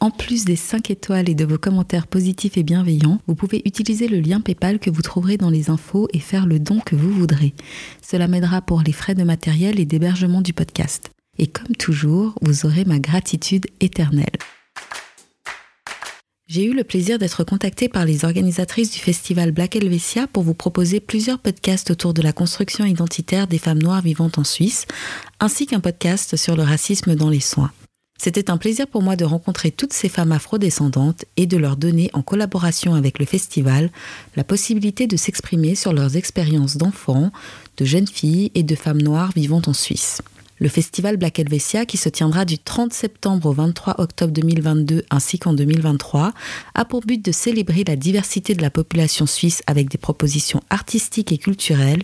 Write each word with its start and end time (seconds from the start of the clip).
en 0.00 0.10
plus 0.10 0.44
des 0.44 0.56
5 0.56 0.90
étoiles 0.90 1.28
et 1.28 1.34
de 1.34 1.44
vos 1.44 1.58
commentaires 1.58 2.06
positifs 2.06 2.56
et 2.56 2.62
bienveillants, 2.62 3.20
vous 3.26 3.34
pouvez 3.34 3.62
utiliser 3.64 4.08
le 4.08 4.20
lien 4.20 4.40
PayPal 4.40 4.78
que 4.78 4.90
vous 4.90 5.02
trouverez 5.02 5.36
dans 5.36 5.50
les 5.50 5.70
infos 5.70 6.08
et 6.12 6.18
faire 6.18 6.46
le 6.46 6.58
don 6.58 6.80
que 6.80 6.96
vous 6.96 7.10
voudrez. 7.10 7.54
Cela 8.02 8.28
m'aidera 8.28 8.62
pour 8.62 8.82
les 8.82 8.92
frais 8.92 9.14
de 9.14 9.24
matériel 9.24 9.80
et 9.80 9.84
d'hébergement 9.84 10.42
du 10.42 10.52
podcast. 10.52 11.10
Et 11.38 11.46
comme 11.46 11.74
toujours, 11.76 12.34
vous 12.42 12.66
aurez 12.66 12.84
ma 12.84 12.98
gratitude 12.98 13.66
éternelle. 13.80 14.26
J'ai 16.48 16.64
eu 16.64 16.74
le 16.74 16.84
plaisir 16.84 17.18
d'être 17.18 17.42
contactée 17.42 17.88
par 17.88 18.04
les 18.04 18.24
organisatrices 18.24 18.92
du 18.92 19.00
festival 19.00 19.50
Black 19.50 19.74
Helvetia 19.74 20.28
pour 20.28 20.44
vous 20.44 20.54
proposer 20.54 21.00
plusieurs 21.00 21.40
podcasts 21.40 21.90
autour 21.90 22.14
de 22.14 22.22
la 22.22 22.32
construction 22.32 22.84
identitaire 22.84 23.48
des 23.48 23.58
femmes 23.58 23.82
noires 23.82 24.02
vivantes 24.02 24.38
en 24.38 24.44
Suisse, 24.44 24.86
ainsi 25.40 25.66
qu'un 25.66 25.80
podcast 25.80 26.36
sur 26.36 26.56
le 26.56 26.62
racisme 26.62 27.16
dans 27.16 27.30
les 27.30 27.40
soins. 27.40 27.72
C'était 28.18 28.50
un 28.50 28.56
plaisir 28.56 28.86
pour 28.86 29.02
moi 29.02 29.16
de 29.16 29.24
rencontrer 29.24 29.70
toutes 29.70 29.92
ces 29.92 30.08
femmes 30.08 30.32
afrodescendantes 30.32 31.24
et 31.36 31.46
de 31.46 31.56
leur 31.56 31.76
donner, 31.76 32.10
en 32.12 32.22
collaboration 32.22 32.94
avec 32.94 33.18
le 33.18 33.26
festival, 33.26 33.90
la 34.36 34.44
possibilité 34.44 35.06
de 35.06 35.16
s'exprimer 35.16 35.74
sur 35.74 35.92
leurs 35.92 36.16
expériences 36.16 36.76
d'enfants, 36.76 37.30
de 37.76 37.84
jeunes 37.84 38.06
filles 38.06 38.50
et 38.54 38.62
de 38.62 38.74
femmes 38.74 39.02
noires 39.02 39.32
vivant 39.34 39.62
en 39.66 39.72
Suisse. 39.72 40.22
Le 40.58 40.70
festival 40.70 41.18
Black 41.18 41.38
Helvetia, 41.38 41.84
qui 41.84 41.98
se 41.98 42.08
tiendra 42.08 42.46
du 42.46 42.58
30 42.58 42.94
septembre 42.94 43.50
au 43.50 43.52
23 43.52 44.00
octobre 44.00 44.32
2022 44.32 45.04
ainsi 45.10 45.38
qu'en 45.38 45.52
2023, 45.52 46.32
a 46.74 46.84
pour 46.86 47.02
but 47.02 47.22
de 47.22 47.30
célébrer 47.30 47.84
la 47.86 47.96
diversité 47.96 48.54
de 48.54 48.62
la 48.62 48.70
population 48.70 49.26
suisse 49.26 49.62
avec 49.66 49.90
des 49.90 49.98
propositions 49.98 50.62
artistiques 50.70 51.30
et 51.30 51.36
culturelles 51.36 52.02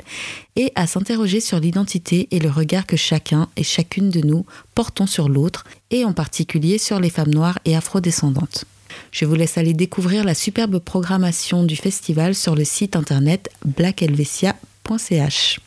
et 0.57 0.71
à 0.75 0.87
s'interroger 0.87 1.41
sur 1.41 1.61
l'identité 1.61 2.29
et 2.31 2.41
le 2.41 2.51
regard 2.51 2.85
que 2.87 2.97
chacun 2.97 3.49
et 3.57 3.63
chacune 3.63 4.11
de 4.11 4.21
nous 4.21 4.45
portons 4.75 5.07
sur 5.07 5.31
l'autre 5.31 5.65
et 5.91 6.05
en 6.05 6.13
particulier 6.13 6.77
sur 6.77 7.01
les 7.01 7.11
femmes 7.11 7.33
noires 7.33 7.59
et 7.65 7.75
afrodescendantes. 7.75 8.67
Je 9.13 9.25
vous 9.25 9.35
laisse 9.35 9.57
aller 9.57 9.73
découvrir 9.73 10.25
la 10.25 10.35
superbe 10.35 10.79
programmation 10.79 11.65
du 11.65 11.77
festival 11.77 12.35
sur 12.35 12.55
le 12.55 12.65
site 12.65 12.97
internet 12.97 13.49
blackhelvetia.ch. 13.65 15.61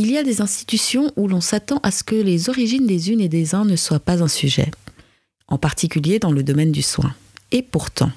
Il 0.00 0.12
y 0.12 0.16
a 0.16 0.22
des 0.22 0.40
institutions 0.40 1.10
où 1.16 1.26
l'on 1.26 1.40
s'attend 1.40 1.80
à 1.82 1.90
ce 1.90 2.04
que 2.04 2.14
les 2.14 2.48
origines 2.48 2.86
des 2.86 3.10
unes 3.10 3.20
et 3.20 3.28
des 3.28 3.56
uns 3.56 3.64
ne 3.64 3.74
soient 3.74 3.98
pas 3.98 4.22
un 4.22 4.28
sujet, 4.28 4.70
en 5.48 5.58
particulier 5.58 6.20
dans 6.20 6.30
le 6.30 6.44
domaine 6.44 6.70
du 6.70 6.82
soin. 6.82 7.12
Et 7.50 7.62
pourtant, 7.62 8.12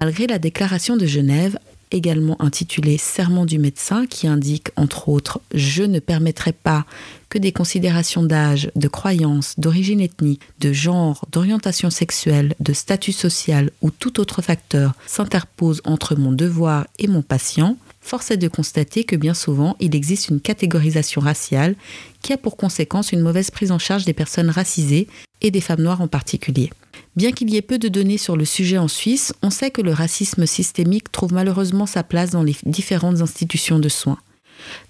malgré 0.00 0.26
la 0.26 0.38
déclaration 0.38 0.96
de 0.96 1.04
Genève, 1.04 1.58
également 1.90 2.40
intitulée 2.40 2.96
Serment 2.96 3.44
du 3.44 3.58
médecin, 3.58 4.06
qui 4.06 4.26
indique 4.26 4.70
entre 4.76 5.10
autres 5.10 5.42
Je 5.52 5.82
ne 5.82 5.98
permettrai 5.98 6.52
pas 6.52 6.86
que 7.28 7.36
des 7.36 7.52
considérations 7.52 8.22
d'âge, 8.22 8.70
de 8.74 8.88
croyance, 8.88 9.60
d'origine 9.60 10.00
ethnique, 10.00 10.40
de 10.60 10.72
genre, 10.72 11.26
d'orientation 11.30 11.90
sexuelle, 11.90 12.54
de 12.58 12.72
statut 12.72 13.12
social 13.12 13.70
ou 13.82 13.90
tout 13.90 14.18
autre 14.18 14.40
facteur 14.40 14.94
s'interposent 15.06 15.82
entre 15.84 16.16
mon 16.16 16.32
devoir 16.32 16.86
et 16.98 17.06
mon 17.06 17.20
patient, 17.20 17.76
force 18.02 18.30
est 18.30 18.36
de 18.36 18.48
constater 18.48 19.04
que 19.04 19.16
bien 19.16 19.32
souvent, 19.32 19.76
il 19.80 19.94
existe 19.94 20.28
une 20.28 20.40
catégorisation 20.40 21.20
raciale 21.20 21.76
qui 22.20 22.32
a 22.32 22.36
pour 22.36 22.56
conséquence 22.56 23.12
une 23.12 23.20
mauvaise 23.20 23.50
prise 23.50 23.72
en 23.72 23.78
charge 23.78 24.04
des 24.04 24.12
personnes 24.12 24.50
racisées 24.50 25.06
et 25.40 25.50
des 25.50 25.60
femmes 25.60 25.82
noires 25.82 26.02
en 26.02 26.08
particulier. 26.08 26.70
Bien 27.16 27.32
qu'il 27.32 27.50
y 27.50 27.56
ait 27.56 27.62
peu 27.62 27.78
de 27.78 27.88
données 27.88 28.18
sur 28.18 28.36
le 28.36 28.44
sujet 28.44 28.78
en 28.78 28.88
Suisse, 28.88 29.32
on 29.42 29.50
sait 29.50 29.70
que 29.70 29.82
le 29.82 29.92
racisme 29.92 30.46
systémique 30.46 31.12
trouve 31.12 31.32
malheureusement 31.32 31.86
sa 31.86 32.02
place 32.02 32.30
dans 32.30 32.42
les 32.42 32.56
différentes 32.64 33.20
institutions 33.20 33.78
de 33.78 33.88
soins. 33.88 34.18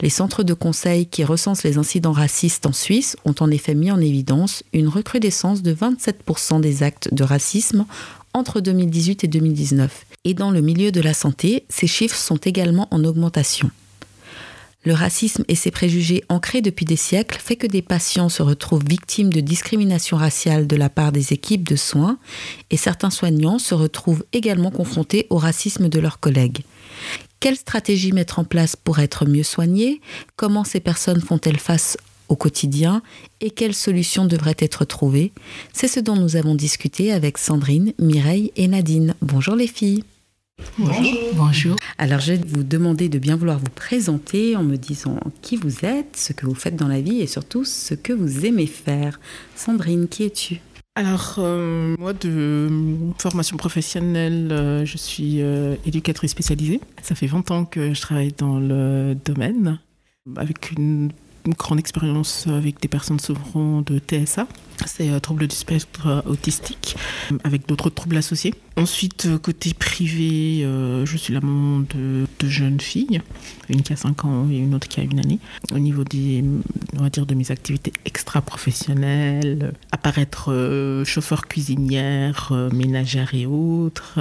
Les 0.00 0.10
centres 0.10 0.42
de 0.42 0.54
conseil 0.54 1.06
qui 1.06 1.24
recensent 1.24 1.64
les 1.64 1.78
incidents 1.78 2.12
racistes 2.12 2.66
en 2.66 2.72
Suisse 2.72 3.16
ont 3.24 3.34
en 3.40 3.50
effet 3.50 3.74
mis 3.74 3.90
en 3.90 4.00
évidence 4.00 4.62
une 4.72 4.88
recrudescence 4.88 5.62
de 5.62 5.74
27% 5.74 6.60
des 6.60 6.82
actes 6.82 7.12
de 7.12 7.24
racisme 7.24 7.86
entre 8.34 8.60
2018 8.60 9.24
et 9.24 9.28
2019. 9.28 10.04
Et 10.24 10.34
dans 10.34 10.52
le 10.52 10.60
milieu 10.60 10.92
de 10.92 11.00
la 11.00 11.14
santé, 11.14 11.64
ces 11.68 11.88
chiffres 11.88 12.16
sont 12.16 12.36
également 12.36 12.86
en 12.92 13.02
augmentation. 13.04 13.70
Le 14.84 14.94
racisme 14.94 15.44
et 15.48 15.54
ses 15.54 15.70
préjugés 15.70 16.24
ancrés 16.28 16.60
depuis 16.60 16.84
des 16.84 16.96
siècles 16.96 17.38
fait 17.40 17.56
que 17.56 17.66
des 17.66 17.82
patients 17.82 18.28
se 18.28 18.42
retrouvent 18.42 18.84
victimes 18.84 19.32
de 19.32 19.40
discrimination 19.40 20.16
raciale 20.16 20.66
de 20.66 20.76
la 20.76 20.88
part 20.88 21.12
des 21.12 21.32
équipes 21.32 21.68
de 21.68 21.76
soins 21.76 22.18
et 22.70 22.76
certains 22.76 23.10
soignants 23.10 23.58
se 23.58 23.74
retrouvent 23.74 24.24
également 24.32 24.70
confrontés 24.70 25.26
au 25.30 25.38
racisme 25.38 25.88
de 25.88 25.98
leurs 26.00 26.18
collègues. 26.18 26.62
Quelle 27.38 27.56
stratégie 27.56 28.12
mettre 28.12 28.38
en 28.38 28.44
place 28.44 28.76
pour 28.76 29.00
être 29.00 29.24
mieux 29.24 29.44
soignés? 29.44 30.00
Comment 30.36 30.64
ces 30.64 30.80
personnes 30.80 31.20
font-elles 31.20 31.58
face 31.58 31.96
au 32.28 32.36
quotidien? 32.36 33.02
Et 33.40 33.50
quelles 33.50 33.74
solutions 33.74 34.24
devraient 34.24 34.56
être 34.58 34.84
trouvées? 34.84 35.32
C'est 35.72 35.88
ce 35.88 36.00
dont 36.00 36.16
nous 36.16 36.36
avons 36.36 36.54
discuté 36.54 37.12
avec 37.12 37.38
Sandrine, 37.38 37.92
Mireille 37.98 38.52
et 38.56 38.68
Nadine. 38.68 39.14
Bonjour 39.20 39.54
les 39.54 39.66
filles. 39.68 40.04
Bonjour. 40.78 41.14
Bonjour. 41.34 41.76
Alors, 41.98 42.20
je 42.20 42.32
vais 42.32 42.40
vous 42.46 42.62
demander 42.62 43.08
de 43.08 43.18
bien 43.18 43.36
vouloir 43.36 43.58
vous 43.58 43.70
présenter 43.74 44.56
en 44.56 44.62
me 44.62 44.76
disant 44.76 45.18
qui 45.40 45.56
vous 45.56 45.84
êtes, 45.84 46.16
ce 46.16 46.32
que 46.32 46.46
vous 46.46 46.54
faites 46.54 46.76
dans 46.76 46.88
la 46.88 47.00
vie 47.00 47.20
et 47.20 47.26
surtout 47.26 47.64
ce 47.64 47.94
que 47.94 48.12
vous 48.12 48.46
aimez 48.46 48.66
faire. 48.66 49.20
Sandrine, 49.54 50.08
qui 50.08 50.24
es-tu? 50.24 50.60
Alors, 50.94 51.36
euh, 51.38 51.96
moi, 51.98 52.12
de 52.12 52.68
formation 53.18 53.56
professionnelle, 53.56 54.52
euh, 54.52 54.84
je 54.84 54.98
suis 54.98 55.40
euh, 55.40 55.76
éducatrice 55.86 56.32
spécialisée. 56.32 56.80
Ça 57.02 57.14
fait 57.14 57.26
20 57.26 57.50
ans 57.50 57.64
que 57.64 57.94
je 57.94 58.00
travaille 58.00 58.34
dans 58.36 58.58
le 58.58 59.14
domaine, 59.24 59.78
avec 60.36 60.72
une 60.72 60.82
une 60.82 61.10
grande 61.48 61.78
expérience 61.78 62.46
avec 62.46 62.80
des 62.80 62.88
personnes 62.88 63.20
souffrant 63.20 63.82
de 63.82 63.98
TSA, 63.98 64.46
c'est 64.86 65.08
un 65.08 65.20
trouble 65.20 65.46
du 65.46 65.56
spectre 65.56 66.22
autistique, 66.26 66.96
avec 67.44 67.66
d'autres 67.66 67.90
troubles 67.90 68.16
associés. 68.16 68.54
Ensuite, 68.76 69.28
côté 69.42 69.74
privé, 69.74 70.64
euh, 70.64 71.04
je 71.04 71.16
suis 71.16 71.34
la 71.34 71.40
maman 71.40 71.80
de 71.80 72.26
deux 72.40 72.48
jeunes 72.48 72.80
filles, 72.80 73.20
une 73.68 73.82
qui 73.82 73.92
a 73.92 73.96
5 73.96 74.24
ans 74.24 74.48
et 74.50 74.56
une 74.56 74.74
autre 74.74 74.88
qui 74.88 75.00
a 75.00 75.02
une 75.02 75.18
année. 75.18 75.38
Au 75.74 75.78
niveau 75.78 76.04
des, 76.04 76.42
on 76.98 77.02
va 77.02 77.10
dire, 77.10 77.26
de 77.26 77.34
mes 77.34 77.50
activités 77.50 77.92
extra-professionnelles, 78.06 79.74
apparaître 79.90 80.50
euh, 80.50 81.04
chauffeur 81.04 81.48
cuisinière, 81.48 82.48
euh, 82.52 82.70
ménagère 82.70 83.34
et 83.34 83.46
autres, 83.46 84.18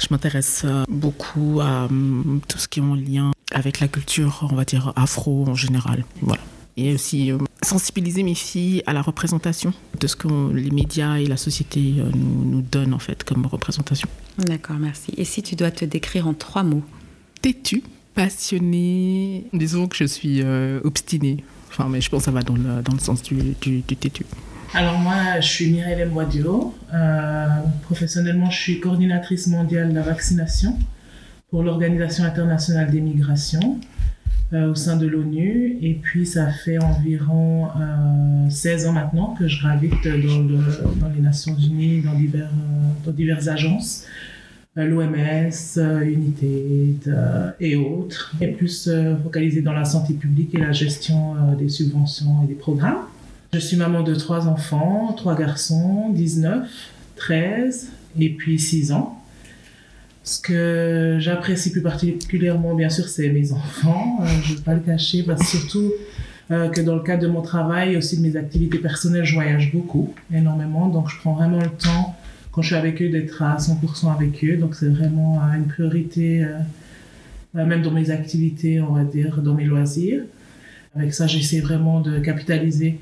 je 0.00 0.06
m'intéresse 0.10 0.66
beaucoup 0.88 1.60
à 1.60 1.84
hum, 1.84 2.40
tout 2.48 2.58
ce 2.58 2.66
qui 2.66 2.80
est 2.80 2.82
en 2.82 2.94
lien 2.94 3.30
avec 3.52 3.80
la 3.80 3.88
culture, 3.88 4.46
on 4.50 4.54
va 4.54 4.64
dire, 4.64 4.92
afro 4.96 5.44
en 5.46 5.54
général. 5.54 6.04
Voilà. 6.22 6.42
Et 6.76 6.94
aussi 6.94 7.32
euh, 7.32 7.38
sensibiliser 7.62 8.22
mes 8.22 8.36
filles 8.36 8.82
à 8.86 8.92
la 8.92 9.02
représentation 9.02 9.72
de 9.98 10.06
ce 10.06 10.14
que 10.14 10.28
les 10.52 10.70
médias 10.70 11.16
et 11.16 11.26
la 11.26 11.36
société 11.36 11.96
euh, 11.98 12.10
nous, 12.14 12.44
nous, 12.44 12.62
donnent 12.62 12.94
en 12.94 12.98
fait 12.98 13.24
comme 13.24 13.46
représentation. 13.46 14.08
D'accord, 14.38 14.76
merci. 14.78 15.12
Et 15.16 15.24
si 15.24 15.42
tu 15.42 15.56
dois 15.56 15.72
te 15.72 15.84
décrire 15.84 16.28
en 16.28 16.34
trois 16.34 16.62
mots? 16.62 16.84
Têtu, 17.42 17.82
passionné, 18.14 19.46
disons 19.52 19.88
que 19.88 19.96
je 19.96 20.04
suis 20.04 20.42
euh, 20.42 20.80
obstinée. 20.84 21.44
Enfin, 21.68 21.88
mais 21.88 22.00
je 22.00 22.08
pense 22.10 22.20
que 22.20 22.24
ça 22.26 22.30
va 22.30 22.42
dans 22.42 22.54
le, 22.54 22.82
dans 22.82 22.92
le 22.92 22.98
sens 22.98 23.22
du, 23.22 23.54
du, 23.60 23.80
du 23.80 23.96
têtu. 23.96 24.24
Alors 24.74 24.98
moi, 24.98 25.40
je 25.40 25.46
suis 25.46 25.70
Mireille. 25.70 26.04
Euh, 26.94 27.46
professionnellement, 27.82 28.50
je 28.50 28.58
suis 28.58 28.80
coordinatrice 28.80 29.46
mondiale 29.46 29.90
de 29.90 29.94
la 29.94 30.02
vaccination 30.02 30.78
pour 31.50 31.62
l'Organisation 31.62 32.24
internationale 32.24 32.90
des 32.90 33.00
migrations 33.00 33.78
euh, 34.52 34.70
au 34.70 34.74
sein 34.74 34.96
de 34.96 35.06
l'ONU. 35.06 35.78
Et 35.82 35.94
puis, 35.94 36.26
ça 36.26 36.50
fait 36.50 36.78
environ 36.78 37.68
euh, 37.68 38.50
16 38.50 38.86
ans 38.86 38.92
maintenant 38.92 39.34
que 39.38 39.48
je 39.48 39.60
gravite 39.60 40.04
dans, 40.04 40.42
le, 40.42 40.58
dans 41.00 41.08
les 41.14 41.20
Nations 41.20 41.56
Unies, 41.56 42.02
dans, 42.02 42.12
euh, 42.12 42.46
dans 43.04 43.12
diverses 43.12 43.48
agences. 43.48 44.04
l'OMS, 44.76 45.78
United 46.04 47.14
et 47.58 47.76
autres, 47.76 48.34
et 48.40 48.48
plus 48.48 48.88
focalisée 49.24 49.60
dans 49.62 49.72
la 49.72 49.84
santé 49.84 50.14
publique 50.14 50.54
et 50.54 50.58
la 50.58 50.72
gestion 50.72 51.34
des 51.58 51.68
subventions 51.68 52.44
et 52.44 52.46
des 52.46 52.54
programmes. 52.54 53.02
Je 53.52 53.58
suis 53.58 53.76
maman 53.76 54.02
de 54.02 54.14
trois 54.14 54.46
enfants, 54.46 55.14
trois 55.16 55.34
garçons, 55.34 56.10
19, 56.10 56.68
13 57.16 57.88
et 58.20 58.30
puis 58.34 58.58
6 58.58 58.92
ans. 58.92 59.17
Ce 60.28 60.42
que 60.42 61.16
j'apprécie 61.20 61.72
plus 61.72 61.80
particulièrement, 61.80 62.74
bien 62.74 62.90
sûr, 62.90 63.08
c'est 63.08 63.30
mes 63.30 63.50
enfants. 63.50 64.18
Euh, 64.20 64.26
je 64.44 64.52
ne 64.52 64.56
vais 64.58 64.62
pas 64.62 64.74
le 64.74 64.80
cacher, 64.80 65.22
parce 65.22 65.48
surtout 65.48 65.90
euh, 66.50 66.68
que 66.68 66.82
dans 66.82 66.96
le 66.96 67.02
cadre 67.02 67.22
de 67.22 67.28
mon 67.28 67.40
travail 67.40 67.94
et 67.94 67.96
aussi 67.96 68.18
de 68.18 68.22
mes 68.22 68.36
activités 68.36 68.76
personnelles, 68.76 69.24
je 69.24 69.32
voyage 69.32 69.72
beaucoup, 69.72 70.12
énormément. 70.30 70.88
Donc, 70.88 71.08
je 71.08 71.16
prends 71.16 71.32
vraiment 71.32 71.60
le 71.60 71.70
temps, 71.70 72.14
quand 72.52 72.60
je 72.60 72.66
suis 72.66 72.76
avec 72.76 73.00
eux, 73.00 73.08
d'être 73.08 73.40
à 73.40 73.56
100% 73.56 74.14
avec 74.14 74.44
eux. 74.44 74.58
Donc, 74.58 74.74
c'est 74.74 74.90
vraiment 74.90 75.40
euh, 75.40 75.56
une 75.56 75.66
priorité, 75.66 76.46
même 77.54 77.80
dans 77.80 77.92
mes 77.92 78.10
activités, 78.10 78.82
on 78.82 78.92
va 78.92 79.04
dire, 79.04 79.40
dans 79.40 79.54
mes 79.54 79.64
loisirs. 79.64 80.24
Avec 80.94 81.14
ça, 81.14 81.26
j'essaie 81.26 81.60
vraiment 81.60 82.02
de 82.02 82.18
capitaliser 82.18 82.98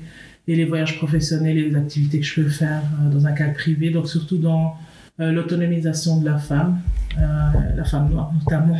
et 0.47 0.55
les 0.55 0.63
voyages 0.63 0.95
professionnels 0.95 1.57
et 1.57 1.69
les 1.69 1.75
activités 1.75 2.21
que 2.21 2.25
je 2.25 2.41
peux 2.41 2.49
faire 2.49 2.83
dans 3.11 3.27
un 3.27 3.33
cadre 3.33 3.53
privé. 3.53 3.89
Donc, 3.89 4.07
surtout 4.07 4.37
dans 4.37 4.77
l'autonomisation 5.19 6.19
de 6.19 6.25
la 6.25 6.37
femme, 6.37 6.79
euh, 7.17 7.75
la 7.75 7.83
femme 7.83 8.09
noire 8.09 8.31
notamment. 8.33 8.77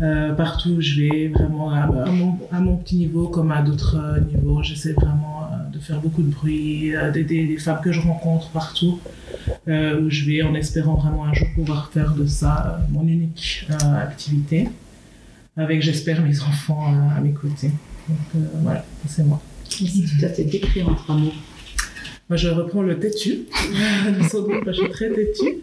Euh, 0.00 0.32
partout 0.32 0.70
où 0.70 0.80
je 0.80 1.00
vais, 1.00 1.28
vraiment 1.28 1.70
à, 1.70 1.86
mon, 2.58 2.76
petit 2.78 2.96
niveau 2.96 3.28
comme 3.28 3.52
à 3.52 3.60
d'autres 3.60 3.96
euh, 3.96 4.20
niveaux. 4.20 4.62
J'essaie 4.62 4.94
vraiment 4.94 5.46
de 5.70 5.78
faire 5.78 6.00
beaucoup 6.00 6.22
de 6.22 6.30
bruit, 6.30 6.92
d'aider 7.12 7.44
les 7.44 7.58
femmes 7.58 7.80
que 7.84 7.92
je 7.92 8.00
rencontre 8.00 8.48
partout 8.50 8.98
où 9.66 10.10
je 10.10 10.24
vais, 10.24 10.42
en 10.42 10.54
espérant 10.54 10.94
vraiment 10.94 11.26
un 11.26 11.34
jour 11.34 11.46
pouvoir 11.54 11.90
faire 11.92 12.14
de 12.14 12.26
ça 12.26 12.80
mon 12.90 13.06
unique 13.06 13.68
activité, 14.02 14.68
avec 15.56 15.82
j'espère 15.82 16.22
mes 16.22 16.40
enfants 16.48 16.94
à 17.16 17.20
mes 17.20 17.32
côtés. 17.32 17.70
Donc 18.08 18.42
voilà, 18.62 18.84
c'est 19.06 19.22
moi. 19.24 19.40
Si 19.68 19.84
tu 19.84 20.18
te 20.18 20.42
décrire 20.42 20.88
en 20.88 20.94
trois 20.94 21.14
mots. 21.14 21.32
Moi, 22.30 22.36
je 22.36 22.48
reprends 22.48 22.82
le 22.82 22.96
têtu. 22.96 23.40
je 23.52 24.72
suis 24.72 24.90
très 24.90 25.10
têtu. 25.10 25.56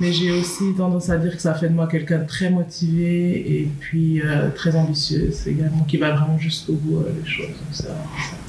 Mais 0.00 0.12
j'ai 0.12 0.32
aussi 0.32 0.74
tendance 0.76 1.08
à 1.08 1.18
dire 1.18 1.36
que 1.36 1.40
ça 1.40 1.54
fait 1.54 1.68
de 1.68 1.74
moi 1.74 1.86
quelqu'un 1.86 2.18
de 2.18 2.26
très 2.26 2.50
motivé 2.50 3.60
et 3.60 3.68
puis 3.78 4.20
euh, 4.20 4.50
très 4.50 4.74
ambitieuse 4.74 5.46
également, 5.46 5.84
qui 5.84 5.98
va 5.98 6.10
vraiment 6.10 6.36
jusqu'au 6.36 6.72
bout 6.72 6.98
euh, 6.98 7.12
des 7.12 7.28
choses. 7.28 7.86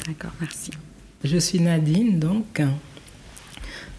D'accord, 0.07 0.31
merci. 0.39 0.71
Je 1.23 1.37
suis 1.37 1.59
Nadine, 1.59 2.17
donc. 2.17 2.63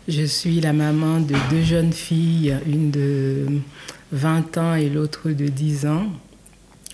Je 0.09 0.25
suis 0.25 0.61
la 0.61 0.73
maman 0.73 1.21
de 1.21 1.35
deux 1.51 1.63
jeunes 1.63 1.93
filles, 1.93 2.57
une 2.67 2.91
de 2.91 3.47
20 4.11 4.59
ans 4.59 4.75
et 4.75 4.89
l'autre 4.89 5.31
de 5.31 5.47
10 5.47 5.87
ans. 5.87 6.07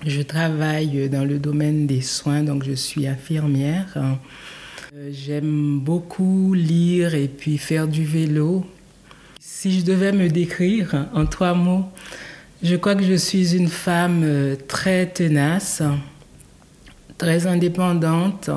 Je 0.04 0.20
travaille 0.20 1.08
dans 1.08 1.24
le 1.24 1.38
domaine 1.38 1.86
des 1.86 2.02
soins, 2.02 2.42
donc 2.42 2.64
je 2.64 2.72
suis 2.72 3.06
infirmière. 3.06 3.96
Euh, 4.94 5.10
j'aime 5.12 5.80
beaucoup 5.80 6.54
lire 6.54 7.14
et 7.14 7.28
puis 7.28 7.58
faire 7.58 7.88
du 7.88 8.04
vélo. 8.04 8.64
Si 9.38 9.78
je 9.78 9.84
devais 9.84 10.12
me 10.12 10.28
décrire 10.28 11.08
en 11.12 11.26
trois 11.26 11.52
mots, 11.52 11.84
je 12.62 12.74
crois 12.76 12.94
que 12.94 13.04
je 13.04 13.14
suis 13.14 13.54
une 13.54 13.68
femme 13.68 14.22
euh, 14.24 14.56
très 14.66 15.06
tenace, 15.06 15.82
très 17.18 17.46
indépendante 17.46 18.48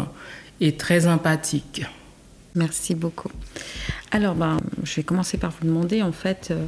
et 0.61 0.77
très 0.77 1.05
empathique. 1.07 1.85
Merci 2.55 2.95
beaucoup. 2.95 3.31
Alors, 4.11 4.35
ben, 4.35 4.57
je 4.83 4.95
vais 4.95 5.03
commencer 5.03 5.37
par 5.37 5.51
vous 5.51 5.67
demander, 5.67 6.01
en 6.01 6.11
fait, 6.13 6.49
euh, 6.51 6.65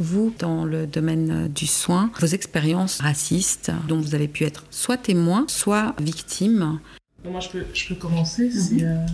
vous, 0.00 0.32
dans 0.38 0.64
le 0.64 0.86
domaine 0.86 1.48
du 1.48 1.66
soin, 1.66 2.10
vos 2.18 2.26
expériences 2.26 3.00
racistes 3.00 3.72
dont 3.88 4.00
vous 4.00 4.14
avez 4.14 4.28
pu 4.28 4.44
être 4.44 4.64
soit 4.70 4.96
témoin, 4.96 5.44
soit 5.48 5.94
victime, 6.00 6.78
moi, 7.30 7.40
je 7.40 7.48
peux, 7.48 7.64
je 7.72 7.88
peux 7.88 7.94
commencer. 7.94 8.50
Mhm. 8.50 8.78
Euh, 8.82 9.06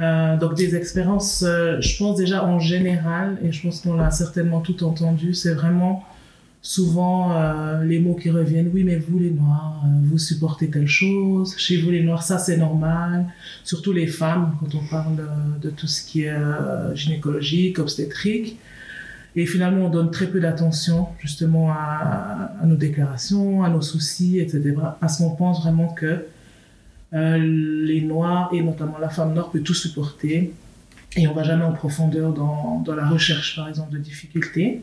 euh, 0.00 0.36
donc, 0.36 0.54
des 0.54 0.76
expériences, 0.76 1.44
euh, 1.46 1.80
je 1.80 1.96
pense 1.96 2.16
déjà 2.16 2.44
en 2.44 2.58
général, 2.58 3.38
et 3.42 3.52
je 3.52 3.62
pense 3.62 3.80
qu'on 3.80 3.94
l'a 3.94 4.10
certainement 4.10 4.60
tout 4.60 4.84
entendu, 4.84 5.34
c'est 5.34 5.54
vraiment 5.54 6.04
souvent 6.60 7.40
les 7.82 8.00
mots 8.00 8.16
qui 8.16 8.30
reviennent. 8.30 8.70
Oui, 8.74 8.82
mais 8.82 8.96
vous, 8.96 9.18
les 9.18 9.30
Noirs, 9.30 9.84
vous 10.02 10.18
supportez 10.18 10.68
telle 10.68 10.88
chose. 10.88 11.54
Chez 11.56 11.80
vous, 11.80 11.90
les 11.90 12.02
Noirs, 12.02 12.24
ça, 12.24 12.36
c'est 12.38 12.56
normal. 12.56 13.26
Surtout 13.64 13.92
les 13.92 14.08
femmes, 14.08 14.54
quand 14.58 14.74
on 14.74 14.84
parle 14.90 15.14
de, 15.62 15.70
tout 15.70 15.86
ce 15.86 16.04
qui 16.04 16.24
est 16.24 16.36
gynécologique, 16.94 17.78
obstétrique. 17.78 18.58
Et 19.36 19.46
finalement, 19.46 19.86
on 19.86 19.88
donne 19.88 20.10
très 20.10 20.26
peu 20.26 20.40
d'attention 20.40 21.06
justement 21.20 21.70
à, 21.70 22.50
à, 22.60 22.66
nos 22.66 22.76
déclarations, 22.76 23.62
à 23.62 23.70
nos 23.70 23.80
soucis, 23.80 24.40
etc. 24.40 24.74
Parce 25.00 25.18
qu'on 25.18 25.30
pense 25.30 25.62
vraiment 25.62 25.88
que 25.88 26.24
les 27.12 28.02
Noirs 28.02 28.50
et 28.52 28.62
notamment 28.62 28.98
la 28.98 29.08
femme 29.08 29.34
noire 29.34 29.50
peut 29.50 29.60
tout 29.60 29.74
supporter 29.74 30.52
et 31.16 31.26
on 31.26 31.32
va 31.32 31.42
jamais 31.42 31.64
en 31.64 31.72
profondeur 31.72 32.32
dans, 32.32 32.80
dans, 32.84 32.94
la 32.94 33.08
recherche, 33.08 33.56
par 33.56 33.68
exemple, 33.68 33.92
de 33.92 33.98
difficultés. 33.98 34.82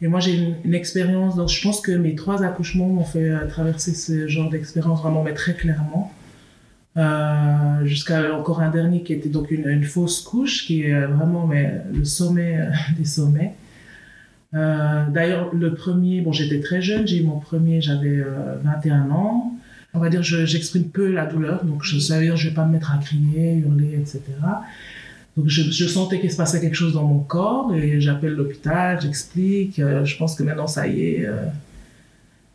Et 0.00 0.08
moi, 0.08 0.20
j'ai 0.20 0.56
une, 0.64 0.74
expérience, 0.74 1.36
donc 1.36 1.48
je 1.48 1.62
pense 1.62 1.80
que 1.80 1.92
mes 1.92 2.14
trois 2.14 2.42
accouchements 2.42 2.88
m'ont 2.88 3.04
fait 3.04 3.30
euh, 3.30 3.46
traverser 3.46 3.94
ce 3.94 4.26
genre 4.28 4.50
d'expérience 4.50 5.00
vraiment, 5.00 5.22
mais 5.22 5.34
très 5.34 5.54
clairement. 5.54 6.12
Euh, 6.96 7.86
jusqu'à 7.86 8.34
encore 8.34 8.60
un 8.60 8.70
dernier 8.70 9.02
qui 9.02 9.14
était 9.14 9.30
donc 9.30 9.50
une, 9.50 9.84
fausse 9.84 10.20
couche, 10.20 10.66
qui 10.66 10.82
est 10.82 11.06
vraiment 11.06 11.46
mais, 11.46 11.80
le 11.92 12.04
sommet 12.04 12.58
des 12.98 13.04
sommets. 13.04 13.54
Euh, 14.54 15.04
D'ailleurs, 15.08 15.54
le 15.54 15.74
premier, 15.74 16.20
bon, 16.20 16.32
j'étais 16.32 16.60
très 16.60 16.82
jeune, 16.82 17.06
j'ai 17.06 17.18
eu 17.18 17.24
mon 17.24 17.38
premier, 17.38 17.80
j'avais 17.80 18.22
21 18.62 19.10
ans 19.10 19.54
on 19.94 19.98
va 19.98 20.08
dire, 20.08 20.22
j'exprime 20.22 20.84
peu 20.84 21.10
la 21.12 21.26
douleur, 21.26 21.64
donc 21.64 21.82
je, 21.82 21.98
ça 21.98 22.18
veut 22.18 22.24
dire 22.24 22.36
je 22.36 22.48
vais 22.48 22.54
pas 22.54 22.64
me 22.64 22.72
mettre 22.72 22.92
à 22.92 22.98
crier, 22.98 23.56
hurler, 23.56 23.98
etc. 24.00 24.20
Donc 25.36 25.48
je, 25.48 25.62
je 25.62 25.86
sentais 25.86 26.20
qu'il 26.20 26.30
se 26.30 26.36
passait 26.36 26.60
quelque 26.60 26.74
chose 26.74 26.92
dans 26.94 27.06
mon 27.06 27.20
corps 27.20 27.74
et 27.74 28.00
j'appelle 28.00 28.34
l'hôpital, 28.34 29.00
j'explique. 29.00 29.78
Euh, 29.78 30.04
je 30.04 30.16
pense 30.16 30.34
que 30.34 30.42
maintenant 30.42 30.66
ça 30.66 30.86
y 30.86 31.02
est. 31.02 31.26
Euh, 31.26 31.46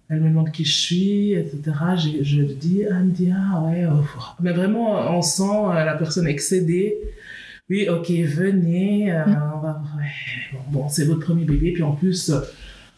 elle 0.10 0.22
me 0.22 0.30
demande 0.30 0.51
qui 0.51 0.63
je 0.63 0.74
suis, 0.74 1.34
etc. 1.34 1.62
Je, 1.98 2.24
je 2.24 2.42
dis, 2.44 2.81
elle 2.81 3.06
me 3.06 3.12
dit 3.12 3.31
ah 3.36 3.63
ouais. 3.63 3.86
Oh, 3.92 4.04
mais 4.39 4.51
vraiment 4.51 5.18
on 5.18 5.22
sent 5.22 5.44
euh, 5.44 5.84
la 5.84 5.95
personne 5.95 6.28
excédée. 6.28 6.98
Oui, 7.69 7.88
ok, 7.89 8.10
venez. 8.10 9.12
Mm. 9.12 9.38
on 9.56 9.60
va, 9.60 9.82
ouais. 9.98 10.60
bon 10.72 10.88
c'est 10.88 11.06
votre 11.06 11.22
premier 11.22 11.46
bébé 11.46 11.72
puis 11.74 11.84
en 11.84 11.91
plus 11.91 12.32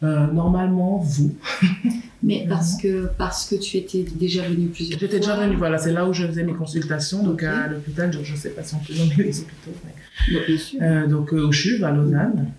normalement, 0.02 0.98
vous. 0.98 1.36
Mais 2.22 2.46
parce 2.50 2.76
que, 2.82 3.10
parce 3.18 3.48
que 3.48 3.56
tu 3.56 3.78
étais 3.78 4.04
déjà 4.04 4.44
venue 4.44 4.68
plusieurs 4.68 5.00
fois 5.00 5.08
J'étais 5.08 5.20
déjà 5.20 5.36
venue, 5.38 5.56
voilà, 5.56 5.78
c'est 5.78 5.94
là 5.94 6.06
où 6.08 6.14
je 6.14 6.28
faisais 6.28 6.44
mes 6.44 6.54
consultations, 6.54 7.24
donc 7.24 7.44
à 7.44 7.68
l'hôpital, 7.68 8.12
je 8.12 8.32
ne 8.32 8.38
sais 8.38 8.50
pas 8.50 8.64
si 8.64 8.76
on 8.76 8.80
peut 8.80 8.94
nommer 8.94 9.16
les 9.18 9.40
hôpitaux, 9.40 9.72
mais... 9.86 10.46
bien 10.46 10.58
sûr. 10.58 10.80
Euh, 10.82 11.08
donc 11.08 11.34
euh, 11.34 11.48
au 11.48 11.52
CHUV, 11.52 11.84
à 11.84 11.92
Lausanne. 11.92 12.52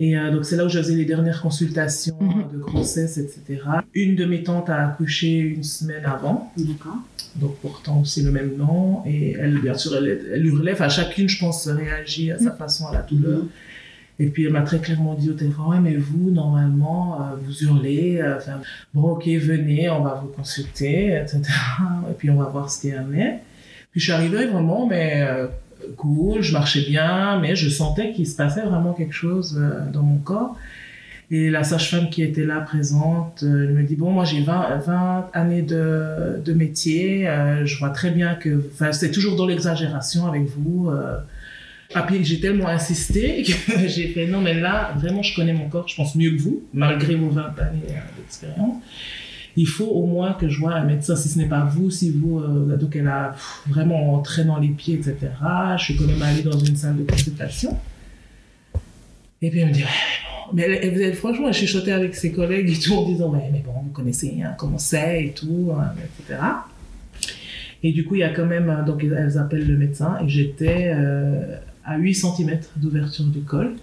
Et 0.00 0.14
donc 0.14 0.44
c'est 0.44 0.54
là 0.54 0.64
où 0.64 0.68
je 0.68 0.78
faisais 0.78 0.94
les 0.94 1.04
dernières 1.04 1.42
consultations 1.42 2.16
mhm. 2.20 2.52
de 2.52 2.58
grossesse, 2.58 3.18
etc. 3.18 3.62
Une 3.94 4.14
de 4.14 4.26
mes 4.26 4.44
tantes 4.44 4.70
a 4.70 4.86
accouché 4.86 5.38
une 5.38 5.64
semaine 5.64 6.04
avant. 6.04 6.52
D'accord. 6.56 6.98
Donc 7.34 7.56
portant 7.56 8.00
aussi 8.00 8.22
le 8.22 8.30
même 8.30 8.56
nom. 8.56 9.02
Et 9.06 9.32
elle, 9.32 9.58
bien 9.60 9.74
sûr, 9.74 9.96
elle, 9.96 10.24
elle 10.32 10.46
hurlait. 10.46 10.74
Enfin, 10.74 10.88
chacune, 10.88 11.28
je 11.28 11.40
pense, 11.40 11.66
réagit 11.66 12.30
à 12.30 12.38
sa 12.38 12.52
mhm. 12.52 12.56
façon 12.56 12.86
à 12.86 12.92
la 12.94 13.02
douleur. 13.02 13.38
Mhm. 13.38 13.48
Et 14.20 14.26
puis 14.26 14.46
elle 14.46 14.52
m'a 14.52 14.62
très 14.62 14.80
clairement 14.80 15.14
dit 15.14 15.30
au 15.30 15.34
téléphone, 15.34 15.66
ouais, 15.66 15.80
mais 15.80 15.94
vous, 15.94 16.30
normalement, 16.30 17.20
euh, 17.20 17.36
vous 17.40 17.62
hurlez, 17.62 18.18
euh, 18.20 18.38
bon, 18.92 19.12
ok, 19.12 19.26
venez, 19.28 19.88
on 19.90 20.02
va 20.02 20.20
vous 20.20 20.28
consulter, 20.28 21.16
etc. 21.16 21.42
Et 22.10 22.14
puis 22.14 22.28
on 22.30 22.36
va 22.36 22.46
voir 22.46 22.68
ce 22.68 22.80
qu'il 22.80 22.90
y 22.90 22.98
en 22.98 23.12
a. 23.12 23.38
Puis 23.92 24.00
je 24.00 24.04
suis 24.04 24.12
arrivée 24.12 24.46
vraiment, 24.46 24.86
mais 24.86 25.22
euh, 25.22 25.46
cool, 25.96 26.42
je 26.42 26.52
marchais 26.52 26.82
bien, 26.82 27.38
mais 27.38 27.54
je 27.54 27.68
sentais 27.68 28.12
qu'il 28.12 28.26
se 28.26 28.34
passait 28.34 28.62
vraiment 28.62 28.92
quelque 28.92 29.14
chose 29.14 29.60
dans 29.92 30.02
mon 30.02 30.18
corps. 30.18 30.56
Et 31.30 31.50
la 31.50 31.62
sage-femme 31.62 32.08
qui 32.08 32.22
était 32.22 32.46
là 32.46 32.60
présente, 32.60 33.40
elle 33.42 33.74
me 33.74 33.82
dit, 33.82 33.96
bon, 33.96 34.10
moi 34.10 34.24
j'ai 34.24 34.40
20, 34.40 34.78
20 34.78 35.26
années 35.34 35.62
de, 35.62 36.40
de 36.42 36.52
métier, 36.54 37.30
je 37.64 37.78
vois 37.78 37.90
très 37.90 38.10
bien 38.10 38.34
que, 38.34 38.64
enfin, 38.72 38.92
c'est 38.92 39.10
toujours 39.10 39.36
dans 39.36 39.46
l'exagération 39.46 40.26
avec 40.26 40.46
vous. 40.46 40.90
Puis 41.88 42.24
j'ai 42.24 42.40
tellement 42.40 42.68
insisté 42.68 43.42
que 43.42 43.52
j'ai 43.88 44.08
fait 44.08 44.26
non, 44.26 44.40
mais 44.40 44.54
là, 44.54 44.92
vraiment, 44.96 45.22
je 45.22 45.34
connais 45.34 45.54
mon 45.54 45.68
corps, 45.68 45.88
je 45.88 45.96
pense 45.96 46.14
mieux 46.14 46.32
que 46.32 46.40
vous, 46.40 46.62
malgré 46.74 47.14
vos 47.14 47.30
20 47.30 47.42
années 47.58 47.80
euh, 47.90 48.00
d'expérience. 48.18 48.76
Il 49.56 49.66
faut 49.66 49.86
au 49.86 50.06
moins 50.06 50.34
que 50.34 50.48
je 50.48 50.60
vois 50.60 50.74
un 50.74 50.84
médecin, 50.84 51.16
si 51.16 51.28
ce 51.28 51.38
n'est 51.38 51.48
pas 51.48 51.64
vous, 51.64 51.90
si 51.90 52.10
vous, 52.10 52.38
euh, 52.38 52.76
donc 52.76 52.94
elle 52.94 53.08
a 53.08 53.34
vraiment 53.66 54.14
entré 54.14 54.44
dans 54.44 54.58
les 54.58 54.68
pieds, 54.68 54.94
etc. 54.96 55.16
Je 55.78 55.82
suis 55.82 55.96
quand 55.96 56.04
même 56.04 56.22
allée 56.22 56.42
dans 56.42 56.58
une 56.58 56.76
salle 56.76 56.96
de 56.96 57.04
consultation. 57.04 57.76
Et 59.40 59.50
puis 59.50 59.60
elle 59.60 59.68
me 59.68 59.72
dit, 59.72 59.84
mais 60.52 60.62
elle, 60.62 61.00
elle, 61.00 61.14
franchement, 61.14 61.48
elle 61.48 61.54
chuchotait 61.54 61.92
avec 61.92 62.14
ses 62.14 62.32
collègues 62.32 62.70
et 62.70 62.78
tout 62.78 62.92
en 62.92 63.06
disant, 63.06 63.30
mais, 63.30 63.48
mais 63.50 63.62
bon, 63.64 63.72
vous 63.82 63.90
connaissez 63.90 64.40
hein, 64.44 64.54
comment 64.58 64.78
c'est 64.78 65.24
et 65.24 65.32
tout, 65.32 65.72
hein, 65.74 65.92
etc. 66.20 66.40
Et 67.82 67.92
du 67.92 68.04
coup, 68.04 68.16
il 68.16 68.20
y 68.20 68.24
a 68.24 68.30
quand 68.30 68.46
même, 68.46 68.84
donc 68.86 69.02
elles 69.04 69.38
appellent 69.38 69.66
le 69.66 69.76
médecin 69.76 70.18
et 70.22 70.28
j'étais 70.28 70.92
à 71.88 71.96
8 71.96 72.14
cm 72.14 72.60
d'ouverture 72.76 73.24
du 73.24 73.40
col. 73.40 73.74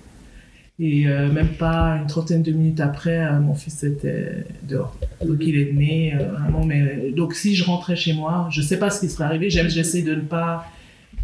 Et 0.77 1.07
euh, 1.07 1.31
même 1.31 1.53
pas 1.57 1.97
une 2.01 2.07
trentaine 2.07 2.43
de 2.43 2.51
minutes 2.51 2.81
après, 2.81 3.25
euh, 3.25 3.39
mon 3.39 3.53
fils 3.53 3.83
était 3.83 4.45
dehors. 4.63 4.95
Donc 5.25 5.37
il 5.39 5.57
est 5.57 5.71
né 5.71 6.13
euh. 6.13 6.35
Mais 6.65 7.11
donc 7.11 7.33
si 7.33 7.55
je 7.55 7.63
rentrais 7.63 7.95
chez 7.95 8.13
moi, 8.13 8.47
je 8.51 8.61
sais 8.61 8.77
pas 8.77 8.89
ce 8.89 8.99
qui 8.99 9.09
serait 9.09 9.23
arrivé. 9.23 9.49
J'essaie 9.49 10.01
de 10.01 10.15
ne 10.15 10.21
pas 10.21 10.65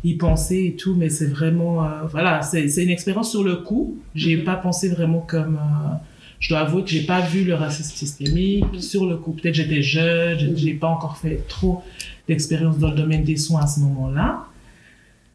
y 0.05 0.15
penser 0.15 0.71
et 0.73 0.75
tout, 0.75 0.95
mais 0.95 1.09
c'est 1.09 1.27
vraiment, 1.27 1.85
voilà, 2.09 2.41
c'est, 2.41 2.67
c'est 2.69 2.83
une 2.83 2.89
expérience 2.89 3.29
sur 3.29 3.43
le 3.43 3.57
coup. 3.57 3.97
J'ai 4.15 4.37
pas 4.37 4.55
pensé 4.55 4.87
vraiment 4.87 5.19
comme. 5.19 5.59
je 6.39 6.49
dois 6.49 6.59
avouer 6.59 6.83
que 6.83 6.89
j'ai 6.89 7.03
pas 7.05 7.19
vu 7.19 7.43
le 7.43 7.53
racisme 7.53 7.93
systémique 7.93 8.65
sur 8.79 9.05
le 9.05 9.17
coup. 9.17 9.33
Peut-être 9.33 9.55
j'étais 9.55 9.81
jeune, 9.81 10.55
j'ai 10.55 10.73
pas 10.73 10.87
encore 10.87 11.17
fait 11.17 11.45
trop 11.49 11.83
d'expérience 12.29 12.79
dans 12.79 12.89
le 12.89 12.95
domaine 12.95 13.25
des 13.25 13.37
soins 13.37 13.63
à 13.63 13.67
ce 13.67 13.81
moment-là. 13.81 14.45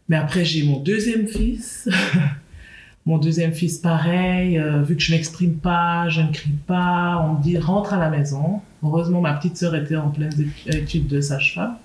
Mais 0.08 0.16
après 0.16 0.44
j'ai 0.44 0.64
mon 0.64 0.80
deuxième 0.80 1.26
fils. 1.26 1.88
Mon 3.06 3.18
deuxième 3.18 3.52
fils, 3.52 3.78
pareil, 3.78 4.58
euh, 4.58 4.82
vu 4.82 4.96
que 4.96 5.02
je 5.02 5.12
m'exprime 5.12 5.54
pas, 5.54 6.08
je 6.08 6.22
ne 6.22 6.32
crie 6.32 6.50
pas, 6.66 7.24
on 7.24 7.38
me 7.38 7.42
dit 7.42 7.56
rentre 7.56 7.94
à 7.94 8.00
la 8.00 8.10
maison. 8.10 8.60
Heureusement, 8.82 9.20
ma 9.20 9.34
petite 9.34 9.56
sœur 9.56 9.76
était 9.76 9.94
en 9.94 10.10
pleine 10.10 10.32
étude 10.66 11.06
de 11.06 11.20
sage-femme. 11.20 11.76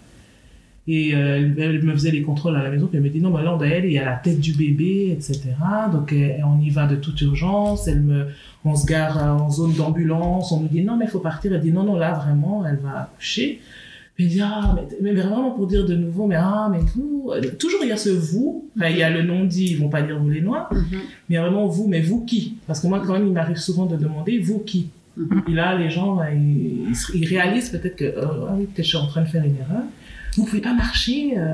Et 0.87 1.13
euh, 1.13 1.53
elle 1.59 1.83
me 1.83 1.93
faisait 1.93 2.09
les 2.09 2.23
contrôles 2.23 2.55
à 2.55 2.63
la 2.63 2.71
maison, 2.71 2.87
puis 2.87 2.97
elle 2.97 3.03
me 3.03 3.09
dit 3.09 3.21
non, 3.21 3.29
mais 3.29 3.43
là, 3.43 3.55
on 3.55 3.63
il 3.63 3.91
y 3.91 3.99
a 3.99 4.05
la 4.05 4.15
tête 4.15 4.39
du 4.39 4.53
bébé, 4.53 5.11
etc. 5.11 5.41
Donc, 5.91 6.11
euh, 6.11 6.37
on 6.43 6.59
y 6.59 6.71
va 6.71 6.87
de 6.87 6.95
toute 6.95 7.21
urgence. 7.21 7.87
On 8.65 8.75
se 8.75 8.87
gare 8.87 9.17
en 9.17 9.51
zone 9.51 9.73
d'ambulance. 9.73 10.51
On 10.51 10.61
me 10.61 10.69
dit 10.69 10.83
non, 10.83 10.97
mais 10.97 11.05
il 11.05 11.11
faut 11.11 11.19
partir. 11.19 11.53
Elle 11.53 11.61
dit 11.61 11.71
non, 11.71 11.83
non, 11.83 11.97
là, 11.97 12.13
vraiment, 12.13 12.65
elle 12.65 12.77
va 12.77 13.01
accoucher. 13.01 13.61
Ah, 14.41 14.75
mais, 15.01 15.13
vraiment 15.13 15.51
pour 15.51 15.67
dire 15.67 15.85
de 15.85 15.95
nouveau, 15.95 16.27
mais 16.27 16.35
ah, 16.37 16.69
mais 16.71 16.79
vous, 16.95 17.31
toujours 17.59 17.79
il 17.83 17.89
y 17.89 17.91
a 17.91 17.97
ce 17.97 18.09
vous, 18.09 18.69
enfin, 18.75 18.89
il 18.89 18.97
y 18.97 19.03
a 19.03 19.09
le 19.09 19.23
non 19.23 19.45
dit, 19.45 19.71
ils 19.71 19.79
vont 19.79 19.89
pas 19.89 20.01
dire 20.01 20.19
vous 20.19 20.29
les 20.29 20.41
noirs, 20.41 20.71
mm-hmm. 20.71 20.91
mais 20.91 20.99
il 21.29 21.33
y 21.35 21.37
a 21.37 21.41
vraiment 21.41 21.67
vous, 21.67 21.87
mais 21.87 22.01
vous 22.01 22.25
qui? 22.25 22.57
Parce 22.67 22.79
que 22.79 22.87
moi, 22.87 23.01
quand 23.05 23.13
même, 23.13 23.27
il 23.27 23.33
m'arrive 23.33 23.57
souvent 23.57 23.85
de 23.85 23.95
demander 23.95 24.39
vous 24.39 24.59
qui? 24.59 24.89
Mm-hmm. 25.17 25.51
Et 25.51 25.53
là, 25.53 25.77
les 25.77 25.89
gens, 25.89 26.19
ils, 26.23 27.25
réalisent 27.25 27.69
peut-être 27.69 27.95
que, 27.95 28.05
euh, 28.05 28.47
ah 28.49 28.55
oui, 28.57 28.65
peut-être 28.65 28.85
je 28.85 28.89
suis 28.89 28.97
en 28.97 29.07
train 29.07 29.21
de 29.21 29.27
faire 29.27 29.43
une 29.43 29.57
erreur. 29.57 29.83
Vous 30.35 30.45
pouvez 30.45 30.61
pas 30.61 30.73
marcher. 30.73 31.37
Euh. 31.37 31.53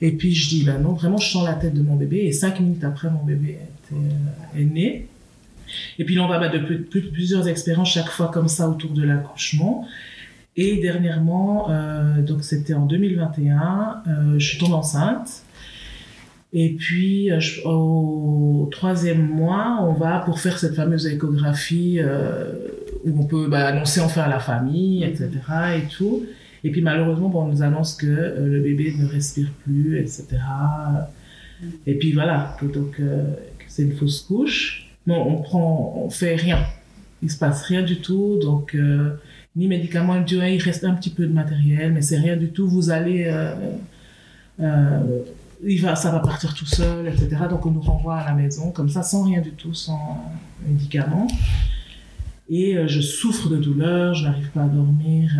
Et 0.00 0.12
puis 0.12 0.34
je 0.34 0.48
dis, 0.48 0.64
bah 0.64 0.78
non, 0.78 0.92
vraiment, 0.92 1.16
je 1.16 1.28
sens 1.28 1.44
la 1.44 1.54
tête 1.54 1.74
de 1.74 1.82
mon 1.82 1.96
bébé. 1.96 2.18
Et 2.18 2.32
cinq 2.32 2.60
minutes 2.60 2.84
après, 2.84 3.10
mon 3.10 3.24
bébé 3.24 3.58
était, 3.58 4.00
euh, 4.00 4.60
est 4.60 4.64
né. 4.64 5.08
Et 5.98 6.04
puis 6.04 6.14
là, 6.14 6.22
on 6.22 6.28
va 6.28 6.38
mettre 6.38 6.54
de 6.54 6.76
plusieurs 6.84 7.48
expériences 7.48 7.90
chaque 7.90 8.08
fois 8.08 8.30
comme 8.32 8.48
ça 8.48 8.68
autour 8.68 8.92
de 8.92 9.02
l'accouchement. 9.02 9.86
Et 10.60 10.78
dernièrement, 10.78 11.70
euh, 11.70 12.20
donc 12.20 12.42
c'était 12.42 12.74
en 12.74 12.84
2021, 12.84 14.02
euh, 14.08 14.38
je 14.40 14.44
suis 14.44 14.58
tombée 14.58 14.74
enceinte. 14.74 15.44
Et 16.52 16.70
puis, 16.70 17.30
euh, 17.30 17.38
au 17.64 18.68
troisième 18.72 19.24
mois, 19.24 19.78
on 19.82 19.92
va 19.92 20.18
pour 20.18 20.40
faire 20.40 20.58
cette 20.58 20.74
fameuse 20.74 21.06
échographie 21.06 22.00
où 23.04 23.20
on 23.20 23.24
peut 23.24 23.46
bah, 23.46 23.68
annoncer 23.68 24.00
enfin 24.00 24.22
à 24.22 24.28
la 24.28 24.40
famille, 24.40 25.04
etc. 25.04 25.30
et 25.76 25.88
tout. 25.88 26.26
Et 26.64 26.72
puis, 26.72 26.82
malheureusement, 26.82 27.30
on 27.36 27.46
nous 27.46 27.62
annonce 27.62 27.94
que 27.94 28.06
le 28.06 28.60
bébé 28.60 28.92
ne 28.98 29.06
respire 29.06 29.52
plus, 29.62 29.96
etc. 30.00 30.26
Et 31.86 31.94
puis, 31.94 32.12
voilà, 32.14 32.56
donc 32.74 33.00
c'est 33.68 33.84
une 33.84 33.92
fausse 33.92 34.22
couche. 34.22 34.90
Non, 35.06 35.24
on 35.24 35.40
prend, 35.40 36.02
on 36.04 36.10
fait 36.10 36.34
rien. 36.34 36.58
Il 37.22 37.30
se 37.30 37.38
passe 37.38 37.62
rien 37.62 37.82
du 37.82 38.00
tout. 38.00 38.40
Donc, 38.42 38.76
ni 39.58 39.66
médicaments. 39.66 40.14
il 40.24 40.62
reste 40.62 40.84
un 40.84 40.94
petit 40.94 41.10
peu 41.10 41.26
de 41.26 41.32
matériel, 41.32 41.92
mais 41.92 42.00
c'est 42.00 42.18
rien 42.18 42.36
du 42.36 42.50
tout. 42.50 42.68
Vous 42.68 42.90
allez, 42.90 43.24
euh, 43.26 43.52
euh, 44.60 45.00
il 45.64 45.82
va, 45.82 45.96
ça 45.96 46.12
va 46.12 46.20
partir 46.20 46.54
tout 46.54 46.64
seul, 46.64 47.08
etc. 47.08 47.28
Donc 47.50 47.66
on 47.66 47.72
nous 47.72 47.80
renvoie 47.80 48.18
à 48.18 48.24
la 48.24 48.34
maison, 48.34 48.70
comme 48.70 48.88
ça, 48.88 49.02
sans 49.02 49.24
rien 49.24 49.40
du 49.40 49.50
tout, 49.50 49.74
sans 49.74 50.24
médicaments. 50.64 51.26
Et 52.48 52.78
euh, 52.78 52.86
je 52.86 53.00
souffre 53.00 53.48
de 53.50 53.56
douleur, 53.56 54.14
je 54.14 54.24
n'arrive 54.24 54.48
pas 54.50 54.62
à 54.62 54.68
dormir, 54.68 55.30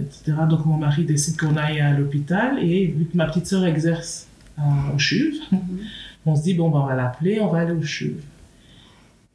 etc. 0.00 0.36
Donc 0.50 0.66
mon 0.66 0.76
mari 0.76 1.04
décide 1.04 1.38
qu'on 1.38 1.56
aille 1.56 1.80
à 1.80 1.96
l'hôpital. 1.96 2.58
Et 2.60 2.88
vu 2.88 3.04
que 3.04 3.16
ma 3.16 3.26
petite 3.26 3.46
sœur 3.46 3.64
exerce 3.64 4.26
au 4.58 4.98
CHUV, 4.98 5.38
mm-hmm. 5.52 5.58
on 6.26 6.34
se 6.34 6.42
dit, 6.42 6.54
bon, 6.54 6.68
ben, 6.68 6.80
on 6.80 6.86
va 6.86 6.96
l'appeler, 6.96 7.40
on 7.40 7.48
va 7.48 7.60
aller 7.60 7.72
au 7.72 7.82
CHUV. 7.82 8.16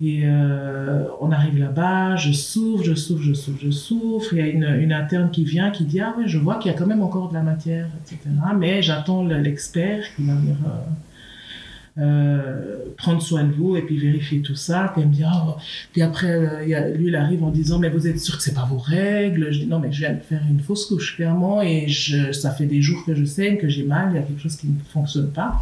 Et 0.03 0.23
euh, 0.25 1.05
on 1.21 1.31
arrive 1.31 1.57
là-bas, 1.57 2.17
je 2.17 2.33
souffre, 2.33 2.83
je 2.83 2.93
souffre, 2.93 3.23
je 3.23 3.33
souffre, 3.33 3.59
je 3.63 3.71
souffre. 3.71 4.33
Il 4.33 4.39
y 4.39 4.41
a 4.41 4.47
une, 4.47 4.91
interne 4.91 5.31
qui 5.31 5.45
vient, 5.45 5.71
qui 5.71 5.85
dit 5.85 6.01
Ah 6.01 6.13
ouais, 6.17 6.27
je 6.27 6.37
vois 6.37 6.55
qu'il 6.55 6.69
y 6.69 6.75
a 6.75 6.77
quand 6.77 6.85
même 6.85 7.01
encore 7.01 7.29
de 7.29 7.35
la 7.35 7.41
matière, 7.41 7.87
etc. 8.01 8.19
Mais 8.57 8.81
j'attends 8.81 9.23
l'expert 9.23 10.03
qui 10.13 10.25
va 10.25 10.35
venir 10.35 10.57
euh, 10.65 12.01
euh, 12.01 12.77
prendre 12.97 13.21
soin 13.21 13.45
de 13.45 13.53
vous 13.53 13.77
et 13.77 13.81
puis 13.81 13.97
vérifier 13.97 14.41
tout 14.41 14.55
ça. 14.55 14.91
Puis 14.93 15.05
me 15.05 15.13
dit 15.13 15.23
oh. 15.25 15.55
Puis 15.93 16.01
après, 16.01 16.65
lui, 16.97 17.07
il 17.07 17.15
arrive 17.15 17.41
en 17.41 17.51
disant 17.51 17.79
Mais 17.79 17.89
vous 17.89 18.05
êtes 18.05 18.19
sûr 18.19 18.35
que 18.35 18.43
c'est 18.43 18.55
pas 18.55 18.65
vos 18.65 18.79
règles? 18.79 19.53
Je 19.53 19.59
dis 19.59 19.67
Non, 19.67 19.79
mais 19.79 19.93
je 19.93 19.99
viens 19.99 20.13
de 20.13 20.19
faire 20.19 20.41
une 20.49 20.59
fausse 20.59 20.87
couche, 20.87 21.15
clairement, 21.15 21.61
et 21.61 21.87
je, 21.87 22.33
ça 22.33 22.51
fait 22.51 22.65
des 22.65 22.81
jours 22.81 23.05
que 23.05 23.15
je 23.15 23.23
saigne, 23.23 23.55
que 23.55 23.69
j'ai 23.69 23.83
mal, 23.83 24.09
il 24.11 24.15
y 24.15 24.19
a 24.19 24.23
quelque 24.23 24.41
chose 24.41 24.57
qui 24.57 24.67
ne 24.67 24.73
fonctionne 24.91 25.31
pas. 25.31 25.61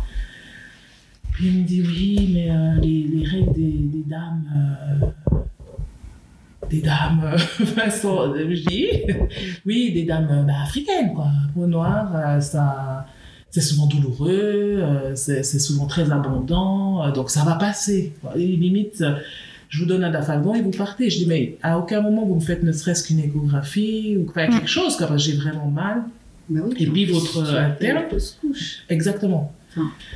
Il 1.43 1.51
me 1.53 1.63
dit 1.63 1.81
oui, 1.81 2.29
mais 2.33 2.51
euh, 2.51 2.75
les, 2.81 3.03
les, 3.03 3.25
règles 3.25 3.53
des, 3.53 3.71
des 3.71 4.03
dames, 4.05 4.43
euh, 5.33 5.37
des 6.69 6.81
dames, 6.81 7.35
sont, 7.89 8.35
je 8.35 8.67
dis 8.67 8.87
oui, 9.65 9.91
des 9.91 10.03
dames 10.03 10.45
bah, 10.45 10.61
africaines 10.63 11.13
quoi. 11.15 11.29
Peau 11.55 11.65
noire, 11.65 12.11
euh, 12.15 12.39
ça, 12.41 13.07
c'est 13.49 13.61
souvent 13.61 13.87
douloureux, 13.87 15.13
c'est 15.15 15.43
souvent 15.43 15.87
très 15.87 16.11
abondant, 16.11 17.11
donc 17.11 17.31
ça 17.31 17.43
va 17.43 17.55
passer. 17.55 18.13
Limite, 18.35 19.03
je 19.69 19.79
vous 19.79 19.85
donne 19.87 20.03
un 20.03 20.11
dafalgon 20.11 20.53
et 20.53 20.61
vous 20.61 20.71
partez. 20.71 21.09
Je 21.09 21.17
dis 21.17 21.25
mais 21.25 21.57
à 21.63 21.79
aucun 21.79 22.01
moment 22.01 22.23
vous 22.23 22.35
me 22.35 22.39
faites 22.39 22.61
ne 22.61 22.71
serait-ce 22.71 23.07
qu'une 23.07 23.19
échographie 23.19 24.15
ou 24.17 24.31
quelque 24.31 24.67
chose, 24.67 24.95
car 24.95 25.17
j'ai 25.17 25.33
vraiment 25.33 25.67
mal. 25.67 26.03
Bah 26.49 26.61
et 26.77 26.85
puis 26.85 27.05
votre 27.05 27.43
interne, 27.55 28.05
exactement 28.89 29.53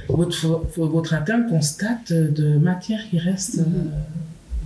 votre, 0.09 0.65
votre 0.77 1.13
interne 1.13 1.47
constate 1.47 2.12
de 2.12 2.57
matière 2.57 3.00
qui 3.09 3.19
reste 3.19 3.59
euh, 3.59 3.63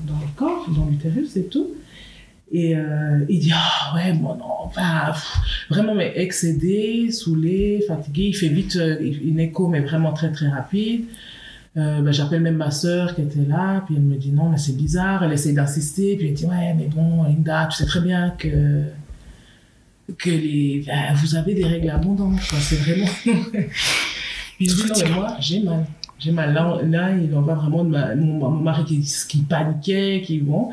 dans 0.08 0.20
le 0.20 0.28
corps, 0.36 0.70
dans 0.76 0.86
l'utérus 0.86 1.36
et 1.38 1.46
tout. 1.46 1.68
Et 2.52 2.76
euh, 2.76 3.26
il 3.30 3.40
dit 3.40 3.52
Ah 3.54 3.96
ouais, 3.96 4.14
bon, 4.14 4.36
non, 4.36 4.72
vraiment, 5.70 5.94
mais 5.94 6.14
excédé, 6.16 7.12
saoulé, 7.12 7.84
fatigué. 7.88 8.24
Il 8.30 8.34
fait 8.34 8.48
vite 8.48 8.76
euh, 8.78 8.98
une 9.00 9.40
écho, 9.40 9.68
mais 9.68 9.82
vraiment 9.82 10.14
très 10.14 10.32
très 10.32 10.48
rapide. 10.48 11.06
Ben, 11.76 12.12
j'appelle 12.12 12.42
même 12.42 12.58
ma 12.58 12.72
sœur 12.72 13.16
qui 13.16 13.22
était 13.22 13.46
là, 13.48 13.84
puis 13.86 13.96
elle 13.96 14.02
me 14.02 14.18
dit 14.18 14.32
non, 14.32 14.50
mais 14.50 14.58
c'est 14.58 14.76
bizarre. 14.76 15.24
Elle 15.24 15.32
essaie 15.32 15.54
d'insister, 15.54 16.18
puis 16.18 16.28
elle 16.28 16.34
dit 16.34 16.46
ouais, 16.46 16.74
mais 16.78 16.88
bon, 16.88 17.24
Linda, 17.24 17.70
tu 17.72 17.78
sais 17.78 17.86
très 17.86 18.02
bien 18.02 18.32
que 18.32 18.84
que 20.18 20.30
les, 20.30 20.84
ben, 20.86 21.14
vous 21.16 21.36
avez 21.36 21.54
des 21.54 21.66
règles 21.66 21.90
abondantes, 21.90 22.40
C'est 22.42 22.78
vraiment. 22.78 23.08
Puis 24.60 24.68
je 24.68 24.76
dis, 24.76 24.90
non, 24.90 24.96
mais 25.02 25.12
moi, 25.12 25.38
j'ai 25.40 25.60
mal. 25.62 25.86
J'ai 26.20 26.32
mal. 26.34 26.54
Là, 26.54 26.82
là, 26.84 27.16
il 27.16 27.34
en 27.34 27.42
va 27.42 27.54
vraiment 27.54 27.86
de 27.86 27.92
ma, 27.92 28.14
mon, 28.14 28.50
mari 28.50 28.84
qui, 28.84 29.00
qui 29.30 29.38
paniquait, 29.38 30.22
qui, 30.26 30.40
bon. 30.40 30.70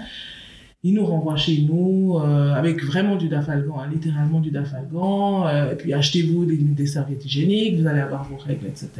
Il 0.83 0.95
nous 0.95 1.07
renvoie 1.07 1.37
chez 1.37 1.63
nous 1.63 2.19
euh, 2.19 2.53
avec 2.55 2.83
vraiment 2.83 3.15
du 3.15 3.29
dafalgan, 3.29 3.79
hein, 3.79 3.89
littéralement 3.93 4.41
du 4.41 4.51
dafalgan. 4.51 5.47
Euh, 5.47 5.73
et 5.73 5.77
puis 5.77 5.95
achetez-vous 5.95 6.47
des, 6.47 6.57
des, 6.57 6.87
serviettes 6.87 7.25
hygiéniques, 7.25 7.81
vous 7.81 7.87
allez 7.87 8.01
avoir 8.01 8.25
vos 8.25 8.37
règles, 8.37 8.67
etc. 8.67 8.91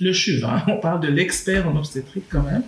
Le 0.00 0.12
CHUV, 0.12 0.44
hein, 0.44 0.62
on 0.68 0.78
parle 0.78 1.00
de 1.00 1.08
l'expert 1.08 1.68
en 1.68 1.76
obstétrique 1.76 2.26
quand 2.30 2.44
même. 2.44 2.62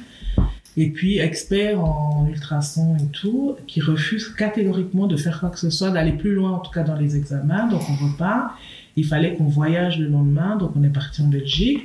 Et 0.76 0.90
puis 0.90 1.18
expert 1.18 1.80
en 1.84 2.26
ultrasons 2.28 2.96
et 2.96 3.06
tout, 3.12 3.56
qui 3.68 3.80
refuse 3.80 4.30
catégoriquement 4.30 5.06
de 5.06 5.16
faire 5.16 5.38
quoi 5.38 5.50
que 5.50 5.58
ce 5.58 5.70
soit, 5.70 5.90
d'aller 5.90 6.12
plus 6.12 6.34
loin 6.34 6.52
en 6.52 6.58
tout 6.58 6.72
cas 6.72 6.82
dans 6.82 6.96
les 6.96 7.14
examens. 7.16 7.68
Donc 7.68 7.82
on 7.88 8.06
repart. 8.06 8.52
Il 8.96 9.06
fallait 9.06 9.34
qu'on 9.34 9.44
voyage 9.44 9.98
le 9.98 10.08
lendemain, 10.08 10.56
donc 10.56 10.72
on 10.76 10.82
est 10.82 10.92
parti 10.92 11.22
en 11.22 11.28
Belgique. 11.28 11.84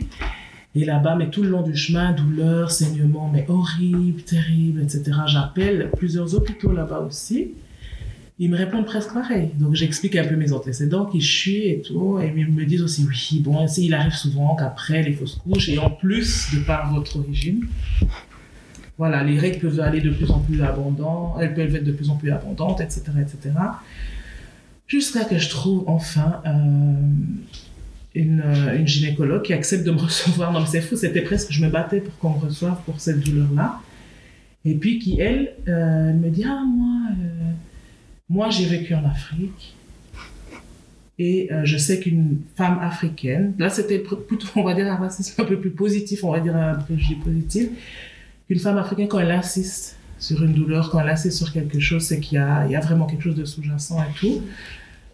Et 0.76 0.86
là-bas, 0.86 1.16
mais 1.16 1.30
tout 1.30 1.42
le 1.42 1.50
long 1.50 1.64
du 1.64 1.76
chemin, 1.76 2.12
douleur, 2.12 2.70
saignement, 2.70 3.30
mais 3.34 3.46
horrible, 3.48 4.22
terrible, 4.22 4.82
etc. 4.82 5.04
J'appelle 5.26 5.90
plusieurs 5.98 6.36
hôpitaux 6.36 6.72
là-bas 6.72 7.00
aussi. 7.00 7.52
Ils 8.40 8.52
me 8.52 8.58
répondent 8.58 8.86
presque 8.86 9.12
pareil. 9.14 9.50
Donc 9.60 9.74
j'explique 9.74 10.16
un 10.16 10.28
peu 10.28 10.36
mes 10.36 10.54
antécédents, 10.54 11.06
qui 11.06 11.20
je 11.20 11.32
suis 11.32 11.68
et 11.70 11.82
tout. 11.82 12.20
Et 12.20 12.32
ils 12.36 12.52
me 12.52 12.66
disent 12.66 12.84
aussi, 12.84 13.08
oui, 13.08 13.40
bon, 13.40 13.66
il 13.78 13.94
arrive 13.96 14.14
souvent 14.14 14.56
qu'après 14.56 15.02
les 15.02 15.14
fausses 15.14 15.36
couches, 15.36 15.70
et 15.70 15.80
en 15.80 15.90
plus, 15.90 16.54
de 16.54 16.60
par 16.60 16.94
votre 16.94 17.18
origine, 17.18 17.66
voilà, 19.00 19.24
les 19.24 19.40
règles 19.40 19.60
peuvent 19.60 19.80
aller 19.80 20.02
de 20.02 20.12
plus 20.12 20.30
en 20.30 20.40
plus 20.40 20.62
abondantes, 20.62 21.38
elles 21.40 21.54
peuvent 21.54 21.76
être 21.76 21.84
de 21.84 21.92
plus 21.92 22.10
en 22.10 22.16
plus 22.16 22.32
abondantes, 22.32 22.82
etc., 22.82 23.04
etc. 23.20 23.56
Jusqu'à 24.88 25.25
que 25.25 25.38
je 25.38 25.50
trouve 25.50 25.84
enfin 25.88 26.41
euh, 26.46 26.51
une, 28.15 28.41
euh, 28.41 28.77
une, 28.77 28.88
gynécologue 28.88 29.44
qui 29.44 29.53
accepte 29.53 29.86
de 29.86 29.91
me 29.91 29.98
recevoir. 30.00 30.51
Non, 30.53 30.62
mais 30.62 30.65
c'est 30.65 30.82
fou, 30.82 30.96
c'était 30.96 31.22
presque, 31.22 31.51
je 31.51 31.63
me 31.63 31.70
battais 31.70 32.00
pour 32.00 32.17
qu'on 32.17 32.29
me 32.39 32.46
reçoive 32.46 32.82
pour 32.86 33.00
cette 33.00 33.20
douleur-là. 33.20 33.82
Et 34.63 34.75
puis 34.75 35.00
qui, 35.00 35.20
elle, 35.20 35.53
euh, 35.67 36.13
me 36.13 36.29
dit, 36.29 36.46
ah, 36.46 36.63
moi, 36.65 37.15
moi 38.29 38.50
j'ai 38.50 38.65
vécu 38.65 38.94
en 38.96 39.06
Afrique. 39.06 39.75
Et 41.20 41.50
je 41.63 41.77
sais 41.77 42.00
qu'une 42.00 42.41
femme 42.56 42.77
africaine, 42.79 43.56
là 43.58 43.70
c'était 43.70 43.98
plutôt, 43.98 44.48
on 44.56 44.63
va 44.63 44.75
dire, 44.75 44.86
un 44.86 44.98
racisme 44.98 45.41
un 45.41 45.46
peu 45.46 45.60
plus 45.60 45.72
positif, 45.72 46.24
on 46.24 46.32
va 46.32 46.39
dire 46.39 46.56
un 46.56 46.75
préjugé 46.75 47.15
positif. 47.15 47.70
qu'une 48.48 48.60
femme 48.60 48.77
africaine, 48.77 49.08
quand 49.08 49.17
elle 49.17 49.32
insiste 49.32 49.97
sur 50.19 50.43
une 50.43 50.53
douleur, 50.53 50.89
quand 50.89 51.00
elle 51.00 51.09
insiste 51.09 51.38
sur 51.38 51.51
quelque 51.51 51.79
chose, 51.79 52.03
c'est 52.03 52.19
qu'il 52.19 52.36
y 52.36 52.41
a, 52.41 52.65
il 52.65 52.71
y 52.71 52.75
a 52.75 52.79
vraiment 52.79 53.05
quelque 53.05 53.24
chose 53.24 53.36
de 53.36 53.45
sous-jacent 53.45 54.01
et 54.01 54.19
tout. 54.19 54.41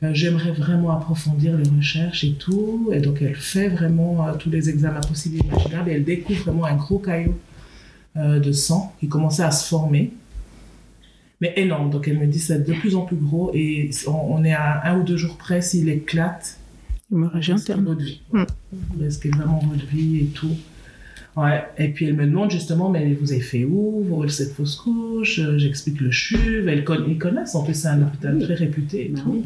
Euh, 0.04 0.12
J'aimerais 0.14 0.52
vraiment 0.52 0.92
approfondir 0.92 1.58
les 1.58 1.70
recherches 1.70 2.24
et 2.24 2.34
tout. 2.34 2.90
Et 2.94 3.00
donc, 3.00 3.22
elle 3.22 3.36
fait 3.36 3.70
vraiment 3.70 4.28
euh, 4.28 4.34
tous 4.34 4.50
les 4.50 4.70
examens 4.70 5.02
possibles 5.02 5.38
et 5.38 5.40
imaginables. 5.40 5.90
Et 5.90 5.94
elle 5.94 6.04
découvre 6.04 6.40
vraiment 6.44 6.66
un 6.66 6.76
gros 6.76 7.00
caillot 7.00 7.38
euh, 8.18 8.40
de 8.40 8.52
sang 8.52 8.94
qui 9.00 9.08
commençait 9.08 9.44
à 9.44 9.52
se 9.52 9.68
former. 9.68 10.12
Mais 11.42 11.54
énorme. 11.58 11.90
Donc, 11.90 12.08
elle 12.08 12.20
me 12.20 12.28
dit 12.28 12.40
c'est 12.40 12.66
de 12.66 12.74
plus 12.74 12.96
en 12.96 13.02
plus 13.02 13.18
gros. 13.18 13.52
Et 13.54 13.90
on, 14.08 14.12
on 14.12 14.44
est 14.44 14.54
à 14.54 14.90
un 14.90 15.00
ou 15.00 15.04
deux 15.04 15.18
jours 15.18 15.38
près 15.38 15.62
s'il 15.62 15.90
éclate. 15.90 16.58
Hémorragie 17.12 17.54
risquer 17.54 17.74
interne. 17.74 17.86
votre 17.86 18.02
vie. 18.02 18.22
Mm. 18.32 18.44
Vous 18.72 19.04
risquez 19.04 19.30
vraiment 19.30 19.60
votre 19.60 19.86
vie 19.86 20.20
et 20.20 20.26
tout. 20.28 20.56
Ouais. 21.36 21.64
Et 21.78 21.88
puis 21.90 22.06
elle 22.06 22.14
me 22.16 22.26
demande 22.26 22.52
justement, 22.52 22.90
mais 22.90 23.14
vous 23.20 23.32
avez 23.32 23.42
fait 23.42 23.66
où? 23.66 24.04
Vous, 24.08 24.28
cette 24.30 24.54
fausse 24.54 24.76
couche? 24.76 25.40
Euh, 25.40 25.58
J'explique 25.58 26.00
le 26.02 26.12
CHUV. 26.12 26.68
Elle 26.72 26.84
con- 26.84 27.04
ils 27.08 27.18
connaissent, 27.18 27.56
en 27.56 27.64
plus 27.64 27.74
c'est 27.74 27.88
un 27.88 28.02
hôpital 28.04 28.38
très 28.40 28.54
réputé 28.54 29.06
et 29.06 29.10
Bah 29.10 29.22
tout. 29.24 29.44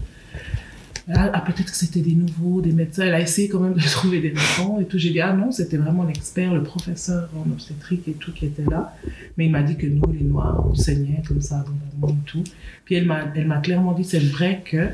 Ah, 1.10 1.30
ah, 1.34 1.40
peut-être 1.40 1.72
que 1.72 1.76
c'était 1.78 2.02
des 2.02 2.12
nouveaux, 2.16 2.60
des 2.60 2.74
médecins. 2.74 3.04
Elle 3.06 3.14
a 3.14 3.22
essayé 3.22 3.48
quand 3.48 3.62
même 3.62 3.76
de 3.76 3.80
trouver 3.92 4.20
des 4.20 4.34
raisons 4.36 4.82
et 4.82 4.86
tout. 4.86 4.98
J'ai 4.98 5.12
dit, 5.12 5.22
ah 5.22 5.32
non, 5.32 5.52
c'était 5.54 5.78
vraiment 5.78 6.04
l'expert, 6.04 6.54
le 6.54 6.64
professeur 6.64 7.30
en 7.38 7.50
obstétrique 7.50 8.06
et 8.10 8.12
tout 8.12 8.34
qui 8.34 8.46
était 8.48 8.70
là. 8.70 8.94
Mais 9.38 9.46
il 9.46 9.52
m'a 9.52 9.64
dit 9.64 9.78
que 9.78 9.88
nous, 9.88 10.02
les 10.12 10.26
Noirs, 10.26 10.68
on 10.70 10.76
saignait 10.76 11.22
comme 11.26 11.40
ça 11.42 11.64
et 12.04 12.12
tout. 12.26 12.44
Puis 12.84 12.96
elle 12.96 13.06
m'a, 13.06 13.22
elle 13.36 13.48
m'a 13.48 13.60
clairement 13.60 13.94
dit, 13.94 14.04
c'est 14.04 14.20
vrai 14.20 14.62
que 14.66 14.90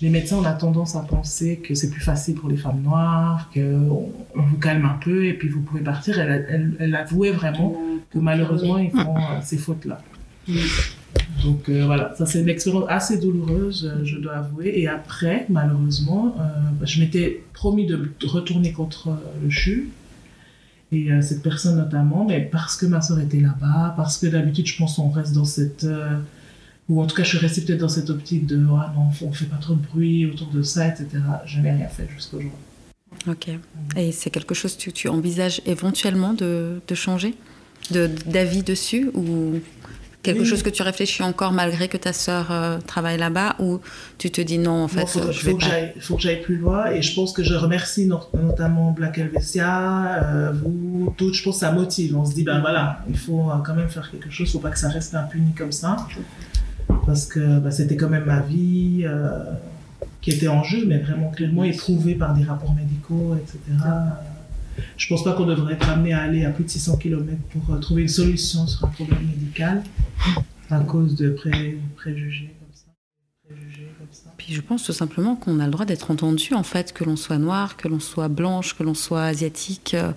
les 0.00 0.08
médecins, 0.08 0.36
on 0.36 0.44
a 0.44 0.52
tendance 0.52 0.96
à 0.96 1.00
penser 1.00 1.58
que 1.58 1.74
c'est 1.74 1.90
plus 1.90 2.00
facile 2.00 2.34
pour 2.34 2.48
les 2.48 2.56
femmes 2.56 2.82
noires, 2.82 3.50
qu'on 3.52 4.12
on 4.34 4.42
vous 4.42 4.56
calme 4.56 4.84
un 4.84 4.98
peu 5.02 5.26
et 5.26 5.34
puis 5.34 5.48
vous 5.48 5.60
pouvez 5.60 5.82
partir. 5.82 6.18
Elle, 6.18 6.94
avouait 6.94 7.30
vraiment 7.30 7.76
que 8.10 8.18
malheureusement, 8.18 8.78
ils 8.78 8.90
font 8.90 9.16
euh, 9.16 9.40
ces 9.42 9.58
fautes-là. 9.58 10.00
Donc 11.44 11.68
euh, 11.68 11.84
voilà, 11.86 12.14
ça 12.16 12.26
c'est 12.26 12.40
une 12.40 12.48
expérience 12.48 12.84
assez 12.88 13.18
douloureuse, 13.18 13.84
euh, 13.84 14.04
je 14.04 14.18
dois 14.18 14.34
avouer. 14.34 14.72
Et 14.74 14.88
après, 14.88 15.46
malheureusement, 15.48 16.34
bah, 16.36 16.86
je 16.86 17.00
m'étais 17.00 17.44
promis 17.52 17.86
de 17.86 18.10
retourner 18.24 18.72
contre 18.72 19.16
le 19.42 19.50
CHU. 19.50 19.90
Et 20.90 21.08
cette 21.22 21.42
personne 21.42 21.76
notamment, 21.76 22.26
mais 22.26 22.40
parce 22.40 22.76
que 22.76 22.84
ma 22.84 23.00
soeur 23.00 23.18
était 23.18 23.40
là-bas, 23.40 23.94
parce 23.96 24.18
que 24.18 24.26
d'habitude, 24.26 24.66
je 24.66 24.76
pense 24.76 24.96
qu'on 24.96 25.08
reste 25.10 25.32
dans 25.32 25.46
cette... 25.46 25.86
euh, 26.92 26.94
ou 26.94 27.00
en 27.02 27.06
tout 27.06 27.16
cas, 27.16 27.22
je 27.22 27.28
suis 27.30 27.38
restée 27.38 27.62
peut-être 27.62 27.80
dans 27.80 27.88
cette 27.88 28.10
optique 28.10 28.46
de 28.46 28.56
«Ah 28.78 28.92
non, 28.94 29.08
on 29.26 29.32
fait 29.32 29.46
pas 29.46 29.56
trop 29.56 29.74
de 29.74 29.80
bruit 29.86 30.26
autour 30.26 30.48
de 30.48 30.62
ça, 30.62 30.86
etc.» 30.88 31.06
Je 31.46 31.60
n'ai 31.60 31.70
rien 31.72 31.88
fait 31.88 32.08
jusqu'à 32.14 32.36
aujourd'hui. 32.36 32.50
Ok. 33.28 33.48
Et 33.96 34.10
c'est 34.12 34.30
quelque 34.30 34.54
chose 34.54 34.76
que 34.76 34.90
tu 34.90 35.08
envisages 35.08 35.60
éventuellement 35.66 36.32
de, 36.32 36.80
de 36.86 36.94
changer 36.94 37.34
de, 37.90 38.08
D'avis 38.26 38.62
dessus 38.62 39.10
Ou 39.14 39.60
quelque 40.22 40.40
Oui. 40.40 40.46
chose 40.46 40.62
que 40.62 40.70
tu 40.70 40.82
réfléchis 40.82 41.22
encore 41.22 41.52
malgré 41.52 41.88
que 41.88 41.96
ta 41.98 42.12
sœur 42.12 42.50
euh, 42.50 42.78
travaille 42.86 43.18
là-bas 43.18 43.56
Ou 43.58 43.80
tu 44.18 44.30
te 44.30 44.40
dis 44.40 44.58
non, 44.58 44.84
en 44.84 44.88
fait, 44.88 45.02
Il 45.02 45.08
faut, 45.08 45.32
je 45.32 45.44
vais 45.44 45.50
faut 45.52 45.56
que 45.58 45.62
pas. 45.64 45.68
j'aille- 45.70 45.92
faut 46.00 46.16
que 46.16 46.22
j'aille 46.22 46.40
plus 46.40 46.56
loin 46.56 46.90
et 46.90 47.02
je 47.02 47.14
pense 47.14 47.32
que 47.32 47.42
je 47.44 47.54
remercie 47.54 48.06
no- 48.06 48.20
notamment 48.40 48.92
Black 48.92 49.18
Helvetia, 49.18 50.22
euh, 50.24 50.52
vous 50.52 51.12
toutes, 51.18 51.34
je 51.34 51.42
pense 51.42 51.56
que 51.56 51.60
ça 51.60 51.72
motive. 51.72 52.16
On 52.16 52.24
se 52.24 52.34
dit, 52.34 52.44
ben 52.44 52.60
voilà, 52.60 53.04
il 53.10 53.16
faut 53.18 53.50
euh, 53.50 53.54
quand 53.64 53.74
même 53.74 53.88
faire 53.90 54.10
quelque 54.10 54.30
chose, 54.30 54.48
il 54.48 54.52
faut 54.52 54.58
pas 54.60 54.70
que 54.70 54.78
ça 54.78 54.88
reste 54.88 55.14
impuni 55.14 55.52
comme 55.54 55.72
ça. 55.72 55.96
Parce 57.06 57.26
que 57.26 57.58
ben, 57.58 57.70
c'était 57.70 57.96
quand 57.96 58.08
même 58.08 58.24
ma 58.26 58.40
vie 58.40 59.02
euh, 59.04 59.42
qui 60.20 60.30
était 60.30 60.48
en 60.48 60.62
jeu, 60.62 60.84
mais 60.86 60.98
vraiment 60.98 61.30
clairement 61.30 61.64
éprouvée 61.64 62.14
par 62.14 62.34
des 62.34 62.44
rapports 62.44 62.74
médicaux, 62.74 63.34
etc. 63.36 63.58
Je 64.96 65.06
pense 65.08 65.22
pas 65.24 65.32
qu'on 65.34 65.46
devrait 65.46 65.74
être 65.74 65.88
amené 65.88 66.12
à 66.14 66.22
aller 66.22 66.44
à 66.44 66.50
plus 66.50 66.64
de 66.64 66.70
600 66.70 66.96
km 66.96 67.26
pour 67.52 67.74
euh, 67.74 67.78
trouver 67.78 68.02
une 68.02 68.08
solution 68.08 68.66
sur 68.66 68.84
un 68.84 68.88
problème 68.88 69.18
médical 69.26 69.82
à 70.70 70.80
cause 70.80 71.14
de 71.16 71.30
pré- 71.30 71.78
préjugés 71.96 72.54
comme 72.58 72.68
ça. 72.74 72.84
Préjugés 73.48 73.92
comme 73.98 74.06
ça. 74.10 74.30
Puis 74.38 74.54
je 74.54 74.60
pense 74.62 74.84
tout 74.84 74.92
simplement 74.92 75.36
qu'on 75.36 75.60
a 75.60 75.66
le 75.66 75.70
droit 75.72 75.84
d'être 75.84 76.10
entendu, 76.10 76.54
en 76.54 76.62
fait, 76.62 76.92
que 76.94 77.04
l'on 77.04 77.16
soit 77.16 77.38
noir, 77.38 77.76
que 77.76 77.88
l'on 77.88 78.00
soit 78.00 78.28
blanche, 78.28 78.76
que 78.78 78.82
l'on 78.82 78.94
soit 78.94 79.24
asiatique, 79.24 79.92
euh, 79.94 80.12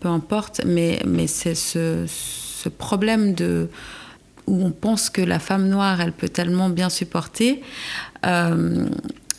peu 0.00 0.08
importe. 0.08 0.62
Mais, 0.66 1.00
mais 1.06 1.26
c'est 1.28 1.54
ce, 1.54 2.04
ce 2.08 2.68
problème 2.68 3.34
de 3.34 3.68
où 4.46 4.64
on 4.64 4.70
pense 4.70 5.10
que 5.10 5.22
la 5.22 5.38
femme 5.38 5.68
noire, 5.68 6.00
elle 6.00 6.12
peut 6.12 6.28
tellement 6.28 6.68
bien 6.68 6.90
supporter. 6.90 7.62
euh, 8.26 8.86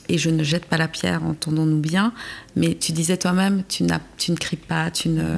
et 0.09 0.17
je 0.17 0.29
ne 0.29 0.43
jette 0.43 0.65
pas 0.65 0.75
la 0.77 0.89
pierre, 0.89 1.23
entendons-nous 1.23 1.79
bien, 1.79 2.11
mais 2.57 2.75
tu 2.75 2.91
disais 2.91 3.15
toi-même, 3.15 3.63
tu, 3.69 3.83
n'as- 3.83 4.01
tu 4.17 4.31
ne 4.31 4.35
cries 4.35 4.57
pas, 4.57 4.91
tu 4.91 5.07
ne... 5.07 5.37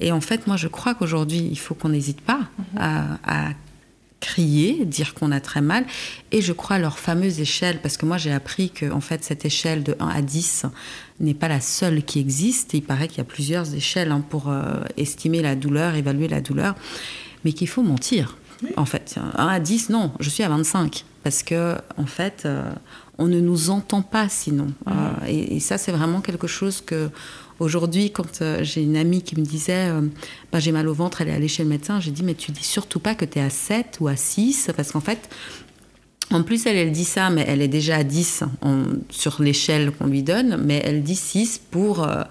Et 0.00 0.12
en 0.12 0.20
fait, 0.20 0.46
moi, 0.46 0.58
je 0.58 0.68
crois 0.68 0.94
qu'aujourd'hui, 0.94 1.48
il 1.50 1.58
faut 1.58 1.74
qu'on 1.74 1.88
n'hésite 1.88 2.20
pas 2.20 2.40
à, 2.76 3.16
à 3.24 3.48
crier, 4.20 4.84
dire 4.84 5.14
qu'on 5.14 5.32
a 5.32 5.40
très 5.40 5.62
mal. 5.62 5.86
Et 6.30 6.42
je 6.42 6.52
crois 6.52 6.76
à 6.76 6.78
leur 6.78 6.98
fameuse 6.98 7.40
échelle, 7.40 7.80
parce 7.80 7.96
que 7.96 8.04
moi 8.06 8.18
j'ai 8.18 8.30
appris 8.32 8.70
que 8.70 8.88
en 8.92 9.00
fait 9.00 9.24
cette 9.24 9.44
échelle 9.44 9.82
de 9.82 9.96
1 9.98 10.06
à 10.08 10.22
10 10.22 10.66
n'est 11.20 11.34
pas 11.34 11.48
la 11.48 11.60
seule 11.60 12.04
qui 12.04 12.20
existe. 12.20 12.74
Il 12.74 12.82
paraît 12.82 13.08
qu'il 13.08 13.18
y 13.18 13.22
a 13.22 13.24
plusieurs 13.24 13.74
échelles 13.74 14.12
hein, 14.12 14.22
pour 14.28 14.48
euh, 14.50 14.82
estimer 14.96 15.42
la 15.42 15.56
douleur, 15.56 15.94
évaluer 15.96 16.28
la 16.28 16.40
douleur, 16.40 16.76
mais 17.44 17.52
qu'il 17.52 17.68
faut 17.68 17.82
mentir. 17.82 18.36
En 18.76 18.84
fait, 18.84 19.16
1 19.36 19.46
à 19.46 19.60
10, 19.60 19.90
non, 19.90 20.12
je 20.20 20.28
suis 20.30 20.42
à 20.42 20.48
25. 20.48 21.04
Parce 21.24 21.42
que, 21.42 21.76
en 21.96 22.06
fait, 22.06 22.42
euh, 22.46 22.62
on 23.18 23.26
ne 23.28 23.40
nous 23.40 23.70
entend 23.70 24.02
pas 24.02 24.28
sinon. 24.28 24.66
Euh, 24.88 24.92
et, 25.28 25.56
et 25.56 25.60
ça, 25.60 25.78
c'est 25.78 25.92
vraiment 25.92 26.20
quelque 26.20 26.46
chose 26.48 26.80
que, 26.84 27.10
aujourd'hui, 27.60 28.10
quand 28.10 28.42
euh, 28.42 28.64
j'ai 28.64 28.82
une 28.82 28.96
amie 28.96 29.22
qui 29.22 29.38
me 29.38 29.44
disait 29.44 29.88
euh, 29.90 30.00
bah, 30.50 30.58
j'ai 30.58 30.72
mal 30.72 30.88
au 30.88 30.94
ventre, 30.94 31.20
elle 31.20 31.28
est 31.28 31.32
allée 31.34 31.46
chez 31.48 31.62
le 31.62 31.68
médecin, 31.68 32.00
j'ai 32.00 32.10
dit 32.10 32.24
mais 32.24 32.34
tu 32.34 32.50
dis 32.50 32.64
surtout 32.64 32.98
pas 32.98 33.14
que 33.14 33.24
tu 33.24 33.38
es 33.38 33.42
à 33.42 33.50
7 33.50 33.98
ou 34.00 34.08
à 34.08 34.16
6, 34.16 34.70
parce 34.76 34.90
qu'en 34.90 35.00
fait, 35.00 35.28
en 36.32 36.42
plus, 36.42 36.66
elle, 36.66 36.76
elle 36.76 36.92
dit 36.92 37.04
ça, 37.04 37.30
mais 37.30 37.44
elle 37.46 37.62
est 37.62 37.68
déjà 37.68 37.96
à 37.98 38.04
10 38.04 38.42
en- 38.62 38.84
sur 39.10 39.42
l'échelle 39.42 39.92
qu'on 39.92 40.06
lui 40.06 40.22
donne, 40.22 40.60
mais 40.64 40.80
elle 40.84 41.02
dit 41.02 41.14
6 41.16 41.60
pour, 41.70 42.02
euh, 42.02 42.22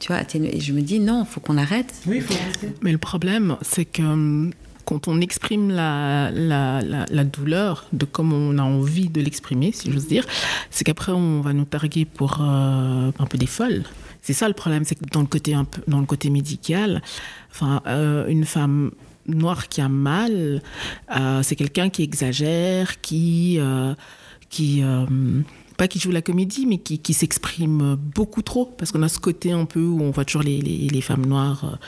tu 0.00 0.08
vois, 0.08 0.16
atténuer. 0.16 0.56
Et 0.56 0.60
je 0.60 0.72
me 0.72 0.80
dis, 0.80 0.98
non, 0.98 1.24
il 1.28 1.30
faut 1.32 1.40
qu'on 1.40 1.58
arrête. 1.58 1.92
Oui, 2.06 2.16
il 2.16 2.22
faut 2.22 2.34
arrêter. 2.34 2.70
Mais 2.82 2.90
le 2.90 2.98
problème, 2.98 3.56
c'est 3.62 3.84
que 3.84 4.02
hum, 4.02 4.50
quand 4.90 5.06
on 5.06 5.20
exprime 5.20 5.70
la, 5.70 6.32
la, 6.32 6.82
la, 6.82 7.24
douleur 7.24 7.86
de 7.92 8.04
comme 8.04 8.32
on 8.32 8.58
a 8.58 8.62
envie 8.64 9.08
de 9.08 9.20
l'exprimer, 9.20 9.70
si 9.70 9.92
j'ose 9.92 10.08
dire, 10.08 10.26
c'est 10.70 10.82
qu'après 10.82 11.12
on 11.12 11.42
va 11.42 11.52
nous 11.52 11.64
targuer 11.64 12.04
pour 12.04 12.40
euh, 12.40 13.12
un 13.16 13.26
peu 13.26 13.38
des 13.38 13.46
folles. 13.46 13.84
C'est 14.20 14.32
ça 14.32 14.48
le 14.48 14.54
problème, 14.54 14.84
c'est 14.84 14.96
que 14.96 15.04
dans 15.12 15.20
le 15.20 15.28
côté 15.28 15.54
un 15.54 15.64
peu, 15.64 15.80
dans 15.86 16.00
le 16.00 16.06
côté 16.06 16.28
médical, 16.28 17.02
enfin, 17.52 17.82
euh, 17.86 18.26
une 18.26 18.44
femme 18.44 18.90
noire 19.28 19.68
qui 19.68 19.80
a 19.80 19.88
mal, 19.88 20.60
euh, 21.16 21.42
c'est 21.44 21.54
quelqu'un 21.54 21.88
qui 21.88 22.02
exagère, 22.02 23.00
qui, 23.00 23.60
qui 24.48 24.82
pas 25.76 25.86
qui 25.86 26.00
joue 26.00 26.10
la 26.10 26.20
comédie, 26.20 26.66
mais 26.66 26.78
qui, 26.78 26.98
qui 26.98 27.14
s'exprime 27.14 27.94
beaucoup 27.94 28.42
trop, 28.42 28.64
parce 28.76 28.90
qu'on 28.90 29.04
a 29.04 29.08
ce 29.08 29.20
côté 29.20 29.52
un 29.52 29.66
peu 29.66 29.84
où 29.84 30.02
on 30.02 30.10
voit 30.10 30.24
toujours 30.24 30.42
les, 30.42 30.58
les 30.60 31.00
femmes 31.00 31.26
noires. 31.26 31.78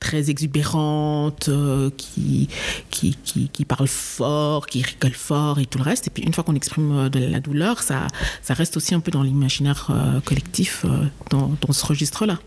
Très 0.00 0.30
exubérantes, 0.30 1.48
euh, 1.48 1.90
qui, 1.96 2.48
qui, 2.90 3.16
qui, 3.24 3.48
qui 3.48 3.64
parlent 3.64 3.88
fort, 3.88 4.66
qui 4.66 4.82
rigolent 4.82 5.12
fort 5.12 5.58
et 5.58 5.66
tout 5.66 5.78
le 5.78 5.84
reste. 5.84 6.06
Et 6.06 6.10
puis 6.10 6.22
une 6.22 6.32
fois 6.32 6.44
qu'on 6.44 6.54
exprime 6.54 6.92
euh, 6.92 7.08
de 7.08 7.18
la 7.18 7.40
douleur, 7.40 7.82
ça, 7.82 8.06
ça 8.42 8.54
reste 8.54 8.76
aussi 8.76 8.94
un 8.94 9.00
peu 9.00 9.10
dans 9.10 9.22
l'imaginaire 9.22 9.88
euh, 9.90 10.20
collectif, 10.20 10.84
euh, 10.84 11.04
dans, 11.30 11.56
dans 11.60 11.72
ce 11.72 11.84
registre-là. 11.86 12.38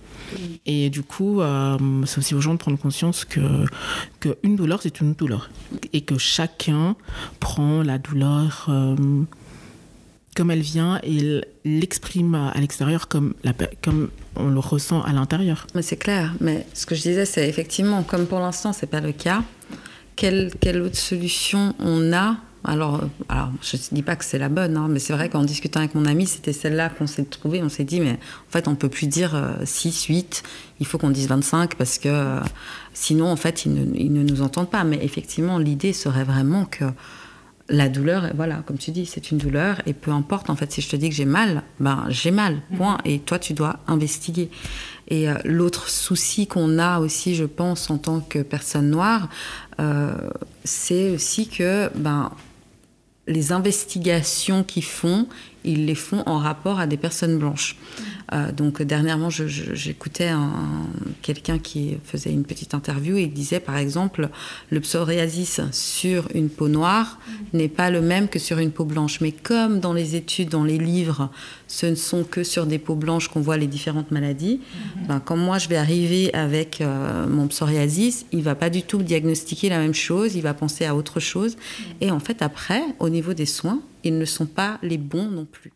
Et 0.67 0.91
du 0.91 1.01
coup, 1.01 1.41
c'est 2.05 2.19
aussi 2.19 2.35
aux 2.35 2.41
gens 2.41 2.53
de 2.53 2.59
prendre 2.59 2.77
conscience 2.77 3.25
que, 3.25 3.65
que 4.19 4.37
une 4.43 4.55
douleur, 4.55 4.79
c'est 4.83 5.01
une 5.01 5.13
douleur. 5.15 5.49
Et 5.91 6.01
que 6.01 6.19
chacun 6.19 6.95
prend 7.39 7.81
la 7.81 7.97
douleur 7.97 8.69
comme 10.39 10.51
elle 10.51 10.61
vient 10.61 11.01
et 11.03 11.41
l'exprime 11.65 12.33
à 12.33 12.57
l'extérieur 12.61 13.09
comme, 13.09 13.33
comme 13.81 14.09
on 14.37 14.47
le 14.47 14.59
ressent 14.59 15.01
à 15.01 15.11
l'intérieur. 15.11 15.67
C'est 15.81 15.97
clair. 15.97 16.33
Mais 16.39 16.65
ce 16.73 16.85
que 16.85 16.95
je 16.95 17.01
disais, 17.01 17.25
c'est 17.25 17.49
effectivement, 17.49 18.03
comme 18.03 18.25
pour 18.25 18.39
l'instant, 18.39 18.71
c'est 18.71 18.87
pas 18.87 19.01
le 19.01 19.11
cas. 19.11 19.43
Quelle, 20.15 20.53
quelle 20.61 20.81
autre 20.81 20.95
solution 20.95 21.75
on 21.79 22.13
a? 22.13 22.37
Alors, 22.63 23.03
euh, 23.03 23.07
alors, 23.27 23.49
je 23.61 23.75
ne 23.75 23.81
dis 23.91 24.01
pas 24.01 24.15
que 24.15 24.23
c'est 24.23 24.39
la 24.39 24.47
bonne, 24.47 24.77
hein, 24.77 24.87
mais 24.89 24.99
c'est 24.99 25.11
vrai 25.11 25.27
qu'en 25.27 25.43
discutant 25.43 25.81
avec 25.81 25.93
mon 25.93 26.05
ami, 26.05 26.25
c'était 26.25 26.53
celle-là 26.53 26.87
qu'on 26.87 27.07
s'est 27.07 27.25
trouvé. 27.25 27.61
On 27.61 27.67
s'est 27.67 27.83
dit, 27.83 27.99
mais 27.99 28.13
en 28.13 28.51
fait, 28.51 28.69
on 28.69 28.75
peut 28.75 28.87
plus 28.87 29.07
dire 29.07 29.35
euh, 29.35 29.51
6, 29.65 30.05
8, 30.05 30.43
il 30.79 30.85
faut 30.85 30.97
qu'on 30.97 31.09
dise 31.09 31.27
25 31.27 31.75
parce 31.75 31.97
que 31.97 32.07
euh, 32.07 32.39
sinon, 32.93 33.29
en 33.29 33.35
fait, 33.35 33.65
ils 33.65 33.73
ne, 33.73 33.93
ils 33.93 34.13
ne 34.13 34.23
nous 34.23 34.41
entendent 34.41 34.69
pas. 34.69 34.85
Mais 34.85 35.03
effectivement, 35.03 35.57
l'idée 35.57 35.91
serait 35.91 36.23
vraiment 36.23 36.63
que 36.63 36.85
la 37.69 37.89
douleur, 37.89 38.29
voilà, 38.35 38.63
comme 38.65 38.77
tu 38.77 38.91
dis, 38.91 39.05
c'est 39.05 39.31
une 39.31 39.37
douleur 39.37 39.81
et 39.85 39.93
peu 39.93 40.11
importe, 40.11 40.49
en 40.49 40.55
fait, 40.55 40.71
si 40.71 40.81
je 40.81 40.89
te 40.89 40.95
dis 40.95 41.09
que 41.09 41.15
j'ai 41.15 41.25
mal, 41.25 41.63
ben 41.79 42.05
j'ai 42.09 42.31
mal, 42.31 42.61
point. 42.77 42.97
Et 43.05 43.19
toi, 43.19 43.39
tu 43.39 43.53
dois 43.53 43.79
investiguer. 43.87 44.49
Et 45.07 45.29
euh, 45.29 45.35
l'autre 45.43 45.89
souci 45.89 46.47
qu'on 46.47 46.79
a 46.79 46.99
aussi, 46.99 47.35
je 47.35 47.45
pense, 47.45 47.89
en 47.89 47.97
tant 47.97 48.19
que 48.19 48.39
personne 48.39 48.89
noire, 48.89 49.29
euh, 49.79 50.13
c'est 50.63 51.11
aussi 51.11 51.47
que 51.47 51.89
ben, 51.95 52.31
les 53.27 53.51
investigations 53.51 54.63
qu'ils 54.63 54.83
font, 54.83 55.27
ils 55.63 55.85
les 55.85 55.95
font 55.95 56.23
en 56.25 56.37
rapport 56.37 56.79
à 56.79 56.87
des 56.87 56.97
personnes 56.97 57.37
blanches. 57.37 57.75
Euh, 58.31 58.51
donc 58.51 58.81
dernièrement, 58.81 59.29
j'écoutais 59.29 60.27
un 60.27 60.51
quelqu'un 61.21 61.57
qui 61.57 61.97
faisait 62.03 62.31
une 62.31 62.43
petite 62.43 62.73
interview 62.73 63.17
et 63.17 63.27
disait 63.27 63.59
par 63.59 63.77
exemple 63.77 64.29
le 64.69 64.79
psoriasis 64.79 65.61
sur 65.71 66.27
une 66.33 66.49
peau 66.49 66.67
noire 66.67 67.19
n'est 67.53 67.67
pas 67.67 67.89
le 67.89 68.01
même 68.01 68.27
que 68.27 68.39
sur 68.39 68.59
une 68.59 68.71
peau 68.71 68.85
blanche. 68.85 69.21
Mais 69.21 69.31
comme 69.31 69.79
dans 69.79 69.93
les 69.93 70.15
études, 70.15 70.49
dans 70.49 70.63
les 70.63 70.77
livres, 70.77 71.29
ce 71.67 71.85
ne 71.85 71.95
sont 71.95 72.23
que 72.23 72.43
sur 72.43 72.65
des 72.65 72.79
peaux 72.79 72.95
blanches 72.95 73.27
qu'on 73.27 73.41
voit 73.41 73.57
les 73.57 73.67
différentes 73.67 74.11
maladies, 74.11 74.59
ben, 75.07 75.19
quand 75.19 75.37
moi 75.37 75.57
je 75.57 75.67
vais 75.67 75.77
arriver 75.77 76.33
avec 76.33 76.81
euh, 76.81 77.27
mon 77.27 77.47
psoriasis, 77.47 78.25
il 78.31 78.41
va 78.43 78.55
pas 78.55 78.69
du 78.69 78.83
tout 78.83 79.01
diagnostiquer 79.01 79.69
la 79.69 79.79
même 79.79 79.93
chose, 79.93 80.35
il 80.35 80.41
va 80.41 80.53
penser 80.53 80.85
à 80.85 80.95
autre 80.95 81.19
chose. 81.19 81.57
Et 82.01 82.11
en 82.11 82.19
fait 82.19 82.41
après, 82.41 82.81
au 82.99 83.09
niveau 83.09 83.33
des 83.33 83.45
soins, 83.45 83.81
ils 84.03 84.17
ne 84.17 84.25
sont 84.25 84.45
pas 84.45 84.79
les 84.81 84.97
bons 84.97 85.29
non 85.29 85.45
plus. 85.45 85.71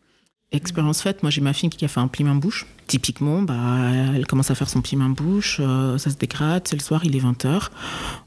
Expérience 0.52 1.02
faite, 1.02 1.24
moi 1.24 1.30
j'ai 1.30 1.40
ma 1.40 1.52
fille 1.52 1.68
qui 1.68 1.84
a 1.84 1.88
fait 1.88 1.98
un 1.98 2.06
piment 2.06 2.36
bouche. 2.36 2.66
Typiquement, 2.86 3.42
bah, 3.42 3.90
elle 4.14 4.24
commence 4.26 4.52
à 4.52 4.54
faire 4.54 4.68
son 4.68 4.82
piment 4.82 5.08
bouche, 5.08 5.56
euh, 5.60 5.98
ça 5.98 6.10
se 6.10 6.16
dégrade, 6.16 6.68
c'est 6.68 6.76
le 6.76 6.82
soir, 6.82 7.04
il 7.04 7.16
est 7.16 7.20
20h. 7.20 7.70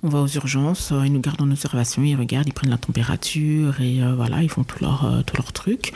On 0.04 0.10
va 0.10 0.20
aux 0.20 0.28
urgences, 0.28 0.92
euh, 0.92 1.06
ils 1.06 1.14
nous 1.14 1.22
gardent 1.22 1.44
en 1.44 1.52
observation, 1.52 2.04
ils 2.04 2.16
regardent, 2.16 2.48
ils 2.48 2.54
prennent 2.54 2.72
la 2.72 2.78
température 2.78 3.80
et 3.80 4.04
euh, 4.04 4.14
voilà, 4.16 4.44
ils 4.44 4.50
font 4.50 4.66
tout 4.66 4.84
leur, 4.84 5.24
tout 5.26 5.38
leur 5.38 5.54
truc. 5.54 5.94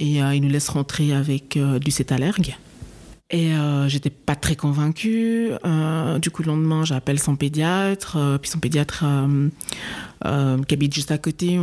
Et 0.00 0.18
ils 0.18 0.40
nous 0.40 0.48
laissent 0.48 0.70
rentrer 0.70 1.12
avec 1.12 1.58
du 1.58 1.90
cétalergue. 1.90 2.56
Et 3.30 3.52
euh, 3.52 3.88
j'étais 3.88 4.08
pas 4.08 4.34
très 4.34 4.56
convaincue. 4.56 5.50
Euh, 5.66 6.18
du 6.18 6.30
coup, 6.30 6.42
le 6.42 6.48
lendemain, 6.48 6.86
j'appelle 6.86 7.18
son 7.18 7.36
pédiatre. 7.36 8.16
Euh, 8.16 8.38
puis 8.38 8.50
son 8.50 8.58
pédiatre 8.58 9.04
qui 10.66 10.74
habite 10.74 10.94
juste 10.94 11.10
à 11.10 11.18
côté, 11.18 11.46
il 11.48 11.58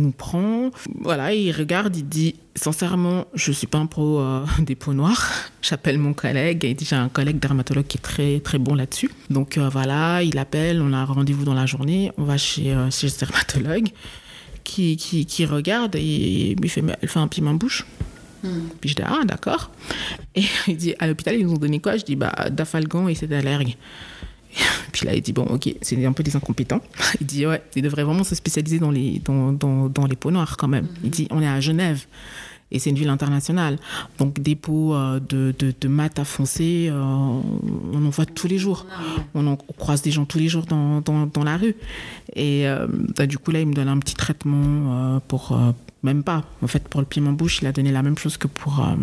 nous 0.00 0.12
prend. 0.12 0.70
Voilà, 1.00 1.32
il 1.32 1.50
regarde, 1.52 1.96
il 1.96 2.06
dit 2.06 2.34
Sincèrement, 2.54 3.24
je 3.32 3.52
suis 3.52 3.66
pas 3.66 3.78
un 3.78 3.86
pro 3.86 4.22
des 4.58 4.74
peaux 4.74 4.92
noires. 4.92 5.30
J'appelle 5.62 5.96
mon 5.96 6.12
collègue. 6.12 6.64
Il 6.64 6.76
dit 6.76 6.84
J'ai 6.84 6.96
un 6.96 7.08
collègue 7.08 7.38
dermatologue 7.38 7.86
qui 7.86 7.96
est 7.96 8.02
très, 8.02 8.40
très 8.40 8.58
bon 8.58 8.74
là-dessus. 8.74 9.10
Donc 9.30 9.56
voilà, 9.56 10.22
il 10.22 10.36
appelle, 10.36 10.82
on 10.82 10.92
a 10.92 11.06
rendez-vous 11.06 11.44
dans 11.44 11.54
la 11.54 11.64
journée. 11.64 12.12
On 12.18 12.24
va 12.24 12.36
chez, 12.36 12.76
chez 12.90 13.06
le 13.06 13.18
dermatologue 13.18 13.88
qui, 14.62 14.96
qui, 14.98 15.46
regarde 15.46 15.96
et 15.96 16.54
lui 16.60 16.68
fait 16.68 16.84
fait 17.06 17.18
un 17.18 17.28
piment 17.28 17.52
en 17.52 17.54
bouche. 17.54 17.86
Hmm. 18.42 18.68
Puis 18.80 18.90
je 18.90 18.94
dis, 18.96 19.02
ah, 19.04 19.22
d'accord. 19.24 19.70
Et 20.34 20.44
il 20.68 20.76
dit, 20.76 20.94
à 20.98 21.06
l'hôpital, 21.06 21.36
ils 21.36 21.46
nous 21.46 21.52
ont 21.52 21.58
donné 21.58 21.80
quoi? 21.80 21.96
Je 21.96 22.04
dis, 22.04 22.16
bah, 22.16 22.32
dafalgan 22.50 23.08
et 23.08 23.14
c'est 23.14 23.32
allergue. 23.32 23.76
Puis 24.92 25.06
là, 25.06 25.14
il 25.14 25.22
dit, 25.22 25.32
bon, 25.32 25.44
ok, 25.44 25.74
c'est 25.80 26.04
un 26.04 26.12
peu 26.12 26.22
des 26.22 26.36
incompétents. 26.36 26.82
Il 27.20 27.26
dit, 27.26 27.46
ouais, 27.46 27.62
ils 27.74 27.82
devraient 27.82 28.04
vraiment 28.04 28.24
se 28.24 28.34
spécialiser 28.34 28.78
dans 28.78 28.90
les, 28.90 29.18
dans, 29.24 29.50
dans, 29.52 29.88
dans 29.88 30.06
les 30.06 30.14
peaux 30.16 30.30
noires 30.30 30.58
quand 30.58 30.68
même. 30.68 30.88
Il 31.02 31.08
dit, 31.08 31.26
on 31.30 31.40
est 31.40 31.48
à 31.48 31.58
Genève 31.60 32.04
et 32.72 32.80
c'est 32.80 32.90
une 32.90 32.96
ville 32.96 33.08
internationale. 33.08 33.78
Donc 34.18 34.40
des 34.40 34.56
pots 34.56 34.94
euh, 34.94 35.20
de, 35.20 35.54
de, 35.56 35.72
de, 35.80 35.88
mat 35.88 36.18
à 36.18 36.24
foncé, 36.24 36.88
euh, 36.90 37.00
on 37.00 38.04
en 38.04 38.10
voit 38.10 38.26
tous 38.26 38.48
les 38.48 38.58
jours. 38.58 38.86
On, 39.34 39.46
en, 39.46 39.56
croise 39.56 40.02
des 40.02 40.10
gens 40.10 40.24
tous 40.24 40.38
les 40.38 40.48
jours 40.48 40.66
dans, 40.66 41.00
dans, 41.00 41.26
dans 41.26 41.44
la 41.44 41.56
rue. 41.56 41.76
Et 42.34 42.66
euh, 42.66 42.88
bah, 43.16 43.26
du 43.26 43.38
coup, 43.38 43.52
là, 43.52 43.60
il 43.60 43.68
me 43.68 43.74
donne 43.74 43.88
un 43.88 43.98
petit 43.98 44.16
traitement 44.16 45.20
pour 45.28 45.56
même 46.02 46.22
pas. 46.22 46.44
En 46.62 46.66
fait, 46.66 46.88
pour 46.88 47.00
le 47.00 47.06
piment 47.06 47.32
bouche, 47.32 47.60
il 47.62 47.66
a 47.66 47.72
donné 47.72 47.92
la 47.92 48.02
même 48.02 48.18
chose 48.18 48.36
que 48.36 48.48
pour, 48.48 48.80
euh, 48.80 48.94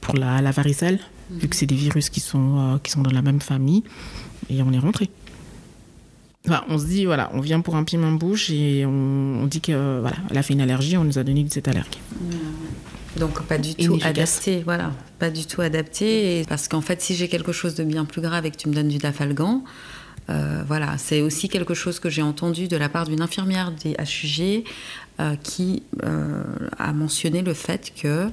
pour 0.00 0.14
la, 0.14 0.40
la 0.40 0.50
varicelle, 0.50 1.00
mhm. 1.30 1.38
vu 1.38 1.48
que 1.48 1.56
c'est 1.56 1.66
des 1.66 1.74
virus 1.74 2.10
qui 2.10 2.20
sont, 2.20 2.58
euh, 2.58 2.78
qui 2.78 2.90
sont 2.90 3.02
dans 3.02 3.10
la 3.10 3.22
même 3.22 3.40
famille. 3.40 3.82
Et 4.48 4.62
on 4.62 4.72
est 4.72 4.78
rentré. 4.78 5.10
Enfin, 6.46 6.64
on 6.68 6.78
se 6.78 6.86
dit, 6.86 7.04
voilà, 7.04 7.30
on 7.34 7.40
vient 7.40 7.60
pour 7.60 7.76
un 7.76 7.84
piment 7.84 8.10
bouche 8.12 8.50
et 8.50 8.84
on, 8.84 9.46
dit 9.46 9.60
que 9.60 10.00
voilà, 10.00 10.16
elle 10.30 10.38
a 10.38 10.42
fait 10.42 10.54
une 10.54 10.60
allergie, 10.60 10.96
on 10.96 11.04
nous 11.04 11.18
a 11.18 11.22
donné 11.22 11.46
cette 11.48 11.68
allergie. 11.68 12.00
Donc 13.16 13.42
pas 13.42 13.58
du 13.58 13.74
tout 13.74 13.98
adapté, 14.02 14.62
voilà, 14.64 14.90
pas 15.18 15.30
du 15.30 15.46
tout 15.46 15.60
adapté. 15.60 16.44
parce 16.48 16.66
qu'en 16.66 16.80
fait, 16.80 17.00
si 17.00 17.14
j'ai 17.14 17.28
quelque 17.28 17.52
chose 17.52 17.74
de 17.74 17.84
bien 17.84 18.04
plus 18.04 18.22
grave 18.22 18.46
et 18.46 18.50
que 18.50 18.56
tu 18.56 18.68
me 18.68 18.74
donnes 18.74 18.88
du 18.88 18.98
dafalgan, 18.98 19.62
euh, 20.30 20.62
voilà, 20.66 20.98
c'est 20.98 21.20
aussi 21.20 21.48
quelque 21.48 21.74
chose 21.74 21.98
que 21.98 22.08
j'ai 22.08 22.22
entendu 22.22 22.68
de 22.68 22.76
la 22.76 22.88
part 22.88 23.06
d'une 23.06 23.20
infirmière 23.20 23.72
des 23.72 23.92
HUG 23.92 24.64
euh, 25.20 25.36
qui 25.42 25.82
euh, 26.04 26.42
a 26.78 26.92
mentionné 26.92 27.42
le 27.42 27.54
fait 27.54 27.92
que 28.00 28.30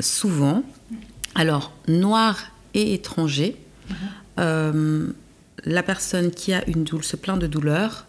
souvent, 0.00 0.64
alors 1.34 1.72
noir 1.86 2.50
et 2.74 2.94
étranger, 2.94 3.56
la 5.66 5.82
personne 5.82 6.30
qui 6.30 6.52
a 6.52 6.66
une 6.68 6.84
doule 6.84 7.04
se 7.04 7.16
plaint 7.16 7.38
de 7.38 7.46
douleur, 7.46 8.06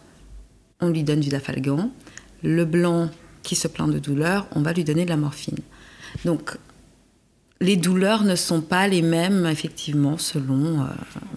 on 0.80 0.88
lui 0.88 1.02
donne 1.02 1.20
du 1.20 1.28
dafalgan. 1.28 1.90
Le 2.42 2.64
blanc 2.64 3.10
qui 3.42 3.56
se 3.56 3.68
plaint 3.68 3.90
de 3.90 3.98
douleur, 3.98 4.46
on 4.54 4.62
va 4.62 4.72
lui 4.72 4.84
donner 4.84 5.04
de 5.04 5.10
la 5.10 5.16
morphine. 5.16 5.58
Donc, 6.24 6.56
les 7.60 7.76
douleurs 7.76 8.22
ne 8.22 8.36
sont 8.36 8.60
pas 8.60 8.86
les 8.86 9.02
mêmes, 9.02 9.44
effectivement, 9.46 10.16
selon 10.16 10.86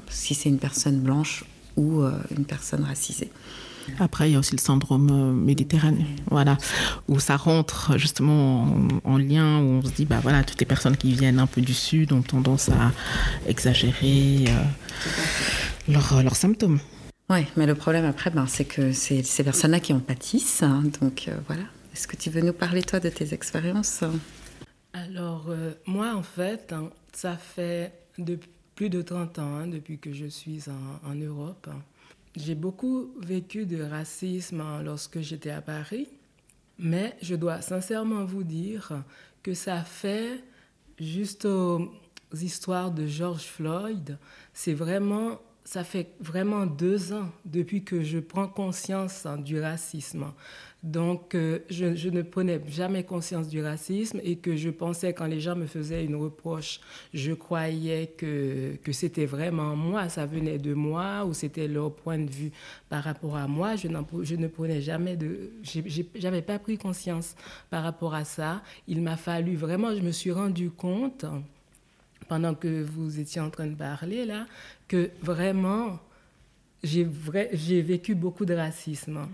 si 0.07 0.35
c'est 0.35 0.49
une 0.49 0.59
personne 0.59 0.99
blanche 0.99 1.43
ou 1.75 2.03
une 2.37 2.45
personne 2.45 2.83
racisée. 2.83 3.31
Après, 3.99 4.29
il 4.29 4.33
y 4.33 4.35
a 4.35 4.39
aussi 4.39 4.55
le 4.55 4.61
syndrome 4.61 5.09
euh, 5.11 5.33
méditerranéen, 5.33 6.05
voilà, 6.29 6.57
où 7.07 7.19
ça 7.19 7.37
rentre 7.37 7.97
justement 7.97 8.75
en, 9.03 9.17
lien, 9.17 9.59
où 9.59 9.65
on 9.65 9.81
se 9.83 9.91
dit, 9.91 10.05
bah 10.05 10.19
voilà, 10.21 10.43
toutes 10.43 10.59
les 10.59 10.65
personnes 10.65 10.97
qui 10.97 11.13
viennent 11.13 11.39
un 11.39 11.47
peu 11.47 11.61
du 11.61 11.73
sud 11.73 12.13
ont 12.13 12.21
tendance 12.21 12.69
à 12.69 12.91
exagérer 13.47 14.45
euh, 14.47 14.63
leurs, 15.87 16.35
symptômes. 16.35 16.79
Oui, 17.29 17.45
mais 17.55 17.65
le 17.65 17.75
problème 17.75 18.05
après, 18.05 18.29
ben, 18.29 18.45
c'est 18.47 18.65
que 18.65 18.91
c'est 18.91 19.23
ces 19.23 19.43
personnes-là 19.43 19.79
qui 19.79 19.93
en 19.93 19.99
pâtissent. 19.99 20.63
Hein, 20.63 20.83
donc 21.01 21.27
euh, 21.27 21.35
voilà. 21.47 21.63
Est-ce 21.93 22.07
que 22.07 22.15
tu 22.15 22.29
veux 22.29 22.41
nous 22.41 22.53
parler, 22.53 22.83
toi, 22.83 22.99
de 22.99 23.09
tes 23.09 23.33
expériences? 23.33 24.03
Alors, 24.93 25.45
moi, 25.85 26.13
en 26.15 26.23
fait, 26.23 26.73
hein, 26.73 26.89
ça 27.13 27.37
fait 27.37 27.91
plus 28.75 28.89
de 28.89 29.01
30 29.01 29.39
ans, 29.39 29.55
hein, 29.55 29.67
depuis 29.67 29.97
que 29.99 30.13
je 30.13 30.25
suis 30.25 30.63
en, 30.69 31.09
en 31.09 31.15
Europe. 31.15 31.69
J'ai 32.35 32.55
beaucoup 32.55 33.13
vécu 33.21 33.65
de 33.65 33.83
racisme 33.83 34.63
lorsque 34.83 35.19
j'étais 35.19 35.51
à 35.51 35.61
Paris, 35.61 36.07
mais 36.79 37.15
je 37.21 37.35
dois 37.35 37.61
sincèrement 37.61 38.23
vous 38.23 38.43
dire 38.43 39.03
que 39.43 39.53
ça 39.53 39.83
fait, 39.83 40.41
juste 40.99 41.45
aux 41.45 41.91
histoires 42.33 42.91
de 42.91 43.05
George 43.05 43.43
Floyd, 43.43 44.17
c'est 44.53 44.73
vraiment 44.73 45.39
ça 45.63 45.83
fait 45.83 46.13
vraiment 46.19 46.65
deux 46.65 47.13
ans 47.13 47.29
depuis 47.45 47.83
que 47.83 48.03
je 48.03 48.19
prends 48.19 48.47
conscience 48.47 49.25
hein, 49.25 49.37
du 49.37 49.59
racisme. 49.59 50.25
Donc, 50.83 51.35
euh, 51.35 51.59
je, 51.69 52.09
ne 52.09 52.23
prenais 52.23 52.59
jamais 52.67 53.03
conscience 53.03 53.47
du 53.47 53.61
racisme 53.61 54.19
et 54.23 54.37
que 54.37 54.55
je 54.55 54.71
pensais, 54.71 55.13
quand 55.13 55.27
les 55.27 55.39
gens 55.39 55.55
me 55.55 55.67
faisaient 55.67 56.03
une 56.03 56.15
reproche, 56.15 56.79
je 57.13 57.33
croyais 57.33 58.07
que, 58.17 58.79
c'était 58.91 59.27
vraiment 59.27 59.75
moi, 59.75 60.09
ça 60.09 60.25
venait 60.25 60.57
de 60.57 60.73
moi 60.73 61.23
ou 61.25 61.33
c'était 61.33 61.67
leur 61.67 61.93
point 61.93 62.17
de 62.17 62.29
vue 62.29 62.51
par 62.89 63.03
rapport 63.03 63.37
à 63.37 63.47
moi. 63.47 63.75
Je, 63.75 63.87
je 64.23 64.35
ne 64.35 64.47
prenais 64.47 64.81
jamais 64.81 65.15
de. 65.15 65.51
J'avais 66.15 66.41
pas 66.41 66.57
pris 66.57 66.77
conscience 66.79 67.35
par 67.69 67.83
rapport 67.83 68.15
à 68.15 68.25
ça. 68.25 68.63
Il 68.87 69.01
m'a 69.01 69.17
fallu 69.17 69.55
vraiment, 69.55 69.95
je 69.95 70.01
me 70.01 70.11
suis 70.11 70.31
rendu 70.31 70.71
compte 70.71 71.25
pendant 72.27 72.55
que 72.55 72.83
vous 72.83 73.19
étiez 73.19 73.41
en 73.41 73.49
train 73.49 73.67
de 73.67 73.75
parler 73.75 74.25
là, 74.25 74.45
que 74.87 75.09
vraiment, 75.21 75.99
j'ai 76.83 77.03
vécu 77.81 78.15
beaucoup 78.15 78.45
de 78.45 78.53
racisme. 78.53 79.27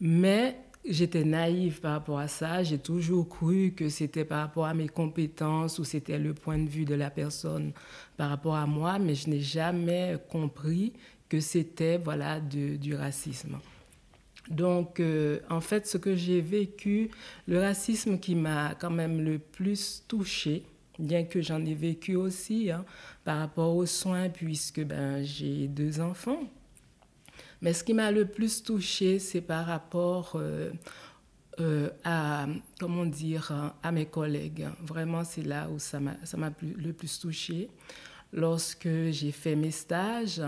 Mais 0.00 0.56
j'étais 0.84 1.24
naïve 1.24 1.80
par 1.80 1.92
rapport 1.92 2.18
à 2.18 2.28
ça. 2.28 2.62
J'ai 2.62 2.78
toujours 2.78 3.28
cru 3.28 3.72
que 3.76 3.88
c'était 3.88 4.24
par 4.24 4.40
rapport 4.40 4.66
à 4.66 4.74
mes 4.74 4.88
compétences 4.88 5.78
ou 5.78 5.84
c'était 5.84 6.18
le 6.18 6.34
point 6.34 6.58
de 6.58 6.68
vue 6.68 6.84
de 6.84 6.94
la 6.94 7.10
personne 7.10 7.72
par 8.16 8.30
rapport 8.30 8.56
à 8.56 8.66
moi, 8.66 8.98
mais 8.98 9.14
je 9.14 9.30
n'ai 9.30 9.40
jamais 9.40 10.16
compris 10.28 10.92
que 11.28 11.40
c'était 11.40 11.98
voilà 11.98 12.40
du 12.40 12.94
racisme. 12.94 13.58
Donc, 14.50 15.00
euh, 15.00 15.38
en 15.48 15.60
fait, 15.60 15.86
ce 15.86 15.96
que 15.96 16.14
j'ai 16.14 16.40
vécu, 16.40 17.10
le 17.46 17.60
racisme 17.60 18.18
qui 18.18 18.34
m'a 18.34 18.74
quand 18.74 18.90
même 18.90 19.20
le 19.20 19.38
plus 19.38 20.04
touchée, 20.08 20.64
bien 20.98 21.24
que 21.24 21.40
j'en 21.40 21.64
ai 21.64 21.74
vécu 21.74 22.16
aussi 22.16 22.70
hein, 22.70 22.84
par 23.24 23.38
rapport 23.38 23.76
aux 23.76 23.86
soins, 23.86 24.28
puisque 24.28 24.82
ben, 24.82 25.22
j'ai 25.22 25.68
deux 25.68 26.00
enfants. 26.00 26.40
Mais 27.60 27.72
ce 27.72 27.84
qui 27.84 27.94
m'a 27.94 28.10
le 28.10 28.26
plus 28.26 28.62
touchée, 28.62 29.18
c'est 29.18 29.40
par 29.40 29.66
rapport 29.66 30.32
euh, 30.34 30.70
euh, 31.60 31.90
à, 32.04 32.46
comment 32.80 33.06
dire, 33.06 33.72
à 33.82 33.92
mes 33.92 34.06
collègues. 34.06 34.66
Vraiment, 34.82 35.22
c'est 35.24 35.42
là 35.42 35.68
où 35.70 35.78
ça 35.78 36.00
m'a 36.00 36.50
le 36.60 36.92
plus 36.92 37.20
touchée. 37.20 37.68
Lorsque 38.32 38.88
j'ai 39.10 39.30
fait 39.30 39.54
mes 39.54 39.70
stages, 39.70 40.42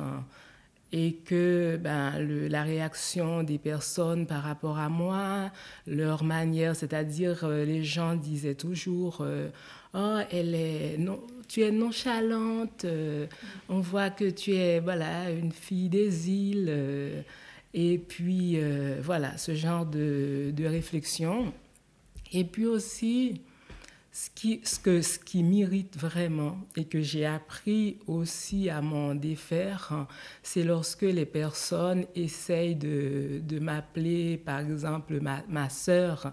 et 0.96 1.14
que 1.24 1.76
ben, 1.76 2.20
la 2.48 2.62
réaction 2.62 3.42
des 3.42 3.58
personnes 3.58 4.26
par 4.26 4.44
rapport 4.44 4.78
à 4.78 4.88
moi, 4.88 5.50
leur 5.88 6.22
manière, 6.22 6.76
c'est-à-dire 6.76 7.42
euh, 7.42 7.64
les 7.64 7.82
gens 7.82 8.14
disaient 8.14 8.54
toujours 8.54 9.26
Oh, 9.94 10.18
elle 10.30 10.54
est 10.54 10.96
non, 10.98 11.20
tu 11.48 11.62
es 11.62 11.70
nonchalante, 11.70 12.84
euh, 12.84 13.26
on 13.68 13.80
voit 13.80 14.10
que 14.10 14.28
tu 14.28 14.54
es 14.54 14.80
voilà, 14.80 15.30
une 15.30 15.52
fille 15.52 15.88
des 15.88 16.30
îles. 16.30 17.24
et 17.74 17.98
puis 17.98 18.58
voilà, 19.02 19.36
ce 19.38 19.54
genre 19.54 19.86
de, 19.86 20.52
de 20.52 20.64
réflexion. 20.66 21.52
Et 22.32 22.44
puis 22.44 22.66
aussi, 22.66 23.40
ce 24.14 24.30
qui, 24.32 24.60
ce 24.62 24.78
que, 24.78 25.02
ce 25.02 25.18
qui 25.18 25.42
m'irrite 25.42 25.96
vraiment 25.98 26.56
et 26.76 26.84
que 26.84 27.02
j'ai 27.02 27.26
appris 27.26 27.98
aussi 28.06 28.70
à 28.70 28.80
m'en 28.80 29.16
défaire, 29.16 29.88
hein, 29.90 30.06
c'est 30.44 30.62
lorsque 30.62 31.02
les 31.02 31.26
personnes 31.26 32.06
essayent 32.14 32.76
de, 32.76 33.40
de 33.42 33.58
m'appeler, 33.58 34.36
par 34.36 34.60
exemple, 34.60 35.20
ma, 35.20 35.42
ma 35.48 35.68
sœur, 35.68 36.32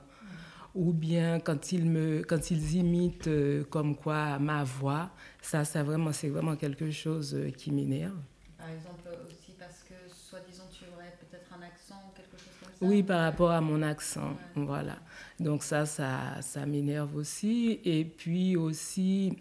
ou 0.73 0.93
bien 0.93 1.39
quand 1.39 1.71
ils, 1.71 1.86
me, 1.86 2.23
quand 2.23 2.51
ils 2.51 2.75
imitent 2.75 3.27
euh, 3.27 3.63
comme 3.65 3.95
quoi 3.95 4.39
ma 4.39 4.63
voix, 4.63 5.12
ça, 5.41 5.65
ça 5.65 5.84
vraiment, 5.84 6.13
c'est 6.13 6.29
vraiment 6.29 6.55
quelque 6.55 6.91
chose 6.91 7.36
euh, 7.36 7.49
qui 7.49 7.71
m'énerve. 7.71 8.17
Par 8.57 8.69
exemple, 8.69 9.10
aussi 9.27 9.53
parce 9.60 9.84
que, 9.84 9.93
soi-disant, 10.13 10.63
tu 10.71 10.86
aurais 10.93 11.13
peut-être 11.19 11.51
un 11.53 11.62
accent 11.63 11.95
ou 12.07 12.15
quelque 12.15 12.38
chose 12.38 12.53
comme 12.60 12.69
ça 12.69 12.86
Oui, 12.86 13.03
par 13.03 13.21
rapport 13.21 13.51
à 13.51 13.62
mon 13.62 13.81
accent, 13.81 14.38
voilà. 14.55 14.97
Donc 15.39 15.63
ça, 15.63 15.86
ça, 15.86 16.41
ça 16.41 16.65
m'énerve 16.65 17.15
aussi. 17.15 17.79
Et 17.84 18.05
puis 18.05 18.55
aussi, 18.55 19.38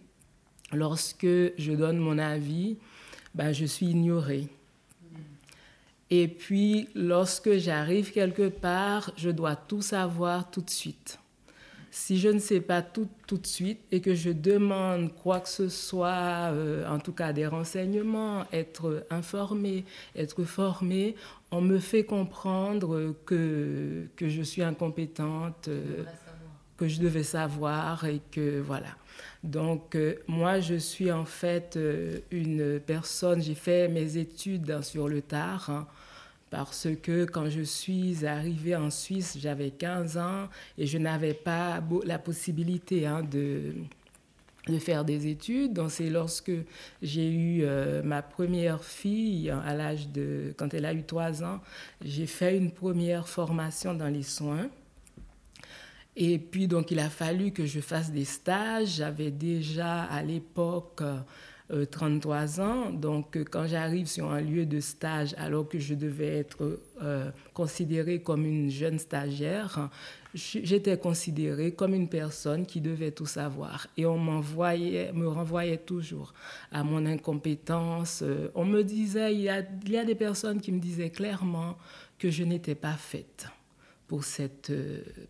lorsque 0.73 1.27
je 1.27 1.73
donne 1.73 1.99
mon 1.99 2.19
avis, 2.19 2.79
ben, 3.35 3.53
je 3.53 3.65
suis 3.65 3.87
ignorée. 3.87 4.49
Et 6.11 6.27
puis, 6.27 6.89
lorsque 6.95 7.57
j'arrive 7.57 8.11
quelque 8.11 8.49
part, 8.49 9.13
je 9.17 9.31
dois 9.31 9.55
tout 9.55 9.81
savoir 9.83 10.51
tout 10.51 10.61
de 10.61 10.71
suite. 10.71 11.21
Si 11.93 12.19
je 12.19 12.29
ne 12.29 12.39
sais 12.39 12.61
pas 12.61 12.83
tout 12.83 13.09
tout 13.27 13.39
de 13.39 13.47
suite 13.47 13.81
et 13.91 14.01
que 14.01 14.15
je 14.15 14.31
demande 14.31 15.13
quoi 15.15 15.41
que 15.41 15.49
ce 15.49 15.69
soit, 15.69 16.51
euh, 16.53 16.89
en 16.89 17.01
tout 17.01 17.13
cas 17.13 17.33
des 17.33 17.47
renseignements, 17.47 18.45
être 18.53 19.07
informé, 19.11 19.85
être 20.15 20.45
formé, 20.45 21.17
on 21.51 21.61
me 21.61 21.79
fait 21.79 22.05
comprendre 22.05 23.15
que, 23.27 24.07
que 24.15 24.29
je 24.29 24.43
suis 24.43 24.63
incompétente, 24.63 25.67
euh, 25.67 26.05
que 26.77 26.87
je 26.87 27.01
devais 27.01 27.25
savoir 27.25 28.05
et 28.05 28.21
que 28.31 28.61
voilà. 28.61 28.97
Donc 29.43 29.97
euh, 29.97 30.15
moi, 30.29 30.61
je 30.61 30.77
suis 30.77 31.11
en 31.11 31.25
fait 31.25 31.77
une 32.31 32.81
personne, 32.81 33.43
j'ai 33.43 33.57
fait 33.57 33.89
mes 33.89 34.17
études 34.17 34.81
sur 34.83 35.09
le 35.09 35.23
tard. 35.23 35.71
Hein, 35.71 35.87
parce 36.51 36.89
que 37.01 37.25
quand 37.25 37.49
je 37.49 37.63
suis 37.63 38.27
arrivée 38.27 38.75
en 38.75 38.91
Suisse, 38.91 39.39
j'avais 39.41 39.71
15 39.71 40.19
ans 40.19 40.49
et 40.77 40.87
je 40.87 40.99
n'avais 40.99 41.35
pas 41.35 41.83
la 42.05 42.19
possibilité 42.19 43.07
hein, 43.07 43.23
de, 43.23 43.75
de 44.67 44.79
faire 44.79 45.05
des 45.05 45.29
études. 45.29 45.73
Donc 45.75 45.93
c'est 45.93 46.11
lorsque 46.11 46.53
j'ai 47.03 47.31
eu 47.31 47.63
euh, 47.63 48.03
ma 48.03 48.21
première 48.21 48.83
fille 48.83 49.49
à 49.49 49.75
l'âge 49.75 50.09
de 50.09 50.53
quand 50.57 50.75
elle 50.75 50.87
a 50.87 50.93
eu 50.93 51.05
3 51.05 51.45
ans, 51.45 51.61
j'ai 52.05 52.27
fait 52.27 52.57
une 52.57 52.73
première 52.73 53.29
formation 53.29 53.95
dans 53.95 54.09
les 54.09 54.25
soins. 54.25 54.69
Et 56.17 56.39
puis 56.39 56.67
donc 56.67 56.91
il 56.91 56.99
a 56.99 57.09
fallu 57.09 57.53
que 57.53 57.65
je 57.65 57.81
fasse 57.81 58.11
des 58.11 58.25
stages. 58.25 58.97
J'avais 58.97 59.31
déjà 59.31 60.03
à 60.03 60.23
l'époque 60.23 60.97
33 60.97 61.15
euh, 61.73 62.61
ans. 62.61 62.91
Donc, 62.91 63.37
euh, 63.37 63.45
quand 63.49 63.67
j'arrive 63.67 64.07
sur 64.07 64.31
un 64.31 64.41
lieu 64.41 64.67
de 64.67 64.81
stage, 64.81 65.35
alors 65.39 65.69
que 65.69 65.79
je 65.79 65.95
devais 65.95 66.39
être 66.39 66.81
euh, 67.03 67.31
considérée 67.55 68.21
comme 68.21 68.45
une 68.45 68.71
jeune 68.71 68.99
stagiaire, 68.99 69.91
j'étais 70.35 70.99
considérée 70.99 71.73
comme 71.73 71.95
une 71.95 72.09
personne 72.09 72.67
qui 72.67 72.81
devait 72.81 73.11
tout 73.11 73.27
savoir. 73.27 73.87
Et 73.97 74.07
on 74.07 74.19
m'envoyait, 74.19 75.13
me 75.13 75.29
renvoyait 75.29 75.79
toujours 75.79 76.35
à 76.73 76.83
mon 76.83 77.05
incompétence. 77.07 78.23
On 78.55 78.65
me 78.65 78.83
disait, 78.83 79.35
il 79.35 79.41
y 79.43 79.49
a, 79.49 79.61
il 79.61 79.93
y 79.93 79.99
a 79.99 80.05
des 80.05 80.15
personnes 80.15 80.61
qui 80.61 80.73
me 80.73 80.81
disaient 80.81 81.11
clairement 81.11 81.77
que 82.19 82.31
je 82.31 82.45
n'étais 82.45 82.75
pas 82.75 82.95
faite 82.95 83.47
pour, 84.07 84.25
cette, 84.25 84.73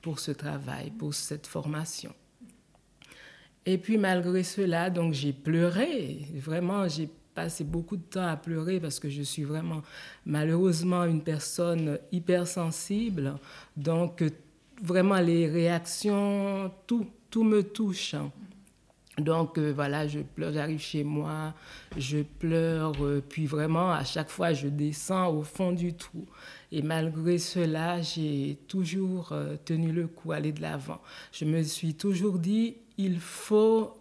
pour 0.03 0.19
ce 0.19 0.33
travail, 0.33 0.91
pour 0.91 1.15
cette 1.15 1.47
formation. 1.47 2.15
Et 3.67 3.79
puis 3.79 3.99
malgré 3.99 4.43
cela, 4.43 4.91
donc 4.91 5.13
j'ai 5.13 5.33
pleuré. 5.33 6.19
Vraiment, 6.35 6.89
j'ai 6.89 7.09
passé 7.35 7.65
beaucoup 7.65 7.97
de 7.97 8.03
temps 8.03 8.27
à 8.27 8.37
pleurer 8.37 8.81
parce 8.81 8.99
que 8.99 9.09
je 9.09 9.23
suis 9.23 9.45
vraiment 9.45 9.83
malheureusement 10.27 11.05
une 11.05 11.23
personne 11.23 11.99
hypersensible. 12.11 13.35
Donc 13.77 14.25
vraiment 14.83 15.21
les 15.21 15.49
réactions, 15.49 16.73
tout, 16.87 17.07
tout 17.31 17.45
me 17.45 17.63
touche. 17.63 18.15
Donc 19.19 19.59
euh, 19.59 19.73
voilà, 19.75 20.07
je 20.09 20.21
pleure, 20.21 20.53
j'arrive 20.53 20.81
chez 20.81 21.05
moi, 21.05 21.53
je 21.97 22.19
pleure, 22.23 22.95
euh, 23.03 23.23
puis 23.27 23.45
vraiment 23.47 23.93
à 23.93 24.05
chaque 24.05 24.31
fois 24.31 24.53
je 24.53 24.69
descends 24.69 25.29
au 25.35 25.43
fond 25.43 25.73
du 25.73 25.95
trou. 25.95 26.27
Et 26.73 26.83
malgré 26.83 27.39
cela, 27.39 28.01
j'ai 28.01 28.59
toujours 28.69 29.33
euh, 29.33 29.57
tenu 29.65 29.93
le 29.93 30.07
coup, 30.07 30.33
aller 30.33 30.53
de 30.53 30.63
l'avant. 30.63 31.01
Je 31.33 31.45
me 31.45 31.63
suis 31.63 31.95
toujours 31.95 32.39
dit, 32.39 32.77
il 33.01 33.19
faut 33.19 33.97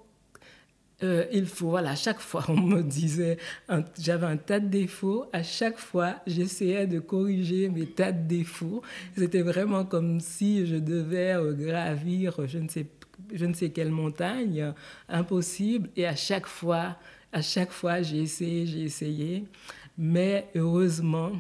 euh, 1.02 1.26
il 1.32 1.46
faut, 1.46 1.70
voilà, 1.70 1.92
à 1.92 1.96
chaque 1.96 2.20
fois, 2.20 2.44
on 2.50 2.58
me 2.58 2.82
disait, 2.82 3.38
j'avais 3.98 4.26
un 4.26 4.38
tas 4.38 4.60
de 4.60 4.68
défauts. 4.68 5.26
À 5.32 5.44
chaque 5.44 5.78
fois, 5.78 6.16
j'essayais 6.28 6.88
de 6.88 7.00
corriger 7.00 7.70
mes 7.70 7.86
tas 7.86 8.12
de 8.12 8.28
défauts. 8.28 8.82
C'était 9.18 9.42
vraiment 9.42 9.86
comme 9.86 10.20
si 10.20 10.66
je 10.66 10.76
devais 10.76 11.34
euh, 11.34 11.54
gravir, 11.54 12.46
je 12.48 12.58
ne 12.58 12.68
sais, 12.68 12.86
je 13.34 13.46
ne 13.46 13.54
sais 13.54 13.70
quelle 13.70 13.92
montagne, 13.92 14.74
impossible. 15.08 15.90
Et 15.96 16.06
à 16.06 16.16
chaque 16.16 16.48
fois, 16.48 16.98
à 17.32 17.42
chaque 17.42 17.72
fois, 17.72 18.02
j'ai 18.02 18.22
essayé, 18.24 18.66
j'ai 18.66 18.82
essayé. 18.82 19.46
Mais 19.98 20.50
heureusement, 20.56 21.32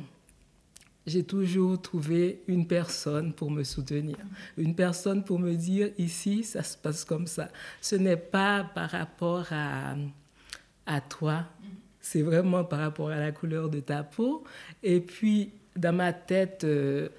j'ai 1.09 1.23
toujours 1.23 1.81
trouvé 1.81 2.41
une 2.47 2.67
personne 2.67 3.33
pour 3.33 3.51
me 3.51 3.63
soutenir, 3.63 4.17
une 4.57 4.75
personne 4.75 5.23
pour 5.23 5.39
me 5.39 5.53
dire 5.53 5.89
ici, 5.97 6.43
ça 6.43 6.63
se 6.63 6.77
passe 6.77 7.03
comme 7.03 7.27
ça. 7.27 7.49
Ce 7.81 7.95
n'est 7.95 8.17
pas 8.17 8.63
par 8.63 8.91
rapport 8.91 9.45
à, 9.51 9.95
à 10.85 11.01
toi, 11.01 11.45
c'est 11.99 12.21
vraiment 12.21 12.63
par 12.63 12.79
rapport 12.79 13.09
à 13.09 13.19
la 13.19 13.31
couleur 13.31 13.69
de 13.69 13.79
ta 13.79 14.03
peau. 14.03 14.43
Et 14.83 14.99
puis, 14.99 15.51
dans 15.75 15.93
ma 15.93 16.13
tête, 16.13 16.63
euh, 16.63 17.09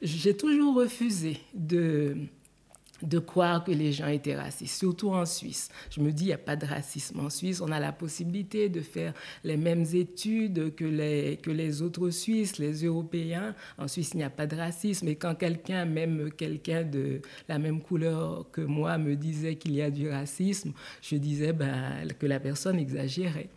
j'ai 0.00 0.36
toujours 0.36 0.76
refusé 0.76 1.38
de 1.54 2.16
de 3.02 3.18
croire 3.18 3.64
que 3.64 3.72
les 3.72 3.92
gens 3.92 4.06
étaient 4.06 4.36
racistes, 4.36 4.78
surtout 4.78 5.10
en 5.10 5.26
Suisse. 5.26 5.68
Je 5.90 6.00
me 6.00 6.12
dis, 6.12 6.24
il 6.24 6.26
n'y 6.28 6.32
a 6.32 6.38
pas 6.38 6.56
de 6.56 6.66
racisme 6.66 7.20
en 7.20 7.30
Suisse. 7.30 7.60
On 7.60 7.70
a 7.72 7.80
la 7.80 7.92
possibilité 7.92 8.68
de 8.68 8.80
faire 8.80 9.12
les 9.44 9.56
mêmes 9.56 9.84
études 9.92 10.74
que 10.74 10.84
les, 10.84 11.38
que 11.42 11.50
les 11.50 11.82
autres 11.82 12.10
Suisses, 12.10 12.58
les 12.58 12.84
Européens. 12.84 13.54
En 13.78 13.88
Suisse, 13.88 14.10
il 14.14 14.18
n'y 14.18 14.22
a 14.22 14.30
pas 14.30 14.46
de 14.46 14.56
racisme. 14.56 15.08
Et 15.08 15.16
quand 15.16 15.34
quelqu'un, 15.34 15.84
même 15.84 16.30
quelqu'un 16.32 16.82
de 16.82 17.20
la 17.48 17.58
même 17.58 17.80
couleur 17.80 18.46
que 18.52 18.60
moi, 18.60 18.98
me 18.98 19.16
disait 19.16 19.56
qu'il 19.56 19.74
y 19.74 19.82
a 19.82 19.90
du 19.90 20.08
racisme, 20.08 20.72
je 21.00 21.16
disais 21.16 21.52
ben, 21.52 22.06
que 22.18 22.26
la 22.26 22.40
personne 22.40 22.78
exagérait. 22.78 23.50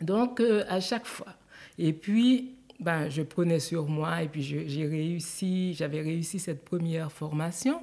Donc, 0.00 0.40
euh, 0.40 0.64
à 0.68 0.80
chaque 0.80 1.06
fois. 1.06 1.34
Et 1.78 1.92
puis, 1.92 2.54
ben, 2.80 3.08
je 3.10 3.22
prenais 3.22 3.60
sur 3.60 3.88
moi 3.88 4.22
et 4.22 4.28
puis 4.28 4.42
j'ai 4.42 4.86
réussi, 4.86 5.74
j'avais 5.74 6.00
réussi 6.00 6.38
cette 6.38 6.64
première 6.64 7.12
formation. 7.12 7.82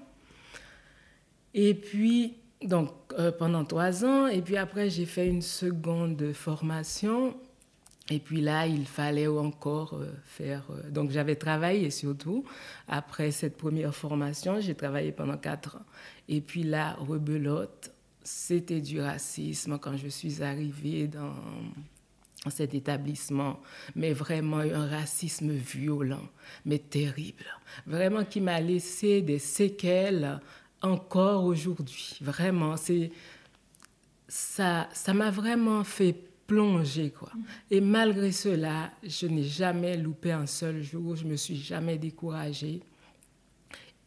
Et 1.59 1.73
puis, 1.73 2.35
donc, 2.61 2.91
euh, 3.17 3.31
pendant 3.31 3.65
trois 3.65 4.05
ans, 4.05 4.27
et 4.27 4.43
puis 4.43 4.57
après, 4.57 4.91
j'ai 4.91 5.07
fait 5.07 5.27
une 5.27 5.41
seconde 5.41 6.31
formation. 6.31 7.35
Et 8.11 8.19
puis 8.19 8.41
là, 8.41 8.67
il 8.67 8.85
fallait 8.85 9.25
encore 9.25 9.95
euh, 9.95 10.05
faire. 10.23 10.63
Euh, 10.69 10.91
donc, 10.91 11.09
j'avais 11.09 11.35
travaillé 11.35 11.89
surtout. 11.89 12.45
Après 12.87 13.31
cette 13.31 13.57
première 13.57 13.95
formation, 13.95 14.61
j'ai 14.61 14.75
travaillé 14.75 15.11
pendant 15.11 15.35
quatre 15.35 15.77
ans. 15.77 15.85
Et 16.29 16.41
puis 16.41 16.61
là, 16.61 16.93
rebelote, 16.99 17.91
c'était 18.23 18.79
du 18.79 19.01
racisme 19.01 19.79
quand 19.79 19.97
je 19.97 20.09
suis 20.09 20.43
arrivée 20.43 21.07
dans 21.07 21.33
cet 22.51 22.75
établissement, 22.75 23.59
mais 23.95 24.13
vraiment 24.13 24.59
un 24.59 24.87
racisme 24.87 25.51
violent, 25.51 26.29
mais 26.65 26.77
terrible, 26.77 27.45
vraiment 27.87 28.23
qui 28.23 28.41
m'a 28.41 28.61
laissé 28.61 29.21
des 29.21 29.39
séquelles 29.39 30.39
encore 30.81 31.45
aujourd'hui. 31.45 32.17
Vraiment, 32.21 32.77
c'est 32.77 33.11
ça, 34.27 34.89
ça 34.93 35.13
m'a 35.13 35.31
vraiment 35.31 35.83
fait 35.83 36.15
plonger 36.47 37.11
quoi. 37.11 37.29
Et 37.69 37.81
malgré 37.81 38.31
cela, 38.31 38.91
je 39.03 39.27
n'ai 39.27 39.43
jamais 39.43 39.97
loupé 39.97 40.31
un 40.31 40.45
seul 40.45 40.81
jour. 40.81 41.15
Je 41.15 41.25
me 41.25 41.35
suis 41.35 41.57
jamais 41.57 41.97
découragée. 41.97 42.81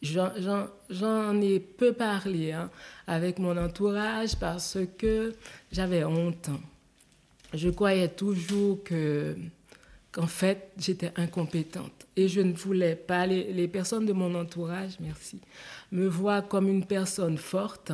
J'en 0.01 1.41
ai 1.41 1.59
peu 1.59 1.93
parlé 1.93 2.51
hein, 2.51 2.71
avec 3.05 3.37
mon 3.37 3.55
entourage 3.55 4.35
parce 4.35 4.79
que 4.97 5.35
j'avais 5.71 6.03
honte. 6.03 6.49
Je 7.53 7.69
croyais 7.69 8.07
toujours 8.07 8.83
que 8.83 9.35
qu'en 10.11 10.27
fait, 10.27 10.71
j'étais 10.77 11.11
incompétente. 11.15 12.07
Et 12.15 12.27
je 12.27 12.41
ne 12.41 12.53
voulais 12.53 12.95
pas, 12.95 13.25
les, 13.25 13.67
personnes 13.67 14.05
de 14.05 14.13
mon 14.13 14.35
entourage, 14.35 14.97
merci, 14.99 15.39
me 15.91 16.07
voient 16.07 16.41
comme 16.41 16.67
une 16.67 16.85
personne 16.85 17.37
forte. 17.37 17.91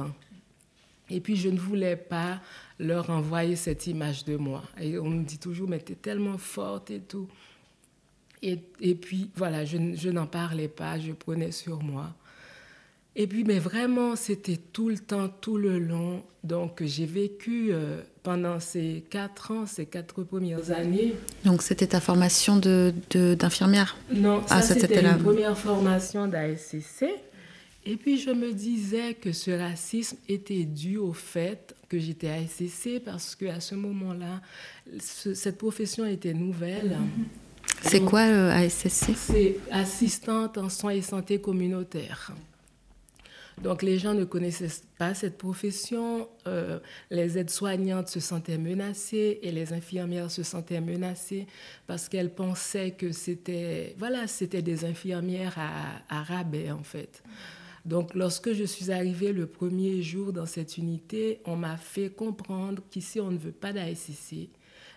Et 1.10 1.22
puis, 1.22 1.36
je 1.36 1.50
ne 1.50 1.60
voulais 1.60 1.96
pas 1.96 2.42
leur 2.80 3.10
envoyer 3.10 3.56
cette 3.56 3.88
image 3.88 4.26
de 4.26 4.36
moi. 4.36 4.64
Et 4.80 4.98
on 4.98 5.10
me 5.10 5.24
dit 5.24 5.38
toujours, 5.38 5.70
mais 5.70 5.80
tu 5.80 5.94
es 5.94 5.96
tellement 5.96 6.38
forte 6.38 6.92
et 6.92 7.00
tout. 7.00 7.28
Et, 8.42 8.60
et 8.82 8.96
puis, 8.96 9.30
voilà, 9.36 9.66
je, 9.66 9.78
je 9.96 10.10
n'en 10.10 10.28
parlais 10.28 10.68
pas, 10.68 11.00
je 11.00 11.12
prenais 11.12 11.52
sur 11.52 11.82
moi. 11.82 12.14
Et 13.20 13.26
puis, 13.26 13.44
mais 13.44 13.58
vraiment, 13.58 14.16
c'était 14.16 14.60
tout 14.72 14.90
le 14.90 15.00
temps, 15.00 15.28
tout 15.42 15.58
le 15.58 15.80
long. 15.80 16.22
Donc, 16.44 16.84
j'ai 16.86 17.08
vécu 17.08 17.70
euh, 17.72 18.04
pendant 18.22 18.60
ces 18.60 19.04
quatre 19.10 19.50
ans, 19.50 19.66
ces 19.66 19.88
quatre 19.88 20.22
premières 20.22 20.70
années. 20.70 21.16
Donc, 21.44 21.64
c'était 21.64 21.88
ta 21.88 22.00
formation 22.00 22.58
d'infirmière 22.58 23.98
de, 24.12 24.20
Non, 24.20 24.44
ah, 24.52 24.62
ça, 24.62 24.76
c'était 24.76 25.02
la 25.02 25.16
première 25.16 25.58
formation 25.58 26.28
d'ASCC. 26.28 27.08
Et 27.88 27.96
puis, 27.96 28.20
je 28.20 28.30
me 28.30 28.54
disais 28.54 29.16
que 29.16 29.32
ce 29.32 29.50
racisme 29.50 30.18
était 30.30 30.66
dû 30.66 30.98
au 30.98 31.14
fait 31.14 31.76
que 31.90 31.98
j'étais 31.98 32.30
ASCC 32.30 33.02
parce 33.04 33.36
qu'à 33.36 33.60
ce 33.60 33.74
moment-là, 33.74 34.42
cette 35.00 35.58
profession 35.58 36.06
était 36.06 36.36
nouvelle. 36.36 36.98
C'est 37.82 38.02
quoi 38.02 38.22
ASCC 38.22 39.16
C'est 39.16 39.58
assistante 39.72 40.60
en 40.60 40.70
soins 40.70 40.92
et 40.92 41.02
santé 41.02 41.42
communautaire. 41.42 42.32
Donc 43.62 43.82
les 43.82 43.98
gens 43.98 44.14
ne 44.14 44.24
connaissaient 44.24 44.84
pas 45.00 45.16
cette 45.16 45.38
profession, 45.38 46.30
euh, 46.46 46.80
les 47.10 47.40
aides-soignantes 47.40 48.08
se 48.08 48.20
sentaient 48.20 48.60
menacées 48.60 49.40
et 49.42 49.52
les 49.52 49.74
infirmières 49.74 50.30
se 50.30 50.44
sentaient 50.44 50.82
menacées 50.82 51.48
parce 51.88 52.08
qu'elles 52.08 52.34
pensaient 52.34 52.92
que 52.92 53.12
c'était 53.12 53.96
voilà, 53.98 54.26
des 54.42 54.86
infirmières 54.86 55.58
à, 55.58 56.20
à, 56.20 56.24
rabais 56.24 56.70
en 56.70 56.84
fait. 56.84 57.24
Donc 57.84 58.14
lorsque 58.14 58.54
je 58.54 58.64
suis 58.64 58.92
arrivée 58.92 59.34
le 59.34 59.48
premier 59.48 60.04
jour 60.04 60.34
dans 60.34 60.46
cette 60.46 60.78
unité, 60.78 61.40
on 61.46 61.56
m'a 61.56 61.78
fait 61.78 62.10
comprendre 62.12 62.84
qu'ici 62.92 63.20
on 63.20 63.32
ne 63.32 63.38
veut 63.38 63.52
pas 63.52 63.74
d'ASCC, 63.74 64.50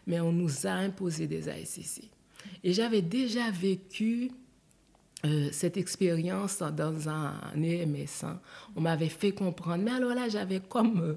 mais 0.06 0.20
on 0.20 0.32
nous 0.32 0.66
a 0.66 0.72
imposé 0.72 1.26
des 1.26 1.48
ASCC. 1.48 2.10
Et 2.62 2.72
j'avais 2.72 3.02
déjà 3.02 3.50
vécu 3.50 4.30
euh, 5.26 5.50
cette 5.52 5.76
expérience 5.76 6.62
dans 6.74 7.08
un 7.10 7.34
EMS. 7.54 8.06
Hein. 8.22 8.40
On 8.74 8.80
m'avait 8.80 9.10
fait 9.10 9.32
comprendre. 9.32 9.84
Mais 9.84 9.90
alors 9.90 10.14
là, 10.14 10.30
j'avais 10.30 10.60
comme 10.60 11.00
euh, 11.00 11.14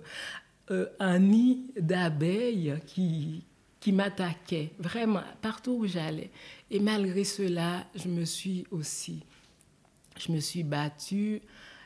euh, 0.71 0.85
un 0.99 1.19
nid 1.19 1.71
d'abeilles 1.79 2.75
qui, 2.85 3.45
qui 3.79 3.93
m'attaquait, 3.93 4.71
vraiment, 4.77 5.23
partout 5.41 5.77
où 5.79 5.87
j'allais. 5.87 6.31
Et 6.69 6.79
malgré 6.81 7.23
cela, 7.23 7.85
je 7.95 8.09
me 8.09 8.25
suis 8.25 8.65
aussi, 8.71 9.23
je 10.17 10.33
me 10.33 10.41
suis 10.41 10.63
battue, 10.63 11.41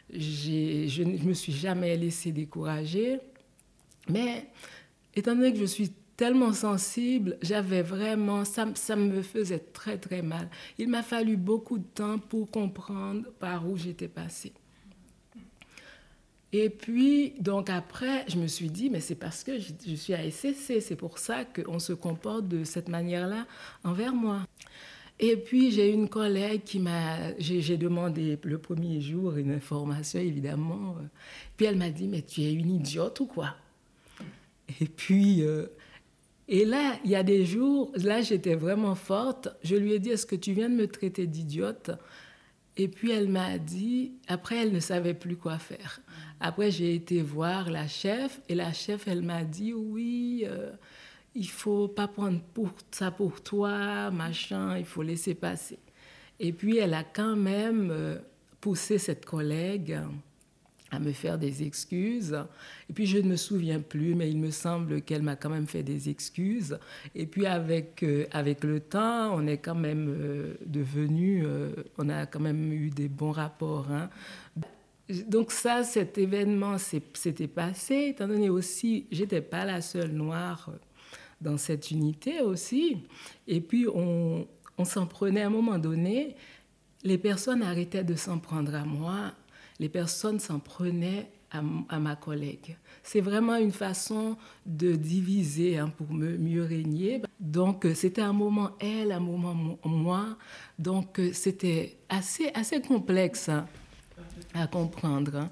je 0.09 1.03
ne 1.03 1.23
me 1.23 1.33
suis 1.33 1.53
jamais 1.53 1.95
laissée 1.97 2.31
décourager. 2.31 3.19
Mais 4.09 4.47
étant 5.15 5.35
donné 5.35 5.53
que 5.53 5.59
je 5.59 5.65
suis 5.65 5.91
tellement 6.17 6.51
sensible, 6.51 7.37
j'avais 7.41 7.83
vraiment, 7.83 8.43
ça, 8.43 8.65
me 8.95 9.21
faisait 9.21 9.59
très 9.59 9.97
très 9.97 10.23
mal. 10.23 10.49
Il 10.77 10.89
m'a 10.89 11.03
fallu 11.03 11.37
beaucoup 11.37 11.77
de 11.77 11.85
temps 11.85 12.17
pour 12.17 12.49
comprendre 12.49 13.29
par 13.39 13.69
où 13.69 13.77
j'étais 13.77 14.07
passée. 14.07 14.53
Et 16.51 16.69
puis, 16.69 17.33
donc 17.39 17.69
après, 17.69 18.25
je 18.27 18.37
me 18.37 18.47
suis 18.47 18.69
dit, 18.69 18.89
mais 18.89 18.99
c'est 18.99 19.15
parce 19.15 19.43
que 19.43 19.59
je, 19.59 19.73
je 19.85 19.95
suis 19.95 20.13
à 20.13 20.29
SCC, 20.29 20.81
c'est 20.81 20.95
pour 20.95 21.19
ça 21.19 21.45
qu'on 21.45 21.77
se 21.77 21.93
comporte 21.93 22.47
de 22.47 22.63
cette 22.63 22.89
manière-là 22.89 23.45
envers 23.83 24.13
moi. 24.13 24.41
Et 25.19 25.35
puis, 25.35 25.71
j'ai 25.71 25.91
une 25.91 26.09
collègue 26.09 26.63
qui 26.63 26.79
m'a. 26.79 27.37
J'ai 27.39 27.77
demandé 27.77 28.37
le 28.43 28.57
premier 28.59 29.01
jour 29.01 29.35
une 29.35 29.51
information, 29.51 30.19
évidemment. 30.19 30.95
Puis 31.57 31.65
elle 31.65 31.77
m'a 31.77 31.89
dit, 31.89 32.07
mais 32.07 32.21
tu 32.21 32.41
es 32.41 32.53
une 32.53 32.69
idiote 32.69 33.19
ou 33.19 33.25
quoi? 33.25 33.55
Et 34.79 34.85
puis, 34.85 35.41
euh, 35.41 35.65
et 36.47 36.63
là, 36.63 36.97
il 37.03 37.11
y 37.11 37.15
a 37.15 37.23
des 37.23 37.45
jours, 37.45 37.91
là, 37.95 38.21
j'étais 38.21 38.55
vraiment 38.55 38.95
forte. 38.95 39.49
Je 39.63 39.75
lui 39.75 39.93
ai 39.93 39.99
dit, 39.99 40.11
est-ce 40.11 40.25
que 40.25 40.35
tu 40.35 40.53
viens 40.53 40.69
de 40.69 40.75
me 40.75 40.87
traiter 40.87 41.27
d'idiote? 41.27 41.91
Et 42.77 42.87
puis 42.87 43.11
elle 43.11 43.27
m'a 43.27 43.57
dit, 43.57 44.13
après, 44.27 44.57
elle 44.57 44.71
ne 44.71 44.79
savait 44.79 45.15
plus 45.15 45.35
quoi 45.35 45.57
faire. 45.57 45.99
Après, 46.39 46.71
j'ai 46.71 46.93
été 46.93 47.21
voir 47.21 47.69
la 47.69 47.87
chef, 47.87 48.39
et 48.47 48.55
la 48.55 48.71
chef, 48.71 49.07
elle 49.07 49.23
m'a 49.23 49.43
dit, 49.43 49.73
oui, 49.73 50.43
euh, 50.45 50.71
il 51.33 51.49
faut 51.49 51.87
pas 51.87 52.07
prendre 52.07 52.39
ça 52.91 53.11
pour 53.11 53.41
toi, 53.41 54.11
machin, 54.11 54.77
il 54.77 54.85
faut 54.85 55.01
laisser 55.01 55.33
passer. 55.33 55.79
Et 56.39 56.53
puis, 56.53 56.77
elle 56.77 56.93
a 56.93 57.03
quand 57.03 57.35
même 57.35 57.89
euh, 57.91 58.19
poussé 58.61 58.99
cette 58.99 59.25
collègue 59.25 59.99
à 60.91 60.99
me 60.99 61.11
faire 61.11 61.37
des 61.37 61.63
excuses. 61.63 62.37
Et 62.89 62.93
puis 62.93 63.05
je 63.05 63.17
ne 63.17 63.29
me 63.29 63.35
souviens 63.35 63.79
plus, 63.79 64.15
mais 64.15 64.29
il 64.29 64.37
me 64.37 64.51
semble 64.51 65.01
qu'elle 65.01 65.21
m'a 65.21 65.35
quand 65.35 65.49
même 65.49 65.67
fait 65.67 65.83
des 65.83 66.09
excuses. 66.09 66.77
Et 67.15 67.25
puis 67.25 67.45
avec, 67.45 68.03
euh, 68.03 68.25
avec 68.31 68.63
le 68.63 68.79
temps, 68.79 69.35
on 69.35 69.47
est 69.47 69.57
quand 69.57 69.75
même 69.75 70.07
euh, 70.09 70.53
devenu, 70.65 71.43
euh, 71.45 71.71
on 71.97 72.09
a 72.09 72.25
quand 72.25 72.39
même 72.39 72.71
eu 72.71 72.89
des 72.89 73.09
bons 73.09 73.31
rapports. 73.31 73.87
Hein. 73.91 74.09
Donc 75.27 75.51
ça, 75.51 75.83
cet 75.83 76.17
événement 76.17 76.77
s'était 76.77 77.47
passé, 77.47 78.07
étant 78.09 78.27
donné 78.27 78.49
aussi, 78.49 79.07
j'étais 79.11 79.41
pas 79.41 79.63
la 79.65 79.81
seule 79.81 80.11
noire 80.11 80.69
dans 81.39 81.57
cette 81.57 81.91
unité 81.91 82.41
aussi. 82.41 82.97
Et 83.47 83.61
puis 83.61 83.87
on, 83.93 84.47
on 84.77 84.85
s'en 84.85 85.05
prenait 85.05 85.41
à 85.41 85.47
un 85.47 85.51
moment 85.51 85.77
donné, 85.77 86.35
les 87.03 87.17
personnes 87.17 87.61
arrêtaient 87.61 88.03
de 88.03 88.15
s'en 88.15 88.39
prendre 88.39 88.75
à 88.75 88.83
moi 88.83 89.33
les 89.79 89.89
personnes 89.89 90.39
s'en 90.39 90.59
prenaient 90.59 91.29
à, 91.51 91.99
ma 91.99 92.15
collègue. 92.15 92.77
C'est 93.03 93.21
vraiment 93.21 93.55
une 93.55 93.71
façon 93.71 94.37
de 94.65 94.95
diviser 94.95 95.77
hein, 95.77 95.91
pour 95.97 96.11
me, 96.11 96.37
mieux 96.37 96.63
régner. 96.63 97.21
Donc 97.39 97.85
euh, 97.85 97.93
c'était 97.95 98.21
un 98.21 98.33
moment 98.33 98.71
elle, 98.79 99.11
un 99.11 99.19
moment 99.19 99.55
moi. 99.85 100.37
Donc 100.77 101.19
euh, 101.19 101.31
c'était 101.33 101.97
assez, 102.09 102.51
assez 102.53 102.81
complexe 102.81 103.49
hein, 103.49 103.65
à 104.53 104.67
comprendre. 104.67 105.35
Hein. 105.35 105.49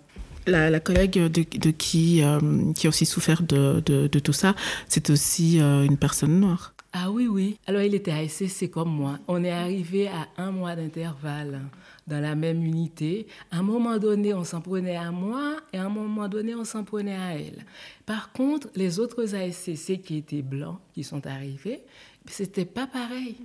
La, 0.47 0.79
collègue 0.79 1.17
de, 1.17 1.71
qui, 1.71 2.21
euh, 2.21 2.71
qui 2.73 2.85
a 2.85 2.89
aussi 2.89 3.05
souffert 3.07 3.41
de, 3.41 3.79
de 3.79 4.19
tout 4.19 4.33
ça, 4.33 4.53
c'est 4.87 5.09
aussi 5.09 5.59
une 5.59 5.97
personne 5.97 6.39
noire. 6.39 6.75
Ah 6.93 7.09
oui, 7.09 7.27
oui. 7.27 7.57
Alors 7.65 7.81
il 7.81 7.95
était 7.95 8.11
à 8.11 8.27
SCC 8.27 8.69
comme 8.69 8.89
moi. 8.89 9.17
On 9.27 9.43
est 9.43 9.51
arrivé 9.51 10.07
à 10.07 10.27
un 10.37 10.51
mois 10.51 10.75
d'intervalle 10.75 11.61
dans 12.07 12.19
la 12.19 12.35
même 12.35 12.63
unité. 12.63 13.27
À 13.51 13.59
un 13.59 13.63
moment 13.63 13.97
donné, 13.97 14.33
on 14.33 14.43
s'en 14.43 14.61
prenait 14.61 14.95
à 14.95 15.11
moi 15.11 15.57
et 15.73 15.77
à 15.77 15.85
un 15.85 15.89
moment 15.89 16.27
donné, 16.27 16.55
on 16.55 16.65
s'en 16.65 16.83
prenait 16.83 17.15
à 17.15 17.35
elle. 17.35 17.65
Par 18.05 18.31
contre, 18.31 18.69
les 18.75 18.99
autres 18.99 19.35
ASCC 19.35 20.01
qui 20.01 20.17
étaient 20.17 20.41
blancs, 20.41 20.79
qui 20.93 21.03
sont 21.03 21.25
arrivés, 21.25 21.83
c'était 22.27 22.65
pas 22.65 22.87
pareil. 22.87 23.37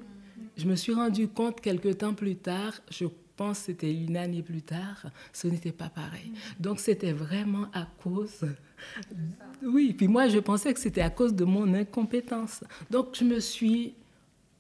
Je 0.56 0.66
me 0.66 0.76
suis 0.76 0.92
rendu 0.92 1.28
compte 1.28 1.60
quelques 1.60 1.98
temps 1.98 2.14
plus 2.14 2.36
tard, 2.36 2.74
je 2.90 3.06
pense 3.36 3.60
que 3.60 3.64
c'était 3.66 3.92
une 3.92 4.16
année 4.16 4.42
plus 4.42 4.62
tard, 4.62 5.06
ce 5.32 5.48
n'était 5.48 5.72
pas 5.72 5.88
pareil. 5.88 6.32
Donc 6.58 6.80
c'était 6.80 7.12
vraiment 7.12 7.66
à 7.72 7.86
cause 8.02 8.44
oui, 9.62 9.92
puis 9.92 10.08
moi, 10.08 10.28
je 10.28 10.38
pensais 10.38 10.72
que 10.72 10.80
c'était 10.80 11.02
à 11.02 11.10
cause 11.10 11.34
de 11.34 11.44
mon 11.44 11.74
incompétence. 11.74 12.64
Donc, 12.90 13.08
je 13.14 13.24
me 13.24 13.40
suis 13.40 13.94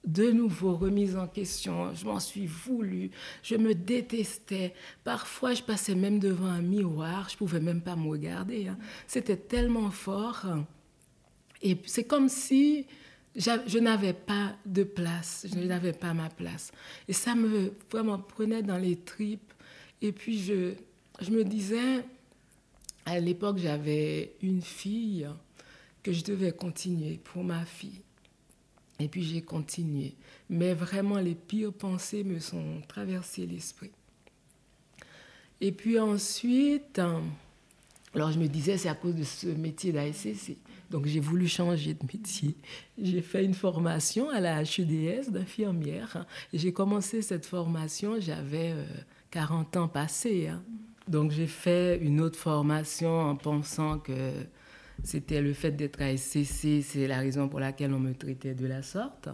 de 0.04 0.30
nouveau 0.30 0.74
remise 0.74 1.16
en 1.16 1.26
question. 1.26 1.94
Je 1.94 2.04
m'en 2.04 2.20
suis 2.20 2.46
voulu. 2.46 3.10
Je 3.42 3.56
me 3.56 3.74
détestais. 3.74 4.74
Parfois, 5.04 5.54
je 5.54 5.62
passais 5.62 5.94
même 5.94 6.18
devant 6.18 6.46
un 6.46 6.62
miroir. 6.62 7.28
Je 7.28 7.36
pouvais 7.36 7.60
même 7.60 7.82
pas 7.82 7.96
me 7.96 8.08
regarder. 8.08 8.68
Hein. 8.68 8.78
C'était 9.06 9.36
tellement 9.36 9.90
fort. 9.90 10.46
Et 11.62 11.76
c'est 11.84 12.04
comme 12.04 12.28
si 12.28 12.86
je 13.36 13.78
n'avais 13.78 14.14
pas 14.14 14.56
de 14.64 14.84
place. 14.84 15.46
Je 15.52 15.58
n'avais 15.58 15.92
pas 15.92 16.14
ma 16.14 16.30
place. 16.30 16.72
Et 17.06 17.12
ça 17.12 17.34
me 17.34 17.74
vraiment 17.90 18.18
prenait 18.18 18.62
dans 18.62 18.78
les 18.78 18.96
tripes. 18.96 19.52
Et 20.02 20.12
puis, 20.12 20.38
je, 20.38 20.72
je 21.20 21.30
me 21.30 21.44
disais, 21.44 22.04
à 23.04 23.20
l'époque, 23.20 23.58
j'avais 23.58 24.34
une 24.42 24.62
fille 24.62 25.28
que 26.02 26.12
je 26.12 26.24
devais 26.24 26.52
continuer 26.52 27.20
pour 27.22 27.44
ma 27.44 27.64
fille. 27.66 28.00
Et 29.00 29.08
puis 29.08 29.22
j'ai 29.22 29.40
continué. 29.40 30.14
Mais 30.48 30.74
vraiment, 30.74 31.18
les 31.18 31.34
pires 31.34 31.72
pensées 31.72 32.22
me 32.22 32.38
sont 32.38 32.82
traversées 32.86 33.46
l'esprit. 33.46 33.90
Et 35.60 35.72
puis 35.72 35.98
ensuite, 35.98 36.98
hein, 36.98 37.22
alors 38.14 38.30
je 38.30 38.38
me 38.38 38.46
disais, 38.46 38.76
c'est 38.76 38.88
à 38.88 38.94
cause 38.94 39.14
de 39.14 39.24
ce 39.24 39.46
métier 39.48 39.92
d'ASCC. 39.92 40.56
Donc 40.90 41.06
j'ai 41.06 41.20
voulu 41.20 41.46
changer 41.46 41.94
de 41.94 42.04
métier. 42.12 42.56
J'ai 43.00 43.22
fait 43.22 43.44
une 43.44 43.54
formation 43.54 44.28
à 44.30 44.40
la 44.40 44.62
HEDS 44.62 45.30
d'infirmière. 45.30 46.26
J'ai 46.52 46.72
commencé 46.72 47.22
cette 47.22 47.46
formation, 47.46 48.20
j'avais 48.20 48.74
40 49.30 49.76
euh, 49.76 49.80
ans 49.80 49.88
passés. 49.88 50.48
Hein. 50.48 50.62
Donc 51.06 51.30
j'ai 51.30 51.46
fait 51.46 51.98
une 51.98 52.20
autre 52.20 52.38
formation 52.38 53.20
en 53.20 53.36
pensant 53.36 53.98
que 53.98 54.32
c'était 55.04 55.42
le 55.42 55.52
fait 55.52 55.72
d'être 55.72 56.00
à 56.02 56.16
SCC, 56.16 56.82
c'est 56.82 57.06
la 57.06 57.18
raison 57.18 57.48
pour 57.48 57.60
laquelle 57.60 57.92
on 57.92 58.00
me 58.00 58.14
traitait 58.14 58.54
de 58.54 58.66
la 58.66 58.82
sorte. 58.82 59.28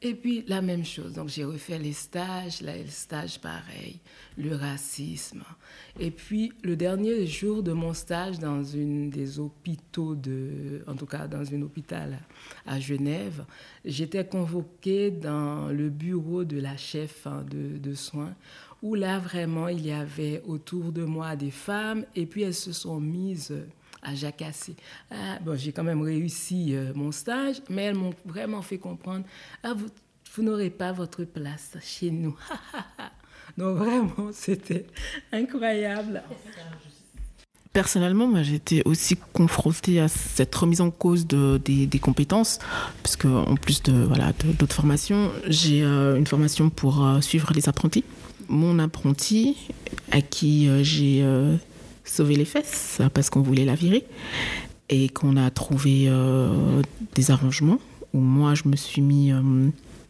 Et 0.00 0.14
puis 0.14 0.44
la 0.46 0.62
même 0.62 0.84
chose, 0.84 1.14
donc 1.14 1.28
j'ai 1.28 1.42
refait 1.42 1.78
les 1.78 1.92
stages, 1.92 2.60
là, 2.60 2.76
les 2.76 2.86
stages 2.86 3.40
pareil, 3.40 3.98
le 4.36 4.54
racisme. 4.54 5.42
Et 5.98 6.12
puis 6.12 6.52
le 6.62 6.76
dernier 6.76 7.26
jour 7.26 7.64
de 7.64 7.72
mon 7.72 7.92
stage 7.94 8.38
dans 8.38 8.62
une 8.62 9.10
des 9.10 9.40
hôpitaux 9.40 10.14
de, 10.14 10.84
en 10.86 10.94
tout 10.94 11.06
cas 11.06 11.26
dans 11.26 11.52
un 11.52 11.62
hôpital 11.62 12.20
à 12.64 12.78
Genève, 12.78 13.44
j'étais 13.84 14.24
convoquée 14.24 15.10
dans 15.10 15.66
le 15.66 15.90
bureau 15.90 16.44
de 16.44 16.60
la 16.60 16.76
chef 16.76 17.26
hein, 17.26 17.44
de, 17.50 17.78
de 17.78 17.94
soins, 17.94 18.36
où 18.82 18.94
là 18.94 19.18
vraiment 19.18 19.66
il 19.66 19.84
y 19.84 19.90
avait 19.90 20.42
autour 20.46 20.92
de 20.92 21.02
moi 21.02 21.34
des 21.34 21.50
femmes, 21.50 22.04
et 22.14 22.24
puis 22.24 22.42
elles 22.42 22.54
se 22.54 22.72
sont 22.72 23.00
mises 23.00 23.52
à 24.02 24.14
jacasser. 24.14 24.76
Ah, 25.10 25.38
bon, 25.40 25.56
j'ai 25.56 25.72
quand 25.72 25.84
même 25.84 26.02
réussi 26.02 26.74
euh, 26.74 26.92
mon 26.94 27.12
stage, 27.12 27.56
mais 27.68 27.84
elles 27.84 27.96
m'ont 27.96 28.14
vraiment 28.24 28.62
fait 28.62 28.78
comprendre, 28.78 29.24
ah, 29.62 29.74
vous, 29.74 30.42
n'aurez 30.42 30.70
pas 30.70 30.92
votre 30.92 31.24
place 31.24 31.76
chez 31.82 32.10
nous. 32.10 32.36
Donc 33.58 33.76
vraiment, 33.78 34.30
c'était 34.32 34.86
incroyable. 35.32 36.22
Personnellement, 37.72 38.28
moi, 38.28 38.42
j'étais 38.42 38.82
aussi 38.84 39.16
confrontée 39.32 40.00
à 40.00 40.06
cette 40.08 40.54
remise 40.54 40.80
en 40.80 40.90
cause 40.90 41.26
de, 41.26 41.58
des, 41.58 41.98
compétences, 41.98 42.60
parce 43.02 43.16
que 43.16 43.26
en 43.26 43.56
plus 43.56 43.82
de 43.82 43.92
voilà 43.92 44.32
d'autres 44.58 44.74
formations, 44.74 45.30
j'ai 45.46 45.82
euh, 45.82 46.16
une 46.16 46.26
formation 46.26 46.70
pour 46.70 47.04
euh, 47.04 47.20
suivre 47.20 47.52
les 47.52 47.68
apprentis. 47.68 48.04
Mon 48.48 48.78
apprenti, 48.78 49.56
à 50.10 50.22
qui 50.22 50.70
j'ai 50.82 51.22
sauvé 52.08 52.36
les 52.36 52.44
fesses 52.44 53.00
parce 53.14 53.30
qu'on 53.30 53.42
voulait 53.42 53.64
la 53.64 53.74
virer 53.74 54.04
et 54.88 55.08
qu'on 55.08 55.36
a 55.36 55.50
trouvé 55.50 56.06
euh, 56.08 56.82
des 57.14 57.30
arrangements 57.30 57.78
où 58.14 58.20
moi 58.20 58.54
je 58.54 58.62
me 58.66 58.76
suis 58.76 59.02
mis 59.02 59.32
euh, 59.32 59.40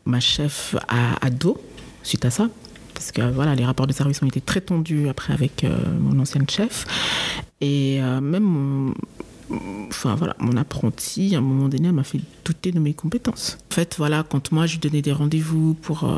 ma 0.05 0.21
chef 0.21 0.77
à, 0.89 1.31
dos 1.31 1.61
suite 2.03 2.25
à 2.25 2.31
ça. 2.31 2.49
Parce 2.95 3.13
que 3.13 3.23
voilà 3.31 3.55
les 3.55 3.65
rapports 3.65 3.87
de 3.87 3.93
service 3.93 4.23
ont 4.23 4.27
été 4.27 4.41
très 4.41 4.61
tendus 4.61 5.09
après 5.09 5.33
avec 5.33 5.65
euh, 5.65 5.77
mon 6.01 6.19
ancienne 6.21 6.49
chef. 6.49 6.87
Et 7.61 8.01
même 8.01 8.45
mon, 8.45 8.95
enfin 9.89 10.15
voilà 10.15 10.37
mon 10.39 10.57
apprenti 10.57 11.35
à 11.35 11.39
un 11.39 11.41
moment 11.41 11.69
donné 11.69 11.91
m'a 11.91 12.05
fait 12.05 12.21
douter 12.45 12.71
de 12.71 12.79
mes 12.79 12.95
compétences. 12.95 13.59
En 13.73 13.75
fait 13.75 13.97
voilà 13.99 14.25
quand 14.29 14.53
moi 14.53 14.67
je 14.67 14.75
lui 14.75 14.79
donnais 14.79 15.03
des 15.03 15.11
rendez-vous 15.11 15.75
pour 15.75 16.09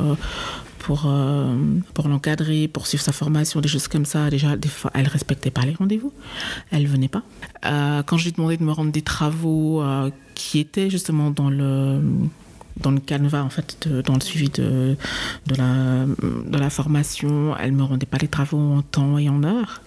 pour, 0.81 1.05
euh, 1.07 1.55
pour 1.95 2.09
l'encadrer, 2.09 2.67
pour 2.67 2.87
suivre 2.87 3.03
sa 3.03 3.13
formation, 3.13 3.61
des 3.61 3.69
choses 3.69 3.87
comme 3.87 4.07
ça. 4.07 4.31
Déjà, 4.31 4.57
des 4.57 4.69
fois, 4.69 4.91
elle 4.95 5.07
respectait 5.07 5.51
pas 5.51 5.63
les 5.63 5.75
rendez-vous. 5.75 6.13
Elle 6.71 6.87
venait 6.87 7.09
pas. 7.09 7.23
Euh, 7.67 8.03
quand 8.03 8.17
je 8.17 8.25
lui 8.25 8.33
demandais 8.33 8.57
de 8.57 8.65
me 8.65 8.73
rendre 8.73 8.91
des 8.91 9.03
travaux 9.03 9.83
euh, 9.83 10.11
qui 10.35 10.59
étaient 10.59 10.91
justement 10.91 11.31
dans 11.31 11.51
le 11.51 12.01
dans 12.81 12.93
le 12.93 13.01
canevas, 13.01 13.43
en 13.43 13.51
fait, 13.51 13.89
dans 14.07 14.15
le 14.15 14.23
suivi 14.23 14.49
de, 14.49 14.97
de, 15.47 15.55
la, 15.55 16.07
de 16.07 16.59
la 16.59 16.71
formation, 16.71 17.55
elle 17.59 17.73
me 17.73 17.83
rendait 17.83 18.07
pas 18.07 18.17
les 18.17 18.29
travaux 18.29 18.57
en 18.57 18.81
temps 18.81 19.19
et 19.19 19.29
en 19.29 19.45
heure. 19.45 19.83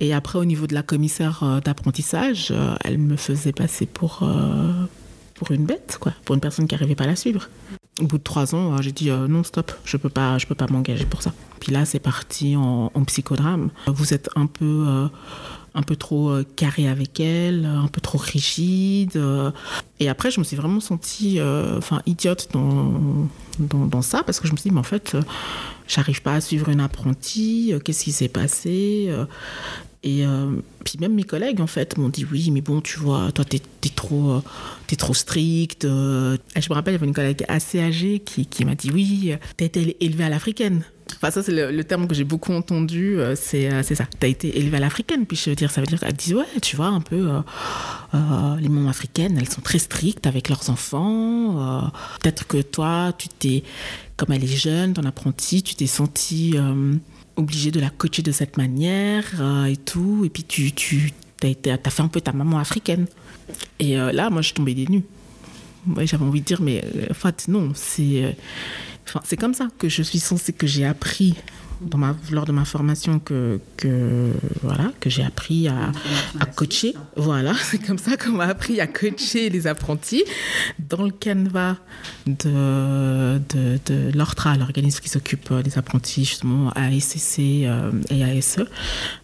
Et 0.00 0.12
après, 0.12 0.38
au 0.38 0.44
niveau 0.44 0.66
de 0.66 0.74
la 0.74 0.82
commissaire 0.82 1.62
d'apprentissage, 1.64 2.52
elle 2.84 2.98
me 2.98 3.16
faisait 3.16 3.52
passer 3.52 3.86
pour, 3.86 4.28
pour 5.38 5.52
une 5.52 5.64
bête, 5.64 5.98
quoi, 6.00 6.12
pour 6.24 6.34
une 6.34 6.40
personne 6.40 6.66
qui 6.66 6.74
n'arrivait 6.74 6.96
pas 6.96 7.04
à 7.04 7.08
la 7.08 7.16
suivre. 7.16 7.48
Au 8.00 8.04
bout 8.04 8.18
de 8.18 8.22
trois 8.22 8.54
ans, 8.54 8.74
euh, 8.74 8.82
j'ai 8.82 8.92
dit 8.92 9.10
euh, 9.10 9.26
non, 9.28 9.42
stop, 9.44 9.72
je 9.84 9.96
peux 9.96 10.08
pas, 10.08 10.36
peux 10.48 10.54
pas 10.54 10.66
m'engager 10.68 11.06
pour 11.06 11.22
ça. 11.22 11.32
Puis 11.60 11.72
là, 11.72 11.84
c'est 11.84 11.98
parti 11.98 12.54
en, 12.56 12.90
psychodrame. 13.06 13.70
Vous 13.86 14.14
êtes 14.14 14.28
un 14.36 14.46
peu, 14.46 14.84
euh, 14.86 15.08
un 15.74 15.82
peu 15.82 15.96
trop 15.96 16.36
carré 16.56 16.88
avec 16.88 17.18
elle, 17.18 17.66
un 17.66 17.88
peu 17.88 18.00
trop 18.00 18.18
rigide. 18.18 19.20
et 19.98 20.08
après, 20.08 20.30
je 20.30 20.38
me 20.38 20.44
suis 20.44 20.56
vraiment 20.56 20.80
sentie, 20.80 21.40
enfin, 21.76 22.00
idiote 22.06 22.48
dans, 22.52 23.28
dans, 23.58 23.86
dans 23.86 24.02
ça 24.02 24.22
parce 24.22 24.38
que 24.38 24.46
je 24.46 24.52
me 24.52 24.56
suis 24.56 24.70
dit, 24.70 24.74
mais 24.74 24.80
en 24.80 24.84
fait, 24.84 25.16
j'arrive 25.88 26.22
pas 26.22 26.34
à 26.34 26.40
suivre 26.40 26.68
une 26.68 26.80
apprentie. 26.80 27.74
Qu'est-ce 27.84 28.04
qui 28.04 28.12
s'est 28.12 28.28
passé. 28.28 29.12
Et 30.04 30.24
euh, 30.24 30.52
puis 30.84 30.96
même 31.00 31.14
mes 31.14 31.24
collègues 31.24 31.60
en 31.60 31.66
fait 31.66 31.98
m'ont 31.98 32.08
dit 32.08 32.24
oui 32.30 32.52
mais 32.52 32.60
bon 32.60 32.80
tu 32.80 33.00
vois 33.00 33.32
toi 33.32 33.44
t'es 33.44 33.60
es 33.84 33.88
trop 33.88 34.30
euh, 34.30 34.42
trop 34.96 35.14
stricte. 35.14 35.84
euh. 35.84 36.36
Je 36.54 36.68
me 36.68 36.74
rappelle 36.74 36.92
il 36.92 36.96
y 36.96 37.00
avait 37.00 37.06
une 37.06 37.14
collègue 37.14 37.44
assez 37.48 37.80
âgée 37.80 38.20
qui, 38.20 38.46
qui 38.46 38.64
m'a 38.64 38.76
dit 38.76 38.92
oui 38.92 39.34
t'as 39.56 39.64
été 39.64 39.96
élevée 40.00 40.24
à 40.24 40.28
l'africaine. 40.28 40.84
Enfin 41.16 41.32
ça 41.32 41.42
c'est 41.42 41.72
le, 41.72 41.82
terme 41.84 42.06
que 42.06 42.14
j'ai 42.14 42.22
beaucoup 42.22 42.52
entendu 42.52 43.18
c'est 43.34 43.82
ça 43.82 44.04
t'as 44.20 44.28
été 44.28 44.56
élevée 44.58 44.76
à 44.76 44.80
l'africaine 44.80 45.26
puis 45.26 45.36
je 45.36 45.50
veux 45.50 45.56
dire 45.56 45.70
ça 45.72 45.80
veut 45.80 45.86
dire 45.88 45.98
qu'elle 45.98 46.12
dit 46.12 46.34
ouais 46.34 46.44
tu 46.62 46.76
vois 46.76 46.88
un 46.88 47.00
peu 47.00 47.28
les 48.12 48.68
mamans 48.68 48.90
africaines 48.90 49.36
elles 49.36 49.48
sont 49.48 49.62
très 49.62 49.80
strictes 49.80 50.28
avec 50.28 50.48
leurs 50.48 50.70
enfants. 50.70 51.90
Peut-être 52.22 52.46
que 52.46 52.62
toi 52.62 53.12
tu 53.18 53.28
t'es 53.28 53.64
comme 54.16 54.30
elle 54.30 54.44
est 54.44 54.46
jeune 54.46 54.92
ton 54.92 55.04
apprenti 55.04 55.64
tu 55.64 55.74
t'es 55.74 55.88
sentie 55.88 56.54
obligé 57.38 57.70
de 57.70 57.80
la 57.80 57.88
coacher 57.88 58.22
de 58.22 58.32
cette 58.32 58.56
manière 58.56 59.24
euh, 59.40 59.64
et 59.64 59.76
tout. 59.76 60.22
Et 60.24 60.28
puis 60.28 60.44
tu, 60.44 60.72
tu 60.72 61.12
as, 61.42 61.90
fait 61.90 62.02
un 62.02 62.08
peu 62.08 62.20
ta 62.20 62.32
maman 62.32 62.58
africaine. 62.58 63.06
Et 63.78 63.98
euh, 63.98 64.12
là, 64.12 64.28
moi, 64.28 64.42
je 64.42 64.52
tombée 64.52 64.74
des 64.74 64.86
nues. 64.86 65.04
J'avais 66.02 66.24
envie 66.24 66.40
de 66.40 66.44
dire, 66.44 66.60
mais 66.60 66.84
euh, 66.84 67.06
en 67.10 67.14
fait, 67.14 67.48
non, 67.48 67.72
c'est 67.74 68.36
c'est 69.24 69.38
comme 69.38 69.54
ça 69.54 69.68
que 69.78 69.88
je 69.88 70.02
suis 70.02 70.18
censée, 70.18 70.52
que 70.52 70.66
j'ai 70.66 70.84
appris 70.84 71.34
lors 72.30 72.44
de 72.44 72.52
ma 72.52 72.64
formation 72.64 73.18
que, 73.18 73.60
que, 73.76 74.32
voilà, 74.62 74.92
que 75.00 75.10
j'ai 75.10 75.22
appris 75.22 75.68
à, 75.68 75.92
à 76.40 76.46
coacher. 76.46 76.94
Voilà, 77.16 77.54
c'est 77.62 77.78
comme 77.78 77.98
ça 77.98 78.16
qu'on 78.16 78.32
m'a 78.32 78.46
appris 78.46 78.80
à 78.80 78.86
coacher 78.86 79.50
les 79.50 79.66
apprentis 79.66 80.24
dans 80.78 81.04
le 81.04 81.10
canevas 81.10 81.76
de, 82.26 83.38
de, 83.48 84.16
l'ORTRA, 84.16 84.56
l'organisme 84.56 85.00
qui 85.00 85.08
s'occupe 85.08 85.50
euh, 85.50 85.62
des 85.62 85.78
apprentis, 85.78 86.24
justement, 86.24 86.70
ASCC 86.70 87.64
euh, 87.64 87.90
et 88.10 88.24
ASE. 88.24 88.64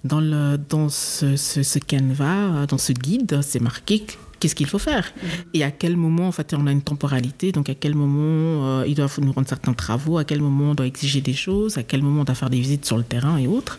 Dans, 0.04 0.20
le, 0.20 0.56
dans 0.56 0.88
ce, 0.88 1.36
ce, 1.36 1.62
ce 1.62 1.78
canevas, 1.78 2.24
euh, 2.24 2.66
dans 2.66 2.78
ce 2.78 2.92
guide, 2.92 3.40
c'est 3.42 3.60
marqué 3.60 4.04
qu'est-ce 4.44 4.54
qu'il 4.54 4.66
faut 4.66 4.78
faire 4.78 5.10
et 5.54 5.64
à 5.64 5.70
quel 5.70 5.96
moment 5.96 6.28
en 6.28 6.32
fait 6.32 6.52
on 6.52 6.66
a 6.66 6.72
une 6.72 6.82
temporalité 6.82 7.50
donc 7.50 7.70
à 7.70 7.74
quel 7.74 7.94
moment 7.94 8.80
euh, 8.80 8.84
ils 8.86 8.94
doivent 8.94 9.18
nous 9.22 9.32
rendre 9.32 9.48
certains 9.48 9.72
travaux 9.72 10.18
à 10.18 10.24
quel 10.24 10.42
moment 10.42 10.72
on 10.72 10.74
doit 10.74 10.86
exiger 10.86 11.22
des 11.22 11.32
choses 11.32 11.78
à 11.78 11.82
quel 11.82 12.02
moment 12.02 12.20
on 12.20 12.24
doit 12.24 12.34
faire 12.34 12.50
des 12.50 12.60
visites 12.60 12.84
sur 12.84 12.96
le 12.96 13.04
terrain 13.04 13.38
et 13.38 13.46
autres. 13.46 13.78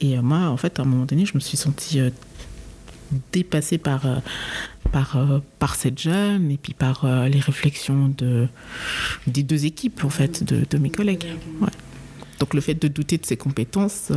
Et 0.00 0.18
euh, 0.18 0.22
moi 0.22 0.48
en 0.48 0.56
fait 0.56 0.78
à 0.78 0.82
un 0.82 0.84
moment 0.84 1.04
donné 1.04 1.24
je 1.24 1.32
me 1.34 1.40
suis 1.40 1.56
sentie 1.56 2.00
euh, 2.00 2.10
dépassée 3.32 3.78
par 3.78 4.04
euh, 4.04 4.16
par 4.90 5.16
par 5.58 5.74
cette 5.74 5.98
jeune 5.98 6.50
et 6.50 6.56
puis 6.56 6.74
par 6.74 7.06
les 7.28 7.40
réflexions 7.40 8.12
de 8.16 8.48
des 9.26 9.42
deux 9.42 9.64
équipes 9.64 10.04
en 10.04 10.10
fait 10.10 10.42
de, 10.44 10.66
de 10.68 10.78
mes 10.78 10.90
collègues. 10.90 11.26
Donc 12.40 12.52
le 12.52 12.60
fait 12.60 12.74
de 12.74 12.88
douter 12.88 13.16
de 13.16 13.24
ses 13.24 13.36
compétences 13.36 14.10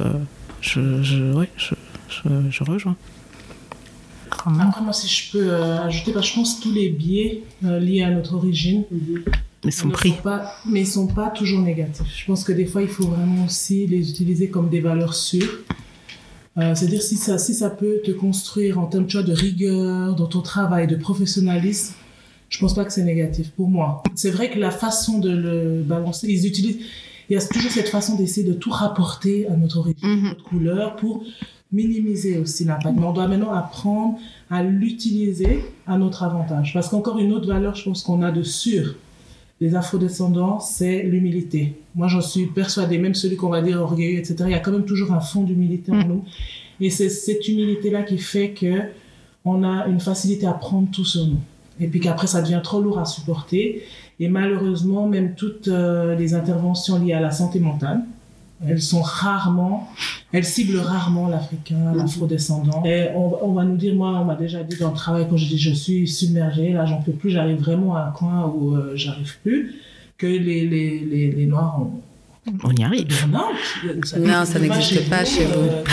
je, 0.62 1.04
je, 1.04 1.46
je 2.50 2.64
rejoins 2.64 2.98
Après, 4.46 4.82
moi, 4.82 4.94
si 4.94 5.08
je 5.08 5.32
peux 5.32 5.48
euh, 5.54 5.82
ajouter, 5.84 6.12
parce 6.12 6.26
que 6.28 6.32
je 6.32 6.36
pense 6.40 6.56
que 6.56 6.64
tous 6.64 6.72
les 6.72 6.90
biais 6.90 7.44
euh, 7.64 7.80
liés 7.80 8.04
à 8.04 8.12
notre 8.12 8.36
origine 8.36 8.84
mais 8.92 9.24
ne 9.64 9.72
sont 9.72 9.90
pas, 10.24 10.54
mais 10.68 10.82
ils 10.82 10.88
sont 10.88 11.08
pas 11.08 11.30
toujours 11.30 11.62
négatifs. 11.62 12.06
Je 12.16 12.26
pense 12.26 12.44
que 12.44 12.52
des 12.52 12.66
fois, 12.66 12.82
il 12.84 12.88
faut 12.88 13.08
vraiment 13.08 13.46
aussi 13.46 13.88
les 13.88 14.10
utiliser 14.12 14.50
comme 14.50 14.70
des 14.70 14.80
valeurs 14.82 15.16
sûres. 15.16 15.60
Euh, 16.58 16.74
C'est-à-dire 16.76 17.02
si 17.02 17.16
ça, 17.18 17.38
si 17.38 17.54
ça 17.54 17.70
peut 17.70 18.00
te 18.06 18.12
construire 18.12 18.80
en 18.80 18.86
termes 18.86 19.08
tu 19.08 19.18
vois, 19.18 19.26
de 19.26 19.34
rigueur 19.34 20.16
dans 20.16 20.28
ton 20.28 20.42
travail, 20.42 20.88
de 20.88 20.96
professionnalisme, 20.96 21.96
je 22.50 22.60
pense 22.60 22.76
pas 22.76 22.86
que 22.86 22.94
c'est 22.94 23.04
négatif 23.04 23.50
pour 23.52 23.68
moi. 23.68 24.04
C'est 24.14 24.30
vrai 24.30 24.50
que 24.52 24.60
la 24.60 24.72
façon 24.72 25.20
de 25.20 25.32
le 25.32 25.82
balancer, 25.84 26.28
ils 26.30 26.46
utilisent, 26.46 26.78
il 27.30 27.34
y 27.34 27.38
a 27.38 27.42
toujours 27.46 27.72
cette 27.72 27.90
façon 27.90 28.16
d'essayer 28.16 28.48
de 28.48 28.54
tout 28.54 28.70
rapporter 28.70 29.48
à 29.48 29.56
notre 29.58 29.80
origine, 29.80 29.98
Mhm. 30.08 30.24
notre 30.30 30.44
couleur, 30.44 30.96
pour 30.96 31.24
minimiser 31.72 32.38
aussi 32.38 32.66
l'impact. 32.66 32.96
Mais 32.98 33.06
on 33.06 33.14
doit 33.14 33.28
maintenant 33.28 33.54
apprendre 33.54 34.18
à 34.50 34.64
l'utiliser 34.64 35.64
à 35.88 35.98
notre 35.98 36.24
avantage. 36.24 36.74
Parce 36.74 36.90
qu'encore 36.90 37.20
une 37.20 37.34
autre 37.34 37.48
valeur, 37.48 37.76
je 37.76 37.84
pense 37.84 38.04
qu'on 38.04 38.22
a 38.22 38.32
de 38.32 38.44
sûr 38.44 38.96
les 39.62 39.76
afrodescendants, 39.76 40.60
c'est 40.60 41.04
l'humilité. 41.04 41.80
Moi, 41.96 42.08
j'en 42.08 42.22
suis 42.22 42.48
persuadée, 42.48 42.98
même 42.98 43.16
celui 43.16 43.38
qu'on 43.38 43.50
va 43.50 43.62
dire 43.62 43.80
orgueilleux, 43.80 44.20
etc., 44.20 44.36
il 44.48 44.52
y 44.52 44.56
a 44.56 44.60
quand 44.60 44.72
même 44.72 44.86
toujours 44.86 45.14
un 45.14 45.22
fond 45.22 45.44
d'humilité 45.44 45.92
en 45.92 45.96
Mm. 45.96 46.08
nous. 46.08 46.24
Et 46.82 46.90
c'est 46.90 47.10
cette 47.10 47.48
humilité-là 47.48 48.04
qui 48.04 48.18
fait 48.18 48.50
que 48.50 48.82
on 49.46 49.64
a 49.64 49.88
une 49.88 50.00
facilité 50.00 50.46
à 50.46 50.54
prendre 50.54 50.90
tout 50.92 51.06
sur 51.06 51.26
nous. 51.26 51.40
Et 51.80 51.88
puis 51.88 52.00
qu'après, 52.00 52.28
ça 52.28 52.42
devient 52.42 52.62
trop 52.64 52.82
lourd 52.82 53.00
à 53.00 53.06
supporter. 53.06 53.84
Et 54.20 54.28
malheureusement, 54.28 55.08
même 55.08 55.36
toutes 55.36 55.68
euh, 55.68 56.16
les 56.16 56.34
interventions 56.34 57.00
liées 57.00 57.14
à 57.14 57.22
la 57.22 57.32
santé 57.32 57.60
mentale, 57.60 58.02
elles 58.68 58.82
sont 58.82 59.02
rarement, 59.02 59.90
elles 60.32 60.46
ciblent 60.46 60.78
rarement 60.80 61.28
l'Africain, 61.30 61.94
l'Afro-descendant. 61.96 62.84
Et 62.86 63.08
on, 63.16 63.38
on 63.44 63.54
va 63.54 63.64
nous 63.64 63.78
dire, 63.78 63.96
moi, 63.96 64.10
on 64.22 64.26
m'a 64.26 64.36
déjà 64.36 64.64
dit 64.64 64.78
dans 64.78 64.90
le 64.90 64.96
travail, 64.96 65.26
quand 65.30 65.38
je 65.38 65.46
dis 65.46 65.58
je 65.58 65.72
suis 65.72 66.08
submergée, 66.08 66.74
là, 66.74 66.86
j'en 66.86 67.02
peux 67.02 67.12
plus, 67.14 67.30
j'arrive 67.32 67.58
vraiment 67.60 67.96
à 67.96 68.02
un 68.08 68.12
coin 68.12 68.46
où 68.56 68.76
euh, 68.76 68.94
j'arrive 68.96 69.38
plus, 69.44 69.76
que 70.18 70.28
les, 70.28 70.68
les, 70.68 71.00
les, 71.00 71.32
les 71.32 71.46
Noirs 71.46 71.80
ont... 71.82 72.02
on 72.64 72.72
y 72.72 72.84
arrive 72.84 73.08
Non, 73.30 73.48
Non, 74.20 74.46
ça 74.46 74.60
n'existe 74.60 75.10
pas 75.10 75.26
chez 75.26 75.46
vous. 75.46 75.60
euh. 75.60 75.84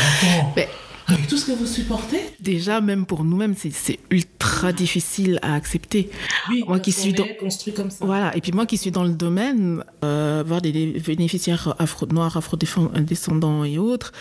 Mais 0.56 0.68
Avec 1.12 1.26
tout 1.26 1.36
ce 1.36 1.46
que 1.46 1.52
vous 1.52 1.66
supportez 1.66 2.20
Déjà, 2.40 2.80
même 2.80 3.04
pour 3.06 3.24
nous-mêmes, 3.24 3.54
c'est 3.56 3.98
ultra 4.10 4.72
difficile 4.72 5.38
à 5.42 5.54
accepter. 5.54 6.10
Oui, 6.48 6.64
moi 6.66 6.80
qui 6.80 6.92
suis 6.92 7.12
dans... 7.12 7.26
construit 7.38 7.74
comme 7.74 7.90
ça. 7.90 8.04
Voilà, 8.04 8.36
et 8.36 8.40
puis 8.40 8.52
moi 8.52 8.66
qui 8.66 8.78
suis 8.78 8.90
dans 8.90 9.04
le 9.04 9.12
domaine, 9.12 9.84
euh, 10.04 10.42
voir 10.46 10.62
des 10.62 10.72
bénéficiaires 10.72 11.74
afro 11.78 12.06
noirs, 12.06 12.36
afro-descendants 12.36 13.64
et 13.64 13.78
autres, 13.78 14.12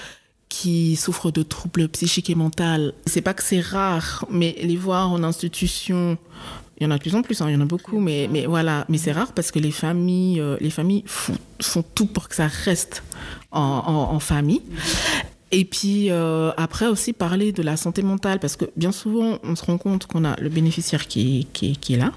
qui 0.50 0.98
souffrent 0.98 1.32
de 1.32 1.44
troubles 1.44 1.88
psychiques 1.88 2.30
et 2.30 2.36
mentaux. 2.36 2.92
C'est 3.06 3.22
pas 3.22 3.34
que 3.34 3.44
c'est 3.44 3.62
rare, 3.62 4.26
mais 4.30 4.56
les 4.62 4.76
voir 4.76 5.12
en 5.12 5.24
institution, 5.24 6.18
il 6.78 6.84
y 6.84 6.88
en 6.88 6.92
a 6.92 6.98
de 6.98 7.02
plus 7.02 7.16
en 7.16 7.22
plus, 7.22 7.42
hein, 7.42 7.46
il 7.48 7.54
y 7.54 7.56
en 7.56 7.62
a 7.62 7.66
beaucoup, 7.66 8.00
mais, 8.00 8.28
mais 8.30 8.48
voilà, 8.48 8.86
mais 8.90 8.98
c'est 8.98 9.14
rare 9.14 9.32
parce 9.32 9.52
que 9.52 9.60
les 9.60 9.72
familles, 9.72 10.42
euh, 10.42 10.58
les 10.60 10.72
familles 10.72 11.04
font, 11.06 11.38
font, 11.62 11.84
tout 11.96 12.08
pour 12.08 12.28
que 12.28 12.36
ça 12.36 12.48
reste 12.48 13.04
en, 13.52 13.62
en, 13.62 14.20
famille. 14.20 14.62
Et 15.52 15.66
puis 15.66 16.10
euh, 16.10 16.52
après 16.58 16.88
aussi 16.88 17.14
parler 17.14 17.52
de 17.52 17.62
la 17.62 17.78
santé 17.78 18.04
mentale, 18.04 18.40
parce 18.40 18.56
que 18.56 18.66
bien 18.76 18.92
souvent 18.92 19.40
on 19.44 19.56
se 19.56 19.66
rend 19.66 19.78
compte 19.78 20.08
qu'on 20.08 20.24
a 20.24 20.40
le 20.40 20.50
bénéficiaire 20.50 21.08
qui, 21.08 21.48
qui, 21.54 21.76
qui 21.76 21.94
est 21.96 21.98
là, 21.98 22.12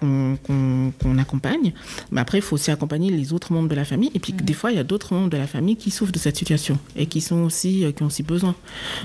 qu'on 0.00 1.18
accompagne. 1.18 1.72
Mais 2.10 2.20
après, 2.20 2.38
il 2.38 2.42
faut 2.42 2.54
aussi 2.54 2.70
accompagner 2.70 3.10
les 3.10 3.32
autres 3.32 3.52
membres 3.52 3.68
de 3.68 3.74
la 3.74 3.84
famille. 3.84 4.10
Et 4.14 4.18
puis, 4.18 4.32
des 4.32 4.52
fois, 4.52 4.70
il 4.70 4.76
y 4.76 4.80
a 4.80 4.84
d'autres 4.84 5.14
membres 5.14 5.30
de 5.30 5.36
la 5.36 5.46
famille 5.46 5.76
qui 5.76 5.90
souffrent 5.90 6.12
de 6.12 6.18
cette 6.18 6.36
situation 6.36 6.78
et 6.96 7.06
qui, 7.06 7.20
sont 7.20 7.42
aussi, 7.42 7.84
euh, 7.84 7.92
qui 7.92 8.02
ont 8.02 8.06
aussi 8.06 8.22
besoin 8.22 8.54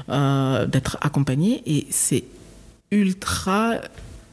euh, 0.10 0.66
d'être 0.66 0.98
accompagnés. 1.02 1.64
Et 1.66 1.88
c'est 1.90 2.24
ultra 2.92 3.82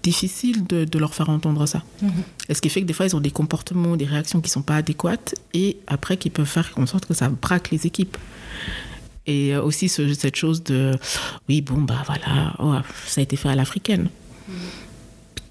difficile 0.03 0.67
de, 0.67 0.85
de, 0.85 0.99
leur 0.99 1.15
faire 1.15 1.29
entendre 1.29 1.67
ça. 1.67 1.83
Mm 2.03 2.09
Et 2.49 2.55
ce 2.55 2.61
qui 2.61 2.69
fait 2.69 2.83
que 2.83 2.87
des 2.87 2.93
fois, 2.93 3.07
ils 3.07 3.17
ont 3.17 3.21
des 3.21 3.31
comportements, 3.31 3.97
des 3.97 4.07
réactions 4.07 4.41
qui 4.41 4.49
ne 4.49 4.53
sont 4.53 4.63
pas 4.63 4.77
adéquates 4.77 5.35
et 5.55 5.79
après, 5.87 6.17
qui 6.17 6.31
peuvent 6.31 6.47
faire 6.47 6.71
en 6.77 6.87
sorte 6.87 7.07
que 7.07 7.15
ça 7.15 7.29
braque 7.29 7.71
les 7.71 7.87
équipes. 7.87 8.17
Et 9.27 9.55
euh, 9.55 9.63
aussi 9.63 9.89
ce, 9.89 10.13
cette 10.15 10.37
chose 10.37 10.63
de, 10.65 10.97
oui, 11.49 11.61
bon, 11.61 11.83
bah 11.83 12.03
voilà, 12.07 12.55
oh, 12.59 12.75
ça 13.07 13.21
a 13.21 13.23
été 13.23 13.37
fait 13.37 13.49
à 13.49 13.55
l'africaine. 13.55 14.09
Mm 14.49 14.53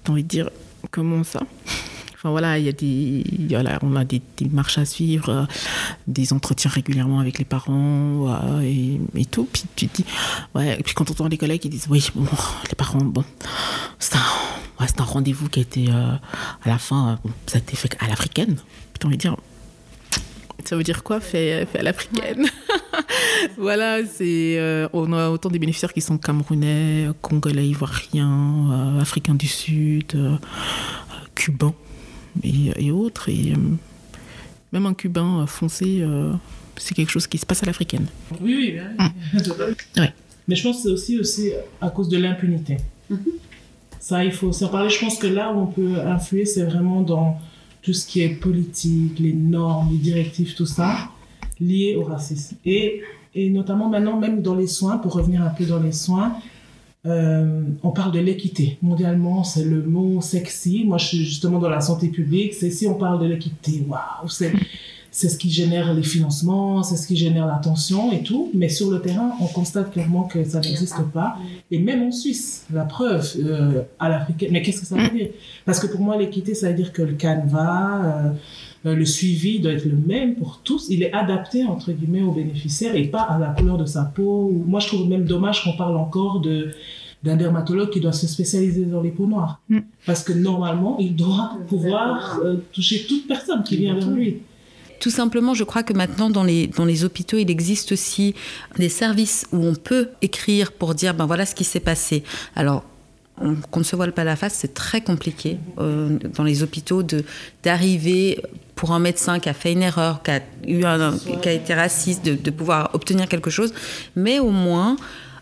J'ai 0.04 0.12
envie 0.12 0.22
de 0.24 0.28
dire, 0.28 0.50
comment 0.90 1.24
ça? 1.24 1.40
Enfin 2.20 2.32
voilà, 2.32 2.58
il 2.58 2.66
y 2.66 2.68
a 2.68 2.72
des, 2.72 3.24
voilà, 3.48 3.78
on 3.80 3.96
a 3.96 4.04
des, 4.04 4.20
des, 4.36 4.46
marches 4.50 4.76
à 4.76 4.84
suivre, 4.84 5.30
euh, 5.30 5.44
des 6.06 6.34
entretiens 6.34 6.70
régulièrement 6.70 7.18
avec 7.18 7.38
les 7.38 7.46
parents 7.46 8.28
euh, 8.28 8.60
et, 8.60 9.00
et, 9.14 9.24
tout. 9.24 9.48
Puis 9.50 9.64
tu 9.74 9.88
te 9.88 10.02
dis, 10.02 10.04
ouais. 10.54 10.78
Et 10.78 10.82
puis 10.82 10.92
quand 10.92 11.08
on 11.08 11.12
entend 11.14 11.30
des 11.30 11.38
collègues 11.38 11.62
qui 11.62 11.70
disent, 11.70 11.86
oui, 11.88 12.06
bon, 12.14 12.28
les 12.68 12.74
parents, 12.74 12.98
bon, 12.98 13.24
c'est 13.98 14.16
un, 14.16 14.22
ouais, 14.80 14.86
un 14.98 15.02
rendez-vous 15.02 15.48
qui 15.48 15.60
a 15.60 15.62
été 15.62 15.86
euh, 15.88 16.12
à 16.62 16.68
la 16.68 16.76
fin, 16.76 17.18
ça 17.46 17.56
a 17.56 17.60
été 17.62 17.74
fait 17.74 17.96
à 18.00 18.08
l'africaine. 18.08 18.56
Puis 18.92 19.06
envie 19.06 19.16
de 19.16 19.22
dire, 19.22 19.36
ça 20.68 20.76
veut 20.76 20.82
dire 20.82 21.02
quoi, 21.02 21.20
fait, 21.20 21.66
fait 21.66 21.78
à 21.78 21.82
l'africaine 21.82 22.46
Voilà, 23.56 24.04
c'est 24.06 24.58
euh, 24.58 24.88
on 24.92 25.12
a 25.12 25.30
autant 25.30 25.48
des 25.48 25.58
bénéficiaires 25.58 25.92
qui 25.92 26.00
sont 26.00 26.18
camerounais, 26.18 27.08
congolais, 27.20 27.66
ivoiriens, 27.68 28.70
euh, 28.70 29.00
africains 29.00 29.34
du 29.34 29.46
Sud, 29.46 30.12
euh, 30.14 30.36
cubains 31.34 31.74
et, 32.42 32.72
et, 32.76 32.90
autres. 32.90 33.28
Et 33.28 33.54
même 34.72 34.86
un 34.86 34.94
cubain 34.94 35.46
foncé, 35.46 36.04
c'est 36.76 36.94
quelque 36.94 37.10
chose 37.10 37.26
qui 37.26 37.38
se 37.38 37.46
passe 37.46 37.62
à 37.62 37.66
l'africaine. 37.66 38.06
Oui, 38.40 38.74
oui. 38.74 38.80
Mmh. 38.98 39.40
Ouais. 40.00 40.12
Mais 40.48 40.56
je 40.56 40.62
pense 40.64 40.78
que 40.78 40.82
c'est 40.82 40.92
aussi, 40.92 41.18
aussi 41.18 41.52
à 41.80 41.90
cause 41.90 42.08
de 42.08 42.18
l'impunité. 42.18 42.78
Mmh. 43.08 43.16
Ça, 44.00 44.24
il 44.24 44.32
faut 44.32 44.48
aussi 44.48 44.64
en 44.64 44.68
parler. 44.68 44.90
Je 44.90 44.98
pense 44.98 45.18
que 45.18 45.26
là 45.26 45.52
où 45.52 45.60
on 45.60 45.66
peut 45.66 46.00
influer, 46.00 46.44
c'est 46.44 46.64
vraiment 46.64 47.02
dans 47.02 47.38
tout 47.82 47.92
ce 47.92 48.06
qui 48.06 48.20
est 48.22 48.28
politique, 48.28 49.18
les 49.18 49.32
normes, 49.32 49.88
les 49.92 49.98
directives, 49.98 50.54
tout 50.54 50.66
ça, 50.66 51.08
lié 51.60 51.96
au 51.96 52.04
racisme. 52.04 52.56
Et, 52.64 53.02
et 53.34 53.50
notamment 53.50 53.88
maintenant, 53.88 54.18
même 54.18 54.42
dans 54.42 54.54
les 54.54 54.66
soins, 54.66 54.98
pour 54.98 55.14
revenir 55.14 55.42
un 55.42 55.50
peu 55.50 55.64
dans 55.64 55.80
les 55.80 55.92
soins, 55.92 56.34
euh, 57.06 57.62
on 57.82 57.90
parle 57.90 58.12
de 58.12 58.18
l'équité. 58.18 58.76
Mondialement, 58.82 59.42
c'est 59.42 59.64
le 59.64 59.82
mot 59.82 60.20
sexy. 60.20 60.84
Moi, 60.84 60.98
je 60.98 61.06
suis 61.06 61.24
justement 61.24 61.58
dans 61.58 61.70
la 61.70 61.80
santé 61.80 62.08
publique. 62.08 62.54
C'est 62.54 62.70
si 62.70 62.86
on 62.86 62.94
parle 62.94 63.20
de 63.22 63.26
l'équité, 63.26 63.82
waouh, 63.88 64.28
c'est 64.28 64.52
c'est 65.10 65.28
ce 65.28 65.36
qui 65.36 65.50
génère 65.50 65.92
les 65.92 66.02
financements, 66.02 66.82
c'est 66.82 66.96
ce 66.96 67.06
qui 67.06 67.16
génère 67.16 67.46
l'attention 67.46 68.12
et 68.12 68.22
tout. 68.22 68.50
Mais 68.54 68.68
sur 68.68 68.90
le 68.90 69.00
terrain, 69.00 69.32
on 69.40 69.46
constate 69.46 69.92
clairement 69.92 70.24
que 70.24 70.44
ça 70.44 70.60
n'existe 70.60 71.02
pas. 71.12 71.36
Et 71.70 71.78
même 71.78 72.02
en 72.02 72.12
Suisse, 72.12 72.64
la 72.72 72.84
preuve 72.84 73.28
euh, 73.38 73.82
à 73.98 74.08
l'africaine. 74.08 74.50
Mais 74.52 74.62
qu'est-ce 74.62 74.80
que 74.80 74.86
ça 74.86 74.96
veut 74.96 75.16
dire? 75.16 75.30
Parce 75.64 75.80
que 75.80 75.88
pour 75.88 76.00
moi, 76.00 76.16
l'équité, 76.16 76.54
ça 76.54 76.68
veut 76.68 76.74
dire 76.74 76.92
que 76.92 77.02
le 77.02 77.14
canevas, 77.14 78.32
euh, 78.84 78.94
le 78.94 79.04
suivi 79.04 79.58
doit 79.58 79.72
être 79.72 79.84
le 79.84 79.96
même 79.96 80.36
pour 80.36 80.60
tous. 80.62 80.86
Il 80.90 81.02
est 81.02 81.12
adapté, 81.12 81.64
entre 81.64 81.90
guillemets, 81.92 82.22
aux 82.22 82.32
bénéficiaires 82.32 82.94
et 82.94 83.04
pas 83.04 83.22
à 83.22 83.38
la 83.38 83.48
couleur 83.48 83.78
de 83.78 83.86
sa 83.86 84.04
peau. 84.04 84.50
Moi, 84.66 84.78
je 84.78 84.86
trouve 84.86 85.08
même 85.08 85.24
dommage 85.24 85.64
qu'on 85.64 85.76
parle 85.76 85.96
encore 85.96 86.40
de 86.40 86.70
d'un 87.22 87.36
dermatologue 87.36 87.90
qui 87.90 88.00
doit 88.00 88.14
se 88.14 88.26
spécialiser 88.26 88.86
dans 88.86 89.02
les 89.02 89.10
peaux 89.10 89.26
noires. 89.26 89.60
Mm. 89.68 89.80
Parce 90.06 90.24
que 90.24 90.32
normalement, 90.32 90.96
il 90.98 91.14
doit 91.14 91.58
pouvoir 91.68 92.40
euh, 92.42 92.56
toucher 92.72 93.04
toute 93.06 93.28
personne 93.28 93.62
qui 93.62 93.76
vient 93.76 93.94
vers 93.94 94.10
lui. 94.10 94.38
Tout 95.00 95.10
simplement, 95.10 95.54
je 95.54 95.64
crois 95.64 95.82
que 95.82 95.94
maintenant, 95.94 96.28
dans 96.30 96.44
les, 96.44 96.66
dans 96.68 96.84
les 96.84 97.04
hôpitaux, 97.04 97.38
il 97.38 97.50
existe 97.50 97.92
aussi 97.92 98.34
des 98.76 98.90
services 98.90 99.46
où 99.50 99.64
on 99.64 99.74
peut 99.74 100.10
écrire 100.20 100.72
pour 100.72 100.94
dire, 100.94 101.14
ben 101.14 101.24
voilà 101.26 101.46
ce 101.46 101.54
qui 101.54 101.64
s'est 101.64 101.80
passé. 101.80 102.22
Alors, 102.54 102.84
qu'on 103.70 103.80
ne 103.80 103.84
se 103.84 103.96
voile 103.96 104.12
pas 104.12 104.24
la 104.24 104.36
face, 104.36 104.54
c'est 104.54 104.74
très 104.74 105.00
compliqué 105.00 105.58
euh, 105.78 106.18
dans 106.34 106.44
les 106.44 106.62
hôpitaux 106.62 107.02
d'arriver 107.62 108.42
pour 108.74 108.92
un 108.92 108.98
médecin 108.98 109.38
qui 109.38 109.48
a 109.48 109.54
fait 109.54 109.72
une 109.72 109.82
erreur, 109.82 110.22
qui 110.22 110.30
a, 110.30 110.40
eu 110.66 110.84
un, 110.84 111.16
qui 111.16 111.48
a 111.48 111.52
été 111.52 111.72
raciste, 111.72 112.22
de 112.24 112.50
pouvoir 112.50 112.90
obtenir 112.92 113.26
quelque 113.28 113.50
chose. 113.50 113.72
Mais 114.16 114.38
au 114.38 114.50
moins, 114.50 114.96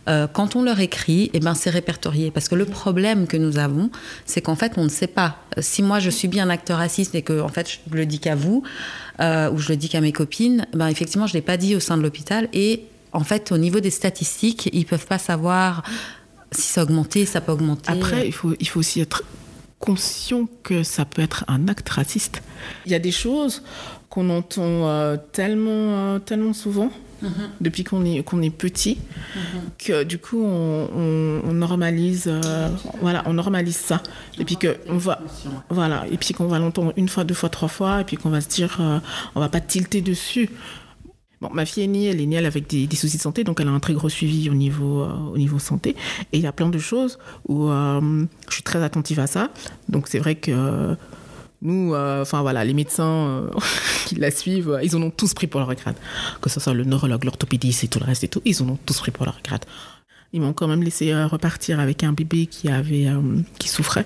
euh, 0.09 0.27
quand 0.27 0.57
on 0.57 0.63
leur 0.63 0.81
écrit, 0.81 1.31
eh 1.35 1.41
ben, 1.41 1.55
c'est 1.55 1.71
répertorié. 1.71 2.31
Parce 2.31 2.49
que 2.49 2.55
le 2.55 2.65
problème 2.65 3.27
que 3.27 3.37
nous 3.37 3.59
avons, 3.59 3.91
c'est 4.25 4.41
qu'en 4.41 4.57
fait, 4.57 4.73
on 4.77 4.85
ne 4.85 4.89
sait 4.89 5.07
pas. 5.07 5.37
Si 5.59 5.83
moi, 5.83 5.99
je 5.99 6.11
suis 6.11 6.29
bien 6.29 6.47
un 6.47 6.51
acteur 6.51 6.79
raciste 6.79 7.15
et 7.15 7.23
que, 7.23 7.41
en 7.41 7.49
fait, 7.49 7.69
je 7.69 7.97
le 7.97 8.07
dis 8.07 8.19
qu'à 8.19 8.35
vous, 8.35 8.63
euh, 9.21 9.51
ou 9.51 9.59
je 9.59 9.69
le 9.69 9.77
dis 9.77 9.89
qu'à 9.89 10.01
mes 10.01 10.13
copines, 10.13 10.67
ben, 10.73 10.89
effectivement, 10.89 11.27
je 11.27 11.35
ne 11.35 11.39
l'ai 11.39 11.43
pas 11.45 11.57
dit 11.57 11.77
au 11.77 11.81
sein 11.81 11.97
de 11.97 12.03
l'hôpital. 12.03 12.49
Et 12.53 12.85
en 13.13 13.25
fait, 13.25 13.53
au 13.53 13.59
niveau 13.59 13.81
des 13.81 13.91
statistiques, 13.91 14.71
ils 14.73 14.81
ne 14.81 14.85
peuvent 14.85 15.07
pas 15.07 15.19
savoir 15.19 15.83
si 16.53 16.63
ça 16.63 16.81
a 16.81 16.85
augmenté, 16.85 17.27
ça 17.27 17.41
peut 17.41 17.53
augmenter. 17.53 17.93
Après, 17.93 18.27
il 18.27 18.33
faut, 18.33 18.55
il 18.59 18.69
faut 18.69 18.81
aussi 18.81 19.01
être 19.01 19.23
conscient 19.79 20.49
que 20.63 20.83
ça 20.83 21.05
peut 21.05 21.23
être 21.23 21.45
un 21.49 21.69
acte 21.69 21.89
raciste. 21.89 22.43
Il 22.87 22.93
y 22.93 22.95
a 22.95 22.99
des 22.99 23.13
choses 23.13 23.63
qu'on 24.09 24.31
entend 24.31 24.89
euh, 24.89 25.17
tellement, 25.33 26.15
euh, 26.15 26.19
tellement 26.19 26.53
souvent 26.53 26.91
Mm 27.21 27.27
-hmm. 27.27 27.49
depuis 27.61 27.85
qu'on 27.85 28.05
est, 28.05 28.23
qu'on 28.23 28.43
est 28.43 28.51
petit, 28.65 28.97
mm 28.97 29.39
-hmm. 29.41 29.87
que 29.87 30.05
du 30.05 30.19
coup 30.19 30.43
on, 30.45 30.89
on, 31.03 31.51
on 31.51 31.53
normalise, 31.53 32.25
euh, 32.29 32.69
voilà, 33.01 33.23
on 33.27 33.33
normalise 33.33 33.77
ça. 33.77 34.03
Et 34.39 34.45
puis 34.45 34.57
que 34.57 34.77
on 34.89 34.99
va, 34.99 35.21
voilà, 35.69 35.99
et 36.13 36.17
puis 36.17 36.33
qu'on 36.35 36.47
va 36.47 36.59
l'entendre 36.59 36.93
une 36.97 37.09
fois, 37.09 37.25
deux 37.25 37.35
fois, 37.35 37.49
trois 37.49 37.69
fois, 37.79 38.01
et 38.03 38.05
puis 38.05 38.17
qu'on 38.17 38.31
va 38.31 38.41
se 38.41 38.49
dire, 38.49 38.73
euh, 38.81 39.01
on 39.35 39.41
va 39.41 39.49
pas 39.49 39.61
tilter 39.61 40.01
dessus. 40.01 40.49
Bon, 41.41 41.51
ma 41.53 41.65
fille 41.65 41.85
est 41.85 41.87
née, 41.87 42.07
elle 42.07 42.21
est 42.21 42.27
née 42.27 42.39
avec 42.39 42.69
des, 42.69 42.87
des, 42.89 42.97
soucis 42.97 43.17
de 43.17 43.23
santé, 43.23 43.45
donc 43.45 43.61
elle 43.61 43.69
a 43.69 43.71
un 43.71 43.79
très 43.79 43.95
gros 43.95 44.09
suivi 44.09 44.51
au 44.51 44.55
niveau, 44.55 45.03
euh, 45.03 45.35
au 45.35 45.39
niveau 45.39 45.61
santé. 45.61 45.91
Et 46.33 46.39
il 46.39 46.43
y 46.43 46.49
a 46.49 46.53
plein 46.53 46.69
de 46.69 46.79
choses 46.81 47.19
où 47.47 47.69
euh, 47.69 48.27
je 48.49 48.55
suis 48.55 48.65
très 48.65 48.83
attentive 48.83 49.21
à 49.21 49.29
ça. 49.29 49.51
Donc 49.89 50.09
c'est 50.09 50.19
vrai 50.19 50.35
que 50.35 50.97
nous, 51.63 51.95
enfin 51.95 52.43
voilà, 52.43 52.65
les 52.65 52.75
médecins 52.75 53.49
qui 54.07 54.15
la 54.17 54.31
suivent, 54.31 54.79
ils 54.83 54.97
en 54.97 55.03
ont 55.03 55.11
tous 55.11 55.35
pris 55.35 55.47
pour 55.47 55.61
leur 55.61 55.75
grade. 55.75 55.97
Que 56.41 56.51
ce 56.51 56.61
soit 56.61 56.75
le 56.75 56.85
neurologue, 56.85 57.25
l'orthopédiste 57.25 57.85
et 57.85 57.89
tout 57.89 57.99
le 57.99 58.05
reste 58.05 58.25
et 58.25 58.29
tout, 58.29 58.43
ils 58.45 58.63
en 58.63 58.69
ont 58.69 58.79
tous 58.87 58.99
pris 58.99 59.11
pour 59.11 59.25
leur 59.25 59.41
grade. 59.43 59.65
Ils 60.33 60.41
m'ont 60.41 60.53
quand 60.53 60.69
même 60.69 60.83
laissé 60.83 61.13
euh, 61.13 61.27
repartir 61.27 61.81
avec 61.81 62.05
un 62.05 62.13
bébé 62.13 62.47
qui 62.47 62.69
avait, 62.69 63.07
euh, 63.07 63.21
qui 63.59 63.69
souffrait. 63.69 64.05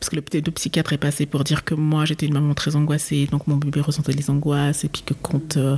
Parce 0.00 0.08
que 0.08 0.16
le 0.16 0.50
psychiatre 0.50 0.94
est 0.94 0.98
passé 0.98 1.26
pour 1.26 1.44
dire 1.44 1.62
que 1.62 1.74
moi 1.74 2.06
j'étais 2.06 2.24
une 2.24 2.32
maman 2.32 2.54
très 2.54 2.74
angoissée, 2.74 3.28
donc 3.30 3.46
mon 3.46 3.56
bébé 3.56 3.82
ressentait 3.82 4.12
les 4.12 4.30
angoisses, 4.30 4.82
et 4.84 4.88
puis 4.88 5.02
que 5.02 5.12
quand, 5.12 5.58
euh, 5.58 5.76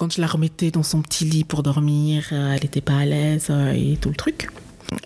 quand 0.00 0.14
je 0.14 0.20
la 0.22 0.26
remettais 0.26 0.70
dans 0.70 0.82
son 0.82 1.02
petit 1.02 1.26
lit 1.26 1.44
pour 1.44 1.62
dormir, 1.62 2.24
euh, 2.32 2.54
elle 2.54 2.62
n'était 2.62 2.80
pas 2.80 2.96
à 2.96 3.04
l'aise 3.04 3.48
euh, 3.50 3.72
et 3.72 3.98
tout 4.00 4.08
le 4.08 4.14
truc. 4.14 4.48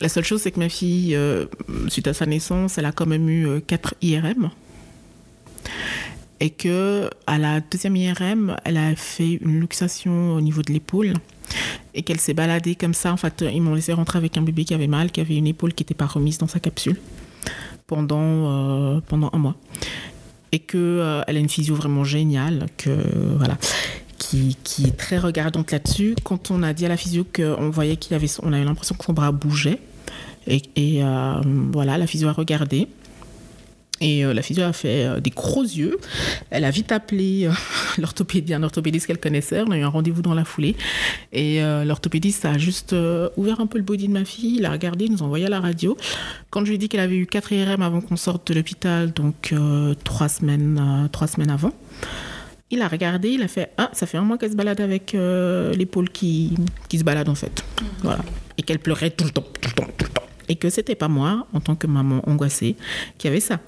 La 0.01 0.09
seule 0.09 0.23
chose, 0.23 0.41
c'est 0.41 0.53
que 0.53 0.61
ma 0.61 0.69
fille, 0.69 1.17
euh, 1.17 1.47
suite 1.89 2.07
à 2.07 2.15
sa 2.15 2.27
naissance, 2.27 2.79
elle 2.79 2.87
a 2.87 2.93
quand 2.93 3.05
même 3.05 3.29
eu 3.29 3.61
4 3.61 3.97
IRM 4.03 4.51
et 6.45 6.51
que 6.51 7.09
à 7.27 7.39
la 7.39 7.61
deuxième 7.61 7.97
IRM, 7.97 8.55
elle 8.67 8.77
a 8.77 8.95
fait 8.95 9.39
une 9.41 9.61
luxation 9.61 10.35
au 10.35 10.43
niveau 10.43 10.61
de 10.61 10.75
l'épaule 10.75 11.15
et 11.95 12.03
qu'elle 12.03 12.21
s'est 12.21 12.35
baladée 12.35 12.75
comme 12.75 12.93
ça. 12.93 13.15
En 13.15 13.17
fait, 13.17 13.43
ils 13.51 13.63
m'ont 13.63 13.75
laissé 13.75 13.95
rentrer 13.95 14.19
avec 14.19 14.37
un 14.37 14.43
bébé 14.43 14.67
qui 14.67 14.75
avait 14.75 14.87
mal, 14.87 15.11
qui 15.11 15.23
avait 15.23 15.37
une 15.37 15.47
épaule 15.47 15.73
qui 15.73 15.85
n'était 15.85 15.95
pas 15.95 16.05
remise 16.05 16.37
dans 16.37 16.47
sa 16.47 16.61
capsule 16.61 17.01
pendant, 17.87 18.21
euh, 18.21 19.01
pendant 19.09 19.31
un 19.33 19.39
mois. 19.39 19.57
Et 20.53 20.59
qu'elle 20.59 20.81
euh, 20.81 21.23
a 21.23 21.33
une 21.33 21.49
physio 21.49 21.75
vraiment 21.75 22.05
géniale, 22.05 22.67
que, 22.77 22.91
voilà, 23.39 23.57
qui, 24.19 24.59
qui 24.65 24.85
est 24.85 24.97
très 24.99 25.17
regardante 25.17 25.73
là-dessus. 25.73 26.15
Quand 26.25 26.51
on 26.51 26.63
a 26.63 26.75
dit 26.75 26.85
à 26.85 26.91
la 26.91 26.99
physio 26.99 27.25
qu'on 27.25 27.71
voyait 27.71 27.97
qu'il 27.97 28.15
avait, 28.15 28.29
on 28.43 28.53
avait 28.53 28.65
l'impression 28.65 28.97
que 28.97 29.05
son 29.07 29.15
bras 29.15 29.33
bougeait. 29.33 29.79
Et, 30.47 30.63
euh, 30.77 31.41
voilà, 31.73 31.97
la 31.97 32.07
physio 32.07 32.29
a 32.29 32.33
regardé 32.33 32.87
Et 34.01 34.25
euh, 34.25 34.35
la 34.35 34.43
physio 34.43 34.65
a 34.65 34.73
fait 34.73 35.07
euh, 35.07 35.21
des 35.21 35.31
gros 35.31 35.63
yeux. 35.63 35.99
Elle 36.51 36.65
a 36.65 36.71
vite 36.71 36.91
appelé 36.91 37.47
euh, 37.47 37.53
l'orthopédiste, 37.99 38.55
un 38.55 38.63
orthopédiste 38.63 39.07
qu'elle 39.07 39.21
connaissait. 39.21 39.63
On 39.67 39.71
a 39.71 39.79
eu 39.79 39.83
un 39.83 39.89
rendez-vous 39.89 40.23
dans 40.23 40.35
la 40.35 40.45
foulée. 40.45 40.77
Et 41.33 41.61
l'orthopédiste 41.85 42.45
a 42.45 42.59
juste 42.59 42.95
ouvert 43.37 43.61
un 43.61 43.67
peu 43.67 43.79
le 43.79 43.85
body 43.85 44.09
de 44.09 44.13
ma 44.13 44.25
fille. 44.25 44.57
Il 44.59 44.67
a 44.67 44.71
regardé, 44.71 45.07
il 45.07 45.13
nous 45.13 45.23
a 45.23 45.25
envoyé 45.25 45.47
à 45.47 45.49
la 45.49 45.61
radio. 45.61 45.97
Quand 46.51 46.61
je 46.61 46.67
lui 46.67 46.75
ai 46.75 46.79
dit 46.79 46.89
qu'elle 46.89 47.01
avait 47.01 47.17
eu 47.17 47.27
4 47.27 47.53
IRM 47.53 47.83
avant 47.83 48.01
qu'on 48.01 48.17
sorte 48.17 48.47
de 48.49 48.55
l'hôpital, 48.55 49.13
donc 49.13 49.53
trois 50.05 50.29
semaines, 50.29 51.09
trois 51.11 51.27
semaines 51.27 51.51
avant, 51.51 51.73
il 52.71 52.83
a 52.83 52.89
regardé, 52.89 53.31
il 53.31 53.43
a 53.43 53.49
fait 53.49 53.73
Ah, 53.79 53.91
ça 53.93 54.07
fait 54.07 54.19
un 54.19 54.23
mois 54.23 54.39
qu'elle 54.39 54.53
se 54.53 54.57
balade 54.57 54.81
avec 54.81 55.17
l'épaule 55.77 56.11
qui, 56.11 56.55
qui 56.89 56.99
se 56.99 57.05
balade 57.05 57.29
en 57.29 57.35
fait. 57.35 57.65
Mmh. 57.81 57.85
Voilà. 58.03 58.25
Et 58.59 58.63
qu'elle 58.63 58.79
pleurait 58.79 59.11
tout 59.11 59.25
le 59.25 59.31
temps, 59.31 59.47
tout 59.61 59.71
le 59.71 59.75
temps, 59.75 59.91
tout 59.99 60.07
le 60.07 60.13
temps 60.13 60.24
et 60.49 60.57
que 60.57 60.71
c'était 60.71 60.95
pas 60.95 61.09
moi, 61.09 61.47
en 61.53 61.61
tant 61.61 61.75
que 61.75 61.87
maman 61.87 62.23
angoissée, 62.29 62.77
qui 63.19 63.29
avait 63.29 63.41
ça. 63.41 63.61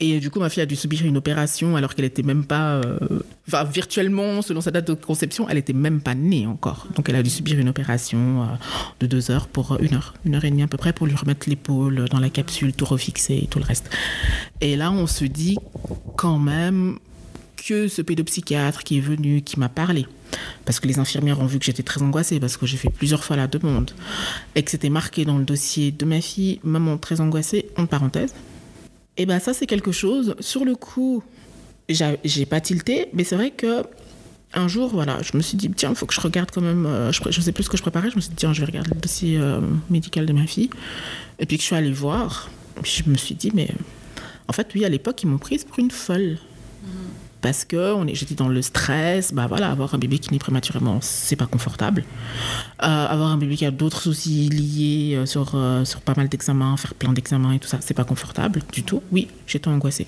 Et 0.00 0.20
du 0.20 0.30
coup, 0.30 0.38
ma 0.38 0.48
fille 0.48 0.62
a 0.62 0.66
dû 0.66 0.76
subir 0.76 1.04
une 1.04 1.16
opération 1.16 1.74
alors 1.74 1.94
qu'elle 1.94 2.04
n'était 2.04 2.22
même 2.22 2.44
pas. 2.44 2.74
Euh, 2.74 2.98
enfin, 3.48 3.64
virtuellement, 3.64 4.42
selon 4.42 4.60
sa 4.60 4.70
date 4.70 4.86
de 4.86 4.94
conception, 4.94 5.48
elle 5.48 5.56
n'était 5.56 5.72
même 5.72 6.00
pas 6.00 6.14
née 6.14 6.46
encore. 6.46 6.86
Donc, 6.94 7.08
elle 7.08 7.16
a 7.16 7.22
dû 7.22 7.30
subir 7.30 7.58
une 7.58 7.68
opération 7.68 8.42
euh, 8.42 8.46
de 9.00 9.06
deux 9.06 9.32
heures 9.32 9.48
pour 9.48 9.76
une 9.80 9.94
heure, 9.94 10.14
une 10.24 10.36
heure 10.36 10.44
et 10.44 10.50
demie 10.50 10.62
à 10.62 10.68
peu 10.68 10.76
près 10.76 10.92
pour 10.92 11.06
lui 11.06 11.16
remettre 11.16 11.48
l'épaule 11.48 12.04
dans 12.10 12.20
la 12.20 12.30
capsule, 12.30 12.72
tout 12.72 12.84
refixer 12.84 13.40
et 13.42 13.46
tout 13.48 13.58
le 13.58 13.64
reste. 13.64 13.90
Et 14.60 14.76
là, 14.76 14.92
on 14.92 15.08
se 15.08 15.24
dit 15.24 15.58
quand 16.16 16.38
même 16.38 16.98
que 17.56 17.88
ce 17.88 18.00
pédopsychiatre 18.00 18.84
qui 18.84 18.98
est 18.98 19.02
venu, 19.02 19.42
qui 19.42 19.58
m'a 19.58 19.68
parlé, 19.68 20.06
parce 20.64 20.80
que 20.80 20.86
les 20.88 20.98
infirmières 20.98 21.40
ont 21.40 21.46
vu 21.46 21.58
que 21.58 21.64
j'étais 21.64 21.82
très 21.82 22.02
angoissée, 22.02 22.40
parce 22.40 22.56
que 22.56 22.66
j'ai 22.66 22.76
fait 22.76 22.90
plusieurs 22.90 23.24
fois 23.24 23.36
la 23.36 23.46
demande, 23.46 23.90
et 24.54 24.62
que 24.62 24.70
c'était 24.70 24.90
marqué 24.90 25.24
dans 25.24 25.38
le 25.38 25.44
dossier 25.44 25.92
de 25.92 26.04
ma 26.04 26.20
fille, 26.20 26.60
maman 26.62 26.98
très 26.98 27.20
angoissée, 27.20 27.66
en 27.76 27.86
parenthèse. 27.86 28.34
Et 29.16 29.26
bien 29.26 29.40
ça, 29.40 29.52
c'est 29.54 29.66
quelque 29.66 29.92
chose, 29.92 30.34
sur 30.40 30.64
le 30.64 30.74
coup, 30.74 31.22
j'ai 31.88 32.46
pas 32.46 32.60
tilté, 32.60 33.08
mais 33.12 33.24
c'est 33.24 33.36
vrai 33.36 33.50
que 33.50 33.84
un 34.54 34.66
jour, 34.66 34.88
voilà, 34.88 35.18
je 35.22 35.36
me 35.36 35.42
suis 35.42 35.58
dit, 35.58 35.70
tiens, 35.70 35.90
il 35.90 35.96
faut 35.96 36.06
que 36.06 36.14
je 36.14 36.20
regarde 36.20 36.50
quand 36.50 36.62
même, 36.62 36.86
euh, 36.86 37.12
je, 37.12 37.20
je 37.30 37.40
sais 37.40 37.52
plus 37.52 37.64
ce 37.64 37.68
que 37.68 37.76
je 37.76 37.82
préparais, 37.82 38.10
je 38.10 38.16
me 38.16 38.20
suis 38.20 38.30
dit, 38.30 38.36
tiens, 38.36 38.52
je 38.54 38.60
vais 38.60 38.66
regarder 38.66 38.90
le 38.94 39.00
dossier 39.00 39.36
euh, 39.38 39.60
médical 39.90 40.24
de 40.24 40.32
ma 40.32 40.46
fille. 40.46 40.70
Et 41.38 41.44
puis 41.44 41.58
que 41.58 41.62
je 41.62 41.66
suis 41.66 41.76
allée 41.76 41.92
voir, 41.92 42.48
je 42.82 43.02
me 43.06 43.16
suis 43.16 43.34
dit, 43.34 43.50
mais 43.54 43.68
en 44.48 44.52
fait, 44.52 44.68
oui, 44.74 44.84
à 44.84 44.88
l'époque, 44.88 45.22
ils 45.22 45.26
m'ont 45.26 45.38
prise 45.38 45.64
pour 45.64 45.78
une 45.78 45.90
folle 45.90 46.38
parce 47.40 47.64
que 47.64 47.94
j'étais 48.12 48.34
dans 48.34 48.48
le 48.48 48.62
stress. 48.62 49.32
Bah 49.32 49.46
voilà, 49.46 49.70
avoir 49.70 49.94
un 49.94 49.98
bébé 49.98 50.18
qui 50.18 50.32
naît 50.32 50.38
prématurément, 50.38 50.98
c'est 51.00 51.36
pas 51.36 51.46
confortable. 51.46 52.04
Euh, 52.82 53.06
avoir 53.06 53.30
un 53.30 53.36
bébé 53.36 53.56
qui 53.56 53.66
a 53.66 53.70
d'autres 53.70 54.02
soucis 54.02 54.48
liés 54.48 55.16
euh, 55.16 55.26
sur, 55.26 55.52
euh, 55.54 55.84
sur 55.84 56.00
pas 56.00 56.14
mal 56.16 56.28
d'examens, 56.28 56.76
faire 56.76 56.94
plein 56.94 57.12
d'examens 57.12 57.52
et 57.52 57.58
tout 57.58 57.68
ça, 57.68 57.78
c'est 57.80 57.94
pas 57.94 58.04
confortable 58.04 58.62
du 58.72 58.82
tout. 58.82 59.02
Oui, 59.12 59.28
j'étais 59.46 59.68
angoissée. 59.68 60.06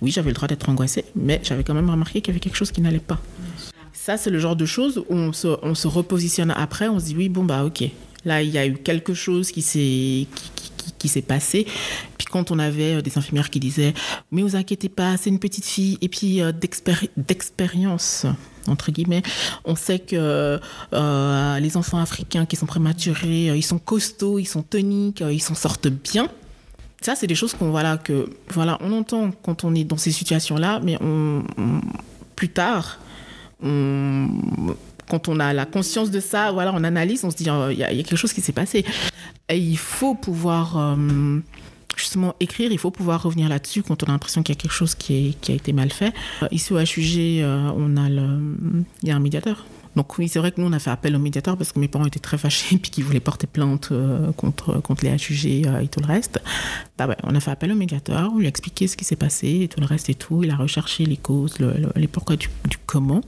Oui, 0.00 0.10
j'avais 0.10 0.30
le 0.30 0.34
droit 0.34 0.48
d'être 0.48 0.68
angoissée, 0.68 1.04
mais 1.14 1.40
j'avais 1.42 1.64
quand 1.64 1.74
même 1.74 1.90
remarqué 1.90 2.20
qu'il 2.20 2.32
y 2.32 2.34
avait 2.34 2.40
quelque 2.40 2.56
chose 2.56 2.72
qui 2.72 2.80
n'allait 2.80 2.98
pas. 2.98 3.18
Ça, 3.92 4.16
c'est 4.16 4.30
le 4.30 4.38
genre 4.38 4.56
de 4.56 4.66
choses 4.66 4.98
où 5.08 5.14
on 5.14 5.32
se, 5.32 5.48
on 5.62 5.74
se 5.74 5.88
repositionne 5.88 6.52
après, 6.52 6.88
on 6.88 7.00
se 7.00 7.06
dit 7.06 7.16
oui, 7.16 7.28
bon 7.28 7.44
bah 7.44 7.64
ok, 7.64 7.90
là 8.26 8.42
il 8.42 8.50
y 8.50 8.58
a 8.58 8.66
eu 8.66 8.74
quelque 8.74 9.14
chose 9.14 9.50
qui 9.50 9.62
s'est 9.62 10.26
qui, 10.98 11.08
s'est 11.08 11.22
passé. 11.22 11.66
Puis 12.18 12.26
quand 12.26 12.50
on 12.50 12.58
avait 12.58 12.94
euh, 12.94 13.00
des 13.02 13.16
infirmières 13.16 13.50
qui 13.50 13.60
disaient 13.60 13.94
Mais 14.32 14.42
vous 14.42 14.56
inquiétez 14.56 14.88
pas, 14.88 15.16
c'est 15.16 15.30
une 15.30 15.38
petite 15.38 15.64
fille. 15.64 15.98
Et 16.00 16.08
puis 16.08 16.42
euh, 16.42 16.52
d'expérience, 17.16 18.26
entre 18.66 18.90
guillemets, 18.90 19.22
on 19.64 19.76
sait 19.76 20.00
que 20.00 20.58
euh, 20.92 21.58
les 21.60 21.76
enfants 21.76 21.98
africains 21.98 22.44
qui 22.44 22.56
sont 22.56 22.66
prématurés, 22.66 23.56
ils 23.56 23.62
sont 23.62 23.78
costauds, 23.78 24.40
ils 24.40 24.46
sont 24.46 24.62
toniques, 24.62 25.22
ils 25.30 25.42
s'en 25.42 25.54
sortent 25.54 25.88
bien. 25.88 26.28
Ça, 27.02 27.14
c'est 27.14 27.28
des 27.28 27.36
choses 27.36 27.54
qu'on 27.54 27.70
voilà, 27.70 27.98
que, 27.98 28.30
voilà, 28.48 28.78
on 28.80 28.90
entend 28.92 29.30
quand 29.30 29.62
on 29.62 29.74
est 29.74 29.84
dans 29.84 29.98
ces 29.98 30.10
situations-là, 30.10 30.80
mais 30.82 30.98
on, 31.00 31.44
plus 32.34 32.48
tard, 32.48 32.98
quand 35.08 35.28
on 35.28 35.40
a 35.40 35.52
la 35.52 35.66
conscience 35.66 36.10
de 36.10 36.20
ça, 36.20 36.52
voilà, 36.52 36.72
on 36.74 36.84
analyse, 36.84 37.24
on 37.24 37.30
se 37.30 37.36
dit, 37.36 37.44
il 37.44 37.78
y, 37.78 37.84
a 37.84 37.88
quelque 37.88 38.16
chose 38.16 38.32
qui 38.32 38.40
s'est 38.40 38.52
passé. 38.52 38.84
Il 39.50 39.78
faut 39.78 40.14
pouvoir 40.14 40.76
euh, 40.76 41.38
justement 41.96 42.34
écrire, 42.40 42.72
il 42.72 42.78
faut 42.78 42.90
pouvoir 42.90 43.22
revenir 43.22 43.48
là-dessus 43.48 43.82
quand 43.82 44.02
on 44.02 44.06
a 44.06 44.12
l'impression 44.12 44.42
qu'il 44.42 44.54
y 44.54 44.58
a 44.58 44.60
quelque 44.60 44.72
chose 44.72 44.94
qui, 44.94 45.36
a 45.48 45.52
été 45.52 45.72
mal 45.72 45.90
fait. 45.90 46.12
Euh, 46.42 46.48
ici 46.50 46.72
au 46.72 46.78
HUG, 46.78 47.42
euh, 47.42 47.70
on 47.76 47.96
a 47.96 48.08
le, 48.08 48.56
il 49.02 49.08
y 49.08 49.12
a 49.12 49.16
un 49.16 49.20
médiateur. 49.20 49.66
Donc 49.94 50.18
oui, 50.18 50.28
c'est 50.28 50.38
vrai 50.38 50.52
que 50.52 50.60
nous, 50.60 50.66
on 50.66 50.72
a 50.74 50.78
fait 50.78 50.90
appel 50.90 51.16
au 51.16 51.18
médiateur 51.18 51.56
parce 51.56 51.72
que 51.72 51.78
mes 51.78 51.88
parents 51.88 52.04
étaient 52.04 52.20
très 52.20 52.36
fâchés 52.36 52.76
et 52.76 52.78
qu'ils 52.78 53.04
voulaient 53.04 53.20
porter 53.20 53.46
plainte 53.46 53.92
contre, 54.36 54.80
contre 54.80 55.04
les 55.04 55.12
HUG 55.12 55.46
et 55.46 55.88
tout 55.88 56.00
le 56.00 56.06
reste. 56.06 56.38
Bah 56.98 57.06
ouais, 57.06 57.16
on 57.22 57.34
a 57.34 57.40
fait 57.40 57.50
appel 57.50 57.72
au 57.72 57.76
médiateur, 57.76 58.30
on 58.34 58.38
lui 58.38 58.46
a 58.46 58.48
expliqué 58.48 58.88
ce 58.88 58.96
qui 58.96 59.04
s'est 59.04 59.16
passé 59.16 59.60
et 59.62 59.68
tout 59.68 59.80
le 59.80 59.86
reste 59.86 60.10
et 60.10 60.14
tout. 60.14 60.44
Il 60.44 60.50
a 60.50 60.56
recherché 60.56 61.06
les 61.06 61.16
causes, 61.16 61.56
les 61.94 62.08
pourquoi 62.08 62.36
du 62.36 62.48
comment 62.84 63.22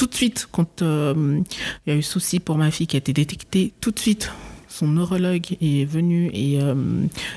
tout 0.00 0.06
de 0.06 0.14
suite, 0.14 0.48
quand 0.50 0.80
il 0.80 1.44
y 1.86 1.90
a 1.90 1.94
eu 1.94 2.00
souci 2.00 2.40
pour 2.40 2.56
ma 2.56 2.70
fille 2.70 2.86
qui 2.86 2.96
a 2.96 3.00
été 3.00 3.12
détectée, 3.12 3.74
tout 3.82 3.90
de 3.90 3.98
suite, 3.98 4.32
son 4.66 4.86
neurologue 4.86 5.58
est 5.60 5.84
venu 5.84 6.30
et 6.32 6.58
euh, 6.58 6.74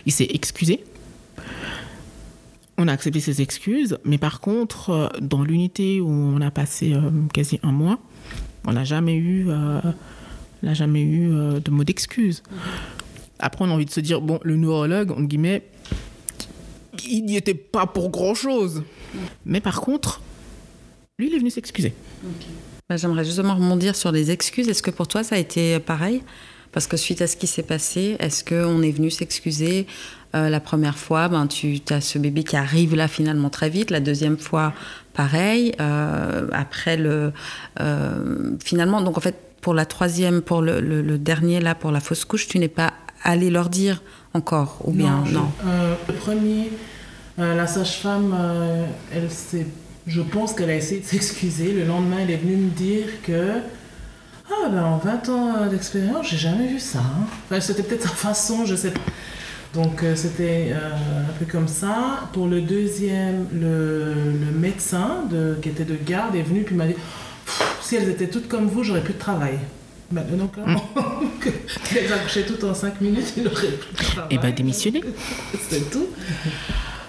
il 0.05 0.14
s'est 0.14 0.30
excusé. 0.30 0.82
On 2.78 2.88
a 2.88 2.93
accepté 2.93 3.20
ses 3.20 3.41
excuses, 3.41 3.97
mais 4.05 4.18
par 4.18 4.39
contre, 4.39 4.91
euh, 4.91 5.09
dans 5.20 5.43
l'unité 5.43 5.99
où 5.99 6.07
on 6.07 6.39
a 6.39 6.51
passé 6.51 6.93
euh, 6.93 7.01
quasi 7.34 7.59
un 7.64 7.74
mois, 7.74 7.99
on 8.66 8.72
n'a 8.72 8.86
jamais 8.86 9.16
eu, 9.16 9.47
n'a 9.47 10.74
jamais 10.74 11.01
eu 11.01 11.32
de 11.59 11.70
mot 11.70 11.84
d'excuse. 11.84 12.43
Après, 13.39 13.66
on 13.66 13.68
a 13.70 13.74
envie 13.74 13.84
de 13.84 13.91
se 13.91 13.99
dire, 13.99 14.22
bon, 14.22 14.39
le 14.41 14.55
neurologue, 14.55 15.11
en 15.11 15.20
guillemets, 15.20 15.64
il 17.05 17.26
n'y 17.26 17.36
était 17.36 17.55
pas 17.55 17.88
pour 17.88 18.09
grand-chose. 18.09 18.84
Mais 19.45 19.59
par 19.59 19.82
contre, 19.82 20.22
lui, 21.20 21.28
il 21.28 21.36
est 21.36 21.39
venu 21.39 21.51
s'excuser. 21.51 21.93
Bah, 22.89 22.97
j'aimerais 22.97 23.24
justement 23.24 23.53
rebondir 23.55 23.95
sur 23.95 24.11
les 24.11 24.32
excuses. 24.32 24.68
Est-ce 24.68 24.82
que 24.82 24.91
pour 24.91 25.07
toi, 25.07 25.24
ça 25.24 25.36
a 25.36 25.38
été 25.38 25.80
pareil? 25.80 26.24
Parce 26.72 26.88
que 26.88 26.97
suite 26.97 27.22
à 27.22 27.28
ce 27.28 27.38
qui 27.38 27.45
s'est 27.45 27.64
passé, 27.64 28.16
est-ce 28.20 28.43
qu'on 28.43 28.82
est 28.82 28.91
venu 28.91 29.11
s'excuser 29.11 29.86
euh, 30.36 30.49
la 30.49 30.59
première 30.59 30.97
fois, 30.97 31.28
ben, 31.28 31.45
tu 31.45 31.80
as 31.91 32.01
ce 32.01 32.18
bébé 32.18 32.43
qui 32.43 32.55
arrive 32.55 32.95
là 32.95 33.07
finalement 33.07 33.51
très 33.51 33.70
vite. 33.70 33.91
La 33.91 33.99
deuxième 33.99 34.38
fois, 34.38 34.74
pareil. 35.14 35.74
Euh, 35.80 36.47
après 36.51 36.97
le, 36.97 37.32
euh, 37.80 38.55
finalement, 38.64 39.01
donc 39.01 39.16
en 39.16 39.22
fait, 39.22 39.36
pour 39.61 39.76
la 39.76 39.86
troisième, 39.86 40.41
pour 40.41 40.64
le, 40.64 41.18
dernier 41.20 41.59
là, 41.59 41.76
pour 41.76 41.91
la 41.91 41.99
fausse 41.99 42.26
couche, 42.26 42.47
tu 42.47 42.57
n'es 42.57 42.68
pas 42.68 42.93
allé 43.24 43.51
leur 43.51 43.70
dire 43.70 44.01
encore 44.34 44.80
ou 44.84 44.91
bien 44.91 45.24
non? 45.32 45.47
le 46.07 46.14
premier, 46.16 46.72
la 47.38 47.68
sage-femme, 47.68 48.36
elle 49.14 49.30
s'est, 49.30 49.68
je 50.08 50.22
pense 50.22 50.54
qu'elle 50.54 50.70
a 50.70 50.76
essayé 50.76 51.01
de 51.01 51.06
s'excuser. 51.06 51.72
Le 51.72 51.86
lendemain, 51.86 52.18
elle 52.22 52.32
est 52.32 52.38
venue 52.38 52.56
me 52.56 52.70
dire 52.70 53.06
que 53.24 53.54
ah, 54.49 54.70
ben 54.70 54.84
en 54.84 54.97
20 54.97 55.30
ans 55.30 55.68
d'expérience, 55.68 56.30
j'ai 56.30 56.38
jamais 56.38 56.68
vu 56.68 56.80
ça. 56.80 56.99
Hein. 56.99 57.26
Enfin, 57.45 57.62
c'était 57.62 57.84
peut-être 57.84 58.04
sa 58.04 58.16
façon, 58.16 58.66
je 58.66 58.76
sais 58.76 58.91
pas. 58.91 58.99
Donc, 59.74 60.04
euh, 60.04 60.16
c'était 60.16 60.72
euh, 60.72 60.91
un 61.30 61.34
peu 61.39 61.45
comme 61.45 61.68
ça. 61.68 62.30
Pour 62.34 62.47
le 62.47 62.62
deuxième, 62.62 63.47
le, 63.54 64.14
médecin 64.54 65.24
de, 65.32 65.58
qui 65.62 65.70
était 65.70 65.86
de 65.86 65.95
garde 65.95 66.36
est 66.36 66.43
venu 66.43 66.64
puis 66.64 66.76
m'a 66.76 66.86
dit 66.86 66.95
si 67.82 67.95
elles 67.95 68.10
étaient 68.10 68.28
toutes 68.28 68.47
comme 68.47 68.68
vous, 68.68 68.84
j'aurais 68.84 69.01
plus 69.01 69.14
de 69.14 69.20
travail. 69.20 69.60
Maintenant, 70.12 70.47
clairement, 70.47 70.89
qu'elles 71.89 72.14
accouchaient 72.14 72.45
toutes 72.45 72.64
en 72.64 72.74
5 72.74 73.01
minutes, 73.01 73.34
il 73.36 73.47
aurait 73.47 73.68
plus 73.68 73.91
de 73.91 74.12
travail. 74.12 74.28
Et 74.30 74.38
bien, 74.38 74.51
démissionner. 74.51 75.01
C'est 75.70 75.89
tout. 75.89 76.08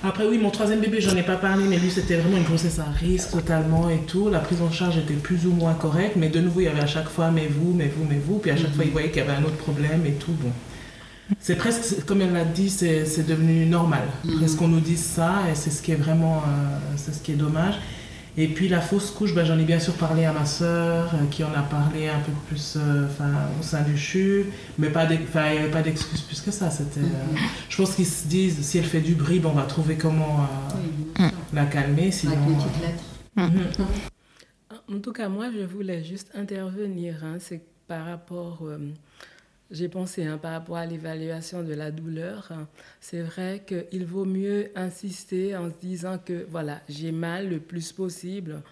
Après, 0.06 0.26
oui, 0.26 0.36
mon 0.36 0.50
troisième 0.50 0.80
bébé, 0.80 1.00
j'en 1.00 1.16
ai 1.16 1.22
pas 1.22 1.36
parlé, 1.36 1.64
mais 1.64 1.78
lui, 1.78 1.90
c'était 1.90 2.16
vraiment 2.16 2.36
une 2.36 2.44
grossesse 2.44 2.78
à 2.78 2.84
risque 2.84 3.30
totalement 3.30 3.88
et 3.88 4.00
tout. 4.00 4.28
La 4.28 4.40
prise 4.40 4.60
en 4.60 4.70
charge 4.70 4.98
était 4.98 5.14
plus 5.14 5.46
ou 5.46 5.52
moins 5.52 5.72
correcte, 5.72 6.16
mais 6.16 6.28
de 6.28 6.40
nouveau, 6.40 6.60
il 6.60 6.64
y 6.64 6.68
avait 6.68 6.82
à 6.82 6.86
chaque 6.86 7.08
fois, 7.08 7.30
mais 7.30 7.46
vous, 7.46 7.72
mais 7.72 7.88
vous, 7.88 8.04
mais 8.04 8.18
vous. 8.18 8.38
Puis 8.38 8.50
à 8.50 8.56
chaque 8.56 8.74
fois, 8.74 8.84
il 8.84 8.90
voyait 8.90 9.08
qu'il 9.08 9.24
y 9.24 9.26
avait 9.26 9.32
un 9.32 9.44
autre 9.44 9.56
problème 9.56 10.04
et 10.04 10.12
tout. 10.12 10.32
Bon. 10.32 10.50
C'est 11.40 11.56
presque, 11.56 12.04
comme 12.04 12.20
elle 12.20 12.34
l'a 12.34 12.44
dit, 12.44 12.68
c'est 12.68 13.26
devenu 13.26 13.64
normal. 13.64 14.02
Mm 14.24 14.46
ce 14.46 14.56
qu'on 14.56 14.68
nous 14.68 14.80
dise 14.80 15.02
ça, 15.02 15.36
et 15.50 15.54
c'est 15.54 15.70
ce 15.70 15.80
qui 15.80 15.92
est 15.92 15.96
vraiment, 15.96 16.42
euh, 16.46 16.76
c'est 16.96 17.14
ce 17.14 17.22
qui 17.22 17.32
est 17.32 17.36
dommage. 17.36 17.76
Et 18.36 18.48
puis 18.48 18.68
la 18.68 18.80
fausse 18.80 19.12
couche, 19.12 19.32
ben, 19.32 19.44
j'en 19.44 19.58
ai 19.58 19.64
bien 19.64 19.78
sûr 19.78 19.94
parlé 19.94 20.24
à 20.24 20.32
ma 20.32 20.44
sœur, 20.44 21.14
euh, 21.14 21.26
qui 21.30 21.44
en 21.44 21.52
a 21.54 21.62
parlé 21.62 22.08
un 22.08 22.18
peu 22.18 22.32
plus 22.48 22.76
euh, 22.76 23.06
au 23.60 23.62
sein 23.62 23.82
du 23.82 23.96
CHU, 23.96 24.46
mais 24.76 24.90
pas 24.90 25.04
il 25.04 25.20
n'y 25.20 25.58
avait 25.58 25.70
pas 25.70 25.82
d'excuses 25.82 26.22
plus 26.22 26.40
que 26.40 26.50
ça. 26.50 26.68
C'était, 26.68 27.00
euh, 27.00 27.04
mm-hmm. 27.04 27.38
je 27.68 27.76
pense 27.76 27.94
qu'ils 27.94 28.06
se 28.06 28.26
disent, 28.26 28.60
si 28.60 28.78
elle 28.78 28.84
fait 28.84 29.00
du 29.00 29.14
bruit, 29.14 29.38
ben, 29.38 29.50
on 29.50 29.56
va 29.56 29.62
trouver 29.62 29.96
comment 29.96 30.48
la 31.52 31.66
calmer. 31.66 32.10
Sinon, 32.10 32.32
Avec 32.32 32.48
une 32.48 32.56
petite 32.56 32.82
lettre. 32.82 33.04
Mm-hmm. 33.36 34.94
En 34.96 34.98
tout 34.98 35.12
cas, 35.12 35.28
moi, 35.28 35.46
je 35.56 35.64
voulais 35.64 36.02
juste 36.02 36.30
intervenir. 36.34 37.22
Hein, 37.24 37.36
c'est 37.38 37.62
par 37.86 38.04
rapport 38.06 38.66
j'ai 39.74 39.88
pensé 39.88 40.24
hein, 40.24 40.38
par 40.38 40.52
rapport 40.52 40.76
à 40.76 40.86
l'évaluation 40.86 41.62
de 41.62 41.74
la 41.74 41.90
douleur. 41.90 42.48
Hein, 42.50 42.68
c'est 43.00 43.22
vrai 43.22 43.64
qu'il 43.66 44.06
vaut 44.06 44.24
mieux 44.24 44.70
insister 44.76 45.56
en 45.56 45.68
se 45.68 45.74
disant 45.80 46.18
que 46.24 46.46
voilà, 46.48 46.80
j'ai 46.88 47.12
mal 47.12 47.50
le 47.50 47.60
plus 47.60 47.92
possible, 47.92 48.62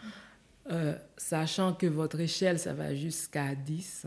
euh, 0.71 0.95
sachant 1.17 1.75
que 1.75 1.87
votre 1.87 2.21
échelle, 2.21 2.59
ça 2.59 2.73
va 2.73 2.95
jusqu'à 2.95 3.55
10. 3.55 4.07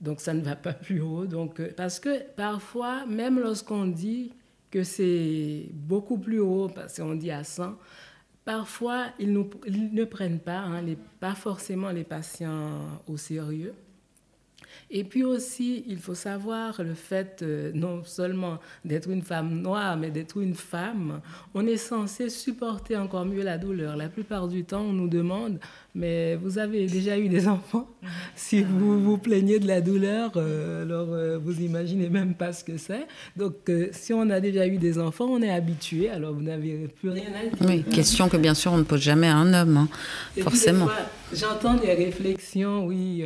Donc 0.00 0.20
ça 0.20 0.32
ne 0.32 0.40
va 0.40 0.54
pas 0.54 0.72
plus 0.72 1.00
haut. 1.00 1.26
Donc, 1.26 1.58
euh, 1.60 1.72
parce 1.76 1.98
que 1.98 2.22
parfois, 2.36 3.04
même 3.06 3.40
lorsqu'on 3.40 3.86
dit 3.86 4.32
que 4.70 4.84
c'est 4.84 5.66
beaucoup 5.72 6.18
plus 6.18 6.40
haut, 6.40 6.68
parce 6.68 6.98
qu'on 6.98 7.14
dit 7.14 7.30
à 7.30 7.42
100. 7.42 7.76
Parfois, 8.44 9.08
ils, 9.18 9.32
ne 9.32 10.04
prennent 10.04 10.40
pas, 10.40 10.60
hein, 10.60 10.82
pas 11.20 11.34
forcément 11.34 11.90
les 11.90 12.04
patients 12.04 13.02
au 13.06 13.16
sérieux. 13.16 13.74
Et 14.90 15.04
puis 15.04 15.22
aussi, 15.22 15.84
il 15.86 15.98
faut 15.98 16.14
savoir 16.14 16.82
le 16.82 16.94
fait 16.94 17.40
euh, 17.42 17.70
non 17.74 18.02
seulement 18.04 18.58
d'être 18.86 19.10
une 19.10 19.22
femme 19.22 19.60
noire, 19.60 19.98
mais 19.98 20.10
d'être 20.10 20.38
une 20.38 20.54
femme. 20.54 21.20
On 21.54 21.66
est 21.66 21.76
censé 21.76 22.30
supporter 22.30 22.96
encore 22.96 23.26
mieux 23.26 23.42
la 23.42 23.58
douleur. 23.58 23.96
La 23.96 24.08
plupart 24.08 24.48
du 24.48 24.64
temps, 24.64 24.80
on 24.80 24.94
nous 24.94 25.08
demande, 25.08 25.58
mais 25.94 26.36
vous 26.36 26.58
avez 26.58 26.86
déjà 26.86 27.18
eu 27.18 27.28
des 27.28 27.48
enfants? 27.48 27.86
Si 28.34 28.62
vous 28.62 29.02
vous 29.02 29.18
plaignez 29.18 29.58
de 29.58 29.66
la 29.66 29.80
douleur, 29.80 30.32
euh, 30.36 30.82
alors 30.82 31.08
euh, 31.10 31.38
vous 31.38 31.60
imaginez 31.60 32.08
même 32.08 32.34
pas 32.34 32.52
ce 32.52 32.64
que 32.64 32.78
c'est. 32.78 33.06
Donc, 33.36 33.70
si 33.92 34.14
on 34.14 34.30
a 34.30 34.40
déjà 34.40 34.66
eu 34.66 34.78
des 34.78 34.98
enfants, 34.98 35.26
on 35.28 35.42
est 35.42 35.50
habitué, 35.50 36.08
alors 36.08 36.32
vous 36.32 36.42
n'avez 36.42 36.88
plus 36.88 37.10
rien 37.10 37.30
à 37.34 37.44
dire. 37.44 37.68
Oui, 37.68 37.82
question 37.82 38.28
que 38.28 38.36
bien 38.36 38.54
sûr 38.54 38.72
on 38.72 38.78
ne 38.78 38.84
pose 38.84 39.00
jamais 39.00 39.26
à 39.26 39.36
un 39.36 39.52
homme, 39.52 39.76
hein, 39.76 39.88
forcément. 40.40 40.88
J'entends 41.34 41.74
des 41.74 41.92
réflexions, 41.92 42.86
oui 42.86 43.24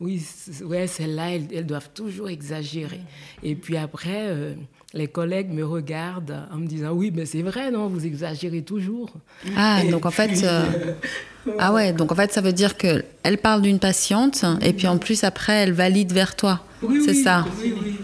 oui, 0.00 0.22
ouais, 0.64 0.86
celles-là, 0.86 1.30
elles, 1.34 1.66
doivent 1.66 1.90
toujours 1.94 2.28
exagérer. 2.28 3.00
Et 3.42 3.54
puis 3.54 3.78
après, 3.78 4.26
euh, 4.26 4.54
les 4.92 5.08
collègues 5.08 5.50
me 5.50 5.64
regardent 5.64 6.46
en 6.52 6.58
me 6.58 6.66
disant, 6.66 6.92
oui, 6.92 7.10
mais 7.14 7.24
c'est 7.24 7.40
vrai, 7.40 7.70
non, 7.70 7.88
vous 7.88 8.04
exagérez 8.04 8.62
toujours. 8.62 9.10
Ah, 9.56 9.80
donc 9.90 10.04
en 10.04 10.10
fait, 10.10 10.44
euh, 10.44 10.64
ah 11.58 11.72
ouais, 11.72 11.94
donc 11.94 12.12
en 12.12 12.14
fait, 12.14 12.30
ça 12.30 12.42
veut 12.42 12.52
dire 12.52 12.76
que 12.76 13.04
elle 13.22 13.38
parle 13.38 13.62
d'une 13.62 13.78
patiente 13.78 14.44
et 14.60 14.74
puis 14.74 14.86
en 14.86 14.98
plus 14.98 15.24
après, 15.24 15.54
elle 15.54 15.72
valide 15.72 16.12
vers 16.12 16.36
toi. 16.36 16.62
Oui, 16.82 17.00
c'est 17.02 17.14
ça. 17.14 17.46
Oui, 17.62 17.72
oui. 17.82 17.96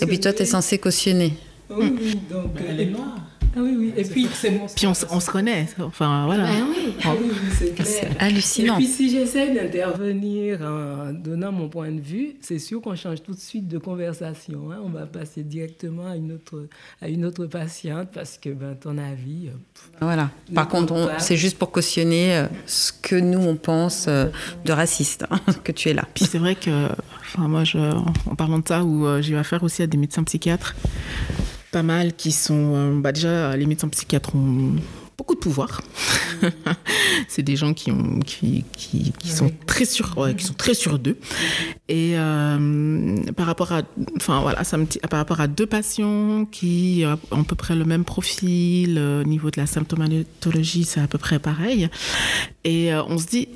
et 0.00 0.06
puis 0.06 0.18
toi, 0.18 0.32
tu 0.32 0.42
es 0.42 0.46
censé 0.46 0.78
cautionner. 0.78 1.34
Oui, 1.70 1.96
oui. 2.00 2.20
Donc, 2.28 2.52
elle 2.68 2.80
est 2.80 2.86
noire. 2.86 3.16
Ah 3.58 3.60
oui, 3.62 3.74
oui. 3.78 3.94
Et 3.96 4.04
puis, 4.04 4.28
puis 4.76 4.86
on, 4.86 4.92
on, 5.10 5.20
se 5.20 5.30
connaît. 5.30 5.66
Enfin, 5.80 6.26
voilà. 6.26 6.44
Ben 6.44 6.66
oui, 6.68 6.94
ah 7.02 7.14
oui, 7.18 7.30
c'est 7.58 7.74
clair. 7.74 8.12
hallucinant. 8.18 8.74
Et 8.74 8.76
puis, 8.76 8.86
si 8.86 9.08
j'essaie 9.08 9.54
d'intervenir 9.54 10.60
en 10.60 11.14
donnant 11.14 11.52
mon 11.52 11.70
point 11.70 11.90
de 11.90 12.00
vue, 12.00 12.34
c'est 12.42 12.58
sûr 12.58 12.82
qu'on 12.82 12.94
change 12.96 13.22
tout 13.22 13.32
de 13.32 13.40
suite 13.40 13.66
de 13.66 13.78
conversation. 13.78 14.70
Hein. 14.70 14.80
On 14.84 14.90
va 14.90 15.06
passer 15.06 15.42
directement 15.42 16.06
à 16.06 16.16
une 16.16 16.32
autre, 16.32 16.68
à 17.00 17.08
une 17.08 17.24
autre 17.24 17.46
patiente 17.46 18.10
parce 18.12 18.36
que 18.36 18.50
ben, 18.50 18.74
ton 18.74 18.98
avis. 18.98 19.48
Euh, 19.48 19.52
voilà. 20.02 20.28
Par 20.54 20.68
contre, 20.68 21.12
c'est 21.18 21.38
juste 21.38 21.56
pour 21.58 21.70
cautionner 21.70 22.36
euh, 22.36 22.46
ce 22.66 22.92
que 22.92 23.16
nous, 23.16 23.40
on 23.40 23.56
pense 23.56 24.04
euh, 24.06 24.26
de 24.66 24.72
raciste, 24.72 25.24
hein, 25.30 25.40
que 25.64 25.72
tu 25.72 25.88
es 25.88 25.94
là. 25.94 26.04
Puis 26.12 26.26
c'est 26.26 26.38
vrai 26.38 26.56
que, 26.56 26.90
enfin, 27.22 27.48
moi, 27.48 27.64
je, 27.64 27.78
en 27.78 28.34
parlant 28.36 28.58
de 28.58 28.68
ça, 28.68 28.84
où 28.84 29.06
j'ai 29.22 29.32
eu 29.32 29.38
affaire 29.38 29.62
aussi 29.62 29.82
à 29.82 29.86
des 29.86 29.96
médecins 29.96 30.24
psychiatres 30.24 30.76
pas 31.76 31.82
mal 31.82 32.14
qui 32.14 32.32
sont. 32.32 32.72
Euh, 32.74 33.00
bah 33.00 33.12
déjà, 33.12 33.54
les 33.54 33.66
médecins 33.66 33.88
psychiatres 33.88 34.34
ont 34.34 34.76
beaucoup 35.18 35.34
de 35.34 35.40
pouvoir. 35.40 35.82
c'est 37.28 37.42
des 37.42 37.54
gens 37.54 37.74
qui, 37.74 37.90
ont, 37.90 38.18
qui, 38.20 38.64
qui, 38.72 39.12
qui 39.18 39.28
sont 39.28 39.52
très 39.66 39.84
sûrs, 39.84 40.16
ouais, 40.16 40.34
qui 40.34 40.46
sont 40.46 40.54
très 40.54 40.72
sûrs 40.72 40.98
d'eux. 40.98 41.18
Et 41.88 42.12
euh, 42.14 43.30
par 43.36 43.44
rapport 43.44 43.72
à, 43.72 43.82
enfin 44.16 44.40
voilà, 44.40 44.64
ça 44.64 44.78
me, 44.78 44.86
par 45.06 45.18
rapport 45.18 45.42
à 45.42 45.48
deux 45.48 45.66
patients 45.66 46.46
qui 46.46 47.04
ont 47.30 47.40
à 47.42 47.44
peu 47.44 47.56
près 47.56 47.76
le 47.76 47.84
même 47.84 48.04
profil 48.04 48.98
au 48.98 49.24
niveau 49.24 49.50
de 49.50 49.60
la 49.60 49.66
symptomatologie, 49.66 50.84
c'est 50.84 51.02
à 51.02 51.06
peu 51.06 51.18
près 51.18 51.38
pareil. 51.38 51.90
Et 52.64 52.94
euh, 52.94 53.02
on 53.04 53.18
se 53.18 53.26
dit, 53.26 53.48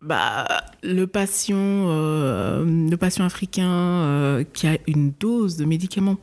bah, 0.00 0.48
le 0.82 1.06
patient, 1.06 1.58
le 1.58 2.96
patient 2.96 3.26
africain 3.26 4.42
qui 4.54 4.66
a 4.66 4.78
une 4.86 5.12
dose 5.20 5.58
de 5.58 5.66
médicaments 5.66 6.16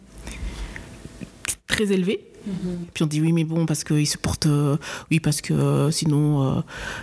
très 1.68 1.92
élevé. 1.92 2.22
Mhm. 2.46 2.86
Puis 2.94 3.04
on 3.04 3.08
dit 3.08 3.22
oui, 3.22 3.34
mais 3.34 3.44
bon, 3.44 3.66
parce 3.66 3.84
qu'il 3.84 4.08
se 4.08 4.18
porte. 4.18 4.46
Euh, 4.46 4.78
oui, 5.12 5.20
parce 5.20 5.42
que 5.42 5.54
euh, 5.54 5.92
sinon, 5.92 6.58
euh, 6.58 6.62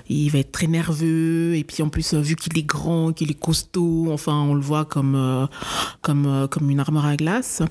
il 0.08 0.30
va 0.30 0.38
être 0.38 0.52
très 0.52 0.66
nerveux. 0.66 1.54
Et 1.54 1.64
puis 1.64 1.82
en 1.82 1.88
plus, 1.88 2.14
vu 2.14 2.34
qu'il 2.34 2.56
est 2.58 2.62
grand, 2.62 3.12
qu'il 3.12 3.30
est 3.30 3.38
costaud, 3.38 4.08
enfin, 4.10 4.34
on 4.34 4.54
le 4.54 4.62
voit 4.62 4.84
comme, 4.84 5.48
comme, 6.00 6.48
comme 6.50 6.70
une 6.70 6.80
armoire 6.80 7.06
à 7.06 7.16
glace. 7.16 7.62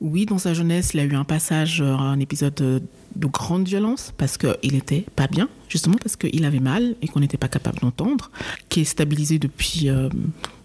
Oui, 0.00 0.26
dans 0.26 0.38
sa 0.38 0.52
jeunesse, 0.52 0.90
il 0.92 1.00
a 1.00 1.04
eu 1.04 1.14
un 1.14 1.24
passage, 1.24 1.80
un 1.80 2.20
épisode 2.20 2.54
de, 2.54 2.82
de 3.14 3.26
grande 3.26 3.66
violence, 3.66 4.12
parce 4.18 4.36
qu'il 4.36 4.74
était 4.74 5.06
pas 5.16 5.26
bien, 5.26 5.48
justement 5.70 5.96
parce 5.96 6.16
qu'il 6.16 6.44
avait 6.44 6.60
mal 6.60 6.96
et 7.00 7.08
qu'on 7.08 7.20
n'était 7.20 7.38
pas 7.38 7.48
capable 7.48 7.78
d'entendre, 7.78 8.30
qui 8.68 8.80
est 8.82 8.84
stabilisé 8.84 9.38
depuis 9.38 9.88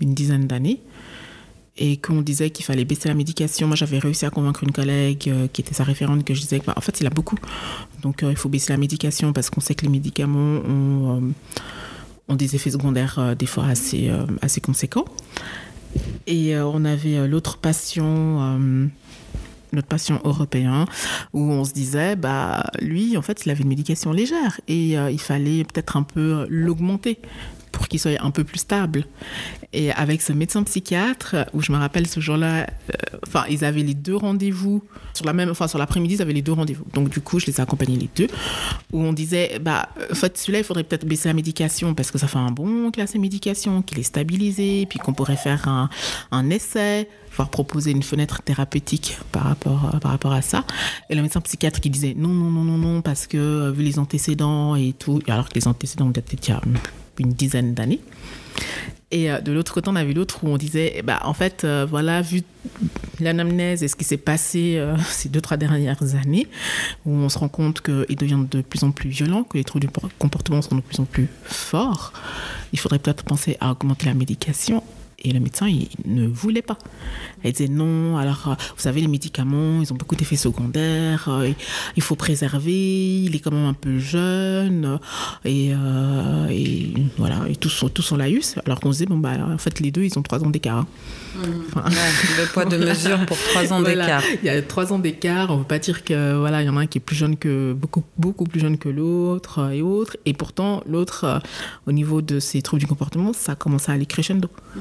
une 0.01 0.13
dizaine 0.13 0.47
d'années 0.47 0.81
et 1.77 1.97
qu'on 1.97 2.21
disait 2.21 2.49
qu'il 2.49 2.65
fallait 2.65 2.85
baisser 2.85 3.07
la 3.07 3.15
médication. 3.15 3.67
Moi, 3.67 3.75
j'avais 3.75 3.99
réussi 3.99 4.25
à 4.25 4.29
convaincre 4.29 4.63
une 4.63 4.71
collègue 4.71 5.29
euh, 5.29 5.47
qui 5.51 5.61
était 5.61 5.73
sa 5.73 5.83
référente 5.83 6.23
que 6.23 6.33
je 6.33 6.41
disais 6.41 6.59
que, 6.59 6.65
bah, 6.65 6.73
en 6.75 6.81
fait, 6.81 6.99
il 6.99 7.07
a 7.07 7.09
beaucoup. 7.09 7.37
Donc, 8.01 8.23
euh, 8.23 8.31
il 8.31 8.37
faut 8.37 8.49
baisser 8.49 8.73
la 8.73 8.77
médication 8.77 9.33
parce 9.33 9.49
qu'on 9.49 9.61
sait 9.61 9.75
que 9.75 9.85
les 9.85 9.91
médicaments 9.91 10.61
ont, 10.67 11.21
euh, 12.29 12.35
des 12.35 12.55
effets 12.55 12.71
secondaires 12.71 13.35
des 13.37 13.45
fois 13.45 13.65
assez, 13.65 14.09
assez 14.41 14.61
conséquents. 14.61 15.03
Et 16.25 16.55
on 16.55 16.85
avait 16.85 17.27
l'autre 17.27 17.57
patient 17.57 18.57
notre 19.73 19.87
patient 19.89 20.21
européen, 20.23 20.85
où 21.33 21.41
on 21.41 21.65
se 21.65 21.73
disait, 21.73 22.15
bah, 22.15 22.63
lui, 22.79 23.17
en 23.17 23.21
fait, 23.21 23.45
il 23.45 23.51
avait 23.51 23.63
une 23.63 23.67
médication 23.67 24.13
légère 24.13 24.61
et 24.69 24.93
il 24.93 25.19
fallait 25.19 25.65
peut-être 25.65 25.97
un 25.97 26.03
peu 26.03 26.45
l'augmenter 26.49 27.19
pour 27.71 27.87
qu'il 27.87 27.99
soit 27.99 28.21
un 28.21 28.31
peu 28.31 28.43
plus 28.43 28.59
stable. 28.59 29.05
Et 29.73 29.91
avec 29.91 30.21
ce 30.21 30.33
médecin 30.33 30.63
psychiatre, 30.63 31.35
où 31.53 31.61
je 31.61 31.71
me 31.71 31.77
rappelle 31.77 32.05
ce 32.05 32.19
jour-là, 32.19 32.63
euh, 32.63 33.17
enfin, 33.25 33.45
ils 33.49 33.63
avaient 33.63 33.83
les 33.83 33.93
deux 33.93 34.15
rendez-vous 34.15 34.83
sur 35.13 35.25
la 35.25 35.33
même, 35.33 35.49
enfin, 35.49 35.67
sur 35.67 35.79
l'après-midi, 35.79 36.15
ils 36.15 36.21
avaient 36.21 36.33
les 36.33 36.41
deux 36.41 36.51
rendez-vous. 36.51 36.85
Donc, 36.93 37.09
du 37.09 37.21
coup, 37.21 37.39
je 37.39 37.45
les 37.45 37.57
ai 37.57 37.61
accompagnés 37.61 37.97
les 37.97 38.09
deux, 38.15 38.27
où 38.91 39.01
on 39.01 39.13
disait, 39.13 39.59
bah, 39.61 39.89
en 40.11 40.15
fait, 40.15 40.37
celui-là, 40.37 40.59
il 40.59 40.65
faudrait 40.65 40.83
peut-être 40.83 41.05
baisser 41.05 41.29
la 41.29 41.33
médication 41.33 41.93
parce 41.93 42.11
que 42.11 42.17
ça 42.17 42.27
fait 42.27 42.37
un 42.37 42.51
bon 42.51 42.91
classe 42.91 43.13
de 43.13 43.19
médication, 43.19 43.81
qu'il 43.81 43.99
est 43.99 44.03
stabilisé, 44.03 44.85
puis 44.87 44.99
qu'on 44.99 45.13
pourrait 45.13 45.37
faire 45.37 45.67
un, 46.31 46.49
essai, 46.49 47.07
voire 47.35 47.49
proposer 47.49 47.91
une 47.91 48.03
fenêtre 48.03 48.41
thérapeutique 48.41 49.17
par 49.31 49.43
rapport, 49.43 49.99
par 50.01 50.11
rapport 50.11 50.33
à 50.33 50.41
ça. 50.41 50.65
Et 51.09 51.15
le 51.15 51.21
médecin 51.21 51.39
psychiatre 51.39 51.79
qui 51.79 51.89
disait 51.89 52.13
non, 52.17 52.29
non, 52.29 52.49
non, 52.49 52.63
non, 52.63 52.77
non, 52.77 53.01
parce 53.01 53.27
que 53.27 53.37
euh, 53.37 53.71
vu 53.71 53.83
les 53.83 53.99
antécédents 53.99 54.75
et 54.75 54.93
tout, 54.97 55.21
alors 55.27 55.47
que 55.47 55.55
les 55.55 55.67
antécédents 55.67 56.07
ont 56.07 56.11
peut-être 56.11 56.29
une 57.21 57.33
dizaine 57.33 57.73
d'années. 57.73 58.01
Et 59.11 59.29
euh, 59.29 59.41
de 59.41 59.51
l'autre 59.51 59.73
côté, 59.73 59.89
on 59.89 59.95
avait 59.95 60.13
l'autre 60.13 60.43
où 60.43 60.47
on 60.47 60.57
disait, 60.57 61.01
bah, 61.03 61.19
en 61.23 61.33
fait, 61.33 61.63
euh, 61.63 61.85
voilà, 61.87 62.21
vu 62.21 62.43
l'anamnèse 63.19 63.83
et 63.83 63.87
ce 63.87 63.95
qui 63.95 64.05
s'est 64.05 64.17
passé 64.17 64.75
euh, 64.77 64.95
ces 65.09 65.29
deux, 65.29 65.41
trois 65.41 65.57
dernières 65.57 66.15
années, 66.15 66.47
où 67.05 67.11
on 67.11 67.29
se 67.29 67.37
rend 67.37 67.49
compte 67.49 67.81
qu'il 67.81 68.15
devient 68.15 68.39
de 68.49 68.61
plus 68.61 68.83
en 68.83 68.91
plus 68.91 69.09
violent, 69.09 69.43
que 69.43 69.57
les 69.57 69.63
troubles 69.63 69.87
du 69.87 69.93
comportement 70.17 70.61
sont 70.61 70.75
de 70.75 70.81
plus 70.81 70.99
en 70.99 71.05
plus 71.05 71.27
forts, 71.43 72.13
il 72.71 72.79
faudrait 72.79 72.99
peut-être 72.99 73.23
penser 73.23 73.57
à 73.59 73.71
augmenter 73.71 74.05
la 74.05 74.13
médication 74.13 74.83
et 75.23 75.31
le 75.31 75.39
médecin, 75.39 75.67
il 75.67 75.87
ne 76.05 76.27
voulait 76.27 76.61
pas. 76.61 76.77
Il 77.43 77.51
disait 77.51 77.69
non, 77.69 78.17
alors 78.17 78.47
euh, 78.47 78.55
vous 78.75 78.81
savez, 78.81 79.01
les 79.01 79.07
médicaments, 79.07 79.81
ils 79.81 79.91
ont 79.93 79.95
beaucoup 79.95 80.15
d'effets 80.15 80.35
secondaires, 80.35 81.27
euh, 81.29 81.51
il 81.95 82.01
faut 82.01 82.15
préserver, 82.15 83.21
il 83.23 83.35
est 83.35 83.39
quand 83.39 83.51
même 83.51 83.65
un 83.65 83.73
peu 83.73 83.99
jeune, 83.99 84.99
et, 85.45 85.71
euh, 85.73 86.47
et 86.49 86.93
voilà, 87.17 87.47
et 87.47 87.55
tous 87.55 87.69
sont, 87.69 87.89
tous 87.89 88.11
laïus. 88.13 88.55
Alors 88.65 88.79
qu'on 88.79 88.91
se 88.91 88.97
disait, 88.97 89.05
bon, 89.05 89.17
bah, 89.17 89.37
en 89.47 89.57
fait, 89.57 89.79
les 89.79 89.91
deux, 89.91 90.03
ils 90.03 90.17
ont 90.17 90.23
trois 90.23 90.43
ans 90.43 90.49
d'écart. 90.49 90.79
Hein. 90.79 90.87
Mmh. 91.33 91.41
le 92.39 92.45
poids 92.51 92.65
de 92.65 92.77
mesure 92.77 93.25
pour 93.25 93.37
trois 93.37 93.71
ans 93.71 93.81
d'écart. 93.83 94.23
Il 94.41 94.45
y 94.45 94.49
a 94.49 94.61
trois 94.61 94.91
ans 94.91 94.99
d'écart, 94.99 95.49
on 95.49 95.55
ne 95.55 95.59
veut 95.59 95.65
pas 95.67 95.79
dire 95.79 96.03
que 96.03 96.37
voilà, 96.37 96.61
il 96.61 96.65
y 96.65 96.69
en 96.69 96.77
a 96.77 96.81
un 96.81 96.87
qui 96.87 96.97
est 96.97 97.01
plus 97.01 97.15
jeune 97.15 97.37
que, 97.37 97.73
beaucoup, 97.73 98.03
beaucoup 98.17 98.45
plus 98.45 98.59
jeune 98.59 98.77
que 98.77 98.89
l'autre 98.89 99.71
et 99.71 99.81
autres, 99.81 100.17
et 100.25 100.33
pourtant, 100.33 100.83
l'autre, 100.85 101.41
au 101.87 101.91
niveau 101.91 102.21
de 102.21 102.39
ses 102.39 102.61
troubles 102.61 102.81
du 102.81 102.87
comportement, 102.87 103.33
ça 103.33 103.55
commence 103.55 103.89
à 103.89 103.93
aller 103.93 104.05
crescendo. 104.05 104.49
Mmh. 104.75 104.79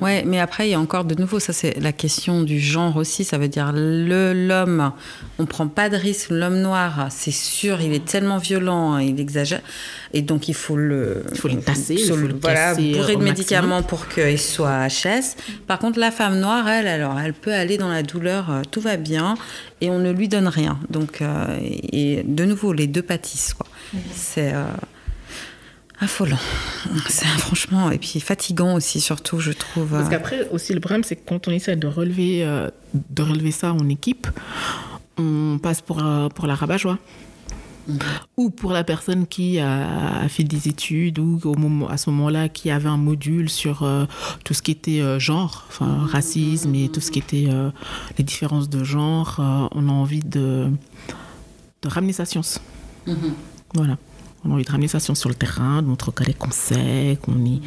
Ouais, 0.00 0.22
mais 0.26 0.40
après, 0.40 0.68
il 0.68 0.72
y 0.72 0.74
a 0.74 0.80
encore 0.80 1.04
de 1.04 1.14
nouveau, 1.14 1.38
ça 1.38 1.52
c'est 1.52 1.80
la 1.80 1.92
question 1.92 2.42
du 2.42 2.60
genre 2.60 2.96
aussi. 2.96 3.24
Ça 3.24 3.38
veut 3.38 3.48
dire 3.48 3.72
l'homme, 3.74 4.92
on 5.38 5.46
prend 5.46 5.68
pas 5.68 5.88
de 5.88 5.96
risque. 5.96 6.30
L'homme 6.30 6.60
noir, 6.60 7.08
c'est 7.10 7.30
sûr, 7.30 7.80
il 7.80 7.92
est 7.92 8.04
tellement 8.04 8.38
violent, 8.38 8.98
il 8.98 9.18
exagère. 9.20 9.60
Et 10.12 10.22
donc, 10.22 10.48
il 10.48 10.54
faut 10.54 10.76
le. 10.76 11.24
Il 11.32 11.38
faut 11.38 11.48
le 11.48 11.60
tasser, 11.60 11.94
il 11.94 12.08
faut 12.08 12.16
le, 12.16 12.34
voilà, 12.40 12.74
bourrer 12.74 13.16
de 13.16 13.22
médicaments 13.22 13.82
pour 13.82 14.08
qu'il 14.08 14.38
soit 14.38 14.88
HS. 14.88 15.36
Par 15.66 15.78
contre, 15.78 15.98
la 15.98 16.10
femme 16.10 16.38
noire, 16.38 16.68
elle, 16.68 16.86
alors, 16.86 17.18
elle 17.18 17.34
peut 17.34 17.52
aller 17.52 17.78
dans 17.78 17.88
la 17.88 18.02
douleur, 18.02 18.50
euh, 18.50 18.62
tout 18.70 18.80
va 18.80 18.96
bien, 18.96 19.34
et 19.80 19.90
on 19.90 19.98
ne 19.98 20.12
lui 20.12 20.28
donne 20.28 20.48
rien. 20.48 20.78
Donc, 20.90 21.22
euh, 21.22 21.58
et 21.60 22.22
de 22.24 22.44
nouveau, 22.44 22.72
les 22.72 22.86
deux 22.86 23.02
pâtissent, 23.02 23.54
quoi. 23.54 23.66
Mm-hmm. 23.94 23.98
C'est. 24.14 24.52
Euh, 24.54 24.64
affolant. 26.04 26.38
C'est 27.08 27.26
franchement, 27.26 27.90
et 27.90 27.98
puis 27.98 28.20
fatigant 28.20 28.74
aussi, 28.74 29.00
surtout, 29.00 29.40
je 29.40 29.52
trouve. 29.52 29.90
Parce 29.90 30.06
euh. 30.06 30.10
qu'après, 30.10 30.48
aussi, 30.50 30.72
le 30.72 30.80
problème, 30.80 31.04
c'est 31.04 31.16
que 31.16 31.26
quand 31.26 31.48
on 31.48 31.50
essaie 31.50 31.76
de 31.76 31.86
relever, 31.86 32.44
euh, 32.44 32.70
de 32.94 33.22
relever 33.22 33.50
ça 33.50 33.72
en 33.72 33.88
équipe, 33.88 34.28
on 35.18 35.58
passe 35.62 35.80
pour, 35.80 36.04
euh, 36.04 36.28
pour 36.28 36.46
la 36.46 36.54
rabat-joie. 36.54 36.98
Mhm. 37.86 37.98
Ou 38.38 38.50
pour 38.50 38.72
la 38.72 38.82
personne 38.82 39.26
qui 39.26 39.58
a, 39.58 40.26
fait 40.28 40.44
des 40.44 40.68
études 40.68 41.18
ou 41.18 41.38
au 41.44 41.54
moment, 41.54 41.88
à 41.88 41.98
ce 41.98 42.08
moment-là 42.10 42.48
qui 42.48 42.70
avait 42.70 42.88
un 42.88 42.96
module 42.96 43.50
sur 43.50 43.82
euh, 43.82 44.06
tout 44.42 44.54
ce 44.54 44.62
qui 44.62 44.70
était 44.70 45.20
genre, 45.20 45.66
enfin 45.68 46.06
racisme 46.06 46.74
et 46.74 46.88
tout 46.88 47.02
ce 47.02 47.10
qui 47.10 47.18
était 47.18 47.48
les 48.16 48.24
différences 48.24 48.70
de 48.70 48.84
genre, 48.84 49.36
on 49.72 49.88
a 49.90 49.92
envie 49.92 50.20
de, 50.20 50.70
de 51.82 51.88
ramener 51.88 52.14
sa 52.14 52.24
science. 52.24 52.58
Mhm. 53.06 53.34
Voilà. 53.74 53.98
On 54.44 54.50
a 54.50 54.54
envie 54.54 54.64
de 54.64 54.70
ramener 54.70 54.88
sa 54.88 55.00
science 55.00 55.20
sur 55.20 55.28
le 55.28 55.34
terrain, 55.34 55.82
de 55.82 55.86
montrer 55.86 56.34
qu'on 56.34 56.50
sait, 56.50 57.18
qu'on 57.22 57.44
est, 57.44 57.60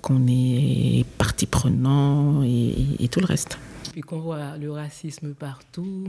qu'on 0.00 0.26
est 0.26 1.04
partie 1.18 1.46
prenant 1.46 2.42
et 2.42 3.08
tout 3.10 3.20
le 3.20 3.26
reste 3.26 3.58
qu'on 4.02 4.20
voit 4.20 4.56
le 4.56 4.70
racisme 4.70 5.34
partout 5.34 6.08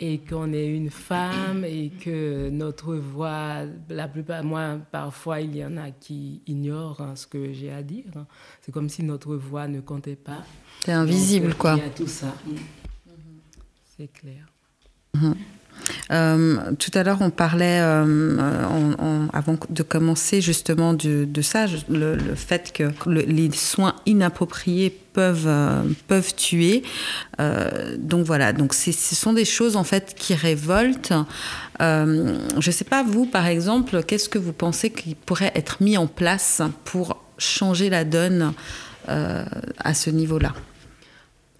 et 0.00 0.18
qu'on 0.18 0.52
est 0.52 0.68
une 0.68 0.90
femme 0.90 1.64
et 1.64 1.90
que 1.90 2.50
notre 2.50 2.94
voix, 2.94 3.62
la 3.88 4.08
plupart, 4.08 4.44
moi, 4.44 4.78
parfois, 4.90 5.40
il 5.40 5.56
y 5.56 5.64
en 5.64 5.76
a 5.76 5.90
qui 5.90 6.42
ignorent 6.46 7.00
hein, 7.00 7.16
ce 7.16 7.26
que 7.26 7.52
j'ai 7.52 7.72
à 7.72 7.82
dire. 7.82 8.04
C'est 8.62 8.72
comme 8.72 8.88
si 8.88 9.02
notre 9.02 9.36
voix 9.36 9.68
ne 9.68 9.80
comptait 9.80 10.16
pas. 10.16 10.44
C'est 10.84 10.92
invisible, 10.92 11.54
quoi. 11.54 11.74
Il 11.76 11.82
y 11.82 11.86
a 11.86 11.90
tout 11.90 12.06
ça. 12.06 12.34
C'est 13.96 14.12
clair. 14.12 14.46
Mhm. 15.14 15.34
Euh, 16.10 16.72
tout 16.78 16.90
à 16.94 17.02
l'heure, 17.02 17.18
on 17.20 17.30
parlait, 17.30 17.80
euh, 17.80 19.26
avant 19.32 19.56
de 19.68 19.82
commencer 19.82 20.40
justement 20.40 20.94
de, 20.94 21.42
ça, 21.42 21.66
le, 21.88 22.16
fait 22.34 22.72
que 22.72 22.92
les 23.08 23.50
soins 23.52 23.94
inappropriés 24.06 24.90
peuvent, 25.12 25.46
euh, 25.46 25.82
peuvent 26.08 26.34
tuer. 26.34 26.82
donc 27.98 28.24
voilà, 28.26 28.52
donc 28.52 28.74
ce 28.74 28.92
sont 28.92 29.32
des 29.32 29.44
choses 29.44 29.76
en 29.76 29.84
fait 29.84 30.14
qui 30.16 30.34
révoltent. 30.34 31.12
je 31.80 32.66
ne 32.66 32.72
sais 32.72 32.84
pas, 32.84 33.02
vous 33.02 33.26
par 33.26 33.46
exemple, 33.46 34.02
qu'est-ce 34.02 34.28
que 34.28 34.38
vous 34.38 34.52
pensez 34.52 34.90
qui 34.90 35.14
pourrait 35.14 35.52
être 35.54 35.82
mis 35.82 35.96
en 35.96 36.06
place 36.06 36.62
pour 36.84 37.22
changer 37.38 37.90
la 37.90 38.04
donne 38.04 38.52
à 39.08 39.94
ce 39.94 40.10
niveau-là? 40.10 40.52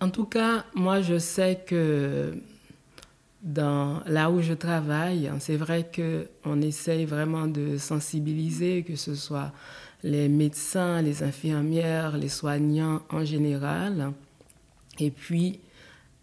En 0.01 0.11
tout 0.11 0.27
cas, 0.27 0.65
moi 0.75 1.01
je 1.01 1.19
sais 1.19 1.61
que 1.67 2.35
dans, 3.43 4.03
là 4.07 4.31
où 4.31 4.41
je 4.41 4.55
travaille, 4.55 5.31
c'est 5.41 5.57
vrai 5.57 5.89
qu'on 5.95 6.61
essaye 6.61 7.05
vraiment 7.05 7.47
de 7.47 7.79
sensibiliser, 7.79 8.83
que 8.83 8.97
ce 8.97 9.15
soit 9.15 9.53
les 10.03 10.29
médecins, 10.29 11.03
les 11.03 11.23
infirmières, 11.23 12.17
les 12.17 12.29
soignants 12.29 13.03
en 13.11 13.25
général. 13.25 14.13
Et 14.99 15.11
puis, 15.11 15.61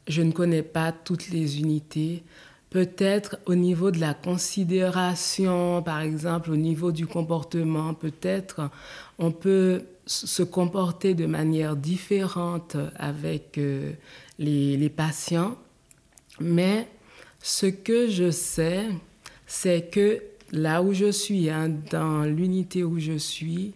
je 0.08 0.22
ne 0.22 0.32
connais 0.32 0.64
pas 0.64 0.92
toutes 0.92 1.30
les 1.30 1.60
unités. 1.60 2.24
Peut-être 2.70 3.38
au 3.46 3.56
niveau 3.56 3.92
de 3.92 4.00
la 4.00 4.14
considération, 4.14 5.84
par 5.84 6.02
exemple, 6.02 6.52
au 6.52 6.56
niveau 6.56 6.92
du 6.92 7.06
comportement, 7.06 7.94
peut-être 7.94 8.70
on 9.20 9.32
peut 9.32 9.84
se 10.06 10.44
comporter 10.44 11.14
de 11.14 11.26
manière 11.26 11.76
différente 11.76 12.76
avec 12.98 13.58
euh, 13.58 13.94
les, 14.40 14.76
les 14.76 14.90
patients, 14.90 15.56
mais 16.40 16.88
ce 17.44 17.66
que 17.66 18.10
je 18.10 18.32
sais, 18.32 18.86
c'est 19.46 19.92
que 19.92 20.24
là 20.54 20.82
où 20.82 20.94
je 20.94 21.12
suis, 21.12 21.50
hein, 21.50 21.70
dans 21.92 22.24
l'unité 22.24 22.86
où 22.86 23.00
je 23.00 23.18
suis, 23.18 23.74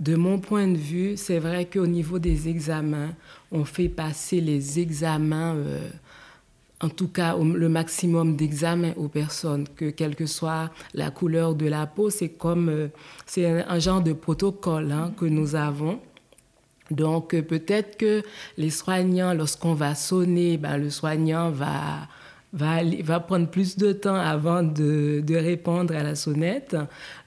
de 0.00 0.16
mon 0.16 0.40
point 0.40 0.66
de 0.66 0.76
vue, 0.76 1.16
c'est 1.16 1.38
vrai 1.38 1.66
qu'au 1.66 1.86
niveau 1.86 2.18
des 2.18 2.48
examens, 2.48 3.14
on 3.52 3.64
fait 3.64 3.88
passer 3.88 4.40
les 4.40 4.80
examens, 4.80 5.54
euh, 5.54 5.88
en 6.80 6.88
tout 6.88 7.06
cas 7.06 7.36
le 7.36 7.68
maximum 7.68 8.34
d'examens 8.34 8.94
aux 8.96 9.08
personnes, 9.08 9.68
que 9.76 9.90
quelle 9.90 10.16
que 10.16 10.26
soit 10.26 10.72
la 10.92 11.12
couleur 11.12 11.54
de 11.54 11.66
la 11.66 11.86
peau, 11.86 12.10
c'est 12.10 12.30
comme 12.30 12.70
euh, 12.70 12.88
c'est 13.24 13.46
un, 13.46 13.78
genre 13.78 14.02
de 14.02 14.14
protocole 14.14 14.90
hein, 14.90 15.12
que 15.16 15.26
nous 15.26 15.54
avons. 15.54 16.00
Donc 16.90 17.34
euh, 17.34 17.42
peut-être 17.42 17.96
que 17.96 18.24
les 18.56 18.70
soignants, 18.70 19.32
lorsqu'on 19.32 19.74
va 19.74 19.94
sonner, 19.94 20.56
ben, 20.56 20.76
le 20.76 20.90
soignant 20.90 21.50
va 21.50 22.08
va, 22.52 23.20
prendre 23.20 23.48
plus 23.48 23.76
de 23.76 23.92
temps 23.92 24.14
avant 24.14 24.62
de, 24.62 25.22
répondre 25.34 25.94
à 25.94 26.02
la 26.02 26.14
sonnette. 26.14 26.76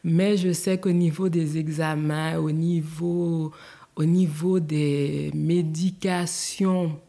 Mais 0.03 0.38
je 0.38 0.51
sais 0.51 0.78
qu'au 0.80 0.91
niveau 0.91 1.30
des 1.30 1.57
examens, 1.57 2.38
au 2.38 2.51
niveau, 2.51 3.51
au 3.95 4.05
niveau 4.05 4.59
des 4.59 5.32
médications, 5.34 6.99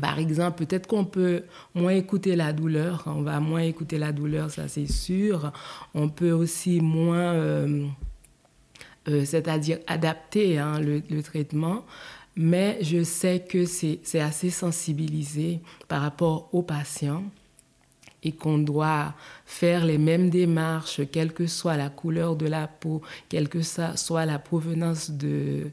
par 0.00 0.18
exemple, 0.18 0.64
peut-être 0.64 0.86
qu'on 0.86 1.04
peut 1.04 1.42
moins 1.74 1.92
écouter 1.92 2.36
la 2.36 2.52
douleur. 2.52 3.04
On 3.06 3.22
va 3.22 3.40
moins 3.40 3.60
écouter 3.62 3.98
la 3.98 4.12
douleur, 4.12 4.50
ça 4.50 4.68
c'est 4.68 4.90
sûr. 4.90 5.52
On 5.94 6.08
peut 6.08 6.32
aussi 6.32 6.80
moins, 6.80 7.34
euh, 7.34 7.86
euh, 9.08 9.24
c'est-à-dire 9.24 9.78
adapter 9.86 10.58
hein, 10.58 10.80
le 10.80 11.22
traitement 11.22 11.84
mais 12.36 12.78
je 12.80 13.02
sais 13.02 13.40
que 13.40 13.64
c'est 13.66 14.20
assez 14.20 14.50
sensibilisé 14.50 15.60
par 15.88 16.02
rapport 16.02 16.48
aux 16.52 16.62
patients 16.62 17.24
et 18.22 18.32
qu'on 18.32 18.58
doit 18.58 19.14
faire 19.44 19.84
les 19.84 19.98
mêmes 19.98 20.30
démarches, 20.30 21.00
quelle 21.10 21.32
que 21.32 21.46
soit 21.46 21.76
la 21.76 21.88
couleur 21.88 22.36
de 22.36 22.46
la 22.46 22.68
peau, 22.68 23.02
quelle 23.28 23.48
que 23.48 23.62
soit 23.62 24.26
la 24.26 24.38
provenance 24.38 25.10
de, 25.10 25.70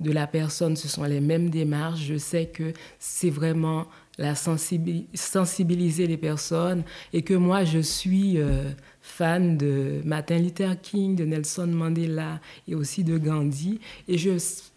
de 0.00 0.12
la 0.12 0.26
personne, 0.26 0.76
ce 0.76 0.88
sont 0.88 1.04
les 1.04 1.20
mêmes 1.20 1.50
démarches. 1.50 2.00
Je 2.00 2.16
sais 2.16 2.46
que 2.46 2.72
c'est 2.98 3.30
vraiment 3.30 3.86
la 4.18 4.34
sensibiliser 4.34 6.06
les 6.06 6.16
personnes 6.16 6.82
et 7.12 7.22
que 7.22 7.34
moi, 7.34 7.64
je 7.64 7.78
suis 7.78 8.38
euh, 8.38 8.70
fan 9.00 9.56
de 9.56 10.00
Martin 10.04 10.38
Luther 10.38 10.80
King, 10.80 11.16
de 11.16 11.24
Nelson 11.24 11.68
Mandela 11.68 12.40
et 12.68 12.74
aussi 12.74 13.02
de 13.02 13.16
Gandhi. 13.16 13.80
Et 14.08 14.18
je 14.18 14.32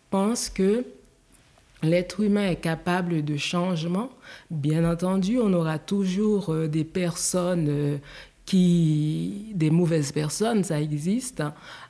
pense 0.09 0.49
que 0.49 0.85
L'être 1.83 2.21
humain 2.21 2.49
est 2.49 2.61
capable 2.61 3.25
de 3.25 3.35
changement. 3.35 4.09
Bien 4.49 4.89
entendu, 4.89 5.37
on 5.39 5.51
aura 5.53 5.79
toujours 5.79 6.49
euh, 6.53 6.67
des 6.67 6.85
personnes 6.85 7.67
euh, 7.69 7.97
qui, 8.45 9.51
des 9.53 9.69
mauvaises 9.69 10.11
personnes, 10.11 10.63
ça 10.63 10.81
existe, 10.81 11.43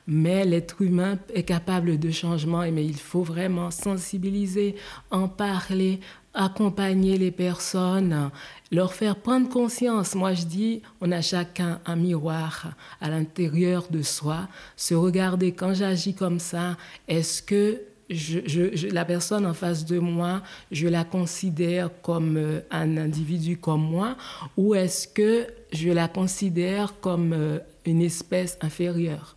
mais 0.07 0.45
l'être 0.45 0.81
humain 0.81 1.17
est 1.33 1.43
capable 1.43 1.97
de 1.99 2.11
changement, 2.11 2.63
mais 2.71 2.85
il 2.85 2.97
faut 2.97 3.23
vraiment 3.23 3.71
sensibiliser, 3.71 4.75
en 5.11 5.27
parler, 5.27 5.99
accompagner 6.33 7.17
les 7.17 7.31
personnes, 7.31 8.31
leur 8.71 8.93
faire 8.93 9.15
prendre 9.15 9.49
conscience. 9.49 10.15
Moi, 10.15 10.33
je 10.33 10.45
dis, 10.45 10.81
on 11.01 11.11
a 11.11 11.21
chacun 11.21 11.79
un 11.85 11.95
miroir 11.95 12.73
à 12.99 13.09
l'intérieur 13.09 13.87
de 13.89 14.01
soi, 14.01 14.47
se 14.75 14.95
regarder 14.95 15.51
quand 15.53 15.73
j'agis 15.73 16.15
comme 16.15 16.39
ça, 16.39 16.77
est-ce 17.07 17.41
que 17.41 17.81
la 18.09 19.05
personne 19.05 19.45
en 19.45 19.53
face 19.53 19.85
de 19.85 19.99
moi, 19.99 20.41
je 20.71 20.87
la 20.87 21.03
considère 21.03 21.89
comme 22.01 22.37
euh, 22.37 22.59
un 22.71 22.97
individu 22.97 23.57
comme 23.57 23.81
moi, 23.81 24.15
ou 24.57 24.75
est-ce 24.75 25.07
que 25.07 25.47
je 25.71 25.89
la 25.89 26.07
considère 26.07 26.99
comme 26.99 27.33
euh, 27.33 27.59
une 27.85 28.01
espèce 28.01 28.57
inférieure? 28.61 29.35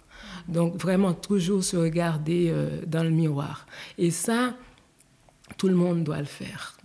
Donc 0.49 0.77
vraiment 0.77 1.13
toujours 1.13 1.65
se 1.65 1.77
regarder 1.77 2.49
euh, 2.51 2.83
dans 2.87 3.03
le 3.03 3.11
miroir. 3.11 3.67
Et 3.99 4.11
ça, 4.11 4.55
tout 5.57 5.69
le 5.69 5.75
monde 5.75 6.05
doit 6.05 6.19
le 6.19 6.25
faire, 6.25 6.77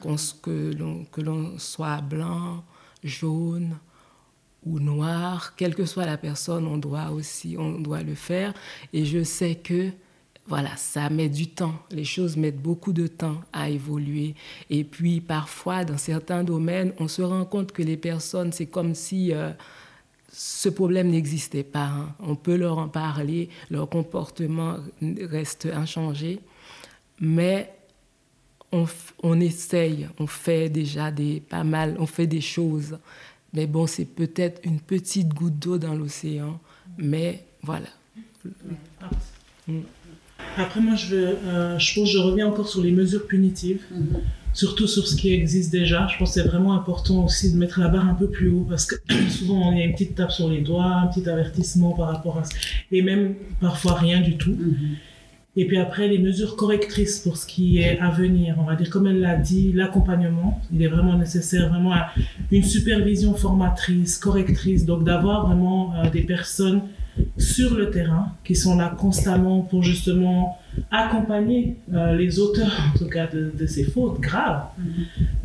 que 0.42 1.22
l'on 1.22 1.58
soit 1.58 2.02
blanc, 2.02 2.64
jaune 3.04 3.78
ou 4.66 4.80
noir, 4.80 5.56
quelle 5.56 5.74
que 5.74 5.86
soit 5.86 6.06
la 6.06 6.18
personne, 6.18 6.68
on 6.68 6.78
doit 6.78 7.10
aussi, 7.10 7.56
on 7.58 7.80
doit 7.80 8.04
le 8.04 8.14
faire. 8.14 8.54
Et 8.94 9.06
je 9.06 9.24
sais 9.24 9.56
que 9.56 9.90
voilà, 10.52 10.76
ça 10.76 11.10
met 11.10 11.30
du 11.30 11.48
temps. 11.48 11.76
Les 11.92 12.04
choses 12.04 12.36
mettent 12.36 12.62
beaucoup 12.62 12.92
de 12.92 13.08
temps 13.08 13.38
à 13.54 13.70
évoluer. 13.70 14.36
Et 14.70 14.84
puis 14.84 15.22
parfois, 15.22 15.86
dans 15.86 15.98
certains 15.98 16.44
domaines, 16.44 16.92
on 17.00 17.08
se 17.08 17.22
rend 17.22 17.46
compte 17.46 17.72
que 17.72 17.82
les 17.82 17.96
personnes, 17.96 18.52
c'est 18.52 18.66
comme 18.66 18.94
si 18.94 19.32
euh, 19.32 19.52
ce 20.30 20.68
problème 20.68 21.08
n'existait 21.08 21.64
pas. 21.64 21.86
Hein. 21.86 22.16
On 22.20 22.36
peut 22.36 22.58
leur 22.58 22.80
en 22.80 22.90
parler, 22.90 23.48
leur 23.70 23.88
comportement 23.88 24.76
reste 25.22 25.70
inchangé, 25.74 26.42
mais 27.22 27.74
on, 28.74 28.86
on 29.24 29.40
essaye, 29.40 30.10
on 30.20 30.28
fait 30.28 30.68
déjà 30.68 31.12
des, 31.12 31.40
pas 31.40 31.64
mal, 31.64 31.96
on 31.98 32.06
fait 32.06 32.28
des 32.28 32.42
choses. 32.42 33.00
Mais 33.54 33.68
bon, 33.68 33.88
c'est 33.88 34.04
peut-être 34.04 34.60
une 34.66 34.82
petite 34.82 35.30
goutte 35.30 35.60
d'eau 35.60 35.78
dans 35.78 35.96
l'océan, 35.96 36.60
mais 36.98 37.46
voilà. 37.64 37.88
Mm. 39.66 39.80
Après, 40.58 40.82
moi, 40.82 40.96
je, 40.96 41.16
euh, 41.16 41.80
je 41.80 41.96
pense 41.96 42.12
je 42.12 42.18
reviens 42.18 42.48
encore 42.48 42.68
sur 42.68 42.82
les 42.82 42.92
mesures 42.92 43.26
punitives, 43.26 43.82
mhm. 43.92 44.20
surtout 44.54 44.88
sur 44.88 45.08
ce 45.08 45.16
qui 45.16 45.34
existe 45.34 45.72
déjà. 45.72 46.08
Je 46.08 46.18
pense 46.18 46.34
que 46.34 46.42
c'est 46.42 46.48
vraiment 46.48 46.74
important 46.74 47.26
aussi 47.26 47.54
de 47.54 47.58
mettre 47.58 47.80
la 47.80 47.88
barre 47.88 48.08
un 48.08 48.16
peu 48.16 48.30
plus 48.30 48.50
haut 48.50 48.66
parce 48.70 48.86
que 48.86 48.96
souvent, 49.30 49.70
on 49.70 49.78
a 49.78 49.82
une 49.82 49.94
petite 49.94 50.16
tape 50.16 50.32
sur 50.32 50.50
les 50.50 50.62
doigts, 50.62 50.86
un 50.86 51.08
petit 51.08 51.28
avertissement 51.30 51.92
par 51.94 52.10
rapport 52.10 52.38
à 52.38 52.44
ça, 52.44 52.54
et 52.92 53.02
même 53.02 53.36
parfois 53.60 53.94
rien 53.94 54.22
du 54.22 54.38
tout. 54.38 54.52
Mhm. 54.52 54.98
Et 55.58 55.68
puis 55.68 55.78
après, 55.78 56.08
les 56.08 56.18
mesures 56.18 56.56
correctrices 56.56 57.20
pour 57.20 57.36
ce 57.36 57.46
qui 57.46 57.80
est 57.80 58.00
à 58.00 58.10
venir. 58.10 58.56
On 58.60 58.64
va 58.64 58.76
dire, 58.76 58.90
comme 58.90 59.08
elle 59.08 59.20
l'a 59.20 59.36
dit, 59.36 59.74
l'accompagnement, 59.74 60.62
il 60.72 60.82
est 60.82 60.88
vraiment 60.88 61.18
nécessaire, 61.18 61.68
vraiment 61.68 61.94
une 62.52 62.64
supervision 62.64 63.34
formatrice, 63.34 64.18
correctrice. 64.18 64.86
Donc 64.86 65.04
d'avoir 65.04 65.48
vraiment 65.48 65.94
euh, 65.96 66.10
des 66.10 66.22
personnes 66.22 66.84
sur 67.38 67.76
le 67.76 67.90
terrain 67.90 68.32
qui 68.44 68.56
sont 68.56 68.78
là 68.78 68.94
constamment 68.98 69.62
pour 69.62 69.84
justement 69.84 70.58
accompagner 70.90 71.76
euh, 71.94 72.16
les 72.16 72.40
auteurs, 72.40 72.72
en 72.94 72.98
tout 72.98 73.08
cas, 73.08 73.28
de, 73.28 73.66
ces 73.66 73.84
fautes 73.84 74.20
graves 74.20 74.66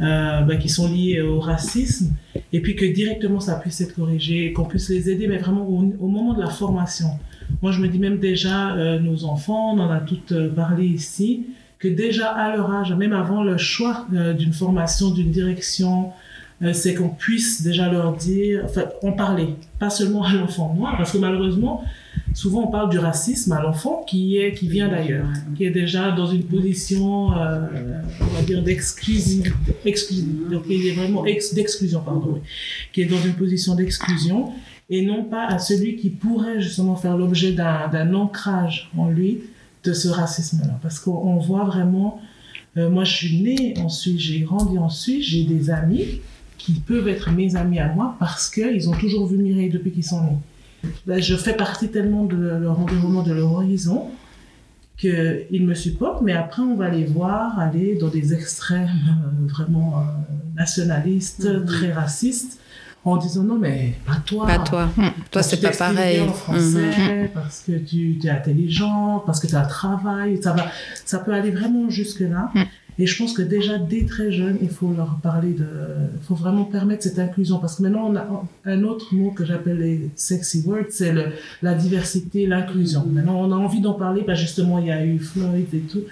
euh, 0.00 0.40
bah, 0.42 0.56
qui 0.56 0.68
sont 0.68 0.88
liées 0.88 1.20
au 1.20 1.40
racisme. 1.40 2.14
Et 2.52 2.60
puis 2.60 2.76
que 2.76 2.84
directement 2.84 3.40
ça 3.40 3.56
puisse 3.56 3.80
être 3.80 3.94
corrigé, 3.94 4.52
qu'on 4.52 4.64
puisse 4.64 4.88
les 4.88 5.10
aider, 5.10 5.26
mais 5.26 5.38
vraiment 5.38 5.66
au 5.68 6.08
moment 6.08 6.34
de 6.34 6.40
la 6.40 6.50
formation. 6.50 7.08
Moi, 7.62 7.72
je 7.72 7.80
me 7.80 7.88
dis 7.88 7.98
même 7.98 8.18
déjà, 8.18 8.74
euh, 8.74 8.98
nos 8.98 9.24
enfants, 9.24 9.74
on 9.74 9.78
en 9.78 9.90
a 9.90 10.00
toutes 10.00 10.34
parlé 10.54 10.86
ici, 10.86 11.46
que 11.78 11.88
déjà 11.88 12.28
à 12.28 12.56
leur 12.56 12.72
âge, 12.72 12.92
même 12.92 13.12
avant 13.12 13.42
le 13.42 13.58
choix 13.58 14.06
d'une 14.10 14.52
formation, 14.52 15.10
d'une 15.10 15.30
direction, 15.30 16.10
c'est 16.72 16.94
qu'on 16.94 17.10
puisse 17.10 17.62
déjà 17.62 17.90
leur 17.90 18.16
dire, 18.16 18.62
enfin, 18.64 18.84
en 19.02 19.12
parler, 19.12 19.48
pas 19.78 19.90
seulement 19.90 20.24
à 20.24 20.32
l'enfant. 20.32 20.74
Noir, 20.74 20.96
parce 20.96 21.12
que 21.12 21.18
malheureusement, 21.18 21.84
souvent 22.34 22.64
on 22.64 22.70
parle 22.70 22.88
du 22.88 22.98
racisme 22.98 23.52
à 23.52 23.60
l'enfant 23.60 24.04
qui 24.08 24.38
est 24.38 24.54
qui 24.54 24.68
vient 24.68 24.88
d'ailleurs, 24.88 25.26
qui 25.54 25.64
est 25.64 25.70
déjà 25.70 26.12
dans 26.12 26.26
une 26.26 26.44
position, 26.44 27.26
on 27.26 27.30
va 27.30 28.42
dire 28.46 28.62
d'exclusion, 28.62 29.44
donc 30.50 30.62
il 30.68 30.86
est 30.86 30.92
vraiment 30.92 31.24
d'exclusion, 31.24 32.00
pardon, 32.00 32.40
qui 32.92 33.02
est 33.02 33.06
dans 33.06 33.20
une 33.20 33.34
position 33.34 33.74
d'exclusion 33.74 34.52
et 34.88 35.02
non 35.02 35.24
pas 35.24 35.46
à 35.46 35.58
celui 35.58 35.96
qui 35.96 36.10
pourrait 36.10 36.60
justement 36.60 36.96
faire 36.96 37.16
l'objet 37.16 37.52
d'un 37.52 38.14
ancrage 38.14 38.90
en 38.96 39.08
lui 39.08 39.40
de 39.84 39.92
ce 39.92 40.08
racisme-là. 40.08 40.78
Parce 40.82 40.98
qu'on 40.98 41.36
voit 41.38 41.64
vraiment, 41.64 42.20
euh, 42.76 42.88
moi 42.88 43.04
je 43.04 43.12
suis 43.12 43.40
née 43.40 43.74
en 43.78 43.88
Suisse, 43.88 44.20
j'ai 44.20 44.40
grandi 44.40 44.78
en 44.78 44.88
Suisse, 44.88 45.26
j'ai 45.26 45.44
des 45.44 45.70
amis 45.70 46.20
qui 46.58 46.72
peuvent 46.74 47.08
être 47.08 47.30
mes 47.30 47.56
amis 47.56 47.78
à 47.78 47.92
moi 47.92 48.16
parce 48.18 48.50
qu'ils 48.50 48.88
ont 48.88 48.94
toujours 48.94 49.26
vu 49.26 49.38
Mireille 49.38 49.70
depuis 49.70 49.90
qu'ils 49.90 50.04
sont 50.04 50.22
nés. 50.22 50.90
Là, 51.06 51.18
je 51.18 51.34
fais 51.34 51.54
partie 51.54 51.88
tellement 51.88 52.24
de 52.24 52.36
leur 52.36 52.78
environnement, 52.78 53.22
de 53.22 53.32
leur 53.32 53.52
horizon, 53.52 54.10
qu'ils 54.96 55.66
me 55.66 55.74
supportent, 55.74 56.22
mais 56.22 56.32
après 56.32 56.62
on 56.62 56.76
va 56.76 56.88
les 56.88 57.04
voir 57.04 57.58
aller 57.58 57.96
dans 57.96 58.08
des 58.08 58.32
extrêmes 58.32 58.88
euh, 59.08 59.46
vraiment 59.48 59.98
euh, 59.98 60.02
nationalistes, 60.54 61.44
mm-hmm. 61.44 61.64
très 61.66 61.92
racistes, 61.92 62.60
en 63.04 63.16
disant 63.16 63.42
non 63.42 63.58
mais 63.58 63.94
pas 64.06 64.16
toi. 64.24 64.46
Pas 64.46 64.58
toi. 64.58 64.88
Hum. 64.98 65.10
Toi 65.30 65.42
c'est 65.42 65.60
pas 65.60 65.70
pareil. 65.70 66.22
En 66.22 66.32
français, 66.32 66.90
hum. 66.98 67.28
parce 67.34 67.60
que 67.60 67.78
tu 67.78 68.18
es 68.22 68.30
intelligent, 68.30 69.22
parce 69.24 69.38
que 69.38 69.46
tu 69.46 69.54
as 69.54 69.60
un 69.60 69.66
travail, 69.66 70.42
ça 70.42 70.52
va, 70.52 70.66
ça 71.04 71.18
peut 71.18 71.32
aller 71.32 71.50
vraiment 71.50 71.88
jusque 71.90 72.20
là. 72.20 72.50
Hum. 72.54 72.64
Et 72.98 73.06
je 73.06 73.18
pense 73.18 73.34
que 73.34 73.42
déjà, 73.42 73.78
dès 73.78 74.04
très 74.04 74.32
jeune, 74.32 74.56
il 74.62 74.70
faut 74.70 74.92
leur 74.96 75.18
parler 75.22 75.52
de... 75.52 75.66
Il 76.14 76.26
faut 76.26 76.34
vraiment 76.34 76.64
permettre 76.64 77.02
cette 77.02 77.18
inclusion. 77.18 77.58
Parce 77.58 77.76
que 77.76 77.82
maintenant, 77.82 78.10
on 78.10 78.16
a 78.16 78.44
un 78.64 78.82
autre 78.84 79.14
mot 79.14 79.30
que 79.30 79.44
j'appelle 79.44 79.78
les 79.78 80.10
sexy 80.16 80.62
words, 80.66 80.86
c'est 80.90 81.14
la 81.62 81.74
diversité, 81.74 82.46
l'inclusion. 82.46 83.04
Maintenant, 83.06 83.38
on 83.40 83.52
a 83.52 83.56
envie 83.56 83.80
d'en 83.80 83.94
parler. 83.94 84.22
Bah, 84.26 84.34
justement, 84.34 84.78
il 84.78 84.86
y 84.86 84.90
a 84.90 85.04
eu 85.04 85.18
Floyd 85.18 85.66
et 85.74 85.80
tout. 85.80 86.04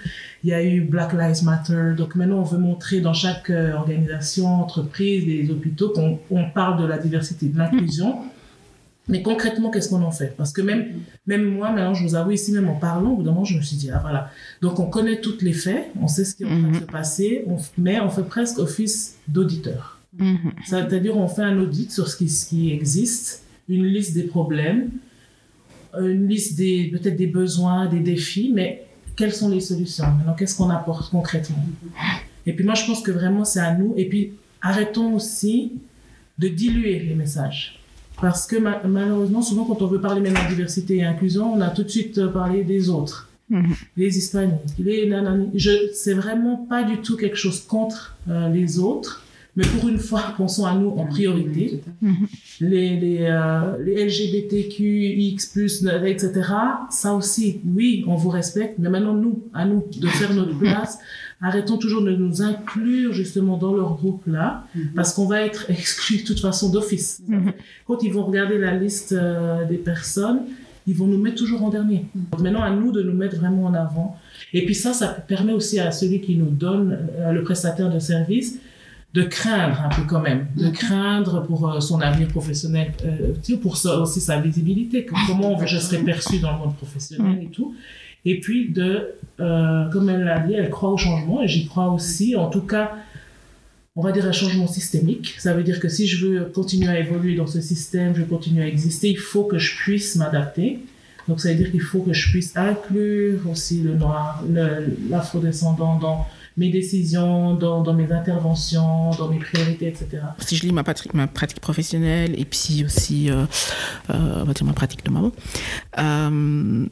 Il 0.43 0.49
y 0.49 0.53
a 0.53 0.63
eu 0.63 0.81
Black 0.81 1.13
Lives 1.13 1.43
Matter. 1.43 1.93
Donc 1.97 2.15
maintenant, 2.15 2.39
on 2.39 2.43
veut 2.43 2.59
montrer 2.59 3.01
dans 3.01 3.13
chaque 3.13 3.49
euh, 3.49 3.73
organisation, 3.73 4.47
entreprise, 4.61 5.25
les 5.25 5.49
hôpitaux 5.49 5.89
qu'on 5.89 6.45
parle 6.53 6.79
de 6.79 6.85
la 6.85 6.99
diversité, 6.99 7.47
de 7.47 7.57
l'inclusion. 7.57 8.19
Mais 9.07 9.21
concrètement, 9.21 9.69
qu'est-ce 9.69 9.89
qu'on 9.89 10.01
en 10.01 10.11
fait? 10.11 10.35
Parce 10.35 10.51
que 10.51 10.61
même, 10.61 11.01
même 11.27 11.43
moi, 11.43 11.71
maintenant, 11.71 11.93
je 11.93 12.03
vous 12.03 12.15
avoue 12.15 12.31
ici, 12.31 12.51
même 12.51 12.67
en 12.67 12.75
parlant, 12.75 13.11
au 13.11 13.17
bout 13.17 13.23
d'un 13.23 13.31
moment, 13.31 13.45
je 13.45 13.57
me 13.57 13.61
suis 13.61 13.77
dit, 13.77 13.91
ah 13.91 13.99
voilà. 14.01 14.31
Donc, 14.61 14.79
on 14.79 14.87
connaît 14.87 15.21
tous 15.21 15.41
les 15.41 15.53
faits, 15.53 15.91
on 16.01 16.07
sait 16.07 16.25
ce 16.25 16.35
qui 16.35 16.43
est 16.43 16.47
en 16.47 16.49
train 16.49 16.69
de 16.69 16.75
mhm. 16.75 16.79
se 16.81 16.85
passer, 16.85 17.45
mais 17.77 17.99
on 17.99 18.09
fait 18.09 18.23
presque 18.23 18.57
office 18.57 19.17
d'auditeur. 19.27 19.99
Mhm. 20.17 20.53
C'est-à-dire, 20.65 21.15
on 21.17 21.27
fait 21.27 21.43
un 21.43 21.59
audit 21.59 21.91
sur 21.91 22.07
ce 22.07 22.17
qui, 22.17 22.29
ce 22.29 22.49
qui 22.49 22.71
existe, 22.71 23.43
une 23.69 23.85
liste 23.85 24.15
des 24.15 24.23
problèmes, 24.23 24.89
une 25.97 26.27
liste 26.27 26.57
des, 26.57 26.89
peut-être 26.91 27.15
des 27.15 27.27
besoins, 27.27 27.85
des 27.85 27.99
défis, 27.99 28.51
mais 28.53 28.85
quelles 29.15 29.33
sont 29.33 29.49
les 29.49 29.61
solutions? 29.61 30.05
Maintenant, 30.17 30.33
qu'est-ce 30.33 30.57
qu'on 30.57 30.69
apporte 30.69 31.11
concrètement? 31.11 31.63
Et 32.47 32.53
puis, 32.53 32.65
moi, 32.65 32.73
je 32.73 32.85
pense 32.85 33.01
que 33.01 33.11
vraiment, 33.11 33.45
c'est 33.45 33.59
à 33.59 33.75
nous. 33.75 33.93
Et 33.97 34.09
puis, 34.09 34.33
arrêtons 34.61 35.13
aussi 35.13 35.73
de 36.37 36.47
diluer 36.47 36.99
les 36.99 37.15
messages. 37.15 37.79
Parce 38.21 38.47
que 38.47 38.55
malheureusement, 38.87 39.41
souvent, 39.41 39.65
quand 39.65 39.81
on 39.81 39.87
veut 39.87 40.01
parler 40.01 40.21
même 40.21 40.33
de 40.33 40.49
diversité 40.49 40.97
et 40.97 41.03
inclusion, 41.03 41.53
on 41.53 41.61
a 41.61 41.69
tout 41.69 41.83
de 41.83 41.89
suite 41.89 42.17
euh, 42.17 42.27
parlé 42.27 42.63
des 42.63 42.89
autres. 42.89 43.29
Mhm. 43.49 43.75
Les 43.97 44.17
hispaniques, 44.17 44.59
les 44.79 45.07
nanani. 45.07 45.49
Je, 45.53 45.71
c'est 45.93 46.13
vraiment 46.13 46.57
pas 46.57 46.83
du 46.83 46.97
tout 46.97 47.15
quelque 47.17 47.37
chose 47.37 47.61
contre 47.61 48.15
euh, 48.29 48.49
les 48.49 48.79
autres. 48.79 49.21
Mais 49.57 49.65
pour 49.65 49.87
une 49.87 49.99
fois, 49.99 50.33
pensons 50.35 50.65
à 50.65 50.75
nous 50.75 50.89
en 50.89 51.05
priorité. 51.05 51.81
Mhm. 52.01 52.27
Les, 52.61 52.99
les, 52.99 53.17
euh, 53.21 53.77
les 53.83 54.05
LGBTQX+, 54.05 55.57
etc. 56.05 56.31
Ça 56.89 57.13
aussi, 57.13 57.61
oui, 57.65 58.03
on 58.07 58.15
vous 58.15 58.29
respecte. 58.29 58.79
Mais 58.79 58.89
maintenant, 58.89 59.13
nous, 59.13 59.43
à 59.53 59.65
nous 59.65 59.85
de 59.97 60.07
faire 60.07 60.33
notre 60.33 60.57
place 60.59 60.99
arrêtons 61.41 61.77
toujours 61.77 62.01
de 62.01 62.11
nous 62.11 62.41
inclure 62.41 63.13
justement 63.13 63.57
dans 63.57 63.75
leur 63.75 63.95
groupe-là, 63.95 64.65
mhm. 64.75 64.89
parce 64.95 65.13
qu'on 65.13 65.25
va 65.25 65.41
être 65.41 65.65
exclus 65.69 66.21
de 66.21 66.27
toute 66.27 66.39
façon 66.39 66.69
d'office. 66.69 67.21
Mhm. 67.27 67.53
Quand 67.87 68.01
ils 68.03 68.11
vont 68.11 68.25
regarder 68.25 68.57
la 68.57 68.75
liste 68.75 69.13
euh, 69.13 69.65
des 69.65 69.77
personnes, 69.77 70.41
ils 70.87 70.95
vont 70.95 71.07
nous 71.07 71.17
mettre 71.17 71.37
toujours 71.37 71.63
en 71.63 71.69
dernier. 71.69 72.05
Mhm. 72.15 72.43
maintenant, 72.43 72.61
à 72.61 72.71
nous 72.71 72.91
de 72.91 73.01
nous 73.01 73.13
mettre 73.13 73.37
vraiment 73.37 73.65
en 73.65 73.73
avant. 73.73 74.17
Et 74.53 74.65
puis 74.65 74.75
ça, 74.75 74.93
ça 74.93 75.07
permet 75.07 75.53
aussi 75.53 75.79
à 75.79 75.91
celui 75.91 76.21
qui 76.21 76.35
nous 76.35 76.49
donne, 76.49 76.97
euh, 77.17 77.31
le 77.31 77.43
prestataire 77.43 77.91
de 77.91 77.99
service, 77.99 78.59
de 79.13 79.23
craindre 79.23 79.81
un 79.81 79.89
peu 79.89 80.01
quand 80.07 80.19
même, 80.19 80.47
de 80.57 80.69
craindre 80.69 81.41
pour 81.43 81.69
euh, 81.69 81.79
son 81.79 82.01
avenir 82.01 82.27
professionnel, 82.27 82.91
pour 83.61 83.77
ça 83.77 83.99
aussi 83.99 84.19
sa 84.19 84.41
visibilité, 84.41 85.05
comment 85.05 85.65
je 85.65 85.77
serai 85.77 85.99
perçu 85.99 86.39
dans 86.39 86.51
le 86.51 86.57
monde 86.59 86.75
professionnel 86.75 87.39
et 87.41 87.47
tout. 87.47 87.73
Et 88.25 88.39
puis 88.39 88.69
de, 88.69 89.15
euh, 89.39 89.89
comme 89.91 90.09
elle 90.09 90.23
l'a 90.23 90.39
dit, 90.39 90.53
elle 90.53 90.69
croit 90.69 90.89
au 90.89 90.97
changement 90.97 91.41
et 91.41 91.47
j'y 91.47 91.67
crois 91.67 91.89
aussi. 91.89 92.35
En 92.35 92.49
tout 92.49 92.61
cas, 92.61 92.95
on 93.95 94.01
va 94.01 94.11
dire 94.11 94.25
un 94.25 94.31
changement 94.31 94.67
systémique. 94.67 95.35
Ça 95.37 95.53
veut 95.53 95.63
dire 95.63 95.79
que 95.79 95.87
si 95.87 96.07
je 96.07 96.25
veux 96.25 96.45
continuer 96.45 96.89
à 96.89 96.99
évoluer 96.99 97.35
dans 97.35 97.47
ce 97.47 97.61
système, 97.61 98.15
je 98.15 98.21
veux 98.21 98.27
continuer 98.27 98.63
à 98.63 98.67
exister, 98.67 99.09
il 99.09 99.19
faut 99.19 99.43
que 99.43 99.57
je 99.57 99.75
puisse 99.77 100.15
m'adapter. 100.15 100.79
Donc 101.27 101.39
ça 101.39 101.49
veut 101.49 101.55
dire 101.55 101.71
qu'il 101.71 101.81
faut 101.81 102.01
que 102.01 102.13
je 102.13 102.29
puisse 102.29 102.55
inclure 102.55 103.41
aussi 103.49 103.81
le 103.81 103.95
noir, 103.95 104.43
l'afrodescendant 105.09 105.97
dans 105.97 106.27
mes 106.57 106.69
décisions, 106.69 107.55
dans, 107.55 107.93
mes 107.93 108.11
interventions, 108.11 109.11
dans 109.11 109.27
mes 109.27 109.39
priorités, 109.39 109.87
etc. 109.87 110.21
Si 110.39 110.55
je 110.55 110.63
lis 110.63 110.71
ma 110.71 110.83
pratique, 110.83 111.59
professionnelle 111.59 112.39
et 112.39 112.45
puis 112.45 112.83
aussi, 112.85 113.29
euh, 113.29 113.45
euh, 114.09 114.45
ma 114.63 114.73
pratique 114.73 115.03
de 115.03 115.11
maman, 115.11 115.31
euh, 115.99 116.85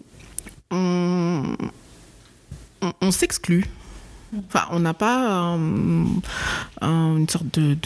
on, 0.73 1.45
s'exclut. 3.11 3.65
On 4.71 4.79
n'a 4.79 4.93
pas 4.93 5.55
euh, 5.55 6.05
une 6.81 7.29
sorte 7.29 7.59
de, 7.59 7.77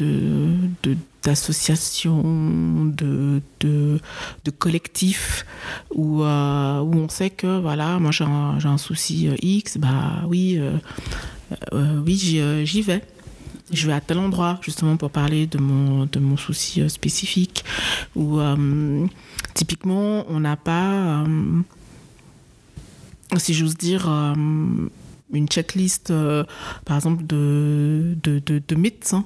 d'association, 1.24 2.86
de, 2.86 3.42
de, 3.60 4.00
collectif 4.58 5.46
où, 5.94 6.24
euh, 6.24 6.80
où 6.80 6.96
on 6.96 7.10
sait 7.10 7.30
que 7.30 7.60
voilà, 7.60 8.00
moi 8.00 8.12
j'ai 8.12 8.24
un, 8.24 8.78
souci 8.78 9.28
euh, 9.28 9.36
X, 9.42 9.78
bah 9.78 10.24
oui, 10.28 10.60
oui 11.74 12.18
j'y 12.64 12.82
vais. 12.82 13.04
Je 13.70 13.86
vais 13.86 13.94
à 13.94 14.00
tel 14.00 14.20
endroit 14.20 14.60
justement 14.62 14.96
pour 14.96 15.12
parler 15.12 15.46
de 15.46 15.58
mon, 15.58 16.06
de 16.06 16.20
mon 16.20 16.38
souci 16.38 16.90
spécifique. 16.90 17.66
Ou 18.16 18.40
typiquement, 19.54 20.26
on 20.30 20.40
n'a 20.40 20.56
pas 20.56 21.26
si 23.36 23.54
j'ose 23.54 23.76
dire, 23.76 24.10
euh, 24.10 24.34
une 25.34 25.48
checklist, 25.48 26.12
euh, 26.12 26.44
par 26.86 26.96
exemple, 26.96 27.26
de, 27.26 28.16
de, 28.24 28.40
de, 28.40 28.76
médecins. 28.76 29.26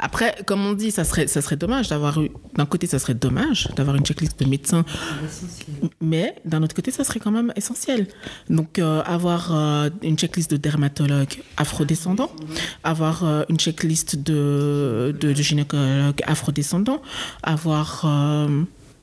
Après, 0.00 0.36
comme 0.44 0.66
on 0.66 0.74
dit, 0.74 0.90
ça 0.90 1.04
serait, 1.04 1.26
ça 1.26 1.40
serait 1.40 1.56
dommage 1.56 1.88
d'avoir 1.88 2.20
eu. 2.20 2.30
D'un 2.56 2.66
côté, 2.66 2.86
ça 2.86 2.98
serait 2.98 3.14
dommage 3.14 3.68
d'avoir 3.74 3.96
une 3.96 4.04
checklist 4.04 4.38
de 4.38 4.44
médecins, 4.44 4.84
mais 6.02 6.34
d'un 6.44 6.62
autre 6.62 6.74
côté, 6.74 6.90
ça 6.90 7.04
serait 7.04 7.20
quand 7.20 7.30
même 7.30 7.50
essentiel. 7.56 8.08
Donc, 8.50 8.78
euh, 8.78 9.02
avoir 9.06 9.52
une 10.02 10.18
checklist 10.18 10.50
de 10.50 10.58
dermatologues 10.58 11.42
afrodescendants, 11.56 12.32
avoir 12.84 13.24
une 13.48 13.58
checklist 13.58 14.16
de, 14.16 15.16
de, 15.18 15.32
de 15.32 15.42
gynécologues 15.42 16.20
afrodescendants, 16.26 17.00
avoir 17.42 18.04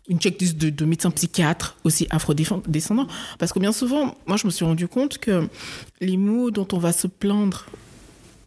une 0.08 0.20
checklist 0.20 0.58
de, 0.58 0.70
de 0.70 0.86
médecins 0.86 1.12
psychiatres 1.12 1.78
aussi 1.84 2.08
afrodescendants. 2.10 3.08
Parce 3.39 3.51
que 3.51 3.60
bien 3.60 3.72
souvent, 3.72 4.16
moi, 4.26 4.38
je 4.38 4.45
me 4.45 4.51
suis 4.51 4.66
rendu 4.66 4.88
compte 4.88 5.18
que 5.18 5.47
les 5.99 6.18
mots 6.18 6.51
dont 6.51 6.68
on 6.72 6.78
va 6.78 6.93
se 6.93 7.08
plaindre 7.08 7.66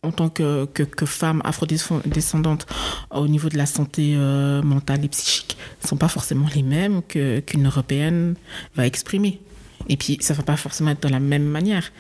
en 0.03 0.13
tant 0.13 0.31
que, 0.31 0.65
que, 0.65 1.07
femme 1.07 1.43
afrodescendante 1.45 2.67
au 3.11 3.29
niveau 3.29 3.49
de 3.51 3.59
la 3.59 3.67
santé 3.67 4.15
euh, 4.17 4.63
mentale 4.63 5.05
et 5.05 5.09
psychique 5.09 5.59
ne 5.83 5.89
sont 5.89 5.97
pas 5.99 6.09
forcément 6.09 6.47
les 6.55 6.63
mêmes 6.63 7.03
qu'une 7.03 7.67
Européenne 7.67 8.35
va 8.77 8.87
exprimer. 8.87 9.41
Et 9.89 9.97
puis, 9.97 10.19
ça 10.21 10.33
ne 10.35 10.39
va 10.39 10.45
pas 10.45 10.57
forcément 10.57 10.91
être 10.91 11.03
de 11.03 11.13
la 11.13 11.21
même 11.21 11.45
manière. 11.45 11.93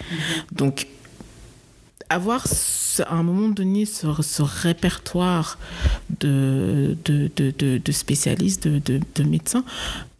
Donc, 0.52 0.86
avoir 2.10 2.44
à 3.06 3.14
un 3.14 3.22
moment 3.22 3.48
donné 3.48 3.86
ce, 3.86 4.06
ce 4.20 4.42
répertoire 4.42 5.58
de, 6.18 6.96
spécialistes, 7.90 8.68
de, 8.68 9.22
médecins, 9.22 9.64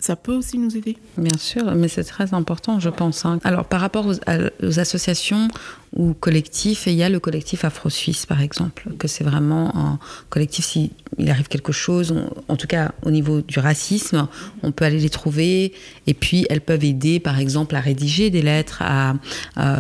ça 0.01 0.17
peut 0.17 0.35
aussi 0.35 0.59
nous 0.59 0.77
aider. 0.77 0.97
Bien 1.19 1.39
sûr, 1.39 1.75
mais 1.75 1.89
c'est 1.89 2.05
très 2.05 2.35
important, 2.35 2.81
je 2.81 2.89
pense. 2.89 3.25
Hein. 3.25 3.39
Alors, 3.45 3.67
par 3.67 3.81
rapport 3.81 4.07
aux, 4.07 4.79
associations 4.79 5.49
ou 5.95 6.15
collectifs, 6.15 6.87
il 6.87 6.95
y 6.95 7.03
a 7.03 7.09
le 7.09 7.21
collectif 7.21 7.65
Afro-Suisse, 7.65 8.25
par 8.25 8.41
exemple, 8.41 8.89
que 8.99 9.09
c'est 9.09 9.25
vraiment 9.25 9.77
un 9.77 9.99
collectif, 10.29 10.65
s'il 10.65 10.91
arrive 11.29 11.49
quelque 11.49 11.73
chose, 11.73 12.15
en 12.49 12.57
tout 12.57 12.67
cas 12.67 12.93
au 13.03 13.11
niveau 13.11 13.41
du 13.41 13.59
racisme, 13.59 14.29
on 14.63 14.73
peut 14.73 14.85
aller 14.85 15.01
les 15.01 15.11
trouver, 15.11 15.73
et 16.07 16.15
puis 16.15 16.47
elles 16.49 16.61
peuvent 16.61 16.85
aider, 16.85 17.21
par 17.21 17.39
exemple, 17.39 17.75
à 17.75 17.81
rédiger 17.81 18.31
des 18.31 18.43
lettres, 18.43 18.83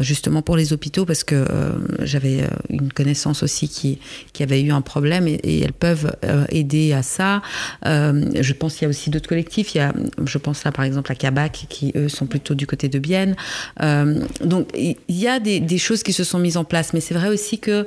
justement 0.01 0.43
pour 0.43 0.57
les 0.57 0.73
hôpitaux, 0.73 1.07
parce 1.07 1.25
que 1.25 1.47
euh, 1.49 1.73
j'avais 2.03 2.43
euh, 2.43 2.49
une 2.69 2.93
connaissance 2.93 3.43
aussi 3.43 3.69
qui, 3.69 3.99
qui 4.33 4.43
avait 4.43 4.61
eu 4.61 4.73
un 4.73 4.83
problème, 4.83 5.29
et, 5.29 5.61
elles 5.61 5.73
peuvent 5.73 6.17
euh, 6.25 6.45
aider 6.51 6.93
à 6.93 7.03
ça. 7.03 7.43
je 7.85 8.53
pense 8.53 8.75
qu'il 8.75 8.83
y 8.83 8.87
a 8.87 8.89
aussi 8.89 9.11
d'autres 9.11 9.29
collectifs, 9.29 9.77
je 10.25 10.39
pense 10.39 10.65
là 10.65 10.73
par 10.73 10.85
exemple 10.85 11.11
à 11.13 11.15
Kabak, 11.15 11.67
qui 11.69 11.93
eux 11.97 12.09
sont 12.09 12.27
plutôt 12.27 12.55
du 12.55 12.67
côté 12.67 12.89
de 12.89 12.99
Bienne. 12.99 13.37
Euh, 13.83 14.25
donc 14.45 14.69
il 14.75 14.97
y 15.09 15.29
a 15.29 15.41
des, 15.41 15.79
choses 15.79 16.03
qui 16.03 16.13
se 16.13 16.25
sont 16.25 16.39
mises 16.39 16.57
en 16.57 16.65
place, 16.65 16.93
mais 16.93 17.01
c'est 17.01 17.15
vrai 17.15 17.29
aussi 17.29 17.59
que 17.59 17.87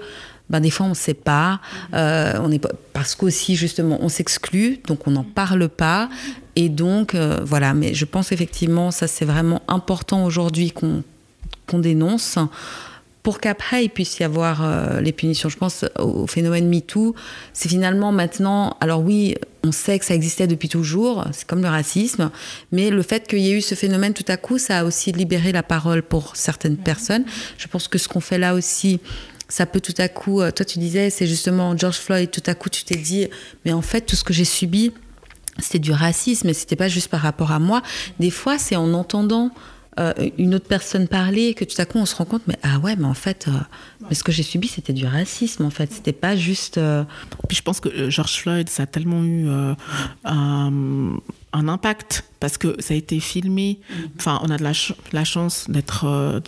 ben, 0.50 0.60
des 0.60 0.70
fois 0.70 0.86
on 0.86 0.90
ne 0.90 0.96
sait 0.96 1.14
pas, 1.14 1.62
euh, 1.94 2.34
on 2.42 2.52
est 2.52 2.66
parce 2.94 3.16
qu'aussi 3.16 3.56
justement 3.56 4.00
on 4.02 4.10
s'exclut, 4.10 4.80
donc 4.88 5.08
on 5.08 5.12
n'en 5.12 5.24
parle 5.24 5.70
pas, 5.70 6.10
et 6.56 6.70
donc 6.70 7.16
euh, 7.16 7.40
voilà. 7.44 7.74
Mais 7.74 7.94
je 7.94 8.06
pense 8.06 8.32
effectivement 8.32 8.92
ça 8.92 9.08
c'est 9.08 9.26
vraiment 9.26 9.62
important 9.68 10.26
aujourd'hui 10.26 10.72
qu'on 10.72 11.04
dénonce 11.80 12.38
pour 13.24 13.40
qu'après 13.40 13.86
il 13.86 13.90
puisse 13.90 14.20
y 14.20 14.24
avoir 14.24 15.00
les 15.00 15.14
punitions. 15.14 15.48
Je 15.48 15.58
pense 15.58 15.86
au 15.98 16.28
phénomène 16.28 16.68
MeToo. 16.68 17.16
C'est 17.54 17.70
finalement 17.70 18.12
maintenant, 18.12 18.76
alors 18.82 19.02
oui, 19.02 19.36
on 19.64 19.72
sait 19.72 19.98
que 19.98 20.06
ça 20.06 20.14
existait 20.14 20.48
depuis 20.48 20.68
toujours, 20.68 21.26
c'est 21.32 21.48
comme 21.48 21.62
le 21.62 21.70
racisme, 21.70 22.32
mais 22.72 22.90
le 22.90 23.02
fait 23.02 23.28
qu'il 23.28 23.40
y 23.40 23.50
ait 23.50 23.58
eu 23.58 23.62
ce 23.62 23.76
phénomène 23.76 24.14
tout 24.14 24.26
à 24.28 24.36
coup, 24.36 24.58
ça 24.58 24.80
a 24.80 24.84
aussi 24.84 25.12
libéré 25.12 25.52
la 25.52 25.64
parole 25.64 26.04
pour 26.04 26.36
certaines 26.36 26.78
personnes. 26.78 27.24
Je 27.58 27.68
pense 27.68 27.88
que 27.88 27.98
ce 27.98 28.10
qu'on 28.10 28.20
fait 28.20 28.38
là 28.38 28.56
aussi, 28.56 29.00
ça 29.48 29.66
peut 29.66 29.80
tout 29.80 29.94
à 30.00 30.10
coup, 30.10 30.42
euh, 30.42 30.52
toi 30.52 30.66
tu 30.66 30.80
disais, 30.80 31.10
c'est 31.10 31.28
justement 31.28 31.78
George 31.78 31.98
Floyd, 31.98 32.30
tout 32.30 32.44
à 32.46 32.56
coup 32.56 32.70
tu 32.70 32.84
t'es 32.84 32.98
dit, 32.98 33.30
mais 33.64 33.72
en 33.72 33.82
fait 33.82 34.02
tout 34.02 34.18
ce 34.18 34.24
que 34.24 34.34
j'ai 34.34 34.46
subi, 34.46 34.92
c'était 35.60 35.80
du 35.80 35.92
racisme, 35.92 36.50
et 36.50 36.54
c'était 36.54 36.76
pas 36.76 36.88
juste 36.88 37.10
par 37.10 37.22
rapport 37.22 37.52
à 37.52 37.60
moi. 37.60 37.82
Des 38.20 38.32
fois, 38.32 38.58
c'est 38.58 38.76
en 38.76 38.94
entendant 38.94 39.52
euh, 40.00 40.14
une 40.38 40.56
autre 40.56 40.68
personne 40.68 41.08
parler, 41.08 41.54
que 41.54 41.66
tout 41.66 41.80
à 41.80 41.86
coup 41.86 41.98
on 41.98 42.06
se 42.06 42.16
rend 42.16 42.26
compte, 42.26 42.44
mais 42.48 42.58
ah 42.64 42.80
ouais, 42.80 42.96
mais 42.96 43.06
en 43.06 43.14
fait, 43.14 43.46
euh, 43.48 43.52
mais 44.10 44.16
ce 44.16 44.24
que 44.24 44.32
j'ai 44.32 44.44
subi, 44.44 44.68
c'était 44.68 44.94
du 44.94 45.06
racisme, 45.06 45.66
en 45.66 45.70
fait. 45.70 45.92
C'était 45.92 46.14
pas 46.14 46.36
juste. 46.36 46.78
Euh, 46.78 47.04
Puis 47.48 47.58
je 47.58 47.62
pense 47.62 47.80
que 47.80 48.10
George 48.10 48.40
Floyd, 48.40 48.70
ça 48.70 48.84
a 48.84 48.86
tellement 48.86 49.24
eu 49.24 49.48
un, 50.26 51.20
impact 51.54 52.26
parce 52.40 52.58
que 52.58 52.76
ça 52.82 52.94
a 52.94 52.98
été 52.98 53.20
filmé. 53.20 53.80
Enfin, 54.18 54.40
on 54.44 54.50
a 54.50 54.58
de 54.58 54.64
la, 54.64 54.74
la 55.12 55.24
chance 55.24 55.70
d'être 55.70 56.42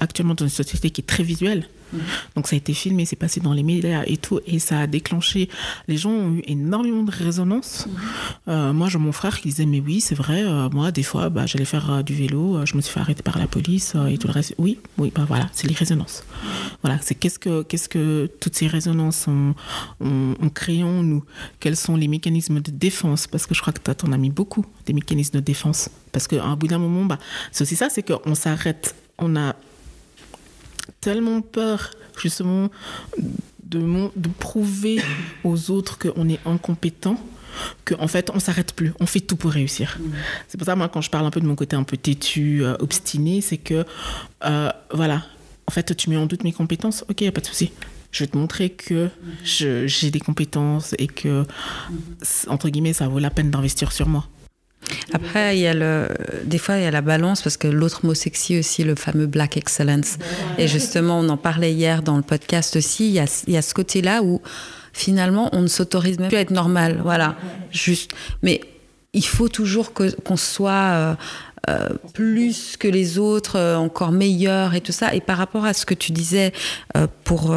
actuellement 0.00 0.34
dans 0.34 0.44
une 0.44 0.50
société 0.50 0.90
qui 0.90 1.00
est 1.00 1.06
très 1.06 1.22
visuelle. 1.22 1.68
Donc 2.36 2.46
ça 2.46 2.56
a 2.56 2.58
été 2.58 2.74
filmé, 2.74 3.04
c'est 3.04 3.16
passé 3.16 3.40
dans 3.40 3.52
les 3.52 3.62
médias 3.62 4.02
et 4.06 4.16
tout, 4.16 4.40
et 4.46 4.58
ça 4.58 4.80
a 4.80 4.86
déclenché. 4.86 5.48
Les 5.88 5.96
gens 5.96 6.10
ont 6.10 6.32
eu 6.34 6.42
énormément 6.46 7.02
de 7.02 7.10
résonance. 7.10 7.86
Euh, 8.48 8.72
moi, 8.72 8.88
j'ai 8.88 8.98
mon 8.98 9.12
frère 9.12 9.40
qui 9.40 9.48
disait 9.48 9.66
mais 9.66 9.80
oui, 9.80 10.00
c'est 10.00 10.14
vrai. 10.14 10.42
Euh, 10.42 10.68
moi, 10.70 10.90
des 10.90 11.02
fois, 11.02 11.28
bah, 11.28 11.46
j'allais 11.46 11.64
faire 11.64 11.90
euh, 11.90 12.02
du 12.02 12.14
vélo, 12.14 12.64
je 12.64 12.76
me 12.76 12.80
suis 12.80 12.92
fait 12.92 13.00
arrêter 13.00 13.22
par 13.22 13.38
la 13.38 13.46
police 13.46 13.94
et 14.08 14.18
tout 14.18 14.26
le 14.26 14.32
reste. 14.32 14.54
Oui, 14.58 14.78
oui, 14.98 15.12
bah 15.14 15.24
voilà, 15.26 15.48
c'est 15.52 15.66
les 15.66 15.74
résonances. 15.74 16.24
Voilà, 16.82 16.98
c'est 17.02 17.14
qu'est-ce 17.14 17.38
que 17.38 17.62
qu'est-ce 17.62 17.88
que 17.88 18.30
toutes 18.40 18.56
ces 18.56 18.66
résonances 18.66 19.28
ont, 19.28 19.54
ont, 20.00 20.48
créé 20.48 20.82
en 20.82 21.02
nous? 21.02 21.24
Quels 21.60 21.76
sont 21.76 21.96
les 21.96 22.08
mécanismes 22.08 22.60
de 22.60 22.70
défense? 22.70 23.26
Parce 23.26 23.46
que 23.46 23.54
je 23.54 23.60
crois 23.60 23.72
que 23.72 23.80
tu 23.80 24.06
en 24.06 24.12
as 24.12 24.18
mis 24.18 24.30
beaucoup 24.30 24.64
des 24.86 24.92
mécanismes 24.92 25.36
de 25.36 25.40
défense. 25.40 25.90
Parce 26.12 26.26
qu'à 26.28 26.44
un 26.44 26.56
bout 26.56 26.68
d'un 26.68 26.78
moment, 26.78 27.04
bah, 27.04 27.18
c'est 27.50 27.62
aussi 27.62 27.76
ça, 27.76 27.88
c'est 27.88 28.02
qu'on 28.02 28.34
s'arrête. 28.34 28.94
On 29.18 29.36
a 29.36 29.54
tellement 31.00 31.40
peur, 31.40 31.90
justement, 32.20 32.70
de, 33.64 33.80
de 34.16 34.28
prouver 34.38 35.00
aux 35.44 35.70
autres 35.70 35.98
qu'on 35.98 36.28
est 36.28 36.40
incompétent 36.46 37.16
qu'en 37.84 38.02
en 38.02 38.08
fait 38.08 38.30
on 38.34 38.38
s'arrête 38.38 38.72
plus, 38.72 38.92
on 39.00 39.06
fait 39.06 39.20
tout 39.20 39.36
pour 39.36 39.50
réussir. 39.50 39.98
Mm. 40.00 40.10
C'est 40.48 40.58
pour 40.58 40.66
ça 40.66 40.76
moi 40.76 40.88
quand 40.88 41.00
je 41.00 41.10
parle 41.10 41.26
un 41.26 41.30
peu 41.30 41.40
de 41.40 41.46
mon 41.46 41.54
côté 41.54 41.76
un 41.76 41.82
peu 41.82 41.96
têtu, 41.96 42.64
euh, 42.64 42.74
obstiné, 42.80 43.40
c'est 43.40 43.56
que 43.56 43.84
euh, 44.44 44.70
voilà, 44.92 45.24
en 45.66 45.70
fait 45.70 45.96
tu 45.96 46.10
mets 46.10 46.16
en 46.16 46.26
doute 46.26 46.44
mes 46.44 46.52
compétences, 46.52 47.04
ok, 47.08 47.20
y 47.22 47.26
a 47.26 47.32
pas 47.32 47.40
de 47.40 47.46
souci. 47.46 47.72
Je 48.10 48.24
vais 48.24 48.28
te 48.28 48.36
montrer 48.36 48.68
que 48.68 49.08
j'ai 49.42 50.10
des 50.10 50.20
compétences 50.20 50.94
et 50.98 51.06
que 51.06 51.46
entre 52.46 52.68
guillemets 52.68 52.92
ça 52.92 53.08
vaut 53.08 53.18
la 53.18 53.30
peine 53.30 53.50
d'investir 53.50 53.90
sur 53.90 54.06
moi. 54.06 54.28
Après, 55.12 55.56
il 55.56 55.60
y 55.60 55.66
a 55.66 55.74
le, 55.74 56.08
des 56.44 56.58
fois, 56.58 56.78
il 56.78 56.82
y 56.82 56.86
a 56.86 56.90
la 56.90 57.00
balance 57.00 57.42
parce 57.42 57.56
que 57.56 57.68
l'autre 57.68 58.04
mot 58.04 58.14
sexy 58.14 58.58
aussi, 58.58 58.84
le 58.84 58.94
fameux 58.94 59.26
black 59.26 59.56
excellence. 59.56 60.16
Et 60.58 60.68
justement, 60.68 61.20
on 61.20 61.28
en 61.28 61.36
parlait 61.36 61.72
hier 61.72 62.02
dans 62.02 62.16
le 62.16 62.22
podcast 62.22 62.76
aussi. 62.76 63.08
Il 63.08 63.12
y 63.12 63.20
a, 63.20 63.44
il 63.46 63.54
y 63.54 63.56
a 63.56 63.62
ce 63.62 63.74
côté-là 63.74 64.22
où 64.22 64.40
finalement, 64.92 65.48
on 65.52 65.62
ne 65.62 65.68
s'autorise 65.68 66.18
même 66.18 66.28
plus 66.28 66.36
à 66.36 66.40
être 66.40 66.50
normal. 66.50 67.00
Voilà. 67.02 67.36
Juste. 67.70 68.12
Mais 68.42 68.60
il 69.12 69.24
faut 69.24 69.48
toujours 69.48 69.92
qu'on 69.92 70.36
soit 70.36 70.72
euh, 70.72 71.14
euh, 71.70 71.90
plus 72.12 72.76
que 72.76 72.88
les 72.88 73.18
autres, 73.18 73.56
euh, 73.56 73.76
encore 73.76 74.10
meilleurs 74.10 74.74
et 74.74 74.80
tout 74.80 74.90
ça. 74.90 75.14
Et 75.14 75.20
par 75.20 75.38
rapport 75.38 75.64
à 75.64 75.72
ce 75.72 75.86
que 75.86 75.94
tu 75.94 76.10
disais, 76.10 76.52
euh, 76.96 77.06
pour, 77.22 77.54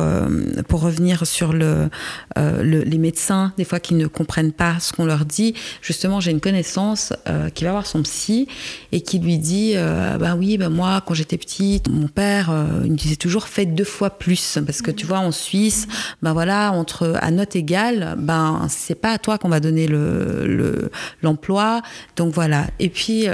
pour 0.67 0.81
revenir 0.81 1.25
sur 1.25 1.51
le, 1.51 1.89
les 2.37 2.97
médecins, 2.97 3.51
des 3.57 3.65
fois 3.65 3.79
qui 3.79 3.95
ne 3.95 4.05
comprennent 4.05 4.51
pas 4.51 4.79
ce 4.79 4.93
qu'on 4.93 5.05
leur 5.05 5.25
dit, 5.25 5.55
justement, 5.81 6.19
j'ai 6.19 6.31
une 6.31 6.39
connaissance 6.39 7.13
qui 7.55 7.63
va 7.63 7.71
voir 7.71 7.85
son 7.87 8.03
psy 8.03 8.47
et 8.91 9.01
qui 9.01 9.19
lui 9.19 9.37
dit 9.37 9.73
Bah 10.19 10.35
oui, 10.37 10.57
bah 10.57 10.69
moi, 10.69 11.01
quand 11.05 11.13
j'étais 11.13 11.37
petite, 11.37 11.89
mon 11.89 12.07
père, 12.07 12.53
il 12.85 12.91
me 12.91 12.95
disait 12.95 13.15
toujours 13.15 13.47
Faites 13.47 13.73
deux 13.73 13.83
fois 13.83 14.11
plus. 14.11 14.59
Parce 14.65 14.81
que 14.81 14.91
tu 14.91 15.05
vois, 15.05 15.19
en 15.19 15.31
Suisse, 15.31 15.87
ben 16.21 16.33
voilà, 16.33 16.71
entre, 16.71 17.15
à 17.19 17.31
note 17.31 17.55
égale, 17.55 18.15
ben, 18.17 18.67
c'est 18.69 18.95
pas 18.95 19.11
à 19.11 19.17
toi 19.17 19.37
qu'on 19.37 19.49
va 19.49 19.59
donner 19.59 19.87
l'emploi. 21.21 21.75
Le, 21.77 21.81
Donc 22.15 22.33
voilà. 22.33 22.67
Et 22.79 22.89
puis, 22.89 23.27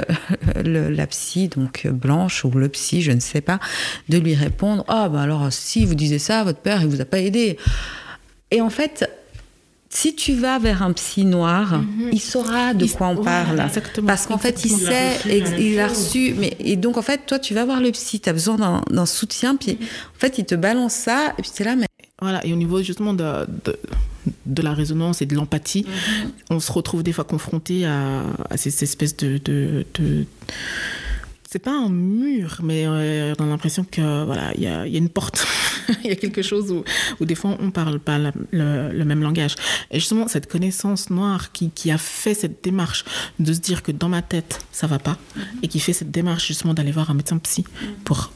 la 0.63 1.07
psy, 1.07 1.47
donc 1.47 1.83
euh, 1.85 1.91
blanche, 1.91 2.45
ou 2.45 2.51
le 2.51 2.69
psy, 2.69 3.01
je 3.01 3.11
ne 3.11 3.19
sais 3.19 3.41
pas, 3.41 3.59
de 4.09 4.17
lui 4.17 4.35
répondre 4.35 4.83
Ah, 4.87 5.09
ben 5.09 5.19
alors, 5.19 5.51
si 5.51 5.85
vous 5.85 5.95
disiez 5.95 6.19
ça, 6.19 6.43
votre 6.43 6.59
père, 6.59 6.81
il 6.81 6.87
vous 6.87 7.01
a 7.01 7.05
pas 7.05 7.19
aidé. 7.19 7.57
Et 8.51 8.61
en 8.61 8.69
fait, 8.69 9.09
si 9.93 10.15
tu 10.15 10.33
vas 10.33 10.57
vers 10.57 10.83
un 10.83 10.93
psy 10.93 11.25
noir, 11.25 11.79
mhm. 11.79 12.09
il 12.13 12.21
saura 12.21 12.73
de 12.73 12.85
quoi 12.85 13.07
on 13.07 13.23
parle. 13.23 13.61
Parce 14.07 14.25
qu'en 14.25 14.37
fait, 14.37 14.63
il 14.63 14.71
sait, 14.71 15.19
il 15.59 15.79
a 15.79 15.87
reçu. 15.87 16.33
Mais, 16.37 16.55
et 16.59 16.77
donc, 16.77 16.97
en 16.97 17.01
fait, 17.01 17.25
toi, 17.25 17.39
tu 17.39 17.53
vas 17.53 17.65
voir 17.65 17.81
le 17.81 17.91
psy, 17.91 18.21
tu 18.21 18.29
as 18.29 18.33
besoin 18.33 18.83
d'un 18.89 19.05
soutien, 19.05 19.57
puis 19.57 19.77
en 19.81 20.19
fait, 20.19 20.37
il 20.37 20.45
te 20.45 20.55
balance 20.55 20.93
ça, 20.93 21.33
et 21.37 21.41
puis 21.41 21.51
tu 21.53 21.63
es 21.63 21.65
là, 21.65 21.75
mais. 21.75 21.87
Voilà, 22.21 22.45
et 22.45 22.53
au 22.53 22.55
niveau 22.55 22.83
justement 22.83 23.13
de, 23.13 23.47
de, 24.45 24.61
la 24.61 24.73
résonance 24.73 25.23
et 25.23 25.25
de 25.25 25.35
l'empathie, 25.35 25.85
mhm. 25.87 26.31
on 26.51 26.59
se 26.59 26.71
retrouve 26.71 27.01
des 27.01 27.13
fois 27.13 27.23
confronté 27.23 27.85
à, 27.85 28.23
à 28.49 28.57
ces, 28.57 28.83
espèces 28.83 29.17
de, 29.17 29.39
de, 29.43 29.85
c'est 31.51 31.59
pas 31.59 31.71
un 31.71 31.89
mur, 31.89 32.61
mais 32.63 32.85
euh, 32.85 33.33
on 33.37 33.43
a 33.43 33.47
l'impression 33.47 33.83
que 33.83 34.23
voilà, 34.23 34.53
il 34.55 34.61
y 34.61 34.67
a, 34.67 34.87
y 34.87 34.95
a, 34.95 34.97
une 34.97 35.09
porte, 35.09 35.45
il 36.03 36.09
y 36.09 36.13
a 36.13 36.15
quelque 36.15 36.41
chose 36.41 36.71
où, 36.71 36.85
où, 37.19 37.25
des 37.25 37.35
fois 37.35 37.57
on 37.59 37.71
parle 37.71 37.99
pas 37.99 38.19
le, 38.19 39.03
même 39.03 39.21
langage. 39.21 39.55
Et 39.89 39.99
justement, 39.99 40.29
cette 40.29 40.49
connaissance 40.49 41.09
noire 41.09 41.51
qui, 41.51 41.69
qui, 41.71 41.91
a 41.91 41.97
fait 41.97 42.35
cette 42.35 42.63
démarche 42.63 43.03
de 43.39 43.51
se 43.51 43.59
dire 43.59 43.83
que 43.83 43.91
dans 43.91 44.07
ma 44.07 44.21
tête 44.21 44.63
ça 44.71 44.87
va 44.87 44.97
pas, 44.97 45.17
mhm. 45.35 45.43
et 45.63 45.67
qui 45.67 45.79
fait 45.79 45.93
cette 45.93 46.11
démarche 46.11 46.47
justement 46.47 46.73
d'aller 46.73 46.91
voir 46.91 47.09
un 47.09 47.15
médecin 47.15 47.37
psy 47.39 47.65
pour 48.05 48.31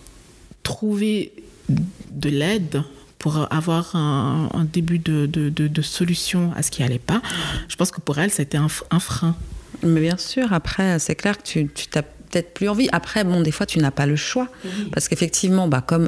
trouver 0.63 1.31
de 1.69 2.29
l'aide 2.29 2.83
pour 3.25 3.51
avoir 3.51 3.95
un, 3.95 4.67
début 4.71 4.99
de, 4.99 5.25
de, 5.25 5.49
de, 5.49 5.81
solution 5.81 6.53
à 6.55 6.61
ce 6.61 6.69
qui 6.69 6.83
allait 6.83 6.99
pas. 6.99 7.23
Je 7.67 7.75
pense 7.75 7.89
que 7.89 7.99
pour 7.99 8.19
elle, 8.19 8.29
c'était 8.29 8.59
un, 8.59 8.67
un 8.91 8.99
frein. 8.99 9.35
Mais 9.81 9.99
bien 9.99 10.17
sûr, 10.17 10.53
après, 10.53 10.99
c'est 10.99 11.15
clair 11.15 11.35
que 11.35 11.41
tu, 11.41 11.67
tu 11.73 11.87
t'as 11.87 12.03
peut-être 12.03 12.53
plus 12.53 12.69
envie. 12.69 12.87
Après, 12.91 13.23
bon, 13.23 13.41
des 13.41 13.49
fois, 13.49 13.65
tu 13.65 13.79
n'as 13.79 13.89
pas 13.89 14.05
le 14.05 14.15
choix. 14.15 14.47
Parce 14.91 15.07
qu'effectivement, 15.07 15.67
bah, 15.67 15.81
comme 15.81 16.07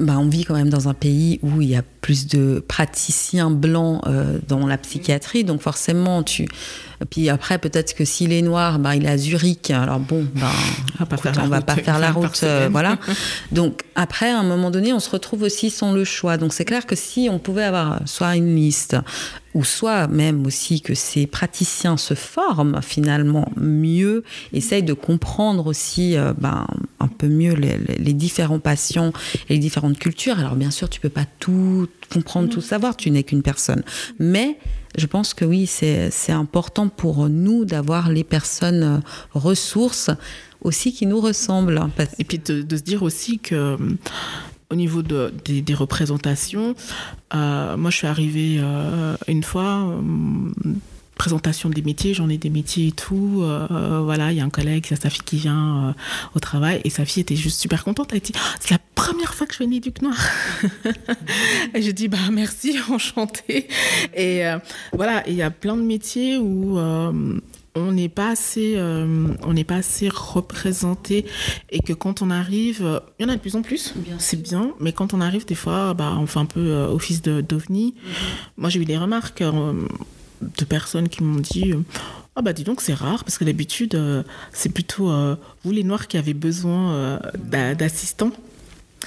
bah, 0.00 0.14
on 0.18 0.28
vit 0.28 0.44
quand 0.44 0.54
même 0.54 0.70
dans 0.70 0.88
un 0.88 0.94
pays 0.94 1.38
où 1.42 1.60
il 1.60 1.68
y 1.68 1.76
a 1.76 1.82
plus 2.00 2.26
de 2.26 2.64
praticiens 2.66 3.50
blancs 3.50 4.02
euh, 4.06 4.38
dans 4.48 4.66
la 4.66 4.78
psychiatrie, 4.78 5.44
donc 5.44 5.60
forcément, 5.60 6.22
tu. 6.22 6.48
Puis 7.10 7.28
après, 7.28 7.58
peut-être 7.58 7.94
que 7.94 8.04
s'il 8.04 8.32
est 8.32 8.42
noir, 8.42 8.78
bah, 8.78 8.96
il 8.96 9.06
est 9.06 9.10
à 9.10 9.16
Zurich. 9.16 9.70
Alors 9.70 10.00
bon, 10.00 10.26
bah, 10.34 10.50
on 10.98 11.04
ne 11.44 11.48
va 11.48 11.60
pas 11.60 11.76
faire 11.76 11.98
la 11.98 12.12
route, 12.12 12.40
euh, 12.42 12.68
voilà. 12.70 12.98
Donc 13.52 13.82
après, 13.94 14.30
à 14.30 14.38
un 14.38 14.42
moment 14.42 14.70
donné, 14.70 14.92
on 14.92 15.00
se 15.00 15.10
retrouve 15.10 15.42
aussi 15.42 15.70
sans 15.70 15.92
le 15.92 16.04
choix. 16.04 16.36
Donc 16.36 16.52
c'est 16.52 16.64
clair 16.64 16.86
que 16.86 16.96
si 16.96 17.28
on 17.30 17.38
pouvait 17.38 17.64
avoir 17.64 18.00
soit 18.06 18.36
une 18.36 18.54
liste, 18.54 18.96
ou 19.54 19.64
soit 19.64 20.06
même 20.06 20.46
aussi 20.46 20.80
que 20.80 20.94
ces 20.94 21.26
praticiens 21.26 21.96
se 21.96 22.14
forment 22.14 22.80
finalement 22.82 23.50
mieux, 23.56 24.22
essayent 24.52 24.82
de 24.82 24.92
comprendre 24.92 25.66
aussi 25.66 26.16
euh, 26.16 26.32
ben, 26.38 26.66
un 27.00 27.08
peu 27.08 27.28
mieux 27.28 27.54
les, 27.54 27.78
les, 27.78 28.12
différents 28.12 28.60
patients 28.60 29.12
et 29.48 29.54
les 29.54 29.58
différentes 29.58 29.98
cultures. 29.98 30.38
Alors 30.38 30.54
bien 30.54 30.70
sûr, 30.70 30.88
tu 30.88 31.00
peux 31.00 31.08
pas 31.08 31.26
tout 31.38 31.88
comprendre, 32.12 32.48
tout 32.48 32.60
savoir, 32.60 32.96
tu 32.96 33.10
n'es 33.10 33.22
qu'une 33.22 33.42
personne. 33.42 33.82
Mais 34.18 34.58
je 34.96 35.06
pense 35.06 35.34
que 35.34 35.44
oui, 35.44 35.66
c'est 35.66 36.32
important 36.32 36.88
pour 36.88 37.28
nous 37.28 37.64
d'avoir 37.64 38.08
les 38.10 38.24
personnes 38.24 38.82
euh, 38.82 38.98
ressources 39.32 40.10
aussi 40.62 40.92
qui 40.92 41.06
nous 41.06 41.20
ressemblent. 41.20 41.80
Et 42.18 42.24
puis 42.24 42.38
de, 42.38 42.62
de 42.62 42.76
se 42.76 42.82
dire 42.82 43.02
aussi 43.02 43.38
que 43.38 43.76
au 44.70 44.76
niveau 44.76 45.02
de, 45.02 45.32
des, 45.44 45.74
représentations, 45.74 46.74
euh, 47.34 47.76
moi 47.76 47.90
je 47.90 47.96
suis 47.96 48.06
arrivée 48.06 48.56
euh, 48.60 49.16
une 49.26 49.42
fois, 49.42 49.84
euh, 49.88 50.74
présentation 51.16 51.68
des 51.68 51.82
métiers, 51.82 52.14
j'en 52.14 52.28
ai 52.28 52.38
des 52.38 52.50
métiers 52.50 52.88
et 52.88 52.92
tout. 52.92 53.44
Voilà, 53.68 54.32
il 54.32 54.38
y 54.38 54.40
a 54.40 54.44
un 54.44 54.50
collègue, 54.50 54.86
c'est 54.88 55.02
sa 55.02 55.10
fille 55.10 55.22
qui 55.24 55.36
vient 55.36 55.94
au 56.34 56.40
travail 56.40 56.80
et 56.84 56.90
sa 56.90 57.04
fille 57.04 57.20
était 57.20 57.36
juste 57.36 57.60
super 57.60 57.84
contente. 57.84 58.10
Elle 58.14 58.20
dit 58.20 58.32
C'est 58.58 58.70
la 58.70 58.80
première 58.94 59.34
fois 59.34 59.46
que 59.46 59.52
je 59.52 59.58
fais 59.58 59.64
une 59.64 59.74
éduque 59.74 60.00
noire. 60.00 60.16
et 61.74 61.82
je 61.82 61.90
dis 61.90 62.08
Bah 62.08 62.16
merci, 62.32 62.78
enchantée. 62.90 63.68
Et 64.16 64.42
voilà, 64.94 65.22
il 65.28 65.34
y 65.34 65.42
a 65.42 65.50
plein 65.50 65.76
de 65.76 65.82
métiers 65.82 66.38
où 66.38 66.78
on 67.74 67.92
n'est 67.92 68.08
pas 68.08 68.30
assez 68.30 68.74
euh, 68.76 69.28
on 69.42 69.52
n'est 69.52 69.64
pas 69.64 69.76
assez 69.76 70.08
représenté 70.08 71.26
et 71.70 71.80
que 71.80 71.92
quand 71.92 72.22
on 72.22 72.30
arrive 72.30 73.00
il 73.18 73.22
y 73.22 73.26
en 73.26 73.32
a 73.32 73.36
de 73.36 73.40
plus 73.40 73.56
en 73.56 73.62
plus. 73.62 73.94
C'est 74.18 74.42
bien 74.42 74.72
mais 74.80 74.92
quand 74.92 75.14
on 75.14 75.20
arrive 75.20 75.46
des 75.46 75.54
fois 75.54 75.94
bah, 75.94 76.14
on 76.18 76.26
fait 76.26 76.40
un 76.40 76.46
peu 76.46 76.60
euh, 76.60 76.88
office 76.88 77.22
de 77.22 77.40
d'ovni. 77.40 77.86
Mm 77.86 77.90
-hmm. 77.90 78.60
moi 78.60 78.70
j'ai 78.70 78.80
eu 78.80 78.84
des 78.84 78.98
remarques 78.98 79.42
euh, 79.42 79.72
de 80.58 80.64
personnes 80.64 81.08
qui 81.08 81.22
m'ont 81.22 81.40
dit 81.40 81.74
ah 82.36 82.42
bah 82.42 82.52
dis 82.52 82.64
donc 82.64 82.80
c'est 82.80 82.94
rare 82.94 83.24
parce 83.24 83.38
que 83.38 83.44
d'habitude 83.44 83.94
euh, 83.94 84.22
c'est 84.52 84.70
plutôt 84.70 85.10
euh, 85.10 85.36
vous 85.64 85.72
les 85.72 85.84
noirs 85.84 86.06
qui 86.06 86.16
avez 86.16 86.34
besoin 86.34 86.92
euh, 86.92 87.18
d'assistants 87.74 88.32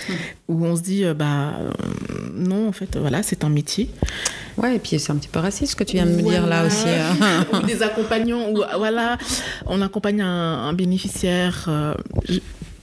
mmh. 0.10 0.14
où 0.50 0.66
on 0.66 0.76
se 0.76 0.82
dit 0.82 1.04
bah 1.16 1.54
non 2.34 2.70
en 2.70 2.72
fait 2.72 2.98
voilà 2.98 3.24
c'est 3.24 3.44
un 3.44 3.50
métier 3.50 3.90
Ouais, 4.58 4.76
et 4.76 4.80
puis 4.80 5.00
c'est 5.00 5.12
un 5.12 5.16
petit 5.16 5.30
peu 5.30 5.40
raciste 5.40 5.72
ce 5.72 5.76
que 5.76 5.84
tu 5.84 5.96
viens 5.96 6.06
de 6.06 6.12
me 6.12 6.22
dire 6.22 6.46
là 6.46 6.66
aussi. 6.66 6.86
ou 7.54 7.66
des 7.66 7.82
accompagnants, 7.82 8.52
ou 8.52 8.62
voilà, 8.78 9.18
on 9.66 9.82
accompagne 9.82 10.22
un, 10.22 10.68
un 10.68 10.74
bénéficiaire. 10.74 11.66
Euh, 11.68 11.96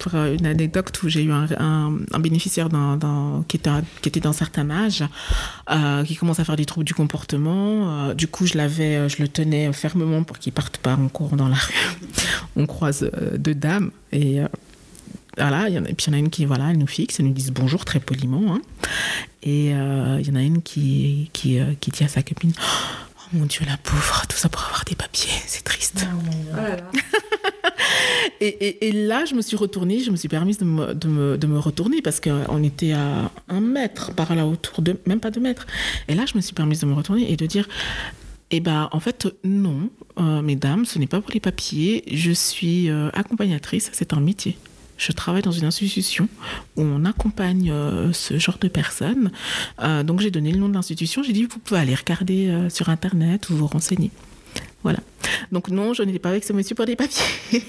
pour 0.00 0.14
une 0.14 0.46
anecdote 0.46 1.02
où 1.02 1.08
j'ai 1.08 1.22
eu 1.22 1.30
un, 1.30 1.46
un, 1.58 1.98
un 2.10 2.18
bénéficiaire 2.18 2.70
d 2.70 2.76
d 2.98 3.06
qui, 3.46 3.58
était, 3.58 3.70
qui 4.00 4.08
était 4.08 4.20
d'un 4.20 4.32
certain 4.32 4.70
âge, 4.70 5.04
euh, 5.70 6.02
qui 6.04 6.16
commence 6.16 6.40
à 6.40 6.44
faire 6.44 6.56
des 6.56 6.64
troubles 6.64 6.86
du 6.86 6.94
comportement. 6.94 8.08
Euh, 8.08 8.14
du 8.14 8.26
coup, 8.26 8.46
je 8.46 8.56
l'avais, 8.56 9.10
je 9.10 9.20
le 9.20 9.28
tenais 9.28 9.70
fermement 9.74 10.22
pour 10.24 10.38
qu'il 10.38 10.52
parte 10.54 10.78
pas 10.78 10.94
en 10.94 11.08
courant 11.08 11.36
dans 11.36 11.48
la 11.48 11.56
rue. 11.56 11.74
on 12.56 12.66
croise 12.66 13.10
euh, 13.14 13.36
deux 13.36 13.54
dames 13.54 13.90
et 14.10 14.40
euh, 14.40 14.48
voilà, 15.40 15.68
y 15.68 15.78
en 15.78 15.84
a, 15.84 15.88
et 15.88 15.94
puis 15.94 16.06
il 16.06 16.10
y 16.10 16.14
en 16.14 16.16
a 16.16 16.18
une 16.18 16.30
qui 16.30 16.44
voilà, 16.44 16.70
elle 16.70 16.78
nous 16.78 16.86
fixe, 16.86 17.20
elle 17.20 17.26
nous 17.26 17.32
dit 17.32 17.50
bonjour 17.50 17.84
très 17.84 18.00
poliment. 18.00 18.54
Hein, 18.54 18.62
et 19.42 19.66
il 19.68 19.74
euh, 19.74 20.20
y 20.20 20.30
en 20.30 20.36
a 20.36 20.42
une 20.42 20.62
qui, 20.62 21.30
qui, 21.32 21.58
euh, 21.58 21.72
qui 21.80 21.90
dit 21.90 22.04
à 22.04 22.08
sa 22.08 22.22
copine 22.22 22.52
Oh 22.58 23.36
mon 23.36 23.46
Dieu, 23.46 23.64
la 23.66 23.76
pauvre, 23.76 24.26
tout 24.28 24.36
ça 24.36 24.48
pour 24.48 24.62
avoir 24.64 24.84
des 24.84 24.96
papiers, 24.96 25.32
c'est 25.46 25.64
triste. 25.64 26.04
Oh, 26.04 26.30
oh 26.52 26.56
là 26.56 26.76
là. 26.76 26.90
et, 28.40 28.48
et, 28.48 28.88
et, 28.88 28.92
là, 28.92 29.24
je 29.24 29.34
me 29.34 29.42
suis 29.42 29.56
retournée, 29.56 30.00
je 30.00 30.10
me 30.10 30.16
suis 30.16 30.28
permise 30.28 30.58
de 30.58 30.64
me, 30.64 30.94
de 30.94 31.08
me, 31.08 31.38
de 31.38 31.46
me 31.46 31.58
retourner 31.58 32.02
parce 32.02 32.20
qu'on 32.20 32.62
était 32.62 32.92
à 32.92 33.30
un 33.48 33.60
mètre 33.60 34.14
par 34.14 34.34
là 34.34 34.46
autour 34.46 34.82
de, 34.82 34.98
même 35.06 35.20
pas 35.20 35.30
deux 35.30 35.40
mètres. 35.40 35.66
Et 36.08 36.14
là, 36.14 36.24
je 36.26 36.36
me 36.36 36.40
suis 36.40 36.54
permise 36.54 36.80
de 36.80 36.86
me 36.86 36.94
retourner 36.94 37.30
et 37.30 37.36
de 37.36 37.46
dire 37.46 37.68
eh 38.50 38.60
ben, 38.60 38.88
en 38.90 39.00
fait, 39.00 39.28
non, 39.44 39.90
euh, 40.18 40.42
mesdames, 40.42 40.84
ce 40.84 40.98
n'est 40.98 41.06
pas 41.06 41.20
pour 41.20 41.30
les 41.30 41.40
papiers. 41.40 42.02
Je 42.12 42.32
suis 42.32 42.90
euh, 42.90 43.08
accompagnatrice, 43.12 43.90
c'est 43.92 44.12
un 44.12 44.20
métier. 44.20 44.58
Je 45.01 45.12
travaille 45.12 45.40
dans 45.40 45.51
une 45.51 45.64
institution 45.64 46.28
où 46.77 46.82
on 46.82 47.06
accompagne 47.06 47.70
euh, 47.72 48.12
ce 48.12 48.39
genre 48.39 48.59
de 48.59 48.68
personnes. 48.68 49.31
Euh, 49.82 50.02
donc 50.02 50.20
j'ai 50.20 50.31
donné 50.31 50.52
le 50.52 50.59
nom 50.59 50.68
de 50.68 50.74
l'institution. 50.74 51.22
J'ai 51.22 51.32
dit 51.32 51.44
vous 51.44 51.59
pouvez 51.59 51.81
aller 51.81 51.94
regarder 51.94 52.48
euh, 52.48 52.68
sur 52.68 52.90
internet 52.90 53.48
ou 53.48 53.56
vous 53.56 53.66
renseigner. 53.66 54.10
Voilà. 54.82 54.98
Donc 55.52 55.70
non, 55.70 55.94
je 55.94 56.02
n'étais 56.02 56.18
pas 56.18 56.28
avec 56.28 56.44
ce 56.44 56.52
monsieur 56.52 56.74
pour 56.74 56.85
des 56.85 56.97
papiers. 56.97 57.24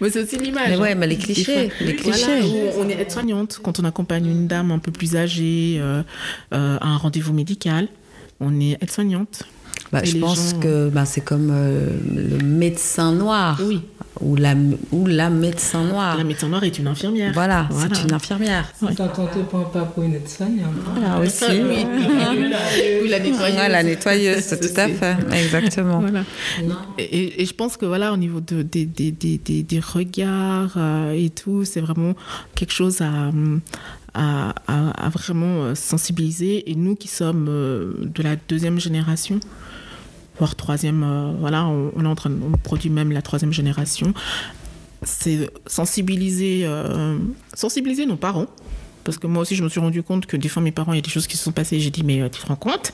mais 0.00 0.08
c'est 0.10 0.22
aussi 0.22 0.38
l'image. 0.38 0.68
Mais 0.68 0.76
ouais, 0.76 0.94
mais 0.94 1.08
les 1.08 1.18
clichés. 1.18 1.68
Les 1.80 1.96
clichés. 1.96 2.42
Voilà, 2.42 2.76
on 2.78 2.88
est 2.88 3.00
aide-soignante 3.00 3.58
quand 3.60 3.80
on 3.80 3.84
accompagne 3.84 4.26
une 4.26 4.46
dame 4.46 4.70
un 4.70 4.78
peu 4.78 4.92
plus 4.92 5.16
âgée 5.16 5.80
à 6.52 6.86
un 6.86 6.96
rendez-vous 6.96 7.32
médical. 7.32 7.88
On 8.38 8.60
est 8.60 8.80
aide-soignante. 8.80 9.42
Bah, 9.92 10.00
je 10.04 10.16
pense 10.16 10.52
gens... 10.52 10.60
que 10.60 10.88
bah, 10.88 11.04
c'est 11.04 11.20
comme 11.20 11.50
euh, 11.52 11.90
le 12.14 12.42
médecin 12.42 13.12
noir. 13.12 13.60
Oui. 13.62 13.82
Ou 14.20 14.36
la, 14.36 14.54
ou 14.90 15.06
la 15.06 15.28
médecin 15.28 15.84
noire. 15.84 16.16
La 16.16 16.24
médecin 16.24 16.48
noire 16.48 16.64
est 16.64 16.78
une 16.78 16.86
infirmière. 16.86 17.32
Voilà, 17.34 17.66
voilà. 17.70 17.94
c'est 17.94 18.02
une 18.04 18.12
infirmière. 18.12 18.72
Ouais. 18.80 18.94
T'entends 18.94 19.26
pas 19.72 19.82
pour 19.82 20.02
une 20.02 20.14
aide-soignante. 20.14 20.72
Voilà, 20.94 21.18
aussi. 21.18 21.44
oui. 21.48 21.84
oui, 23.02 23.08
la 23.08 23.18
nettoyeuse. 23.18 23.56
Ouais, 23.56 23.68
la 23.68 23.82
nettoyeuse, 23.82 24.46
tout 24.48 24.80
à 24.80 24.88
fait. 24.88 25.16
Exactement. 25.32 26.00
Voilà. 26.00 26.24
Et, 26.98 27.42
et, 27.42 27.46
je 27.46 27.54
pense 27.54 27.76
que 27.76 27.84
voilà, 27.84 28.12
au 28.12 28.16
niveau 28.16 28.40
de, 28.40 28.62
des, 28.62 28.86
des, 28.86 29.10
des, 29.10 29.38
des 29.62 29.80
regards 29.80 30.74
euh, 30.76 31.12
et 31.12 31.30
tout, 31.30 31.64
c'est 31.64 31.80
vraiment 31.80 32.14
quelque 32.54 32.72
chose 32.72 33.00
à, 33.00 33.30
à, 34.14 34.54
à, 34.68 35.06
à, 35.06 35.08
vraiment 35.08 35.74
sensibiliser. 35.74 36.70
Et 36.70 36.76
nous 36.76 36.96
qui 36.96 37.08
sommes 37.08 37.46
euh, 37.48 37.92
de 38.04 38.22
la 38.22 38.36
deuxième 38.48 38.78
génération, 38.78 39.40
voire 40.42 40.56
troisième, 40.56 41.02
euh, 41.02 41.32
voilà, 41.38 41.66
on, 41.66 42.04
est 42.04 42.08
en 42.08 42.14
train, 42.14 42.30
on 42.30 42.56
produit 42.58 42.90
même 42.90 43.12
la 43.12 43.22
troisième 43.22 43.52
génération. 43.52 44.12
C'est 45.02 45.50
sensibiliser, 45.66 46.62
euh, 46.64 47.18
sensibiliser 47.54 48.06
nos 48.06 48.16
parents. 48.16 48.46
Parce 49.04 49.18
que 49.18 49.26
moi 49.26 49.42
aussi, 49.42 49.56
je 49.56 49.64
me 49.64 49.68
suis 49.68 49.80
rendu 49.80 50.02
compte 50.02 50.26
que 50.26 50.36
des 50.36 50.48
fois, 50.48 50.62
mes 50.62 50.70
parents, 50.70 50.92
il 50.92 50.96
y 50.96 50.98
a 51.00 51.02
des 51.02 51.10
choses 51.10 51.26
qui 51.26 51.36
se 51.36 51.42
sont 51.42 51.52
passées. 51.52 51.80
J'ai 51.80 51.90
dit, 51.90 52.04
mais 52.04 52.28
tu 52.30 52.40
te 52.40 52.46
rends 52.46 52.56
compte 52.56 52.92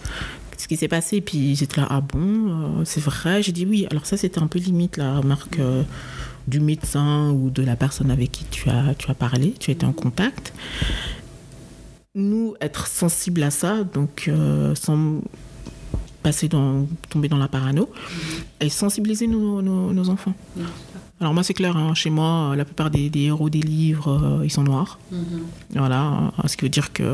ce 0.59 0.67
qui 0.67 0.77
s'est 0.77 0.89
passé? 0.89 1.21
Puis 1.21 1.55
j'étais 1.55 1.81
là, 1.81 1.87
ah 1.89 2.01
bon, 2.01 2.19
euh, 2.21 2.85
c'est 2.85 3.01
vrai? 3.01 3.43
J'ai 3.43 3.53
dit 3.53 3.65
oui. 3.65 3.87
Alors 3.91 4.05
ça, 4.05 4.17
c'était 4.17 4.41
un 4.41 4.49
peu 4.49 4.59
limite 4.59 4.97
la 4.97 5.19
remarque 5.19 5.59
euh, 5.61 5.83
du 6.47 6.61
médecin 6.61 7.31
ou 7.31 7.51
de 7.51 7.63
la 7.63 7.77
personne 7.77 8.11
avec 8.11 8.33
qui 8.33 8.45
tu 8.45 8.69
as, 8.69 8.95
tu 8.95 9.11
as 9.11 9.15
parlé, 9.15 9.55
tu 9.59 9.71
étais 9.71 9.87
en 9.87 9.93
contact. 9.93 10.53
Nous, 12.15 12.55
être 12.61 12.89
sensibles 12.89 13.43
à 13.43 13.51
ça, 13.51 13.85
donc 13.85 14.27
euh, 14.29 14.75
sans 14.75 15.21
passer 16.29 16.49
dans, 16.57 16.87
tomber 17.13 17.29
dans 17.35 17.41
la 17.45 17.49
parano, 17.49 17.85
et 18.61 18.69
sensibiliser 18.69 19.27
nos, 19.35 19.63
nos, 19.69 19.95
nos 19.99 20.07
enfants. 20.15 20.35
Mmh. 20.57 20.61
Alors 21.21 21.33
moi 21.37 21.43
c'est 21.47 21.55
clair, 21.61 21.75
hein, 21.77 21.95
chez 21.95 22.11
moi 22.19 22.55
la 22.61 22.65
plupart 22.69 22.91
des, 22.97 23.07
des, 23.15 23.25
héros 23.31 23.51
des 23.59 23.65
livres 23.79 24.11
euh, 24.13 24.49
ils 24.49 24.55
sont 24.59 24.67
noirs. 24.73 24.93
Mm 25.11 25.17
-hmm. 25.17 25.79
Voilà, 25.85 26.01
ce 26.51 26.55
qui 26.57 26.63
veut 26.67 26.75
dire 26.79 26.89
que 26.99 27.09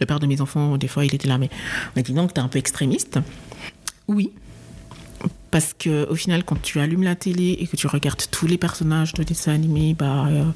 le 0.00 0.04
père 0.08 0.20
de 0.24 0.28
mes 0.32 0.38
enfants 0.44 0.68
des 0.82 0.90
fois 0.92 1.02
il 1.08 1.12
était 1.18 1.30
là 1.32 1.38
mais 1.42 1.50
on 1.90 2.00
a 2.00 2.02
dit 2.08 2.14
non 2.18 2.24
que 2.28 2.34
t'es 2.34 2.44
un 2.48 2.52
peu 2.54 2.60
extrémiste? 2.64 3.14
Oui. 4.16 4.26
Parce 5.54 5.70
que 5.82 5.94
au 6.14 6.16
final 6.22 6.40
quand 6.48 6.60
tu 6.68 6.74
allumes 6.84 7.06
la 7.12 7.16
télé 7.26 7.48
et 7.60 7.66
que 7.70 7.76
tu 7.80 7.86
regardes 7.96 8.24
tous 8.36 8.48
les 8.52 8.58
personnages 8.66 9.12
de 9.18 9.22
dessins 9.30 9.54
animés, 9.60 9.92
bah 10.02 10.18
euh, 10.26 10.52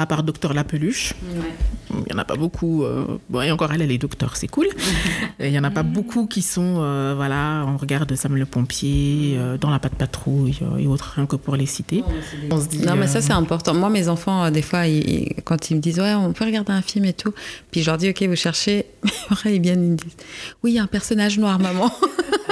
à 0.00 0.06
part 0.06 0.22
Docteur 0.22 0.54
La 0.54 0.64
Peluche. 0.64 1.14
Ouais. 1.22 1.50
Il 1.90 2.04
n'y 2.12 2.12
en 2.14 2.18
a 2.18 2.24
pas 2.24 2.36
beaucoup. 2.36 2.84
Euh, 2.84 3.18
bon, 3.28 3.42
et 3.42 3.50
encore 3.50 3.72
elle, 3.72 3.82
elle 3.82 3.90
est 3.90 3.98
docteur, 3.98 4.36
c'est 4.36 4.48
cool. 4.48 4.68
Il 5.40 5.50
n'y 5.50 5.58
en 5.58 5.64
a 5.64 5.70
pas 5.70 5.82
beaucoup 5.82 6.26
qui 6.26 6.42
sont, 6.42 6.76
euh, 6.78 7.14
voilà, 7.16 7.64
on 7.66 7.76
regarde 7.76 8.14
Sam 8.14 8.36
le 8.36 8.46
pompier, 8.46 9.34
euh, 9.36 9.58
dans 9.58 9.70
la 9.70 9.78
patte 9.78 9.94
patrouille 9.94 10.58
et 10.78 10.86
autres, 10.86 11.14
rien 11.16 11.26
que 11.26 11.36
pour 11.36 11.56
les 11.56 11.66
citer. 11.66 12.04
Oh, 12.06 12.12
on 12.50 12.60
se 12.60 12.68
dit, 12.68 12.78
non, 12.80 12.94
mais 12.96 13.06
ça, 13.06 13.20
c'est 13.20 13.32
important. 13.32 13.74
Moi, 13.74 13.90
mes 13.90 14.08
enfants, 14.08 14.50
des 14.50 14.62
fois, 14.62 14.86
ils, 14.86 15.34
quand 15.44 15.70
ils 15.70 15.76
me 15.76 15.80
disent, 15.80 15.98
ouais, 15.98 16.14
on 16.14 16.32
peut 16.32 16.44
regarder 16.44 16.72
un 16.72 16.82
film 16.82 17.04
et 17.04 17.12
tout, 17.12 17.34
puis 17.70 17.82
je 17.82 17.86
leur 17.86 17.98
dis, 17.98 18.08
ok, 18.08 18.22
vous 18.22 18.36
cherchez. 18.36 18.86
Ils 19.44 19.60
viennent, 19.60 19.84
ils 19.84 19.90
me 19.92 19.96
disent, 19.96 20.16
oui, 20.62 20.72
il 20.72 20.74
y 20.74 20.78
a 20.78 20.82
un 20.82 20.86
personnage 20.86 21.38
noir, 21.38 21.58
maman. 21.58 21.90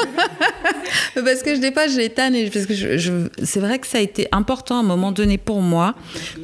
parce 1.14 1.42
que 1.42 1.54
je 1.54 1.60
des 1.60 1.72
fois 1.72 1.86
je 1.86 1.98
l'étane 1.98 2.34
parce 2.52 2.66
que 2.66 2.74
c'est 3.44 3.60
vrai 3.60 3.78
que 3.78 3.86
ça 3.86 3.98
a 3.98 4.00
été 4.00 4.28
important 4.32 4.76
à 4.76 4.80
un 4.80 4.84
moment 4.84 5.12
donné 5.12 5.38
pour 5.38 5.60
moi 5.60 5.94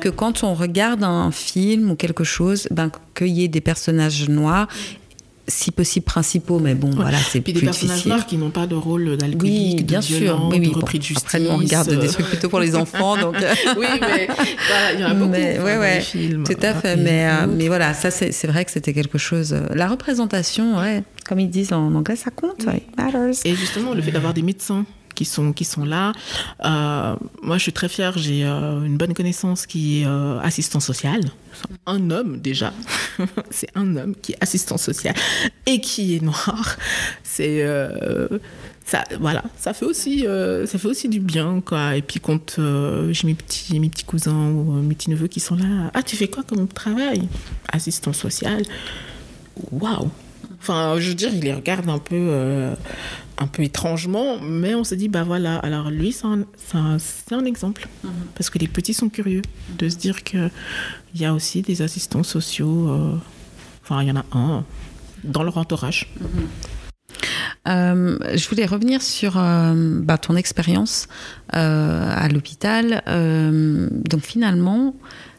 que 0.01 0.09
quand 0.09 0.45
on 0.45 0.55
regarde 0.55 1.05
un 1.05 1.31
film 1.31 1.91
ou 1.91 1.97
quelque 1.97 2.25
chose 2.25 2.69
ben 2.71 2.91
qu'il 3.15 3.29
y 3.29 3.45
ait 3.45 3.49
des 3.49 3.61
personnages 3.61 4.29
noirs 4.29 4.69
si 5.47 5.71
possible 5.71 6.05
principaux, 6.05 6.59
mais 6.59 6.75
bon, 6.75 6.89
ouais. 6.89 6.95
voilà, 6.97 7.19
c'est 7.19 7.41
plus 7.41 7.53
des 7.53 7.61
personnages 7.61 7.97
difficile. 7.97 8.13
noirs 8.13 8.27
qui 8.27 8.37
n'ont 8.37 8.51
pas 8.51 8.67
de 8.67 8.75
rôle 8.75 9.17
d'alcoolique, 9.17 9.77
oui, 9.79 9.83
bien 9.83 10.01
de 10.01 10.05
sûr, 10.05 10.49
oui, 10.51 10.59
oui, 10.59 10.71
de 10.71 10.75
repris 10.75 10.99
bon, 10.99 11.03
de 11.03 11.07
justice. 11.07 11.35
Après, 11.35 11.51
on 11.51 11.57
regarde 11.59 12.01
des 12.01 12.09
trucs 12.09 12.27
plutôt 12.27 12.49
pour 12.49 12.61
les 12.61 12.75
enfants, 12.75 13.17
donc. 13.17 13.37
oui, 13.77 13.87
mais 14.01 14.29
il 14.95 15.01
y 15.01 15.05
en 15.05 15.09
a 15.09 15.15
beaucoup. 15.15 15.31
Mais, 15.31 15.59
ouais, 15.59 15.79
ouais, 15.79 16.01
films, 16.01 16.45
tout 16.45 16.57
à 16.63 16.75
fait. 16.75 16.97
Mais, 16.97 17.29
euh, 17.29 17.47
mais 17.49 17.69
voilà, 17.69 17.95
ça, 17.95 18.11
c'est 18.11 18.47
vrai 18.47 18.65
que 18.65 18.71
c'était 18.71 18.93
quelque 18.93 19.19
chose. 19.19 19.55
La 19.75 19.89
représentation, 19.89 20.79
ouais, 20.79 21.03
comme 21.27 21.41
ils 21.41 21.51
disent 21.51 21.73
en 21.73 21.95
anglais, 21.95 22.17
ça 22.17 22.31
compte, 22.31 22.65
ouais, 22.67 22.83
matters. 22.97 23.45
Et 23.45 23.55
justement, 23.55 23.95
le 23.95 24.03
fait 24.03 24.13
d'avoir 24.13 24.35
des 24.35 24.43
médecins 24.43 24.87
qui 25.15 25.25
sont, 25.25 25.53
qui 25.53 25.65
sont 25.65 25.85
là. 25.85 26.13
Euh, 26.65 27.17
moi, 27.43 27.57
je 27.57 27.63
suis 27.63 27.73
très 27.73 27.89
fière. 27.89 28.19
J'ai 28.19 28.45
euh, 28.45 28.83
une 28.83 28.97
bonne 28.97 29.15
connaissance 29.15 29.67
qui 29.67 30.03
est 30.03 30.07
euh, 30.07 30.39
assistant 30.41 30.81
social. 30.81 31.21
Un 31.87 32.11
homme, 32.11 32.39
déjà. 32.39 32.73
c'est 33.51 33.69
un 33.75 33.97
homme 33.97 34.15
qui 34.21 34.33
est 34.33 34.39
assistant 34.41 34.77
social 34.77 35.15
et 35.67 35.81
qui 35.81 36.17
est 36.17 36.23
noir. 36.23 36.77
C'est. 37.23 37.65
ça, 38.85 39.05
voilà, 39.21 39.45
ça 39.57 39.73
fait 39.73 39.87
aussi, 39.87 40.27
ça 40.67 40.79
fait 40.79 40.89
aussi 40.89 41.09
du 41.09 41.21
bien, 41.21 41.63
quoi. 41.65 41.97
Et 41.97 42.03
puis 42.03 42.21
quand 42.21 42.59
j'ai 43.11 43.27
mes 43.27 43.35
petits, 43.35 43.79
mes 43.79 43.89
petits 43.89 44.05
cousins 44.05 44.51
ou 44.51 44.73
mes 44.83 44.95
petits 44.95 45.11
neveux 45.11 45.29
qui 45.29 45.41
sont 45.41 45.57
là, 45.57 45.91
ah, 45.95 46.03
tu 46.03 46.17
fais 46.17 46.29
quoi 46.29 46.43
comme 46.43 46.67
travail? 46.69 47.29
Assistant 47.73 48.13
social. 48.13 48.63
Waouh 49.71 50.11
Enfin, 50.65 50.99
je 50.99 51.11
veux 51.11 51.15
dire, 51.15 51.29
il 51.31 51.43
les 51.43 51.53
regarde 51.53 51.91
un 51.91 51.99
peu, 51.99 52.17
euh, 52.17 52.75
un 53.39 53.47
peu 53.47 53.63
étrangement, 53.63 54.39
mais 54.41 54.75
on 54.75 54.85
se 54.85 54.95
dit, 54.95 55.09
bah 55.09 55.25
voilà, 55.25 55.57
alors 55.59 55.91
lui, 55.91 56.13
c'est 56.13 56.27
un, 56.27 56.45
un, 56.75 57.45
exemple. 57.45 57.89
Mhm. 58.03 58.11
Parce 58.35 58.51
que 58.51 58.59
les 58.59 58.69
petits 58.69 58.95
sont 58.95 59.09
curieux 59.09 59.43
de 59.79 59.89
se 59.89 59.97
dire 59.97 60.23
qu'il 60.23 60.51
y 61.15 61.25
a 61.25 61.35
aussi 61.35 61.63
des 61.63 61.83
assistants 61.83 62.23
sociaux, 62.23 62.89
euh, 62.89 63.17
enfin, 63.83 64.03
il 64.03 64.09
y 64.09 64.13
en 64.13 64.17
a 64.17 64.25
un 64.33 64.65
dans 65.25 65.43
leur 65.43 65.59
entourage. 65.59 66.13
Mhm. 66.21 66.29
Euh, 67.67 68.19
je 68.37 68.49
voulais 68.49 68.67
revenir 68.67 69.01
sur 69.01 69.35
bah, 69.35 70.19
ton 70.19 70.37
expérience 70.37 71.09
à 71.49 72.29
l'hôpital. 72.29 73.03
donc 73.07 74.23
finalement, 74.23 74.95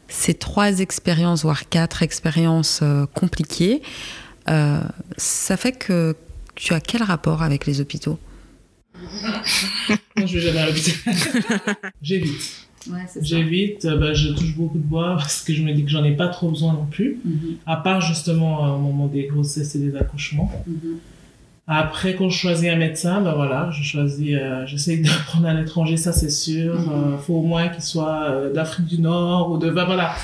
ces 0.08 0.34
trois 0.34 0.80
expériences, 0.80 1.42
voire 1.42 1.68
quatre 1.68 2.02
expériences 2.02 2.82
compliquées, 3.14 3.82
euh, 4.48 4.80
ça 5.16 5.56
fait 5.56 5.72
que 5.72 6.14
tu 6.56 6.74
as 6.74 6.80
quel 6.80 7.02
rapport 7.02 7.42
avec 7.42 7.66
les 7.66 7.80
hôpitaux? 7.80 8.18
Moi, 10.16 10.26
je 10.26 10.38
vais 10.38 10.40
jamais 10.40 10.58
à 10.58 10.66
l'hôpital. 10.66 11.14
J'évite. 12.02 12.66
Ouais, 12.90 13.04
J'évite, 13.20 13.84
euh, 13.84 13.96
bah, 13.98 14.14
je 14.14 14.30
touche 14.30 14.54
beaucoup 14.56 14.78
de 14.78 14.84
bois 14.84 15.16
parce 15.16 15.42
que 15.42 15.52
je 15.52 15.62
me 15.62 15.72
dis 15.72 15.84
que 15.84 15.90
j'en 15.90 16.04
ai 16.04 16.12
pas 16.12 16.28
trop 16.28 16.50
besoin 16.50 16.72
non 16.72 16.86
plus, 16.86 17.18
mm-hmm. 17.26 17.56
à 17.66 17.76
part 17.76 18.00
justement 18.00 18.76
au 18.76 18.78
moment 18.78 19.06
des 19.08 19.24
grossesses 19.24 19.74
et 19.74 19.80
des 19.80 19.96
accouchements. 19.96 20.50
Mm-hmm. 20.68 20.96
Après, 21.66 22.14
quand 22.14 22.30
je 22.30 22.38
choisis 22.38 22.68
un 22.68 22.76
médecin, 22.76 23.20
ben 23.20 23.32
voilà, 23.34 23.70
je 23.72 23.82
choisis, 23.82 24.36
euh, 24.40 24.64
j'essaie 24.66 24.98
de 24.98 25.08
prendre 25.26 25.48
un 25.48 25.60
étranger, 25.60 25.96
ça 25.96 26.12
c'est 26.12 26.30
sûr. 26.30 26.76
Il 26.78 26.88
mm-hmm. 26.88 27.18
faut 27.18 27.34
au 27.34 27.42
moins 27.42 27.68
qu'il 27.68 27.82
soit 27.82 28.50
d'Afrique 28.54 28.86
du 28.86 29.00
Nord 29.00 29.50
ou 29.50 29.58
de, 29.58 29.68
ben 29.68 29.84
voilà, 29.84 30.12
euh, 30.12 30.14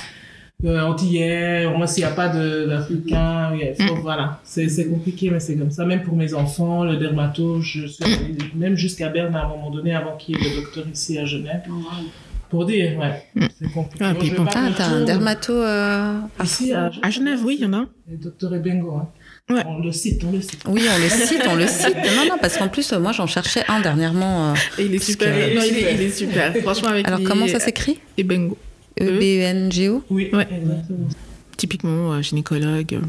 antillais, 0.65 1.67
moi 1.77 1.87
s'il 1.87 2.05
n'y 2.05 2.11
a 2.11 2.15
pas 2.15 2.29
d'Africains, 2.29 3.51
mm. 3.51 4.01
voilà, 4.01 4.41
c'est 4.45 4.89
compliqué, 4.89 5.31
mais 5.31 5.41
c'est 5.41 5.57
comme 5.57 5.71
ça. 5.71 5.85
Même 5.85 6.03
pour 6.03 6.17
mes 6.17 6.35
enfants, 6.35 6.85
le 6.85 6.97
dermato, 6.97 7.61
je 7.61 7.87
suis 7.87 8.05
même 8.55 8.77
jusqu'à 8.77 9.09
Berne 9.09 9.35
à 9.35 9.45
un 9.45 9.49
moment 9.49 9.71
donné, 9.71 9.95
avant 9.95 10.17
qu'il 10.17 10.37
y 10.37 10.41
ait 10.41 10.51
le 10.51 10.63
docteur 10.63 10.85
ici 10.93 11.19
à 11.19 11.25
Genève. 11.25 11.63
Oh, 11.71 11.75
pour 12.53 12.67
dire, 12.67 12.99
ouais, 12.99 13.25
mm. 13.35 13.47
c'est 13.59 13.73
compliqué. 13.73 14.05
Ah, 14.05 14.15
ah 14.55 14.71
t'as 14.77 14.85
un 14.85 15.05
dermato 15.05 15.55
euh, 15.55 16.21
ici 16.45 16.73
à, 16.73 16.91
Genève, 17.11 17.41
oui, 17.45 17.57
il 17.59 17.65
y 17.65 17.67
en 17.67 17.73
a. 17.73 17.87
Le 18.11 18.17
docteur 18.19 18.55
Ebengo, 18.55 18.95
hein. 18.95 19.09
Ouais. 19.51 19.63
On 19.67 19.81
le 19.81 19.91
cite, 19.91 20.23
on 20.25 20.31
le 20.31 20.41
cite. 20.41 20.63
Oui, 20.69 20.83
on 20.89 20.99
le 20.99 21.09
cite, 21.27 21.43
on 21.49 21.57
le 21.57 21.67
cite. 21.67 21.97
Non, 21.97 22.27
non, 22.29 22.37
parce 22.41 22.57
qu'en 22.57 22.69
plus, 22.69 22.93
moi, 22.93 23.13
j'en 23.13 23.27
cherchais 23.27 23.65
un 23.69 23.81
dernièrement. 23.81 24.53
Euh, 24.53 24.55
il 24.79 24.95
est 24.95 24.99
super. 24.99 25.31
Non, 25.31 25.63
il, 25.67 25.79
est, 25.79 25.95
il 25.95 26.03
est, 26.03 26.11
super. 26.11 26.55
Franchement, 26.59 26.91
avec 26.91 27.09
Alors, 27.09 27.21
comment 27.25 27.49
ça 27.49 27.59
s'écrit? 27.59 27.99
Ebengo. 28.17 28.57
E-B-E-N-G-O 29.01 30.03
Oui, 30.11 30.31
ouais. 30.33 30.49
Typiquement, 31.57 32.13
euh, 32.13 32.23
gynécologue, 32.23 32.95
euh, 32.95 33.01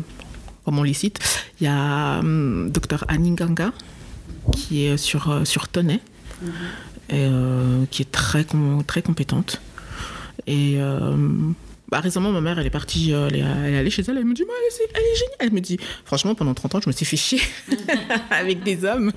comme 0.66 0.80
on 0.80 0.84
les 0.84 0.94
cite, 0.94 1.20
il 1.60 1.66
y 1.66 1.68
a 1.68 2.20
um, 2.20 2.70
docteur 2.72 3.06
Annie 3.08 3.36
Ganga, 3.36 3.72
qui 4.52 4.86
est 4.86 4.98
sur, 4.98 5.30
euh, 5.30 5.46
sur 5.46 5.68
Tonnet, 5.68 6.00
mhm. 6.42 6.52
et, 7.10 7.88
qui 7.90 8.02
est 8.04 8.12
très, 8.12 8.46
très 8.88 9.02
compétente. 9.02 9.62
Et 10.48 10.78
bah, 11.94 12.00
récemment, 12.00 12.32
ma 12.32 12.42
mère, 12.42 12.58
elle 12.58 12.66
est 12.66 12.72
partie, 12.72 13.14
euh, 13.14 13.28
elle, 13.30 13.36
est, 13.36 13.78
allée 13.78 13.92
chez 13.92 14.02
elle, 14.08 14.18
elle 14.18 14.26
me 14.26 14.34
dit, 14.34 14.42
elle, 14.42 14.48
est, 14.50 15.16
géniale. 15.16 15.38
Elle 15.38 15.52
me 15.52 15.60
dit, 15.60 15.78
franchement, 16.06 16.34
pendant 16.34 16.56
30 16.56 16.74
ans, 16.74 16.82
je 16.82 16.90
me 16.90 16.92
suis 16.92 17.06
fait 17.06 17.18
chier 17.18 17.40
avec 18.32 18.64
des 18.64 18.84
hommes 18.84 19.12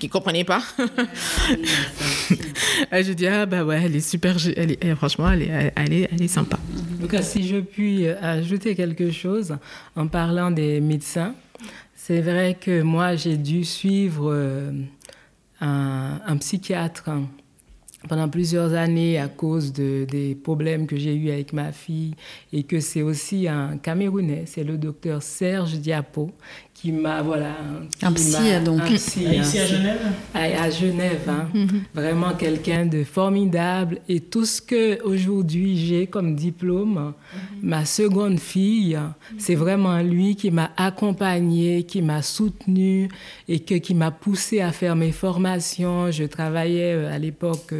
qui 0.00 0.06
ne 0.06 0.10
comprenaient 0.10 0.44
pas. 0.44 0.62
je 2.92 3.12
dis, 3.12 3.26
ah 3.26 3.44
bah 3.44 3.62
ouais, 3.62 3.82
elle 3.84 3.94
est 3.94 4.00
super, 4.00 4.36
elle 4.56 4.70
est, 4.70 4.94
franchement, 4.94 5.30
elle 5.32 5.42
est, 5.42 5.72
elle, 5.76 5.92
est, 5.92 6.08
elle 6.10 6.22
est 6.22 6.28
sympa. 6.28 6.58
Donc, 6.98 7.14
si 7.20 7.46
je 7.46 7.58
puis 7.58 8.08
ajouter 8.08 8.74
quelque 8.74 9.10
chose 9.10 9.58
en 9.94 10.06
parlant 10.06 10.50
des 10.50 10.80
médecins, 10.80 11.34
c'est 11.94 12.22
vrai 12.22 12.56
que 12.58 12.80
moi, 12.80 13.16
j'ai 13.16 13.36
dû 13.36 13.64
suivre 13.64 14.32
euh, 14.32 14.72
un, 15.60 16.22
un 16.26 16.36
psychiatre 16.38 17.10
pendant 18.08 18.28
plusieurs 18.28 18.74
années 18.74 19.18
à 19.18 19.28
cause 19.28 19.72
de, 19.72 20.06
des 20.08 20.34
problèmes 20.34 20.86
que 20.86 20.96
j'ai 20.96 21.14
eus 21.14 21.30
avec 21.30 21.52
ma 21.52 21.72
fille 21.72 22.14
et 22.52 22.62
que 22.62 22.80
c'est 22.80 23.02
aussi 23.02 23.48
un 23.48 23.76
Camerounais, 23.78 24.44
c'est 24.46 24.64
le 24.64 24.76
docteur 24.76 25.22
Serge 25.22 25.74
Diapo 25.74 26.30
qui 26.84 26.92
m'a 26.92 27.22
voilà 27.22 27.56
un 28.02 28.12
psy 28.12 28.60
donc 28.62 28.90
ici 28.90 29.26
à 29.26 29.64
Genève? 29.64 30.00
À, 30.34 30.68
Genève 30.68 31.26
hein. 31.30 31.48
mhm. 31.54 31.80
vraiment 31.94 32.34
quelqu'un 32.34 32.84
de 32.84 33.04
formidable 33.04 34.00
et 34.06 34.20
tout 34.20 34.44
ce 34.44 34.60
que 34.60 35.02
aujourd'hui 35.02 35.78
j'ai 35.78 36.06
comme 36.06 36.34
diplôme 36.36 36.92
mhm. 36.92 37.40
ma 37.62 37.86
seconde 37.86 38.38
fille 38.38 38.98
c'est 39.38 39.54
vraiment 39.54 40.02
lui 40.02 40.36
qui 40.36 40.50
m'a 40.50 40.72
accompagné 40.76 41.84
qui 41.84 42.02
m'a 42.02 42.20
soutenu 42.20 43.08
et 43.48 43.60
que 43.60 43.76
qui 43.76 43.94
m'a 43.94 44.10
poussé 44.10 44.60
à 44.60 44.70
faire 44.70 44.94
mes 44.94 45.12
formations 45.12 46.10
je 46.10 46.24
travaillais 46.24 46.92
euh, 46.92 47.14
à 47.14 47.18
l'époque 47.18 47.72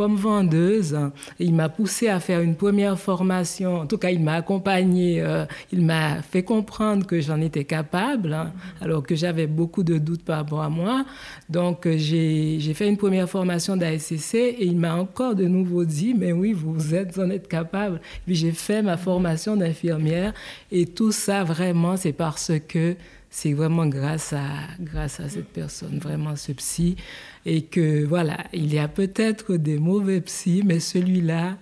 comme 0.00 0.16
vendeuse. 0.16 0.98
Il 1.38 1.52
m'a 1.52 1.68
poussé 1.68 2.08
à 2.08 2.20
faire 2.20 2.40
une 2.40 2.54
première 2.54 2.98
formation. 2.98 3.80
En 3.80 3.86
tout 3.86 3.98
cas, 3.98 4.08
il 4.08 4.22
m'a 4.22 4.32
accompagné. 4.32 5.20
Euh, 5.20 5.44
il 5.72 5.84
m'a 5.84 6.22
fait 6.22 6.42
comprendre 6.42 7.06
que 7.06 7.20
j'en 7.20 7.38
étais 7.38 7.64
capable, 7.64 8.32
hein, 8.32 8.50
alors 8.80 9.02
que 9.02 9.14
j'avais 9.14 9.46
beaucoup 9.46 9.82
de 9.82 9.98
doutes 9.98 10.24
par 10.24 10.38
rapport 10.38 10.62
à 10.62 10.70
moi. 10.70 11.04
Donc, 11.50 11.86
euh, 11.86 11.98
j'ai 11.98 12.72
fait 12.72 12.88
une 12.88 12.96
première 12.96 13.28
formation 13.28 13.76
d'ASCC 13.76 14.36
et 14.36 14.64
il 14.64 14.78
m'a 14.78 14.94
encore 14.94 15.34
de 15.34 15.44
nouveau 15.44 15.84
dit, 15.84 16.14
mais 16.14 16.32
oui, 16.32 16.54
vous 16.54 16.94
êtes, 16.94 17.18
en 17.18 17.28
êtes 17.28 17.46
capable. 17.46 18.00
Puis 18.24 18.36
j'ai 18.36 18.52
fait 18.52 18.80
ma 18.80 18.96
formation 18.96 19.54
d'infirmière 19.54 20.32
et 20.72 20.86
tout 20.86 21.12
ça, 21.12 21.44
vraiment, 21.44 21.98
c'est 21.98 22.14
parce 22.14 22.52
que 22.66 22.96
c'est 23.30 23.52
vraiment 23.52 23.86
grâce 23.86 24.32
à, 24.32 24.46
grâce 24.80 25.20
à 25.20 25.28
cette 25.28 25.48
personne, 25.48 25.98
vraiment 25.98 26.34
ce 26.36 26.52
psy. 26.52 26.96
Et 27.46 27.62
que 27.62 28.04
voilà, 28.04 28.38
il 28.52 28.72
y 28.72 28.78
a 28.78 28.88
peut-être 28.88 29.56
des 29.56 29.78
mauvais 29.78 30.20
psys, 30.20 30.62
mais 30.64 30.78
celui-là, 30.78 31.56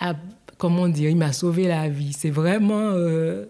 a, 0.00 0.14
comment 0.58 0.88
dire, 0.88 1.10
il 1.10 1.16
m'a 1.16 1.32
sauvé 1.32 1.68
la 1.68 1.88
vie. 1.88 2.12
C'est 2.12 2.30
vraiment. 2.30 2.90
Euh, 2.94 3.46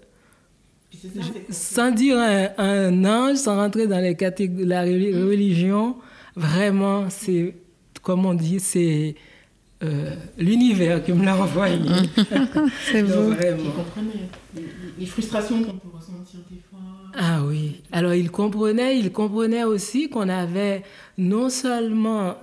sans 1.50 1.90
dire 1.90 2.18
un, 2.18 3.04
ange, 3.04 3.36
sans 3.36 3.56
rentrer 3.56 3.86
dans 3.86 3.98
les 3.98 4.14
catégories 4.14 4.66
la 4.66 4.82
religion, 4.82 5.96
vraiment, 6.36 7.08
c'est, 7.08 7.54
comme 8.02 8.26
on 8.26 8.34
dit, 8.34 8.60
c'est 8.60 9.16
euh, 9.82 10.14
l'univers 10.38 11.02
qui 11.02 11.12
me 11.12 11.24
l'a 11.24 11.36
envoyé. 11.36 11.78
c'est 12.90 13.02
vous. 13.02 13.34
Les 14.98 15.06
frustrations 15.06 15.62
qu'on 15.62 15.72
peut 15.72 15.88
ressentir 15.92 16.40
des 16.50 16.60
fois. 16.70 16.78
Ah 17.14 17.40
oui. 17.44 17.82
Alors 17.90 18.14
il 18.14 18.30
comprenait, 18.30 18.98
il 18.98 19.10
comprenait 19.10 19.64
aussi 19.64 20.08
qu'on 20.08 20.28
avait 20.28 20.82
non 21.18 21.50
seulement 21.50 22.36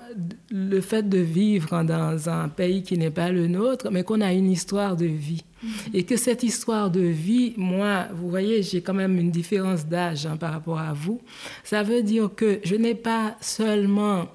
le 0.51 0.81
fait 0.81 1.07
de 1.07 1.17
vivre 1.17 1.83
dans 1.83 2.29
un 2.29 2.49
pays 2.49 2.83
qui 2.83 2.97
n'est 2.97 3.09
pas 3.09 3.31
le 3.31 3.47
nôtre, 3.47 3.89
mais 3.91 4.03
qu'on 4.03 4.21
a 4.21 4.33
une 4.33 4.51
histoire 4.51 4.95
de 4.95 5.05
vie. 5.05 5.43
Mhm. 5.63 5.69
Et 5.93 6.03
que 6.03 6.17
cette 6.17 6.43
histoire 6.43 6.91
de 6.91 7.01
vie, 7.01 7.53
moi, 7.57 8.07
vous 8.13 8.29
voyez, 8.29 8.63
j'ai 8.63 8.81
quand 8.81 8.93
même 8.93 9.17
une 9.17 9.31
différence 9.31 9.85
d'âge 9.85 10.25
hein, 10.25 10.37
par 10.37 10.51
rapport 10.51 10.79
à 10.79 10.93
vous. 10.93 11.21
Ça 11.63 11.83
veut 11.83 12.03
dire 12.03 12.29
que 12.35 12.59
je 12.63 12.75
n'ai 12.75 12.95
pas 12.95 13.35
seulement 13.41 14.27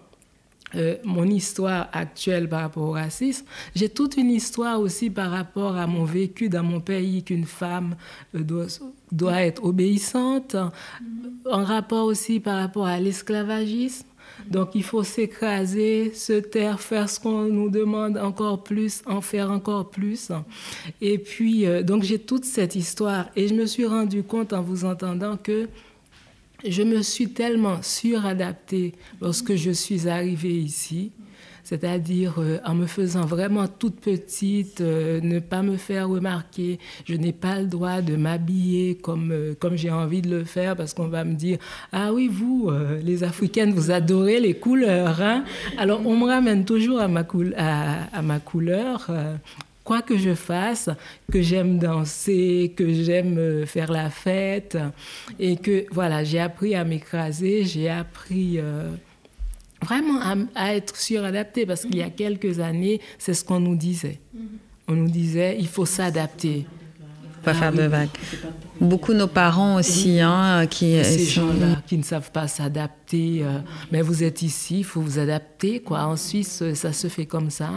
euh, 0.77 0.97
mon 1.05 1.25
histoire 1.25 1.89
actuelle 1.93 2.49
par 2.49 2.63
rapport 2.63 2.85
au 2.85 2.93
racisme, 2.93 3.45
j'ai 3.75 3.89
toute 3.89 4.17
une 4.17 4.31
histoire 4.31 4.81
aussi 4.81 5.11
par 5.11 5.31
rapport 5.31 5.77
à 5.77 5.87
mon 5.87 6.05
vécu 6.05 6.49
dans 6.49 6.63
mon 6.63 6.81
pays 6.81 7.23
qu'une 7.23 7.47
femme 7.47 7.97
euh, 8.35 8.67
doit, 9.13 9.43
être 9.43 9.65
obéissante, 9.65 10.57
en 11.51 11.65
rapport 11.65 12.07
aussi 12.07 12.41
par 12.41 12.59
rapport 12.59 12.87
à 12.87 12.99
l'esclavagisme. 13.01 14.07
Donc 14.49 14.71
il 14.75 14.83
faut 14.83 15.03
s'écraser, 15.03 16.13
se 16.15 16.35
taire, 16.35 16.81
faire 16.81 17.09
ce 17.09 17.21
qu'on 17.21 17.45
nous 17.45 17.71
demande 17.71 18.19
encore 18.19 18.63
plus, 18.63 19.03
en 19.07 19.21
faire 19.21 19.51
encore 19.51 19.91
plus. 19.91 20.31
Et 21.01 21.19
puis, 21.19 21.67
euh, 21.67 21.83
donc 21.83 22.03
j'ai 22.03 22.19
toute 22.19 22.45
cette 22.45 22.75
histoire. 22.75 23.27
Et 23.37 23.49
je 23.49 23.55
me 23.55 23.67
suis 23.67 23.87
rendu 23.87 24.23
compte 24.23 24.53
en 24.53 24.63
vous 24.63 24.85
entendant 24.85 25.37
que 25.37 25.69
je 26.67 26.83
me 26.83 27.03
suis 27.03 27.31
tellement 27.31 27.83
suradaptée 27.83 28.93
lorsque 29.21 29.55
je 29.55 29.71
suis 29.71 30.09
arrivée 30.09 30.57
ici 30.57 31.13
c'est-à-dire 31.65 32.35
euh, 32.39 32.59
en 32.65 32.75
me 32.75 32.87
faisant 32.87 33.25
vraiment 33.25 33.67
toute 33.67 33.99
petite, 33.99 34.83
euh, 34.83 35.21
ne 35.23 35.41
pas 35.41 35.63
me 35.63 35.77
faire 35.77 36.09
remarquer. 36.09 36.79
Je 37.07 37.15
n'ai 37.15 37.33
pas 37.33 37.59
le 37.61 37.67
droit 37.67 38.03
de 38.03 38.17
m'habiller 38.17 38.97
comme, 38.97 39.33
euh, 39.33 39.55
comme 39.59 39.77
j'ai 39.77 39.91
envie 39.91 40.21
de 40.21 40.29
le 40.29 40.45
faire 40.45 40.77
parce 40.77 40.93
qu'on 40.93 41.09
va 41.09 41.25
me 41.25 41.35
dire 41.35 41.59
Ah 41.91 42.13
oui, 42.13 42.29
vous, 42.29 42.71
les 43.03 43.25
Africaines, 43.25 43.73
vous 43.73 43.91
adorez 43.91 44.39
les 44.41 44.55
couleurs. 44.55 45.21
Hein? 45.23 45.45
Alors 45.79 46.07
on 46.07 46.17
me 46.17 46.27
ramène 46.27 46.65
toujours 46.65 47.01
à 47.01 47.09
ma, 47.09 47.25
à, 47.57 48.17
à 48.17 48.23
ma 48.23 48.39
couleur 48.41 49.11
quoi 49.85 50.03
que 50.03 50.17
je 50.17 50.35
fasse, 50.35 50.91
que 51.31 51.43
j'aime 51.43 51.79
danser, 51.79 52.73
que 52.77 52.93
j'aime 52.93 53.67
faire 53.67 53.93
la 53.93 54.11
fête, 54.11 54.79
et 55.39 55.57
que 55.57 55.87
voilà, 55.93 56.25
j'ai 56.25 56.41
appris 56.41 56.75
à 56.75 56.85
m'écraser, 56.85 57.65
j'ai 57.65 57.91
appris 57.91 58.59
vraiment 59.85 60.21
à, 60.55 60.75
être 60.75 60.97
suradapté 60.97 61.67
parce 61.67 61.83
qu'il 61.83 61.97
y 61.97 62.03
a 62.03 62.11
quelques 62.11 62.59
années, 62.61 63.01
c'est 63.19 63.35
ce 63.35 63.45
qu'on 63.45 63.61
nous 63.61 63.77
disait. 63.77 64.19
On 64.89 64.95
nous 64.95 65.11
disait, 65.11 65.57
il 65.59 65.69
faut 65.69 65.87
s'adapter. 65.87 66.67
Pas 67.43 67.55
faire 67.55 67.73
de 67.73 67.83
vagues. 67.83 68.09
Beaucoup 68.81 69.15
nos 69.15 69.29
parents 69.29 69.77
aussi, 69.77 70.21
hein, 70.21 70.67
qui... 70.67 71.03
Ces 71.05 71.27
gens-là 71.27 71.83
qui 71.87 71.97
ne 71.97 72.03
savent 72.03 72.31
pas 72.31 72.49
s'adapter, 72.49 73.43
euh, 73.43 73.59
mais 73.93 74.03
vous 74.03 74.25
êtes 74.25 74.43
ici, 74.43 74.79
il 74.79 74.85
faut 74.85 75.01
vous 75.01 75.19
adapter, 75.19 75.81
quoi. 75.81 76.05
En 76.05 76.17
Suisse, 76.17 76.63
ça 76.75 76.93
se 76.93 77.09
fait 77.09 77.27
comme 77.27 77.51
ça. 77.51 77.71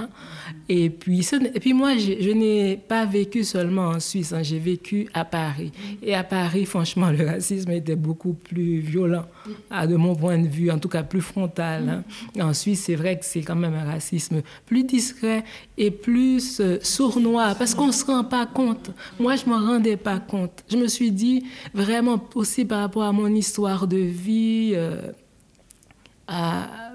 Et 0.70 0.90
puis, 0.90 1.28
et 1.54 1.60
puis 1.60 1.74
moi, 1.74 1.98
je, 1.98 2.32
n'ai 2.32 2.78
pas 2.78 3.06
vécu 3.06 3.44
seulement 3.44 3.90
en 3.90 4.00
Suisse, 4.00 4.34
hein, 4.34 4.44
j'ai 4.44 4.60
vécu 4.60 5.08
à 5.14 5.24
Paris. 5.24 5.72
Et 6.02 6.14
à 6.14 6.24
Paris, 6.24 6.66
franchement, 6.78 7.10
le 7.12 7.26
racisme 7.26 7.72
était 7.72 7.96
beaucoup 7.96 8.34
plus 8.34 8.80
violent, 8.80 9.26
de 9.72 9.96
mon 9.96 10.16
point 10.16 10.38
de 10.38 10.48
vue, 10.48 10.72
en 10.72 10.80
tout 10.80 10.90
cas 10.90 11.04
plus 11.04 11.22
frontal. 11.22 12.04
Hein. 12.38 12.42
En 12.42 12.54
Suisse, 12.54 12.84
c'est 12.86 12.96
vrai 12.96 13.18
que 13.18 13.26
c'est 13.26 13.42
quand 13.42 13.56
même 13.56 13.76
un 13.76 13.86
racisme 13.86 14.42
plus 14.66 14.84
discret 14.84 15.44
et 15.78 15.92
plus 15.92 16.60
euh, 16.60 16.80
sournois, 16.82 17.56
parce 17.56 17.74
qu'on 17.74 17.88
ne 17.88 17.92
se 17.92 18.06
rend 18.06 18.24
pas 18.24 18.46
compte. 18.46 18.92
Moi, 19.20 19.36
je 19.36 19.46
ne 19.46 19.52
me 19.52 19.66
rendais 19.66 19.98
pas 19.98 20.20
compte. 20.20 20.64
Je 20.70 20.78
me 20.78 20.87
suis 20.88 21.12
dit, 21.12 21.46
vraiment 21.74 22.24
aussi 22.36 22.66
par 22.66 22.80
rapport 22.80 23.04
à 23.04 23.12
mon 23.12 23.34
histoire 23.34 23.88
de 23.88 23.98
vie, 23.98 24.74
euh, 24.76 25.12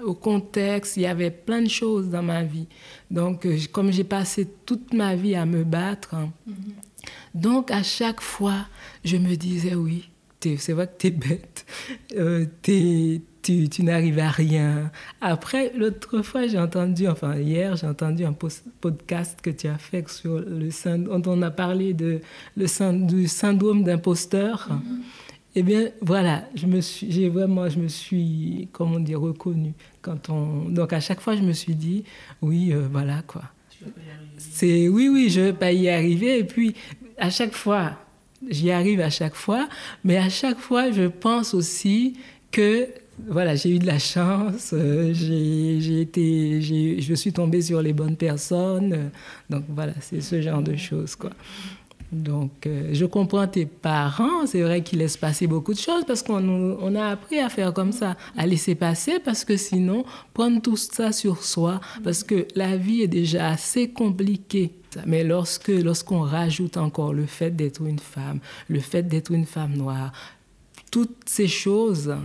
au 0.03 0.13
contexte, 0.13 0.97
il 0.97 1.03
y 1.03 1.05
avait 1.05 1.31
plein 1.31 1.61
de 1.61 1.69
choses 1.69 2.09
dans 2.09 2.23
ma 2.23 2.43
vie. 2.43 2.67
Donc, 3.09 3.45
euh, 3.45 3.57
comme 3.71 3.91
j'ai 3.91 4.03
passé 4.03 4.47
toute 4.65 4.93
ma 4.93 5.15
vie 5.15 5.35
à 5.35 5.45
me 5.45 5.63
battre, 5.63 6.13
hein, 6.13 6.31
mm-hmm. 6.47 6.53
donc 7.33 7.71
à 7.71 7.83
chaque 7.83 8.21
fois, 8.21 8.67
je 9.03 9.17
me 9.17 9.35
disais, 9.35 9.75
oui, 9.75 10.09
c'est 10.41 10.73
vrai 10.73 10.87
que 10.87 10.97
tu 10.97 11.07
es 11.07 11.11
bête, 11.11 11.65
euh, 12.15 12.45
tu, 12.61 13.21
tu 13.43 13.83
n'arrives 13.83 14.19
à 14.19 14.29
rien. 14.29 14.91
Après, 15.21 15.71
l'autre 15.75 16.21
fois, 16.21 16.47
j'ai 16.47 16.57
entendu, 16.57 17.07
enfin 17.07 17.37
hier, 17.37 17.75
j'ai 17.75 17.87
entendu 17.87 18.25
un 18.25 18.33
podcast 18.33 19.39
que 19.41 19.49
tu 19.49 19.67
as 19.67 19.77
fait 19.77 20.09
sur 20.09 20.39
le 20.39 20.97
dont 20.97 21.21
on 21.25 21.41
a 21.41 21.51
parlé 21.51 21.93
de, 21.93 22.21
le, 22.57 23.05
du 23.05 23.27
syndrome 23.27 23.83
d'imposteur. 23.83 24.69
Mm-hmm. 24.71 25.01
Eh 25.55 25.61
bien, 25.61 25.89
voilà, 26.01 26.47
je 26.55 26.65
me 26.65 26.81
suis, 26.81 27.11
j'ai 27.11 27.29
vraiment, 27.29 27.69
je 27.69 27.77
me 27.77 27.87
suis, 27.87 28.69
comment 28.71 28.99
dire, 28.99 29.21
reconnue. 29.21 29.73
Quand 30.01 30.29
on, 30.29 30.69
donc 30.69 30.93
à 30.93 30.99
chaque 30.99 31.21
fois, 31.21 31.35
je 31.35 31.43
me 31.43 31.51
suis 31.51 31.75
dit, 31.75 32.03
oui, 32.41 32.73
euh, 32.73 32.87
voilà 32.91 33.21
quoi. 33.27 33.43
C'est 34.37 34.87
oui, 34.87 35.09
oui, 35.09 35.29
je 35.29 35.41
vais 35.41 35.53
pas 35.53 35.71
y 35.71 35.89
arriver. 35.89 36.39
Et 36.39 36.43
puis 36.43 36.73
à 37.17 37.29
chaque 37.29 37.53
fois, 37.53 37.91
j'y 38.49 38.71
arrive 38.71 39.01
à 39.01 39.09
chaque 39.09 39.35
fois, 39.35 39.67
mais 40.03 40.17
à 40.17 40.29
chaque 40.29 40.57
fois, 40.57 40.91
je 40.91 41.07
pense 41.07 41.53
aussi 41.53 42.15
que 42.51 42.87
voilà, 43.27 43.55
j'ai 43.55 43.75
eu 43.75 43.79
de 43.79 43.85
la 43.85 43.99
chance, 43.99 44.71
euh, 44.73 45.13
j'ai 45.13 46.01
été, 46.01 46.61
je 46.61 47.13
suis 47.13 47.31
tombée 47.31 47.61
sur 47.61 47.81
les 47.81 47.93
bonnes 47.93 48.17
personnes. 48.17 49.11
donc 49.49 49.63
voilà, 49.69 49.93
c'est 50.01 50.21
ce 50.21 50.41
genre 50.41 50.61
de 50.61 50.75
choses 50.75 51.15
quoi. 51.15 51.31
Donc, 52.13 52.67
euh, 52.67 52.89
je 52.93 53.05
comprends 53.05 53.47
tes 53.47 53.65
parents. 53.65 54.45
C'est 54.45 54.61
vrai 54.61 54.83
qu'ils 54.83 54.99
laissent 54.99 55.17
passer 55.17 55.47
beaucoup 55.47 55.73
de 55.73 55.79
choses 55.79 56.05
parce 56.05 56.21
qu'on 56.21 56.77
on 56.79 56.95
a 56.95 57.07
appris 57.07 57.39
à 57.39 57.49
faire 57.49 57.73
comme 57.73 57.91
ça, 57.91 58.15
à 58.37 58.45
laisser 58.45 58.75
passer 58.75 59.19
parce 59.19 59.43
que 59.43 59.57
sinon, 59.57 60.05
prendre 60.33 60.61
tout 60.61 60.77
ça 60.77 61.11
sur 61.11 61.43
soi, 61.43 61.81
parce 62.03 62.23
que 62.23 62.47
la 62.55 62.77
vie 62.77 63.01
est 63.01 63.07
déjà 63.07 63.49
assez 63.49 63.89
compliquée. 63.89 64.71
Mais 65.07 65.23
lorsque 65.23 65.69
lorsqu'on 65.69 66.21
rajoute 66.21 66.77
encore 66.77 67.13
le 67.13 67.25
fait 67.25 67.49
d'être 67.49 67.81
une 67.81 67.97
femme, 67.97 68.39
le 68.69 68.79
fait 68.79 69.03
d'être 69.03 69.31
une 69.31 69.45
femme 69.45 69.73
noire, 69.73 70.11
toutes 70.91 71.17
ces 71.25 71.47
choses, 71.47 72.15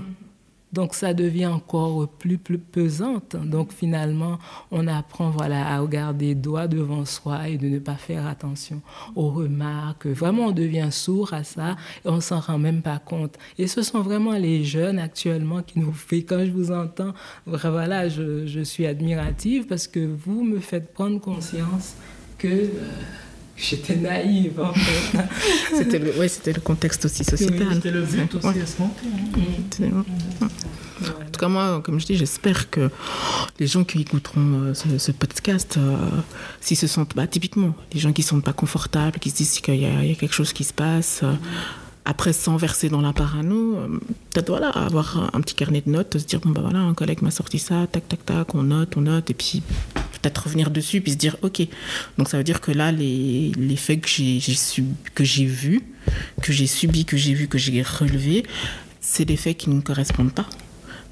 donc 0.72 0.94
ça 0.94 1.14
devient 1.14 1.46
encore 1.46 2.08
plus, 2.08 2.38
plus 2.38 2.58
pesante. 2.58 3.36
Donc 3.36 3.72
finalement, 3.72 4.38
on 4.70 4.86
apprend 4.86 5.30
voilà, 5.30 5.66
à 5.66 5.80
regarder 5.80 6.34
droit 6.34 6.66
devant 6.66 7.04
soi 7.04 7.48
et 7.48 7.56
de 7.56 7.68
ne 7.68 7.78
pas 7.78 7.94
faire 7.94 8.26
attention 8.26 8.80
aux 9.16 9.30
remarques. 9.30 10.06
Vraiment, 10.06 10.46
on 10.46 10.52
devient 10.52 10.88
sourd 10.90 11.32
à 11.32 11.44
ça 11.44 11.76
et 12.04 12.08
on 12.08 12.20
s'en 12.20 12.40
rend 12.40 12.58
même 12.58 12.82
pas 12.82 12.98
compte. 12.98 13.36
Et 13.58 13.66
ce 13.66 13.82
sont 13.82 14.02
vraiment 14.02 14.32
les 14.32 14.64
jeunes 14.64 14.98
actuellement 14.98 15.62
qui 15.62 15.78
nous 15.78 15.92
font, 15.92 16.16
quand 16.16 16.44
je 16.44 16.50
vous 16.50 16.72
entends, 16.72 17.12
voilà, 17.46 18.08
je, 18.08 18.62
suis 18.64 18.86
admirative 18.86 19.66
parce 19.66 19.86
que 19.86 20.00
vous 20.00 20.42
me 20.42 20.58
faites 20.58 20.92
prendre 20.92 21.20
conscience 21.20 21.94
que... 22.38 22.48
Euh, 22.48 23.27
j'étais 23.58 23.96
naïve 23.96 24.60
en 24.60 24.72
fait. 24.72 25.18
c'était 25.76 25.98
le, 25.98 26.12
ouais, 26.18 26.28
c'était 26.28 26.52
le 26.52 26.60
contexte 26.60 27.04
aussi 27.04 27.24
sociétal. 27.24 27.68
c'était 27.74 27.90
le 27.90 28.02
but 28.02 28.34
aussi 28.34 28.46
à 28.46 28.66
ce 28.66 28.80
moment. 28.80 28.94
En 31.00 31.30
tout 31.30 31.40
cas, 31.40 31.48
moi, 31.48 31.80
comme 31.82 32.00
je 32.00 32.06
dis, 32.06 32.16
j'espère 32.16 32.70
que 32.70 32.90
les 33.58 33.66
gens 33.66 33.84
qui 33.84 34.00
écouteront 34.00 34.74
euh, 34.74 34.74
ce, 34.74 35.12
podcast, 35.12 35.76
euh, 35.78 35.96
s'ils 36.60 36.76
se 36.76 36.86
sentent, 36.86 37.14
bah, 37.14 37.26
typiquement, 37.26 37.74
les 37.92 38.00
gens 38.00 38.12
qui 38.12 38.22
ne 38.22 38.26
sont 38.26 38.40
pas 38.40 38.52
confortables, 38.52 39.18
qui 39.18 39.30
se 39.30 39.36
disent 39.36 39.60
qu'il 39.60 39.76
y, 39.76 39.86
a 39.86 40.14
quelque 40.14 40.34
chose 40.34 40.52
qui 40.52 40.64
se 40.64 40.72
passe, 40.72 41.20
euh, 41.22 41.32
après 42.04 42.32
sans 42.32 42.56
verser 42.56 42.88
dans 42.88 43.00
la 43.00 43.12
parano, 43.12 43.76
peut-être 44.32 44.48
voilà, 44.48 44.70
avoir 44.70 45.30
un 45.34 45.40
petit 45.40 45.54
carnet 45.54 45.82
de 45.84 45.90
notes, 45.90 46.18
se 46.18 46.24
dire, 46.24 46.40
bon, 46.40 46.50
bah 46.50 46.62
voilà, 46.62 46.80
un 46.80 46.94
collègue 46.94 47.22
m'a 47.22 47.30
sorti 47.30 47.58
ça, 47.58 47.86
tac, 47.86 48.08
tac, 48.08 48.24
tac, 48.24 48.54
on 48.54 48.62
note, 48.62 48.96
on 48.96 49.02
note, 49.02 49.30
et 49.30 49.34
puis 49.34 49.62
peut-être 50.20 50.44
revenir 50.44 50.70
dessus, 50.70 51.00
puis 51.00 51.12
se 51.12 51.16
dire, 51.16 51.36
ok. 51.42 51.62
Donc 52.16 52.28
ça 52.28 52.38
veut 52.38 52.44
dire 52.44 52.60
que 52.60 52.72
là, 52.72 52.92
les, 52.92 53.52
les 53.56 53.76
faits 53.76 54.00
que 54.00 54.08
j'ai, 54.08 54.40
que 55.14 55.24
j'ai 55.24 55.44
vus, 55.44 55.82
que 56.42 56.52
j'ai 56.52 56.66
subis, 56.66 57.04
que 57.04 57.16
j'ai 57.16 57.34
vus, 57.34 57.48
que 57.48 57.58
j'ai 57.58 57.82
relevés, 57.82 58.44
c'est 59.00 59.24
des 59.24 59.36
faits 59.36 59.56
qui 59.56 59.70
ne 59.70 59.80
correspondent 59.80 60.32
pas. 60.32 60.48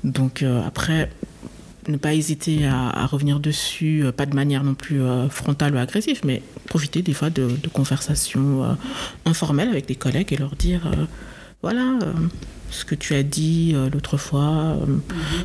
Donc 0.05 0.43
euh, 0.43 0.63
après, 0.65 1.11
ne 1.89 1.97
pas 1.97 2.15
hésiter 2.15 2.67
à, 2.67 3.07
revenir 3.07 3.41
dessus, 3.41 4.05
euh, 4.05 4.13
pas 4.13 4.27
de 4.27 4.35
manière 4.35 4.65
non 4.65 4.75
plus 4.75 5.03
euh, 5.03 5.29
frontale 5.29 5.75
ou 5.75 5.79
agressive, 5.79 6.21
mais 6.25 6.43
profiter 6.69 7.03
des 7.03 7.13
fois 7.13 7.31
de, 7.31 7.49
conversations 7.73 8.77
informelles 9.25 9.69
avec 9.69 9.87
des 9.87 9.95
collègues 9.97 10.33
et 10.33 10.37
leur 10.37 10.57
dire 10.57 10.83
voilà, 11.67 11.99
ce 12.71 12.85
que 12.85 12.95
tu 12.95 13.15
as 13.15 13.25
dit 13.25 13.75
l'autre 13.93 14.17
fois, 14.17 14.77
mhm. 14.87 15.01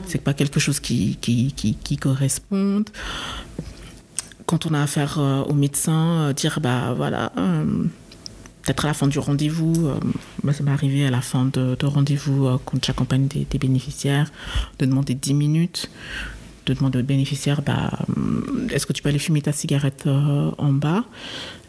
c'est 0.06 0.22
pas 0.24 0.36
quelque 0.36 0.60
chose 0.60 0.80
qui, 0.80 1.18
qui, 1.20 1.52
qui, 1.54 1.74
qui 1.74 1.98
corresponde. 1.98 2.90
Quand 4.46 4.68
on 4.68 4.74
a 4.76 4.82
affaire 4.82 5.18
au 5.48 5.54
médecin, 5.54 6.32
dire 6.34 6.60
bah 6.62 6.94
voilà 6.96 7.32
peut-être 8.62 8.86
à 8.86 8.90
la 8.90 8.94
fin 8.94 9.08
du 9.08 9.20
rendez-vous, 9.20 9.88
euh, 9.88 10.52
ça 10.52 10.64
m'est 10.64 10.72
arrivé 10.72 11.06
à 11.06 11.12
la 11.12 11.22
fin 11.22 11.46
de, 11.46 11.76
rendez-vous 11.86 12.46
euh, 12.48 12.58
quand 12.64 12.84
j'accompagne 12.84 13.28
des, 13.28 13.46
des, 13.50 13.58
bénéficiaires, 13.58 14.32
de 14.80 14.86
demander 14.86 15.14
10 15.14 15.34
minutes, 15.34 15.90
de 16.66 16.74
demander 16.74 17.00
au 17.00 17.04
bénéficiaire, 17.04 17.62
bah, 17.62 17.92
euh, 18.18 18.68
est-ce 18.70 18.86
que 18.86 18.94
tu 18.94 19.02
peux 19.02 19.10
aller 19.10 19.20
fumer 19.20 19.42
ta 19.42 19.52
cigarette 19.52 20.08
en 20.08 20.74
bas 20.74 21.04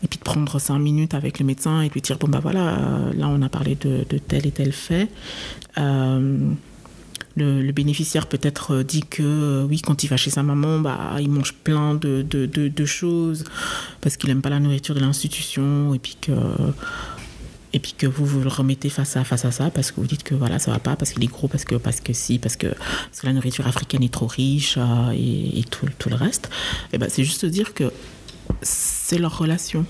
Et 0.02 0.08
puis 0.08 0.18
de 0.18 0.24
prendre 0.24 0.58
5 0.58 0.78
minutes 0.78 1.14
avec 1.14 1.38
le 1.38 1.46
médecin 1.46 1.82
et 1.82 1.88
lui 1.88 2.00
dire, 2.00 2.18
bon 2.18 2.28
bah 2.28 2.40
voilà, 2.40 2.78
là 3.14 3.28
on 3.28 3.42
a 3.42 3.48
parlé 3.48 3.74
de, 3.74 4.04
de 4.08 4.18
tel 4.18 4.46
et 4.46 4.50
tel 4.50 4.72
fait. 4.72 5.08
Le, 7.34 7.72
bénéficiaire 7.72 8.26
peut-être 8.26 8.74
euh, 8.74 8.82
dit 8.82 9.02
que 9.02 9.22
euh, 9.22 9.64
oui, 9.64 9.80
quand 9.80 10.04
il 10.04 10.08
va 10.08 10.18
chez 10.18 10.30
sa 10.30 10.42
maman, 10.42 10.80
bah, 10.80 11.16
il 11.18 11.30
mange 11.30 11.54
plein 11.54 11.94
de, 11.94 12.22
de, 12.22 12.46
de, 12.46 12.84
choses 12.84 13.44
parce 14.02 14.18
qu'il 14.18 14.28
n'aime 14.28 14.42
pas 14.42 14.50
la 14.50 14.60
nourriture 14.60 14.94
de 14.94 15.00
l'institution 15.00 15.94
et 15.94 15.98
puis 15.98 16.16
que 16.20 16.32
et 17.72 17.78
puis 17.78 17.94
que 17.96 18.06
vous 18.06 18.26
vous 18.26 18.40
le 18.40 18.48
remettez 18.48 18.90
face 18.90 19.16
à 19.16 19.24
face 19.24 19.44
à 19.44 19.50
ça 19.50 19.70
parce 19.70 19.90
que 19.90 20.00
vous 20.00 20.06
dites 20.06 20.22
que 20.22 20.34
voilà 20.34 20.58
ça 20.58 20.70
va 20.70 20.78
pas 20.78 20.96
parce 20.96 21.12
qu'il 21.12 21.24
est 21.24 21.28
gros 21.28 21.48
parce 21.48 21.64
que 21.64 21.76
parce 21.76 22.00
que 22.00 22.12
si 22.12 22.38
parce 22.38 22.56
que, 22.56 22.66
parce 22.66 23.20
que 23.20 23.26
la 23.26 23.32
nourriture 23.32 23.66
africaine 23.66 24.02
est 24.02 24.12
trop 24.12 24.26
riche 24.26 24.74
euh, 24.78 25.10
et, 25.12 25.64
tout, 25.70 25.86
tout, 25.98 26.08
le 26.08 26.16
reste 26.16 26.50
et 26.92 26.98
ben 26.98 27.08
c'est 27.08 27.24
juste 27.24 27.46
dire 27.46 27.74
que 27.74 27.92
c'est 28.62 29.18
leur 29.18 29.38
relation 29.38 29.86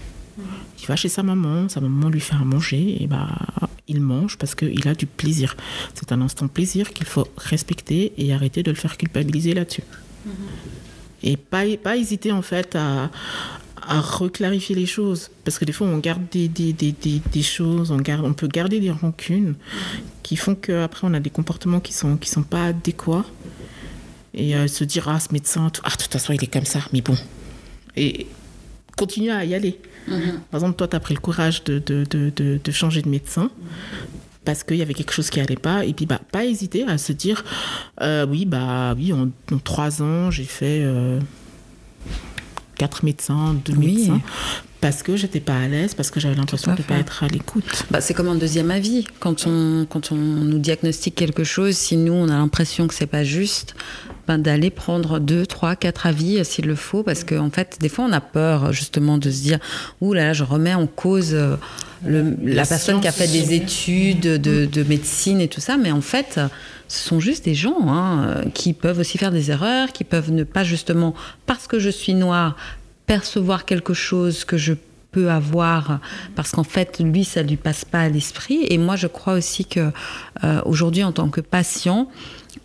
il 0.82 0.86
va 0.86 0.96
chez 0.96 1.08
sa 1.08 1.22
maman, 1.22 1.68
sa 1.68 1.80
maman 1.80 2.08
lui 2.08 2.20
fait 2.20 2.34
à 2.34 2.44
manger, 2.44 3.02
et 3.02 3.06
bah, 3.06 3.28
il 3.86 4.00
mange 4.00 4.36
parce 4.36 4.54
qu'il 4.54 4.88
a 4.88 4.94
du 4.94 5.06
plaisir. 5.06 5.56
C'est 5.94 6.10
un 6.10 6.20
instant 6.20 6.48
plaisir 6.48 6.92
qu'il 6.92 7.06
faut 7.06 7.28
respecter 7.36 8.12
et 8.18 8.32
arrêter 8.32 8.62
de 8.62 8.70
le 8.70 8.76
faire 8.76 8.96
culpabiliser 8.96 9.54
là-dessus. 9.54 9.84
Mm-hmm. 10.26 10.30
Et 11.24 11.36
pas, 11.36 11.64
pas 11.82 11.96
hésiter 11.96 12.32
en 12.32 12.42
fait 12.42 12.74
à, 12.74 13.10
à 13.86 14.00
reclarifier 14.00 14.74
les 14.74 14.86
choses. 14.86 15.30
Parce 15.44 15.58
que 15.58 15.64
des 15.64 15.72
fois, 15.72 15.86
on 15.86 15.98
garde 15.98 16.22
des, 16.30 16.48
des, 16.48 16.72
des, 16.72 16.92
des, 16.92 17.42
choses, 17.42 17.90
on, 17.90 17.96
garde, 17.96 18.24
on 18.24 18.32
peut 18.32 18.48
garder 18.48 18.80
des 18.80 18.90
rancunes 18.90 19.54
qui 20.22 20.36
font 20.36 20.54
qu'après, 20.54 21.06
on 21.06 21.14
a 21.14 21.20
des 21.20 21.30
comportements 21.30 21.80
qui 21.80 21.92
ne 21.92 21.96
sont, 21.96 22.16
qui 22.16 22.30
sont 22.30 22.42
pas 22.42 22.66
adéquats. 22.66 23.24
et 24.34 24.56
euh, 24.56 24.66
se 24.66 24.84
dire 24.84 25.08
ah 25.08 25.20
ce 25.20 25.32
médecin, 25.32 25.70
ah 25.84 25.90
de 25.90 25.96
toute 25.96 26.12
façon 26.12 26.32
il 26.32 26.42
est 26.42 26.52
comme 26.52 26.64
ça, 26.64 26.80
mais 26.92 27.02
bon, 27.02 27.16
et 27.96 28.26
continuer 28.96 29.32
à 29.32 29.44
y 29.44 29.54
aller. 29.54 29.78
Mhm. 30.08 30.40
Par 30.50 30.58
exemple, 30.60 30.76
toi, 30.76 30.88
tu 30.88 30.96
as 30.96 31.00
pris 31.00 31.14
le 31.14 31.20
courage 31.20 31.64
de, 31.64 31.78
de, 31.78 32.04
de, 32.04 32.60
de 32.62 32.72
changer 32.72 33.02
de 33.02 33.08
médecin 33.08 33.50
parce 34.44 34.64
qu'il 34.64 34.76
y 34.76 34.82
avait 34.82 34.94
quelque 34.94 35.12
chose 35.12 35.30
qui 35.30 35.38
n'allait 35.38 35.56
pas. 35.56 35.84
Et 35.84 35.92
puis, 35.92 36.06
bah, 36.06 36.20
pas 36.30 36.44
hésiter 36.44 36.84
à 36.84 36.98
se 36.98 37.12
dire, 37.12 37.44
euh, 38.00 38.26
oui, 38.26 38.44
bah 38.44 38.94
oui, 38.96 39.12
en, 39.12 39.28
trois 39.58 40.02
ans, 40.02 40.30
j'ai 40.30 40.44
fait 40.44 40.80
euh, 40.82 41.20
quatre 42.82 43.04
médecins, 43.04 43.54
deux 43.64 43.76
médecins 43.76 44.20
parce 44.82 45.04
que 45.04 45.16
j'étais 45.16 45.38
pas 45.38 45.56
à 45.56 45.68
l'aise, 45.68 45.94
parce 45.94 46.10
que 46.10 46.18
j'avais 46.18 46.34
l'impression 46.34 46.72
de 46.72 46.78
ne 46.78 46.82
pas 46.82 46.96
être 46.96 47.22
à 47.22 47.28
l'écoute. 47.28 47.84
Bah, 47.92 48.00
c'est 48.00 48.14
comme 48.14 48.26
un 48.26 48.34
deuxième 48.34 48.72
avis. 48.72 49.06
Quand 49.20 49.46
on, 49.46 49.86
quand 49.88 50.10
on 50.10 50.16
nous 50.16 50.58
diagnostique 50.58 51.14
quelque 51.14 51.44
chose, 51.44 51.76
si 51.76 51.96
nous, 51.96 52.12
on 52.12 52.28
a 52.28 52.32
l'impression 52.32 52.88
que 52.88 52.94
c'est 52.94 53.06
pas 53.06 53.22
juste, 53.22 53.76
ben, 54.26 54.38
d'aller 54.38 54.70
prendre 54.70 55.20
deux, 55.20 55.46
trois, 55.46 55.76
quatre 55.76 56.04
avis 56.06 56.38
euh, 56.38 56.44
s'il 56.44 56.66
le 56.66 56.74
faut, 56.74 57.04
parce 57.04 57.22
qu'en 57.22 57.46
en 57.46 57.50
fait, 57.50 57.76
des 57.80 57.88
fois, 57.88 58.06
on 58.08 58.12
a 58.12 58.20
peur 58.20 58.72
justement 58.72 59.18
de 59.18 59.30
se 59.30 59.42
dire, 59.42 59.60
ouh 60.00 60.14
là 60.14 60.26
là, 60.26 60.32
je 60.32 60.42
remets 60.42 60.74
en 60.74 60.88
cause 60.88 61.32
euh, 61.32 61.56
la, 62.04 62.66
personne 62.66 63.00
qui 63.00 63.06
a 63.06 63.12
fait 63.12 63.28
des 63.28 63.54
études 63.54 64.20
de, 64.20 64.66
de, 64.66 64.82
médecine 64.82 65.40
et 65.40 65.46
tout 65.46 65.60
ça, 65.60 65.76
mais 65.76 65.92
en 65.92 66.00
fait, 66.00 66.40
ce 66.88 67.08
sont 67.08 67.20
juste 67.20 67.44
des 67.44 67.54
gens 67.54 67.86
hein, 67.86 68.40
qui 68.52 68.72
peuvent 68.72 68.98
aussi 68.98 69.16
faire 69.16 69.30
des 69.30 69.52
erreurs, 69.52 69.92
qui 69.92 70.02
peuvent 70.02 70.32
ne 70.32 70.42
pas 70.42 70.64
justement, 70.64 71.14
parce 71.46 71.68
que 71.68 71.78
je 71.78 71.88
suis 71.88 72.14
noire, 72.14 72.56
percevoir 73.06 73.64
quelque 73.64 73.94
chose 73.94 74.44
que 74.44 74.56
je 74.56 74.74
peux 75.12 75.30
avoir 75.30 76.00
parce 76.34 76.50
qu'en 76.52 76.64
fait 76.64 76.98
lui 76.98 77.24
ça 77.24 77.42
lui 77.42 77.56
passe 77.56 77.84
pas 77.84 78.00
à 78.00 78.08
l'esprit. 78.08 78.66
Et 78.68 78.78
moi 78.78 78.96
je 78.96 79.06
crois 79.06 79.34
aussi 79.34 79.64
que 79.64 79.90
euh, 80.42 80.60
aujourd'hui 80.64 81.04
en 81.04 81.12
tant 81.12 81.28
que 81.28 81.40
patient 81.40 82.08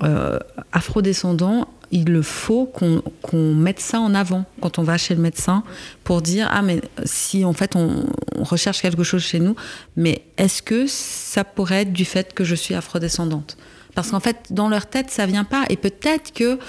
euh, 0.03 0.39
afrodescendant 0.71 1.67
il 1.91 2.05
le 2.05 2.21
faut 2.21 2.65
qu'on 2.65 3.53
mette 3.53 3.79
ça 3.79 3.99
en 4.01 4.13
avant 4.13 4.43
quand 4.61 4.77
on 4.77 4.83
va 4.83 4.97
chez 4.97 5.15
le 5.15 5.21
médecin 5.21 5.63
pour 6.03 6.21
dire 6.21 6.49
ah 6.51 6.61
mais 6.61 6.81
si 7.05 7.45
en 7.45 7.53
fait 7.53 7.75
on, 7.75 8.05
on 8.35 8.43
recherche 8.43 8.81
quelque 8.81 9.03
chose 9.03 9.21
chez 9.21 9.39
nous 9.39 9.55
mais 9.95 10.23
est-ce 10.37 10.61
que 10.61 10.85
ça 10.87 11.43
pourrait 11.43 11.83
être 11.83 11.93
du 11.93 12.05
fait 12.05 12.33
que 12.33 12.43
je 12.43 12.55
suis 12.55 12.75
afrodescendante? 12.75 13.57
Parce 13.95 14.11
qu'en 14.11 14.19
fait 14.19 14.37
dans 14.51 14.69
leur 14.69 14.85
tête 14.85 15.09
ça 15.09 15.25
vient 15.25 15.43
pas. 15.43 15.63
Et 15.69 15.75
peut-être 15.75 16.31
que 16.33 16.59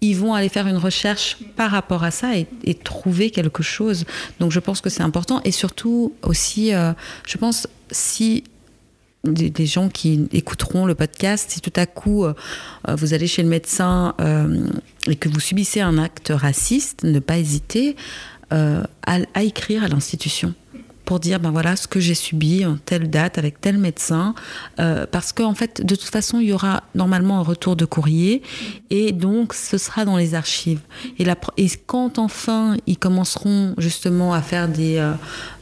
ils 0.00 0.16
vont 0.16 0.34
aller 0.34 0.48
faire 0.48 0.66
une 0.66 0.76
recherche 0.76 1.38
par 1.56 1.70
rapport 1.70 2.04
à 2.04 2.10
ça 2.10 2.36
et, 2.36 2.74
trouver 2.74 3.30
quelque 3.30 3.62
chose. 3.62 4.04
Donc 4.40 4.52
je 4.52 4.60
pense 4.60 4.80
que 4.80 4.90
c'est 4.90 5.02
important 5.02 5.40
et 5.44 5.50
surtout 5.50 6.14
aussi, 6.22 6.72
euh, 6.72 6.92
je 7.26 7.36
pense, 7.38 7.66
si 7.90 8.44
des, 9.24 9.66
gens 9.66 9.88
qui 9.88 10.28
écouteront 10.32 10.86
le 10.86 10.94
podcast, 10.94 11.50
si 11.50 11.60
tout 11.60 11.72
à 11.74 11.86
coup 11.86 12.24
euh, 12.24 12.34
vous 12.88 13.14
allez 13.14 13.26
chez 13.26 13.42
le 13.42 13.48
médecin 13.48 14.14
euh, 14.20 14.68
et 15.08 15.16
que 15.16 15.28
vous 15.28 15.40
subissez 15.40 15.80
un 15.80 15.98
acte 15.98 16.32
raciste, 16.34 17.02
ne 17.02 17.18
pas 17.18 17.38
hésiter 17.38 17.96
à 18.50 19.42
écrire 19.42 19.84
à 19.84 19.88
l'institution 19.88 20.54
pour 21.08 21.20
dire 21.20 21.40
ben 21.40 21.50
voilà 21.50 21.74
ce 21.74 21.88
que 21.88 22.00
j'ai 22.00 22.14
subi 22.14 22.66
en 22.66 22.76
telle 22.76 23.08
date 23.08 23.38
avec 23.38 23.62
tel 23.62 23.78
médecin 23.78 24.34
euh, 24.78 25.06
parce 25.10 25.32
qu'en 25.32 25.46
en 25.46 25.54
fait 25.54 25.80
de 25.80 25.94
toute 25.94 26.10
façon 26.10 26.38
il 26.38 26.48
y 26.48 26.52
aura 26.52 26.82
normalement 26.94 27.38
un 27.38 27.42
retour 27.42 27.76
de 27.76 27.86
courrier 27.86 28.42
et 28.90 29.12
donc 29.12 29.54
ce 29.54 29.78
sera 29.78 30.04
dans 30.04 30.18
les 30.18 30.34
archives. 30.34 30.80
Et, 31.18 31.24
la, 31.24 31.34
et 31.56 31.66
quand 31.86 32.18
enfin 32.18 32.76
ils 32.86 32.98
commenceront 32.98 33.74
justement 33.78 34.34
à 34.34 34.42
faire 34.42 34.68
des, 34.68 34.98
euh, 34.98 35.14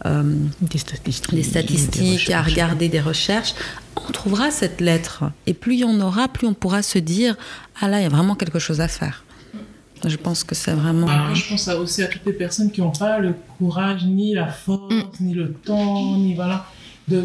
euh, 0.05 0.25
des 0.63 0.79
statistiques, 0.79 1.37
des 1.37 1.45
statistiques 1.45 2.31
à 2.31 2.43
regarder 2.43 2.89
des 2.89 3.01
recherches 3.01 3.55
on 4.09 4.11
trouvera 4.11 4.51
cette 4.51 4.81
lettre. 4.81 5.31
Et 5.47 5.55
plus 5.55 5.75
il 5.75 5.81
y 5.81 5.85
en 5.85 6.01
aura 6.01 6.27
plus 6.27 6.49
on 6.49 6.55
pourra 6.55 6.83
se 6.83 6.99
dire 6.99 7.37
ah 7.81 7.87
là 7.87 8.01
il 8.01 8.03
y 8.03 8.07
a 8.07 8.09
vraiment 8.09 8.35
quelque 8.35 8.59
chose 8.59 8.81
à 8.81 8.89
faire 8.89 9.23
je 10.05 10.17
pense 10.17 10.45
que 10.45 10.55
c'est 10.55 10.73
vraiment. 10.73 11.35
je 11.35 11.49
pense 11.49 11.69
aussi 11.69 12.03
à 12.03 12.07
toutes 12.07 12.27
les 12.27 12.33
personnes 12.33 12.71
qui 12.71 12.81
n'ont 12.81 12.91
pas 12.91 13.19
le 13.19 13.35
courage, 13.59 14.05
ni 14.05 14.35
la 14.35 14.47
force, 14.47 14.95
mm. 14.95 15.25
ni 15.25 15.35
le 15.35 15.53
temps, 15.53 16.17
ni 16.17 16.35
voilà, 16.35 16.67
de 17.09 17.25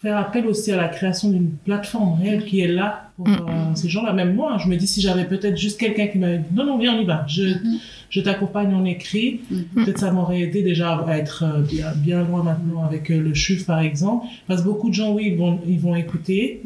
faire 0.00 0.18
appel 0.18 0.46
aussi 0.46 0.72
à 0.72 0.76
la 0.76 0.88
création 0.88 1.30
d'une 1.30 1.50
plateforme 1.50 2.20
réelle 2.20 2.44
qui 2.44 2.60
est 2.60 2.68
là 2.68 3.10
pour 3.16 3.28
mm. 3.28 3.46
euh, 3.48 3.74
ces 3.74 3.88
gens-là. 3.88 4.12
Même 4.12 4.34
moi, 4.34 4.58
je 4.62 4.68
me 4.68 4.76
dis 4.76 4.86
si 4.86 5.00
j'avais 5.00 5.24
peut-être 5.24 5.56
juste 5.56 5.78
quelqu'un 5.80 6.06
qui 6.06 6.18
m'avait 6.18 6.38
dit 6.38 6.54
non, 6.54 6.64
non, 6.64 6.78
viens, 6.78 6.94
on 6.94 7.00
y 7.00 7.04
va. 7.04 7.24
Je, 7.26 7.42
mm. 7.42 7.78
je 8.10 8.20
t'accompagne 8.20 8.74
en 8.74 8.84
écrit. 8.84 9.40
Peut-être 9.74 9.98
ça 9.98 10.12
m'aurait 10.12 10.42
aidé 10.42 10.62
déjà 10.62 10.96
à 11.06 11.16
être 11.16 11.44
euh, 11.44 11.62
bien, 11.62 11.92
bien 11.96 12.22
loin 12.22 12.42
maintenant 12.42 12.84
avec 12.84 13.10
euh, 13.10 13.20
le 13.20 13.34
CHUF, 13.34 13.66
par 13.66 13.80
exemple. 13.80 14.26
Parce 14.46 14.60
que 14.60 14.66
beaucoup 14.66 14.90
de 14.90 14.94
gens, 14.94 15.12
oui, 15.12 15.28
ils 15.32 15.36
vont, 15.36 15.60
ils 15.66 15.80
vont 15.80 15.96
écouter. 15.96 16.62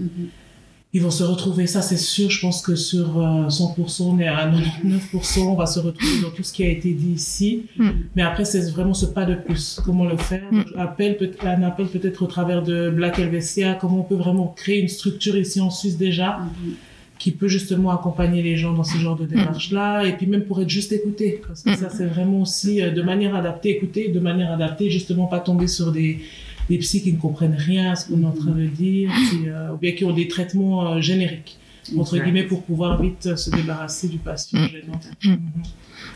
Ils 0.97 1.03
vont 1.03 1.11
se 1.11 1.25
retrouver, 1.25 1.67
ça 1.67 1.83
c'est 1.83 1.99
sûr, 1.99 2.31
je 2.31 2.41
pense 2.41 2.63
que 2.63 2.75
sur 2.75 3.19
100%, 3.19 3.21
euh, 3.21 4.05
on 4.07 4.19
est 4.19 4.27
à 4.27 4.51
99%, 4.51 5.41
on 5.41 5.55
va 5.55 5.67
se 5.67 5.79
retrouver 5.79 6.23
dans 6.23 6.31
tout 6.31 6.43
ce 6.43 6.55
qui 6.55 6.65
a 6.65 6.71
été 6.71 6.93
dit 6.93 7.13
ici. 7.13 7.67
Mm. 7.77 7.89
Mais 8.17 8.23
après, 8.23 8.47
c'est 8.47 8.71
vraiment 8.71 8.95
ce 8.95 9.05
pas 9.05 9.27
de 9.27 9.35
plus. 9.35 9.79
Comment 9.85 10.07
le 10.07 10.17
faire? 10.17 10.51
Mm. 10.51 10.63
appel, 10.79 11.19
peut, 11.19 11.31
Un 11.43 11.63
appel 11.65 11.89
peut-être 11.89 12.23
au 12.23 12.27
travers 12.27 12.63
de 12.63 12.89
Black 12.89 13.19
Helvetia, 13.19 13.75
comment 13.75 14.01
on 14.01 14.05
peut 14.05 14.15
vraiment 14.15 14.47
créer 14.57 14.81
une 14.81 14.89
structure 14.89 15.37
ici 15.37 15.61
en 15.61 15.69
Suisse 15.69 15.99
déjà, 15.99 16.39
mm-hmm. 16.39 17.19
qui 17.19 17.33
peut 17.33 17.49
justement 17.49 17.91
accompagner 17.91 18.43
les 18.43 18.57
gens 18.57 18.73
dans 18.73 18.85
ce 18.85 18.97
genre 18.97 19.17
de 19.17 19.27
démarche-là, 19.27 20.07
et 20.07 20.17
puis 20.17 20.27
même 20.27 20.45
pour 20.45 20.63
être 20.63 20.71
juste 20.71 20.93
écouté. 20.93 21.43
Parce 21.47 21.63
que 21.63 21.77
ça, 21.77 21.91
c'est 21.91 22.07
vraiment 22.07 22.41
aussi 22.41 22.81
euh, 22.81 22.91
de 22.91 23.03
manière 23.03 23.37
adaptée, 23.37 23.69
écouter, 23.77 24.09
de 24.09 24.21
manière 24.21 24.51
adaptée, 24.51 24.89
justement 24.89 25.27
pas 25.27 25.41
tomber 25.41 25.67
sur 25.67 25.93
des 25.93 26.21
des 26.69 26.79
psys 26.79 27.03
qui 27.03 27.13
ne 27.13 27.19
comprennent 27.19 27.57
rien 27.57 27.93
à 27.93 27.97
ce 27.97 28.09
qu'on 28.09 28.23
est 28.23 28.27
en 28.27 28.33
train 28.33 28.53
de 28.53 28.67
dire, 28.67 29.11
euh, 29.47 29.73
ou 29.73 29.77
bien 29.77 29.93
qui 29.93 30.05
ont 30.05 30.13
des 30.13 30.29
traitements 30.29 30.93
euh, 30.93 31.01
génériques, 31.01 31.59
entre 31.97 32.19
guillemets, 32.19 32.45
pour 32.45 32.63
pouvoir 32.63 33.01
vite 33.01 33.27
euh, 33.27 33.37
se 33.37 33.51
débarrasser 33.51 34.09
du 34.09 34.19
patient 34.19 34.61
mm. 34.61 34.69
gênant. 34.69 35.01
Mm. 35.25 35.29
Mm-hmm. 35.29 35.67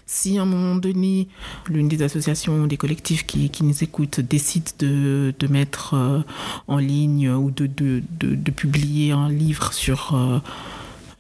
Si 0.07 0.39
à 0.39 0.43
un 0.43 0.47
moment 0.47 0.75
donné, 0.75 1.29
l'une 1.69 1.89
des 1.89 2.03
associations, 2.03 2.67
des 2.67 2.77
collectifs 2.77 3.27
qui, 3.27 3.49
qui 3.49 3.65
nous 3.65 3.85
écoutent 3.85 4.21
décide 4.21 4.69
de, 4.79 5.33
de 5.39 5.47
mettre 5.47 6.25
en 6.67 6.79
ligne 6.79 7.31
ou 7.31 7.51
de, 7.51 7.67
de, 7.67 8.03
de, 8.21 8.51
publier 8.51 9.13
un 9.13 9.29
livre 9.29 9.73
sur 9.73 10.15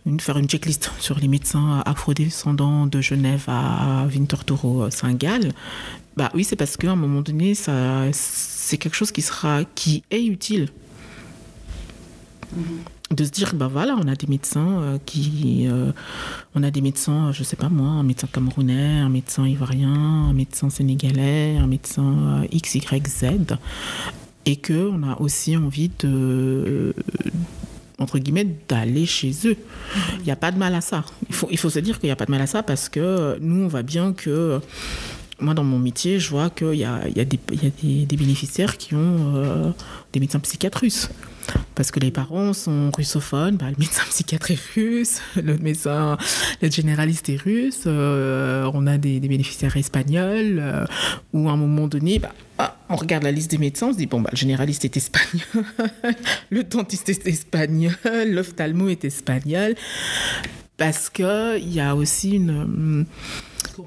une, 0.06 0.20
faire 0.20 0.38
une 0.38 0.48
checklist 0.48 0.90
sur 0.98 1.18
les 1.18 1.28
médecins 1.28 1.82
afrodescendants 1.86 2.86
de 2.86 3.00
Genève 3.00 3.44
à 3.46 4.06
Winterthur 4.12 4.88
Saint-Gall, 4.90 5.52
bah 6.16 6.30
oui, 6.34 6.44
c'est 6.44 6.56
parce 6.56 6.76
qu'à 6.76 6.90
un 6.90 6.96
moment 6.96 7.22
donné, 7.22 7.54
ça, 7.54 8.04
c'est 8.12 8.78
quelque 8.78 8.94
chose 8.94 9.12
qui 9.12 9.22
sera, 9.22 9.64
qui 9.74 10.02
est 10.10 10.24
utile. 10.24 10.68
Mm-hmm. 12.54 13.16
De 13.16 13.24
se 13.24 13.30
dire, 13.30 13.54
bah 13.54 13.68
voilà, 13.68 13.96
on 14.00 14.06
a 14.06 14.14
des 14.14 14.28
médecins 14.28 14.82
euh, 14.82 14.98
qui, 15.04 15.66
euh, 15.68 15.90
on 16.54 16.62
a 16.62 16.70
des 16.70 16.80
médecins, 16.80 17.32
je 17.32 17.42
sais 17.42 17.56
pas 17.56 17.68
moi, 17.68 17.88
un 17.88 18.04
médecin 18.04 18.28
camerounais, 18.32 19.00
un 19.00 19.08
médecin 19.08 19.46
ivoirien, 19.46 19.92
un 20.28 20.32
médecin 20.32 20.70
sénégalais, 20.70 21.56
un 21.56 21.66
médecin 21.66 22.42
euh, 22.42 22.46
X, 22.52 22.76
Y, 22.76 23.08
Z, 23.08 23.24
et 24.46 24.56
que 24.56 24.88
on 24.88 25.02
a 25.02 25.20
aussi 25.20 25.56
envie 25.56 25.90
de 25.98 26.94
entre 27.98 28.18
guillemets, 28.18 28.46
d'aller 28.68 29.04
chez 29.04 29.32
eux. 29.44 29.56
Il 30.18 30.24
n'y 30.24 30.30
a 30.30 30.36
pas 30.36 30.50
de 30.50 30.58
mal 30.58 30.74
à 30.74 30.80
ça. 30.80 31.04
Il 31.28 31.34
faut, 31.34 31.48
il 31.50 31.58
faut 31.58 31.68
se 31.68 31.78
dire 31.78 32.00
qu'il 32.00 32.08
n'y 32.08 32.12
a 32.12 32.16
pas 32.16 32.24
de 32.24 32.30
mal 32.30 32.40
à 32.40 32.46
ça 32.46 32.62
parce 32.62 32.88
que 32.88 33.36
nous, 33.40 33.64
on 33.64 33.68
voit 33.68 33.82
bien 33.82 34.14
que 34.14 34.60
moi, 35.40 35.54
dans 35.54 35.64
mon 35.64 35.78
métier, 35.78 36.18
je 36.18 36.30
vois 36.30 36.50
qu'il 36.50 36.74
y 36.74 36.84
a, 36.84 37.00
des, 37.08 38.16
bénéficiaires 38.16 38.76
qui 38.76 38.94
ont 38.94 39.34
euh, 39.36 39.70
des 40.12 40.20
médecins 40.20 40.40
psychiatres 40.40 40.80
russes. 40.80 41.08
Parce 41.74 41.90
que 41.90 41.98
les 41.98 42.10
parents 42.10 42.52
sont 42.52 42.90
russophones, 42.96 43.56
bah, 43.56 43.70
le 43.70 43.76
médecin 43.78 44.02
psychiatre 44.10 44.50
est 44.50 44.60
russe, 44.74 45.20
le 45.42 45.56
médecin, 45.58 46.16
le 46.60 46.70
généraliste 46.70 47.28
est 47.28 47.40
russe, 47.40 47.84
euh, 47.86 48.70
on 48.74 48.86
a 48.86 48.98
des, 48.98 49.20
bénéficiaires 49.20 49.76
espagnols, 49.76 50.58
euh, 50.60 50.84
où 51.32 51.48
à 51.48 51.52
un 51.52 51.56
moment 51.56 51.88
donné, 51.88 52.18
bah, 52.18 52.34
ah, 52.58 52.76
on 52.88 52.96
regarde 52.96 53.24
la 53.24 53.32
liste 53.32 53.50
des 53.50 53.58
médecins, 53.58 53.88
on 53.88 53.92
se 53.92 53.98
dit, 53.98 54.06
bon, 54.06 54.20
bah, 54.20 54.30
le 54.32 54.36
généraliste 54.36 54.84
est 54.84 54.96
espagnol, 54.96 55.64
le 56.50 56.62
dentiste 56.62 57.08
est 57.08 57.26
espagnol, 57.26 57.94
l'ophtalmo 58.26 58.88
est 58.88 59.04
espagnol, 59.04 59.74
parce 60.76 61.10
qu'il 61.10 61.72
y 61.72 61.80
a 61.80 61.96
aussi 61.96 62.32
une 62.32 63.06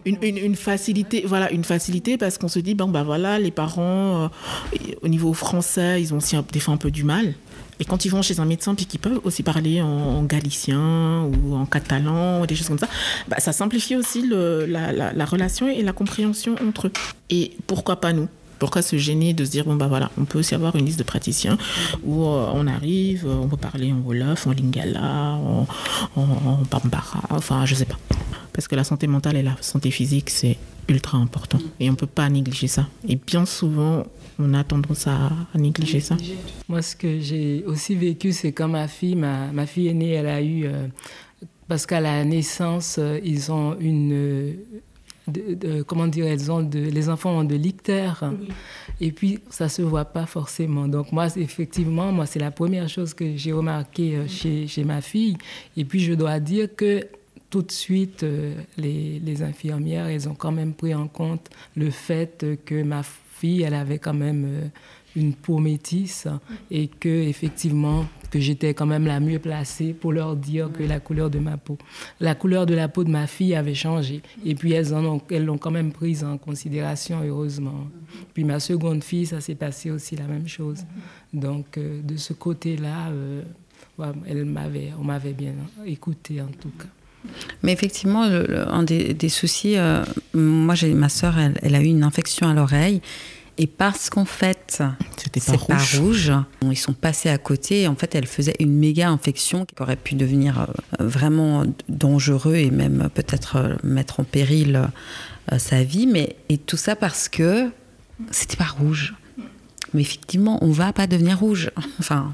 une, 0.06 0.56
facilité, 0.56 1.24
voilà, 1.26 1.52
une 1.52 1.64
facilité 1.64 2.18
parce 2.18 2.38
qu'on 2.38 2.48
se 2.48 2.60
dit, 2.60 2.76
bon, 2.76 2.88
bah 2.88 3.04
voilà, 3.04 3.40
les 3.40 3.52
parents, 3.52 4.24
euh, 4.24 4.78
au 5.02 5.08
niveau 5.08 5.34
français, 5.34 6.02
ils 6.02 6.14
ont 6.14 6.18
aussi 6.18 6.36
des 6.52 6.60
fois 6.60 6.74
un 6.74 6.78
peu 6.78 6.92
du 6.92 7.04
mal. 7.04 7.34
Et 7.80 7.86
quand 7.86 8.06
ils 8.06 8.10
vont 8.10 8.22
chez 8.22 8.40
un 8.40 8.46
médecin, 8.46 8.76
puis 8.76 8.86
qu'ils 8.86 9.00
peuvent 9.00 9.20
aussi 9.24 9.44
parler 9.44 9.82
en, 9.82 10.24
galicien 10.24 11.24
ou 11.24 11.56
en 11.56 11.66
catalan, 11.66 12.42
ou 12.42 12.46
des 12.46 12.56
choses 12.56 12.68
comme 12.68 12.80
ça, 12.80 12.88
bah, 13.28 13.38
ça 13.40 13.52
simplifie 13.52 13.96
aussi 13.96 14.22
le, 14.22 14.66
la, 14.66 14.92
la, 14.92 15.26
relation 15.26 15.68
et 15.68 15.82
la 15.82 15.92
compréhension 15.92 16.56
entre 16.68 16.88
eux. 16.88 16.94
Et 17.30 17.52
pourquoi 17.68 18.00
pas 18.00 18.14
nous? 18.14 18.28
Pourquoi 18.64 18.82
se 18.82 18.96
gêner 18.96 19.34
de 19.34 19.44
se 19.44 19.52
dire, 19.52 19.66
bon, 19.66 19.76
bah 19.76 19.88
voilà, 19.88 20.10
on 20.18 20.24
peut 20.24 20.40
aussi 20.40 20.56
avoir 20.56 20.74
une 20.78 20.86
liste 20.86 20.98
de 20.98 21.04
praticiens 21.04 21.58
où 22.02 22.24
euh, 22.24 22.50
on 22.54 22.66
arrive, 22.66 23.28
on 23.28 23.50
peut 23.50 23.58
parler 23.58 23.92
en 23.92 23.98
Wolof, 23.98 24.48
en 24.48 24.52
Lingala, 24.52 25.34
en, 25.34 25.68
en, 26.16 26.22
en 26.22 26.60
Bambara, 26.72 27.24
enfin, 27.30 27.66
je 27.66 27.76
sais 27.76 27.84
pas. 27.84 27.98
Parce 28.54 28.70
que 28.70 28.78
la 28.78 28.86
santé 28.86 29.06
mentale 29.08 29.36
et 29.36 29.44
la 29.44 29.58
santé 29.60 29.92
physique, 29.92 30.30
c'est 30.30 30.56
ultra 30.88 31.18
important. 31.18 31.60
Et 31.82 31.90
on 31.90 31.92
ne 31.92 31.98
peut 31.98 32.08
pas 32.08 32.30
négliger 32.30 32.68
ça. 32.68 32.88
Et 33.06 33.18
bien 33.18 33.46
souvent, 33.46 34.06
on 34.40 34.54
a 34.54 34.64
tendance 34.64 35.08
à, 35.08 35.32
négliger 35.56 36.00
ça. 36.00 36.16
Moi, 36.70 36.82
ce 36.82 36.96
que 36.96 37.20
j'ai 37.20 37.66
aussi 37.68 37.96
vécu, 37.96 38.32
c'est 38.32 38.54
quand 38.54 38.70
ma 38.70 38.88
fille, 38.88 39.16
ma, 39.16 39.48
ma 39.48 39.66
fille 39.66 39.90
aînée, 39.90 40.12
elle 40.12 40.28
a 40.28 40.42
eu... 40.42 40.68
Euh, 40.68 40.88
parce 41.68 41.86
qu'à 41.86 42.00
la 42.00 42.24
naissance, 42.24 42.98
ils 43.26 43.52
ont 43.52 43.76
une 43.78 44.56
comment 45.88 46.08
dire, 46.08 46.26
elles 46.26 46.52
ont 46.52 46.62
de, 46.62 46.80
les 46.80 47.10
enfants 47.10 47.40
ont 47.40 47.44
de 47.44 47.56
l'ictère. 47.56 48.24
Et 49.00 49.12
puis, 49.12 49.40
ça 49.50 49.70
se 49.70 49.82
voit 49.82 50.06
pas 50.06 50.26
forcément. 50.26 50.88
Donc, 50.88 51.12
moi, 51.12 51.28
effectivement, 51.38 52.12
moi, 52.12 52.26
c'est 52.26 52.40
la 52.40 52.52
première 52.52 52.90
chose 52.90 53.14
que 53.14 53.36
j'ai 53.36 53.54
remarqué 53.54 54.16
euh, 54.16 54.28
chez, 54.28 54.68
chez, 54.68 54.84
ma 54.84 55.02
fille. 55.02 55.38
Et 55.78 55.86
puis, 55.86 56.00
je 56.00 56.14
dois 56.14 56.40
dire 56.40 56.74
que 56.76 57.08
tout 57.50 57.62
de 57.62 57.72
suite, 57.72 58.24
euh, 58.24 58.56
les, 58.78 59.20
les, 59.20 59.44
infirmières, 59.44 60.08
elles 60.08 60.28
ont 60.28 60.36
quand 60.36 60.52
même 60.52 60.74
pris 60.74 60.96
en 60.96 61.08
compte 61.08 61.50
le 61.76 61.90
fait 61.92 62.46
que 62.66 62.82
ma 62.84 63.04
fille, 63.04 63.62
elle 63.62 63.74
avait 63.74 64.00
quand 64.00 64.14
même 64.14 64.46
euh, 64.46 64.68
une 65.16 65.34
peau 65.34 65.60
métisse 65.60 66.28
et 66.72 66.88
que 66.88 67.10
effectivement 67.10 68.06
que 68.34 68.40
j'étais 68.40 68.74
quand 68.74 68.88
même 68.88 69.06
la 69.06 69.20
mieux 69.20 69.38
placée 69.38 69.94
pour 69.94 70.12
leur 70.12 70.36
dire 70.36 70.72
que 70.72 70.82
la 70.82 71.00
couleur 71.00 71.30
de 71.30 71.38
ma 71.38 71.58
peau, 71.58 71.78
la 72.20 72.34
couleur 72.34 72.66
de 72.66 72.74
la 72.74 72.88
peau 72.88 73.04
de 73.04 73.12
ma 73.12 73.28
fille 73.28 73.54
avait 73.54 73.76
changé. 73.76 74.24
Et 74.44 74.56
puis 74.56 74.72
elles 74.72 74.92
ont, 74.96 75.22
elles 75.30 75.46
l'ont 75.46 75.60
quand 75.60 75.70
même 75.70 75.92
prise 75.92 76.24
en 76.24 76.40
considération 76.40 77.22
heureusement. 77.24 77.88
Puis 78.34 78.44
ma 78.44 78.60
seconde 78.60 79.04
fille, 79.04 79.28
ça 79.28 79.40
s'est 79.40 79.54
passé 79.54 79.92
aussi 79.92 80.16
la 80.16 80.26
même 80.26 80.48
chose. 80.48 80.80
Donc 81.32 81.78
euh, 81.78 82.02
de 82.02 82.18
ce 82.18 82.34
côté-là, 82.34 83.10
euh, 83.12 83.44
elle 84.26 84.46
m'avait, 84.46 84.94
on 85.00 85.04
m'avait 85.04 85.34
bien 85.34 85.54
écouté 85.86 86.42
en 86.42 86.48
tout 86.48 86.72
cas. 86.80 86.90
Mais 87.62 87.72
effectivement, 87.72 88.24
un 88.24 88.84
des, 88.84 89.30
soucis, 89.30 89.78
euh, 89.78 90.04
moi 90.34 90.74
j'ai 90.74 90.94
ma 90.94 91.08
sœur, 91.08 91.38
elle, 91.38 91.58
elle, 91.62 91.76
a 91.76 91.82
eu 91.82 91.86
une 91.86 92.04
infection 92.04 92.48
à 92.48 92.54
l'oreille 92.54 93.00
et 93.58 93.68
parce 93.68 94.10
qu'en 94.10 94.26
fait, 94.26 94.82
c'est 95.38 95.68
pas, 95.68 95.78
rouge. 95.78 96.32
ils 96.64 96.76
sont 96.76 96.94
passés 96.94 97.30
à 97.30 97.38
côté. 97.38 97.88
En 97.88 97.96
fait, 97.96 98.16
elle 98.16 98.26
faisait 98.26 98.56
une 98.60 98.74
méga 98.74 99.10
infection 99.10 99.66
qui 99.66 99.76
aurait 99.80 99.96
pu 99.96 100.16
devenir 100.16 100.62
euh, 100.62 100.66
vraiment 101.00 101.64
dangereux 101.88 102.56
et 102.56 102.72
même 102.72 103.10
peut-être 103.14 103.58
euh, 103.58 103.76
mettre 103.84 104.20
en 104.20 104.24
péril 104.24 104.90
euh, 105.52 105.60
sa 105.60 105.84
vie. 105.84 106.08
Mais 106.08 106.36
et 106.50 106.58
tout 106.58 106.78
ça 106.78 106.96
parce 106.96 107.30
que 107.30 107.70
c'était 108.32 108.58
pas 108.58 108.66
rouge. 108.66 109.14
Mais 109.94 110.02
effectivement, 110.02 110.58
on 110.64 110.72
va 110.72 110.92
pas 110.92 111.06
devenir 111.06 111.40
rouge. 111.40 111.70
Enfin, 112.00 112.34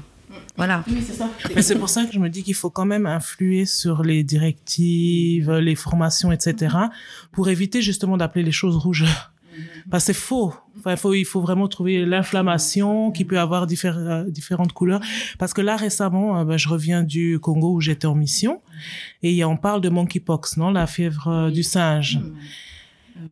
voilà. 0.56 0.84
c'est 1.06 1.14
ça. 1.14 1.28
c'est 1.60 1.78
pour 1.78 1.90
ça 1.90 2.06
que 2.06 2.12
je 2.12 2.18
me 2.18 2.28
dis 2.30 2.42
qu'il 2.42 2.54
faut 2.54 2.70
quand 2.70 2.86
même 2.86 3.06
influer 3.06 3.66
sur 3.66 4.02
les 4.02 4.24
directives, 4.24 5.50
les 5.52 5.74
formations, 5.74 6.32
etc., 6.32 6.76
pour 7.32 7.48
éviter 7.50 7.82
justement 7.82 8.16
d'appeler 8.16 8.44
les 8.44 8.52
choses 8.52 8.76
rouges. 8.76 9.04
Parce 9.90 10.04
que 10.04 10.12
c'est 10.12 10.18
faux. 10.18 10.54
Enfin, 10.78 10.92
il, 10.92 10.96
faut, 10.96 11.14
il 11.14 11.24
faut 11.24 11.40
vraiment 11.40 11.68
trouver 11.68 12.04
l'inflammation 12.04 13.10
qui 13.10 13.24
peut 13.24 13.38
avoir 13.38 13.66
euh, 13.84 14.24
différentes 14.28 14.72
couleurs. 14.72 15.00
Parce 15.38 15.52
que 15.52 15.60
là, 15.60 15.76
récemment, 15.76 16.38
euh, 16.38 16.44
ben, 16.44 16.56
je 16.56 16.68
reviens 16.68 17.02
du 17.02 17.38
Congo 17.40 17.74
où 17.74 17.80
j'étais 17.80 18.06
en 18.06 18.14
mission. 18.14 18.60
Et 19.22 19.44
on 19.44 19.56
parle 19.56 19.80
de 19.80 19.88
monkeypox, 19.88 20.56
non 20.56 20.70
La 20.70 20.86
fièvre 20.86 21.28
euh, 21.28 21.50
du 21.50 21.62
singe. 21.62 22.20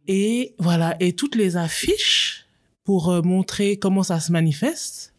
Et 0.06 0.54
voilà. 0.58 0.96
Et 1.00 1.14
toutes 1.14 1.34
les 1.34 1.56
affiches 1.56 2.46
pour 2.84 3.22
montrer 3.22 3.78
comment 3.78 4.02
ça 4.02 4.18
se 4.18 4.32
manifeste, 4.32 5.12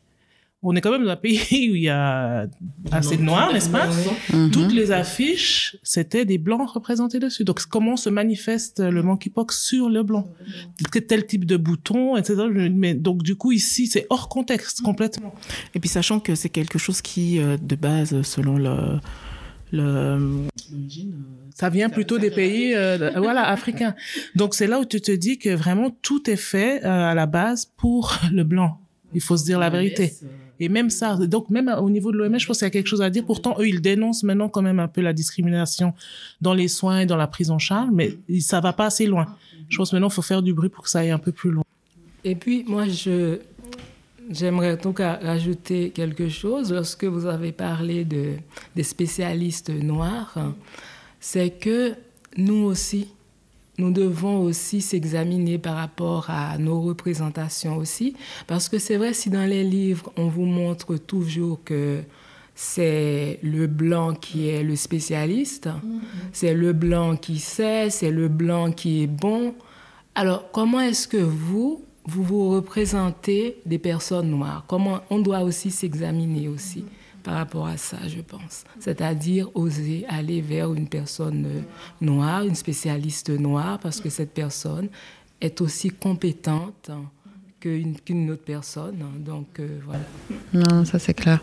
on 0.61 0.76
est 0.76 0.81
quand 0.81 0.91
même 0.91 1.06
dans 1.06 1.11
un 1.11 1.15
pays 1.15 1.40
où 1.72 1.76
il 1.76 1.84
y 1.84 1.90
a 1.90 2.48
assez 2.91 3.18
de 3.18 3.22
noirs, 3.22 3.53
n'est-ce 3.53 3.69
pas 3.69 3.88
mhm. 4.34 4.52
Toutes 4.52 4.73
les 4.73 4.91
affiches, 4.91 5.77
c'était 5.84 6.26
des 6.26 6.38
blancs 6.38 6.69
représentés 6.69 7.19
dessus. 7.19 7.44
Donc, 7.45 7.61
comment 7.65 7.95
se 7.95 8.10
manifeste 8.10 8.80
le 8.80 9.02
monkeypox 9.02 9.61
sur 9.68 9.90
le 9.90 10.03
blanc 10.03 10.27
Tel 11.07 11.26
type 11.26 11.45
de 11.45 11.57
bouton, 11.57 12.18
etc. 12.18 12.44
Mais 12.72 12.94
donc, 12.94 13.23
du 13.23 13.36
coup, 13.36 13.52
ici, 13.52 13.88
c'est 13.88 14.06
hors 14.10 14.27
contexte 14.27 14.81
complètement. 14.81 15.34
Et 15.76 15.80
puis, 15.80 15.90
sachant 15.90 16.19
que 16.19 16.36
c'est 16.36 16.49
quelque 16.49 16.77
chose 16.77 17.02
qui, 17.02 17.40
euh, 17.40 17.57
de 17.57 17.76
base, 17.76 18.22
selon 18.23 18.57
le 18.57 18.99
le 19.72 20.48
ça 21.53 21.69
vient 21.69 21.90
plutôt 21.90 22.18
des 22.18 22.31
pays 22.31 22.73
euh, 22.76 23.11
voilà 23.18 23.48
africains 23.48 23.94
donc 24.36 24.56
c'est 24.56 24.65
là 24.65 24.80
où 24.80 24.86
tu 24.86 24.99
te 24.99 25.11
dis 25.11 25.38
que 25.38 25.49
vraiment 25.49 25.91
tout 26.02 26.27
est 26.30 26.36
fait 26.36 26.84
euh, 26.84 27.11
à 27.11 27.14
la 27.14 27.27
base 27.27 27.72
pour 27.77 28.18
le 28.31 28.44
blanc 28.44 28.80
il 29.14 29.22
faut 29.22 29.38
se 29.38 29.44
dire 29.44 29.60
la 29.60 29.69
vérité 29.69 30.14
et 30.61 30.68
même 30.68 30.90
ça, 30.90 31.15
donc 31.15 31.49
même 31.49 31.69
au 31.80 31.90
niveau 31.90 32.11
de 32.11 32.18
l'OMS, 32.18 32.38
je 32.38 32.45
pense 32.45 32.57
qu'il 32.57 32.65
y 32.65 32.68
a 32.68 32.72
quelque 32.72 32.88
chose 32.88 33.02
à 33.02 33.10
dire. 33.10 33.26
Pourtant, 33.26 33.56
eux, 33.60 33.68
ils 33.68 33.81
dénoncent 33.81 34.23
maintenant 34.23 34.49
quand 34.49 34.61
même 34.61 34.80
un 34.80 34.90
peu 34.90 34.99
la 34.99 35.14
discrimination 35.14 35.94
dans 36.41 36.53
les 36.53 36.68
soins 36.68 36.99
et 36.99 37.06
dans 37.06 37.15
la 37.15 37.27
prise 37.27 37.49
en 37.49 37.60
charge, 37.60 37.90
mais 37.94 38.18
ça 38.41 38.60
va 38.60 38.73
pas 38.73 38.88
assez 38.88 39.06
loin. 39.06 39.26
Je 39.69 39.77
pense 39.77 39.94
maintenant, 39.94 40.10
il 40.10 40.14
faut 40.14 40.22
faire 40.22 40.41
du 40.41 40.53
bruit 40.53 40.69
pour 40.69 40.84
que 40.84 40.90
ça 40.90 40.99
aille 40.99 41.11
un 41.11 41.19
peu 41.19 41.31
plus 41.31 41.52
loin. 41.52 41.64
Et 42.26 42.36
puis, 42.36 42.65
moi, 42.68 42.90
je, 42.90 43.40
J'aimerais 44.30 44.77
donc 44.77 44.99
rajouter 44.99 45.90
quelque 45.90 46.30
chose. 46.30 46.72
Lorsque 46.72 47.03
vous 47.03 47.26
avez 47.26 47.52
parlé 47.52 48.06
de, 48.06 48.34
des 48.76 48.84
spécialistes 48.84 49.72
noirs, 49.72 50.36
c'est 51.19 51.49
que 51.49 51.95
nous 52.38 52.64
aussi, 52.65 53.07
nous 53.80 53.91
devons 53.91 54.41
aussi 54.41 54.81
s'examiner 54.81 55.57
par 55.57 55.76
rapport 55.76 56.30
à 56.30 56.57
nos 56.57 56.81
représentations 56.81 57.77
aussi. 57.77 58.15
Parce 58.45 58.69
que 58.69 58.77
c'est 58.77 58.97
vrai, 58.97 59.14
si 59.14 59.30
dans 59.30 59.45
les 59.45 59.64
livres, 59.64 60.11
on 60.18 60.27
vous 60.27 60.45
montre 60.45 60.97
toujours 60.97 61.64
que 61.64 62.01
c'est 62.56 63.39
le 63.41 63.68
blanc 63.68 64.14
qui 64.14 64.49
est 64.49 64.64
le 64.64 64.76
spécialiste, 64.76 65.68
mm-hmm. 65.68 65.99
c'est 66.34 66.53
le 66.53 66.73
blanc 66.73 67.15
qui 67.15 67.39
sait, 67.39 67.89
c'est 67.89 68.11
le 68.11 68.27
blanc 68.27 68.72
qui 68.72 69.03
est 69.03 69.07
bon. 69.07 69.56
Alors, 70.14 70.51
comment 70.51 70.81
est-ce 70.81 71.07
que 71.07 71.18
vous, 71.18 71.81
vous 72.03 72.23
vous 72.23 72.49
représentez 72.49 73.60
des 73.65 73.80
personnes 73.80 74.30
noires? 74.30 74.65
Comment 74.68 74.99
on 75.10 75.19
doit 75.19 75.41
aussi 75.41 75.72
s'examiner 75.72 76.49
aussi? 76.49 76.84
Par 77.30 77.38
rapport 77.38 77.68
à 77.68 77.77
ça, 77.77 77.97
je 78.07 78.22
pense. 78.22 78.64
C'est-à-dire 78.80 79.56
oser 79.56 80.03
aller 80.10 80.41
vers 80.41 80.73
une 80.73 80.89
personne 80.89 81.45
euh, 81.45 81.61
noire, 82.01 82.41
une 82.41 82.56
spécialiste 82.56 83.30
noire, 83.30 83.77
parce 83.77 84.01
que 84.01 84.10
cette 84.10 84.34
personne 84.34 84.89
est 85.39 85.61
aussi 85.61 85.91
compétente 85.91 86.89
qu'une 87.60 88.31
autre 88.31 88.43
personne. 88.43 89.03
Donc 89.19 89.60
euh, 89.60 89.80
voilà. 89.85 90.03
Non, 90.53 90.85
ça 90.85 90.97
c'est 90.97 91.14
clair. 91.14 91.39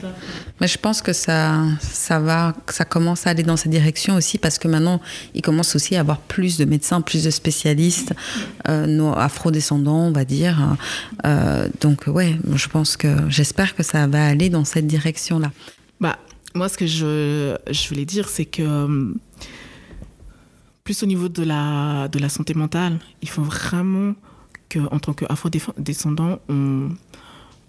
Mais 0.60 0.66
je 0.66 0.78
pense 0.78 1.02
que 1.02 1.12
ça, 1.12 1.64
ça 1.80 2.18
va, 2.18 2.54
ça 2.68 2.84
commence 2.84 3.26
à 3.26 3.30
aller 3.30 3.42
dans 3.42 3.56
cette 3.56 3.70
direction 3.70 4.16
aussi 4.16 4.38
parce 4.38 4.58
que 4.58 4.66
maintenant 4.66 5.00
il 5.34 5.42
commence 5.42 5.76
aussi 5.76 5.94
à 5.94 6.00
avoir 6.00 6.18
plus 6.18 6.56
de 6.56 6.64
médecins, 6.64 7.00
plus 7.00 7.24
de 7.24 7.30
spécialistes 7.30 8.14
euh, 8.68 9.12
afro-descendants, 9.12 10.06
on 10.06 10.12
va 10.12 10.24
dire. 10.24 10.76
Euh, 11.24 11.68
donc 11.80 12.04
ouais, 12.06 12.36
je 12.54 12.68
pense 12.68 12.96
que 12.96 13.08
j'espère 13.28 13.74
que 13.74 13.82
ça 13.82 14.06
va 14.06 14.26
aller 14.26 14.48
dans 14.48 14.64
cette 14.64 14.86
direction-là. 14.86 15.52
Bah 16.00 16.18
moi 16.54 16.68
ce 16.68 16.76
que 16.78 16.86
je, 16.86 17.56
je 17.70 17.88
voulais 17.88 18.04
dire 18.04 18.28
c'est 18.28 18.44
que 18.46 18.62
euh, 18.62 19.12
plus 20.84 21.02
au 21.02 21.06
niveau 21.06 21.28
de 21.28 21.42
la, 21.42 22.08
de 22.08 22.18
la 22.18 22.28
santé 22.28 22.54
mentale, 22.54 22.98
il 23.20 23.28
faut 23.28 23.42
vraiment 23.42 24.14
qu'en 24.70 24.98
tant 24.98 25.12
qu'afro-descendants, 25.12 26.38
on, 26.48 26.88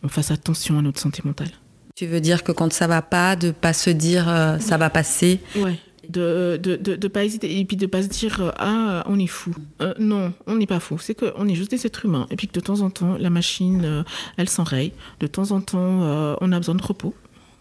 on 0.03 0.07
fasse 0.07 0.31
attention 0.31 0.77
à 0.79 0.81
notre 0.81 0.99
santé 0.99 1.21
mentale. 1.25 1.49
Tu 1.95 2.05
veux 2.05 2.21
dire 2.21 2.43
que 2.43 2.51
quand 2.51 2.71
ça 2.71 2.85
va 2.85 3.01
pas, 3.01 3.35
de 3.35 3.51
pas 3.51 3.73
se 3.73 3.89
dire 3.89 4.29
euh, 4.29 4.59
ça 4.59 4.77
va 4.77 4.89
passer? 4.89 5.39
Ouais. 5.55 5.79
De 6.09 6.57
de, 6.61 6.77
de, 6.77 6.95
de, 6.95 7.07
pas 7.09 7.25
hésiter 7.25 7.59
et 7.59 7.65
puis 7.65 7.75
de 7.75 7.85
pas 7.85 8.01
se 8.01 8.07
dire 8.07 8.39
euh, 8.39 8.51
ah 8.59 9.03
on 9.07 9.19
est 9.19 9.27
fou. 9.27 9.53
Euh, 9.81 9.93
non 9.99 10.31
on 10.45 10.55
n'est 10.55 10.67
pas 10.67 10.79
fou. 10.79 10.97
C'est 10.99 11.15
qu'on 11.15 11.47
est 11.47 11.55
juste 11.55 11.71
des 11.71 11.85
êtres 11.85 12.05
humains. 12.05 12.27
Et 12.29 12.35
puis 12.35 12.47
que 12.47 12.53
de 12.53 12.59
temps 12.59 12.81
en 12.81 12.91
temps 12.91 13.17
la 13.17 13.31
machine 13.31 14.05
elle 14.37 14.47
s'enraye. 14.47 14.93
De 15.19 15.27
temps 15.27 15.51
en 15.51 15.59
temps 15.59 16.37
on 16.39 16.51
a 16.51 16.57
besoin 16.59 16.75
de 16.75 16.83
repos 16.83 17.15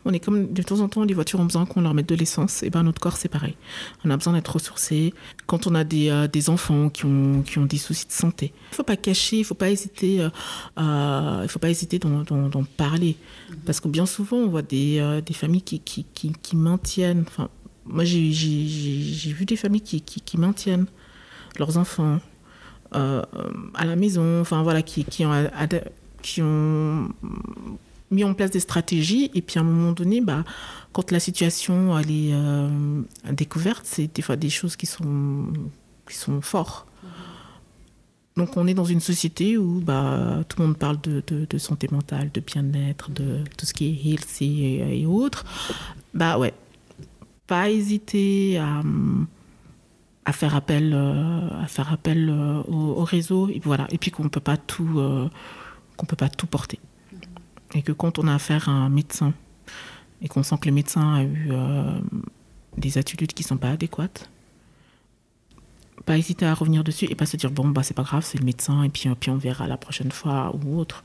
on 0.06 0.12
est 0.12 0.20
comme 0.20 0.52
de 0.52 0.62
temps 0.62 0.80
en 0.80 0.88
temps, 0.88 1.02
les 1.02 1.14
voitures 1.14 1.40
ont 1.40 1.44
besoin 1.44 1.66
qu'on 1.66 1.80
leur 1.80 1.92
mette 1.92 2.08
de 2.08 2.14
l'essence. 2.14 2.62
Et 2.62 2.70
ben 2.70 2.84
notre 2.84 3.00
corps, 3.00 3.16
c'est 3.16 3.28
pareil. 3.28 3.56
On 4.04 4.10
a 4.10 4.16
besoin 4.16 4.34
d'être 4.34 4.54
ressourcé. 4.54 5.12
Quand 5.46 5.66
on 5.66 5.74
a 5.74 5.82
des, 5.82 6.10
euh, 6.10 6.28
des 6.28 6.48
enfants 6.48 6.88
qui 6.88 7.04
ont, 7.04 7.42
qui 7.42 7.58
ont 7.58 7.66
des 7.66 7.76
soucis 7.76 8.06
de 8.06 8.12
santé, 8.12 8.52
il 8.70 8.76
faut 8.76 8.84
pas 8.84 8.96
cacher, 8.96 9.38
il 9.38 9.44
faut 9.44 9.56
pas 9.56 9.68
hésiter, 9.68 10.20
euh, 10.78 11.40
il 11.42 11.48
faut 11.48 11.58
pas 11.58 11.70
hésiter 11.70 11.98
d'en, 11.98 12.64
parler. 12.76 13.16
Parce 13.66 13.80
que 13.80 13.88
bien 13.88 14.06
souvent, 14.06 14.36
on 14.36 14.48
voit 14.48 14.62
des, 14.62 14.98
euh, 15.00 15.20
des 15.20 15.34
familles 15.34 15.62
qui, 15.62 15.80
qui, 15.80 16.04
qui, 16.04 16.56
maintiennent. 16.56 17.24
Enfin, 17.26 17.48
moi, 17.84 18.04
j'ai, 18.04 18.30
vu 18.30 19.44
des 19.44 19.56
familles 19.56 19.80
qui, 19.80 20.00
qui, 20.02 20.20
qui 20.20 20.38
maintiennent 20.38 20.86
leurs 21.58 21.78
enfants 21.78 22.20
à 22.92 23.84
la 23.84 23.96
maison. 23.96 24.40
Enfin 24.40 24.62
voilà, 24.62 24.82
qui, 24.82 25.04
qui 25.04 25.26
ont 25.26 25.32
qui 26.22 26.42
ont 26.42 27.08
mis 28.10 28.24
en 28.24 28.34
place 28.34 28.50
des 28.50 28.60
stratégies 28.60 29.30
et 29.34 29.42
puis 29.42 29.58
à 29.58 29.62
un 29.62 29.64
moment 29.64 29.92
donné, 29.92 30.20
bah, 30.20 30.44
quand 30.92 31.10
la 31.10 31.20
situation 31.20 31.98
elle 31.98 32.10
est 32.10 32.32
euh, 32.32 33.02
découverte, 33.32 33.82
c'est 33.84 34.14
des 34.14 34.22
fois 34.22 34.36
des 34.36 34.50
choses 34.50 34.76
qui 34.76 34.86
sont, 34.86 35.52
qui 36.08 36.16
sont 36.16 36.40
fortes. 36.40 36.86
Donc 38.36 38.56
on 38.58 38.66
est 38.66 38.74
dans 38.74 38.84
une 38.84 39.00
société 39.00 39.56
où 39.56 39.80
bah, 39.80 40.44
tout 40.48 40.60
le 40.60 40.66
monde 40.66 40.76
parle 40.76 40.98
de, 41.00 41.58
santé 41.58 41.88
mentale, 41.90 42.30
de 42.32 42.40
bien-être, 42.40 43.10
de 43.10 43.42
tout 43.56 43.64
ce 43.64 43.72
qui 43.72 43.86
est 43.86 44.12
healthy 44.12 44.76
et, 44.76 45.06
autres. 45.06 45.44
Bah 46.12 46.38
ouais, 46.38 46.52
pas 47.46 47.70
hésiter 47.70 48.58
à, 48.58 48.82
à 50.26 50.32
faire 50.32 50.54
appel, 50.54 50.92
euh, 50.94 51.48
à 51.62 51.66
faire 51.66 51.90
appel 51.92 52.28
euh, 52.28 52.62
au, 52.68 53.04
réseau 53.04 53.48
et 53.48 53.60
voilà. 53.64 53.86
Et 53.90 53.96
puis 53.96 54.10
qu'on 54.10 54.28
peut 54.28 54.40
qu'on 55.96 56.06
peut 56.06 56.16
pas 56.16 56.28
tout 56.28 56.46
porter 56.46 56.78
et 57.74 57.82
que 57.82 57.92
quand 57.92 58.18
on 58.18 58.28
a 58.28 58.34
affaire 58.34 58.68
à 58.68 58.72
un 58.72 58.88
médecin 58.88 59.32
et 60.22 60.28
qu'on 60.28 60.42
sent 60.42 60.56
que 60.60 60.68
le 60.68 60.74
médecin 60.74 61.14
a 61.14 61.22
eu 61.22 61.48
euh, 61.50 61.98
des 62.76 62.98
attitudes 62.98 63.32
qui 63.32 63.42
sont 63.42 63.56
pas 63.56 63.70
adéquates, 63.70 64.30
pas 66.04 66.16
hésiter 66.16 66.46
à 66.46 66.54
revenir 66.54 66.84
dessus 66.84 67.06
et 67.10 67.14
pas 67.14 67.26
se 67.26 67.36
dire 67.36 67.50
bon 67.50 67.68
bah 67.68 67.82
c'est 67.82 67.94
pas 67.94 68.02
grave 68.02 68.24
c'est 68.24 68.38
le 68.38 68.44
médecin 68.44 68.82
et 68.82 68.88
puis, 68.88 69.08
puis 69.18 69.30
on 69.30 69.36
verra 69.36 69.66
la 69.66 69.76
prochaine 69.76 70.12
fois 70.12 70.54
ou 70.54 70.78
autre. 70.78 71.04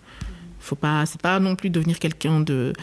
Faut 0.60 0.76
pas 0.76 1.06
c'est 1.06 1.22
pas 1.22 1.40
non 1.40 1.56
plus 1.56 1.70
devenir 1.70 2.00
quelqu'un 2.00 2.40
de 2.40 2.74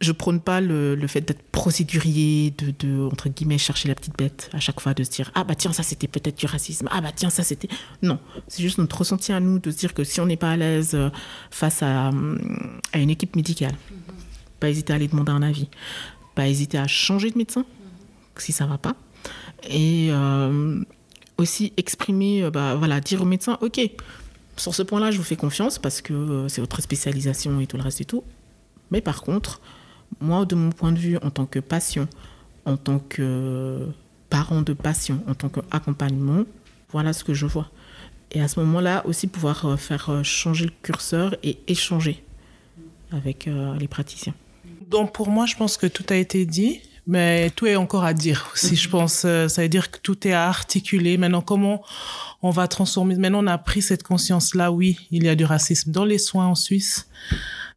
je 0.00 0.12
prône 0.12 0.40
pas 0.40 0.60
le, 0.60 0.94
le 0.94 1.06
fait 1.06 1.22
d'être 1.22 1.42
procédurier 1.50 2.52
de, 2.58 2.72
de, 2.78 3.04
entre 3.04 3.28
guillemets 3.30 3.56
chercher 3.56 3.88
la 3.88 3.94
petite 3.94 4.16
bête 4.16 4.50
à 4.52 4.60
chaque 4.60 4.80
fois 4.80 4.92
de 4.92 5.02
se 5.02 5.10
dire 5.10 5.30
ah 5.34 5.42
bah 5.42 5.54
tiens 5.54 5.72
ça 5.72 5.82
c'était 5.82 6.06
peut-être 6.06 6.38
du 6.38 6.46
racisme 6.46 6.88
ah 6.92 7.00
bah 7.00 7.12
tiens 7.16 7.30
ça 7.30 7.42
c'était 7.42 7.68
non 8.02 8.18
c'est 8.46 8.62
juste 8.62 8.76
notre 8.76 8.98
ressenti 8.98 9.32
à 9.32 9.40
nous 9.40 9.58
de 9.58 9.70
se 9.70 9.78
dire 9.78 9.94
que 9.94 10.04
si 10.04 10.20
on 10.20 10.26
n'est 10.26 10.36
pas 10.36 10.50
à 10.50 10.56
l'aise 10.56 10.94
euh, 10.94 11.08
face 11.50 11.82
à, 11.82 12.10
à 12.92 12.98
une 12.98 13.08
équipe 13.08 13.36
médicale 13.36 13.72
mm-hmm. 13.72 14.60
pas 14.60 14.68
hésiter 14.68 14.92
à 14.92 14.96
aller 14.96 15.08
demander 15.08 15.32
un 15.32 15.42
avis 15.42 15.68
pas 16.34 16.46
hésiter 16.46 16.76
à 16.76 16.86
changer 16.86 17.30
de 17.30 17.38
médecin 17.38 17.62
mm-hmm. 17.62 18.42
si 18.42 18.52
ça 18.52 18.66
va 18.66 18.76
pas 18.76 18.96
et 19.68 20.08
euh, 20.10 20.80
aussi 21.38 21.72
exprimer, 21.76 22.42
euh, 22.42 22.50
bah, 22.50 22.74
voilà, 22.74 23.00
dire 23.00 23.22
au 23.22 23.24
médecin, 23.24 23.58
ok, 23.60 23.80
sur 24.56 24.74
ce 24.74 24.82
point-là, 24.82 25.10
je 25.10 25.18
vous 25.18 25.24
fais 25.24 25.36
confiance 25.36 25.78
parce 25.78 26.00
que 26.00 26.46
c'est 26.48 26.60
votre 26.60 26.80
spécialisation 26.80 27.60
et 27.60 27.66
tout 27.66 27.76
le 27.76 27.82
reste 27.82 28.00
et 28.00 28.04
tout. 28.04 28.24
Mais 28.90 29.00
par 29.00 29.22
contre, 29.22 29.60
moi, 30.20 30.44
de 30.44 30.54
mon 30.54 30.70
point 30.70 30.92
de 30.92 30.98
vue, 30.98 31.16
en 31.18 31.30
tant 31.30 31.46
que 31.46 31.58
patient, 31.58 32.08
en 32.64 32.76
tant 32.76 32.98
que 32.98 33.86
parent 34.30 34.62
de 34.62 34.72
patient, 34.72 35.18
en 35.28 35.34
tant 35.34 35.48
qu'accompagnement, 35.48 36.44
voilà 36.90 37.12
ce 37.12 37.24
que 37.24 37.34
je 37.34 37.46
vois. 37.46 37.68
Et 38.32 38.40
à 38.40 38.48
ce 38.48 38.58
moment-là, 38.60 39.06
aussi 39.06 39.26
pouvoir 39.28 39.78
faire 39.78 40.20
changer 40.24 40.66
le 40.66 40.72
curseur 40.82 41.36
et 41.42 41.58
échanger 41.68 42.24
avec 43.12 43.48
les 43.78 43.88
praticiens. 43.88 44.34
Donc 44.90 45.12
pour 45.12 45.28
moi, 45.28 45.46
je 45.46 45.54
pense 45.54 45.76
que 45.76 45.86
tout 45.86 46.04
a 46.08 46.16
été 46.16 46.44
dit 46.44 46.80
mais 47.06 47.50
tout 47.50 47.66
est 47.66 47.76
encore 47.76 48.04
à 48.04 48.12
dire 48.12 48.50
aussi, 48.52 48.74
je 48.74 48.88
pense. 48.88 49.24
Euh, 49.24 49.48
ça 49.48 49.62
veut 49.62 49.68
dire 49.68 49.90
que 49.90 49.98
tout 49.98 50.26
est 50.26 50.32
à 50.32 50.48
articuler. 50.48 51.16
Maintenant, 51.18 51.40
comment 51.40 51.82
on 52.42 52.50
va 52.50 52.66
transformer? 52.66 53.14
Maintenant, 53.14 53.44
on 53.44 53.46
a 53.46 53.58
pris 53.58 53.80
cette 53.80 54.02
conscience-là, 54.02 54.72
oui, 54.72 54.98
il 55.12 55.24
y 55.24 55.28
a 55.28 55.36
du 55.36 55.44
racisme 55.44 55.92
dans 55.92 56.04
les 56.04 56.18
soins 56.18 56.46
en 56.46 56.56
Suisse, 56.56 57.08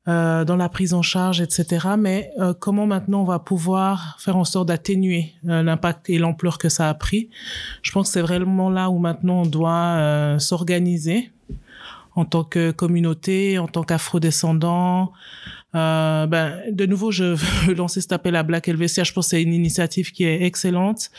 euh, 0.07 0.45
dans 0.45 0.55
la 0.55 0.69
prise 0.69 0.93
en 0.93 1.01
charge, 1.01 1.41
etc. 1.41 1.89
Mais 1.97 2.31
euh, 2.39 2.53
comment 2.57 2.87
maintenant 2.87 3.21
on 3.21 3.25
va 3.25 3.39
pouvoir 3.39 4.17
faire 4.19 4.37
en 4.37 4.45
sorte 4.45 4.69
d'atténuer 4.69 5.33
euh, 5.47 5.61
l'impact 5.61 6.09
et 6.09 6.17
l'ampleur 6.17 6.57
que 6.57 6.69
ça 6.69 6.89
a 6.89 6.93
pris? 6.93 7.29
Je 7.81 7.91
pense 7.91 8.07
que 8.07 8.13
c'est 8.13 8.21
vraiment 8.21 8.69
là 8.69 8.89
où 8.89 8.97
maintenant 8.97 9.41
on 9.41 9.45
doit 9.45 9.71
euh, 9.71 10.39
s'organiser 10.39 11.31
en 12.15 12.25
tant 12.25 12.43
que 12.43 12.71
communauté, 12.71 13.59
en 13.59 13.67
tant 13.67 13.83
qu'afro-descendants, 13.83 15.11
euh, 15.75 16.25
ben, 16.25 16.61
de 16.71 16.85
nouveau, 16.85 17.11
je 17.11 17.35
veux 17.65 17.73
lancer 17.75 18.01
cet 18.01 18.11
appel 18.11 18.35
à 18.35 18.43
Black 18.43 18.67
LVCH. 18.67 19.05
Je 19.05 19.13
pense 19.13 19.27
que 19.27 19.29
c'est 19.31 19.43
une 19.43 19.53
initiative 19.53 20.11
qui 20.11 20.23
est 20.23 20.43
excellente. 20.43 21.09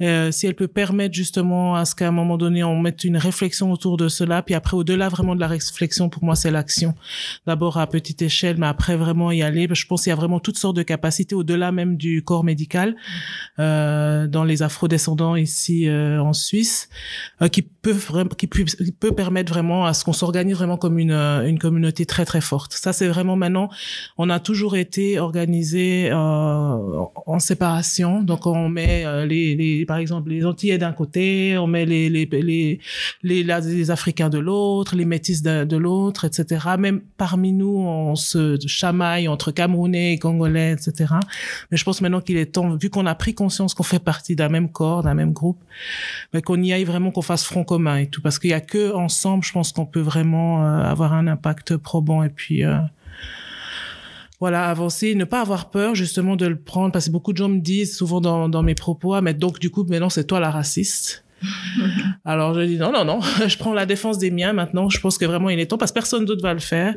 Euh, 0.00 0.30
si 0.30 0.46
elle 0.46 0.54
peut 0.54 0.68
permettre 0.68 1.14
justement 1.14 1.74
à 1.74 1.84
ce 1.84 1.94
qu'à 1.94 2.08
un 2.08 2.12
moment 2.12 2.38
donné, 2.38 2.62
on 2.62 2.78
mette 2.78 3.04
une 3.04 3.16
réflexion 3.16 3.72
autour 3.72 3.96
de 3.96 4.08
cela, 4.08 4.42
puis 4.42 4.54
après, 4.54 4.76
au-delà 4.76 5.08
vraiment 5.08 5.34
de 5.34 5.40
la 5.40 5.48
réflexion, 5.48 6.08
pour 6.08 6.24
moi, 6.24 6.36
c'est 6.36 6.50
l'action. 6.50 6.94
D'abord 7.46 7.78
à 7.78 7.86
petite 7.86 8.22
échelle, 8.22 8.56
mais 8.58 8.66
après 8.66 8.96
vraiment 8.96 9.30
y 9.30 9.42
aller. 9.42 9.68
Je 9.70 9.86
pense 9.86 10.04
qu'il 10.04 10.10
y 10.10 10.12
a 10.12 10.16
vraiment 10.16 10.40
toutes 10.40 10.58
sortes 10.58 10.76
de 10.76 10.82
capacités 10.82 11.34
au-delà 11.34 11.72
même 11.72 11.96
du 11.96 12.22
corps 12.22 12.44
médical 12.44 12.96
euh, 13.58 14.26
dans 14.26 14.44
les 14.44 14.62
afro-descendants 14.62 15.36
ici 15.36 15.88
euh, 15.88 16.22
en 16.22 16.32
Suisse, 16.32 16.88
euh, 17.42 17.48
qui 17.48 17.62
peut 17.62 17.90
vraiment, 17.90 18.30
qui 18.30 18.46
peut, 18.46 18.64
qui 18.64 18.92
peut 18.92 19.12
permettre 19.12 19.52
vraiment 19.52 19.86
à 19.86 19.94
ce 19.94 20.04
qu'on 20.04 20.12
s'organise 20.12 20.54
vraiment 20.54 20.76
comme 20.76 20.98
une, 20.98 21.12
euh, 21.12 21.46
une 21.46 21.58
communauté 21.58 22.06
très 22.06 22.24
très 22.24 22.40
forte. 22.40 22.72
Ça, 22.72 22.92
c'est 22.92 23.08
vraiment 23.08 23.36
maintenant 23.36 23.68
on 24.18 24.30
a 24.30 24.40
toujours 24.40 24.76
été 24.76 25.18
organisé 25.18 26.10
euh, 26.10 26.14
en 26.14 27.38
séparation. 27.38 28.22
Donc 28.22 28.46
on 28.46 28.68
met 28.68 29.04
euh, 29.04 29.26
les, 29.26 29.54
les, 29.56 29.86
par 29.86 29.98
exemple 29.98 30.30
les 30.30 30.44
Antillais 30.44 30.78
d'un 30.78 30.92
côté, 30.92 31.56
on 31.58 31.66
met 31.66 31.86
les 31.86 32.08
les 32.08 32.26
les 32.26 32.80
les, 33.22 33.42
les 33.42 33.90
Africains 33.90 34.28
de 34.28 34.38
l'autre, 34.38 34.96
les 34.96 35.04
Métis 35.04 35.42
de, 35.42 35.64
de 35.64 35.76
l'autre, 35.76 36.24
etc. 36.24 36.66
Même 36.78 37.00
parmi 37.16 37.52
nous, 37.52 37.76
on 37.78 38.14
se 38.16 38.58
chamaille 38.66 39.28
entre 39.28 39.50
Camerounais 39.52 40.14
et 40.14 40.18
Congolais, 40.18 40.72
etc. 40.72 41.14
Mais 41.70 41.76
je 41.76 41.84
pense 41.84 42.00
maintenant 42.00 42.20
qu'il 42.20 42.36
est 42.36 42.52
temps, 42.52 42.76
vu 42.76 42.90
qu'on 42.90 43.06
a 43.06 43.14
pris 43.14 43.34
conscience 43.34 43.74
qu'on 43.74 43.82
fait 43.82 43.98
partie 43.98 44.36
d'un 44.36 44.48
même 44.48 44.70
corps, 44.70 45.02
d'un 45.02 45.14
même 45.14 45.32
groupe, 45.32 45.62
mais 46.32 46.42
qu'on 46.42 46.60
y 46.62 46.72
aille 46.72 46.84
vraiment, 46.84 47.10
qu'on 47.10 47.22
fasse 47.22 47.44
front 47.44 47.64
commun 47.64 47.96
et 47.96 48.06
tout, 48.06 48.22
parce 48.22 48.38
qu'il 48.38 48.50
y 48.50 48.54
a 48.54 48.60
que 48.60 48.94
ensemble, 48.94 49.44
je 49.44 49.52
pense 49.52 49.72
qu'on 49.72 49.86
peut 49.86 50.00
vraiment 50.00 50.64
euh, 50.64 50.82
avoir 50.82 51.12
un 51.12 51.26
impact 51.26 51.76
probant 51.76 52.22
et 52.22 52.28
puis 52.28 52.64
euh, 52.64 52.78
voilà, 54.40 54.68
avancer, 54.68 55.14
ne 55.14 55.24
pas 55.24 55.42
avoir 55.42 55.70
peur 55.70 55.94
justement 55.94 56.34
de 56.34 56.46
le 56.46 56.58
prendre, 56.58 56.92
parce 56.92 57.06
que 57.06 57.10
beaucoup 57.12 57.32
de 57.32 57.36
gens 57.36 57.48
me 57.50 57.60
disent 57.60 57.94
souvent 57.94 58.20
dans, 58.20 58.48
dans 58.48 58.62
mes 58.62 58.74
propos, 58.74 59.14
ah, 59.14 59.20
mais 59.20 59.34
donc 59.34 59.58
du 59.58 59.70
coup, 59.70 59.84
maintenant 59.84 60.08
c'est 60.08 60.24
toi 60.24 60.40
la 60.40 60.50
raciste. 60.50 61.24
Alors 62.24 62.54
je 62.54 62.60
dis 62.60 62.76
non, 62.76 62.92
non, 62.92 63.04
non, 63.04 63.20
je 63.46 63.56
prends 63.56 63.72
la 63.72 63.86
défense 63.86 64.18
des 64.18 64.30
miens 64.30 64.52
maintenant. 64.52 64.88
Je 64.88 65.00
pense 65.00 65.18
que 65.18 65.24
vraiment 65.24 65.50
il 65.50 65.58
est 65.58 65.66
temps 65.66 65.78
parce 65.78 65.90
que 65.90 65.94
personne 65.94 66.24
d'autre 66.24 66.42
va 66.42 66.54
le 66.54 66.60
faire. 66.60 66.94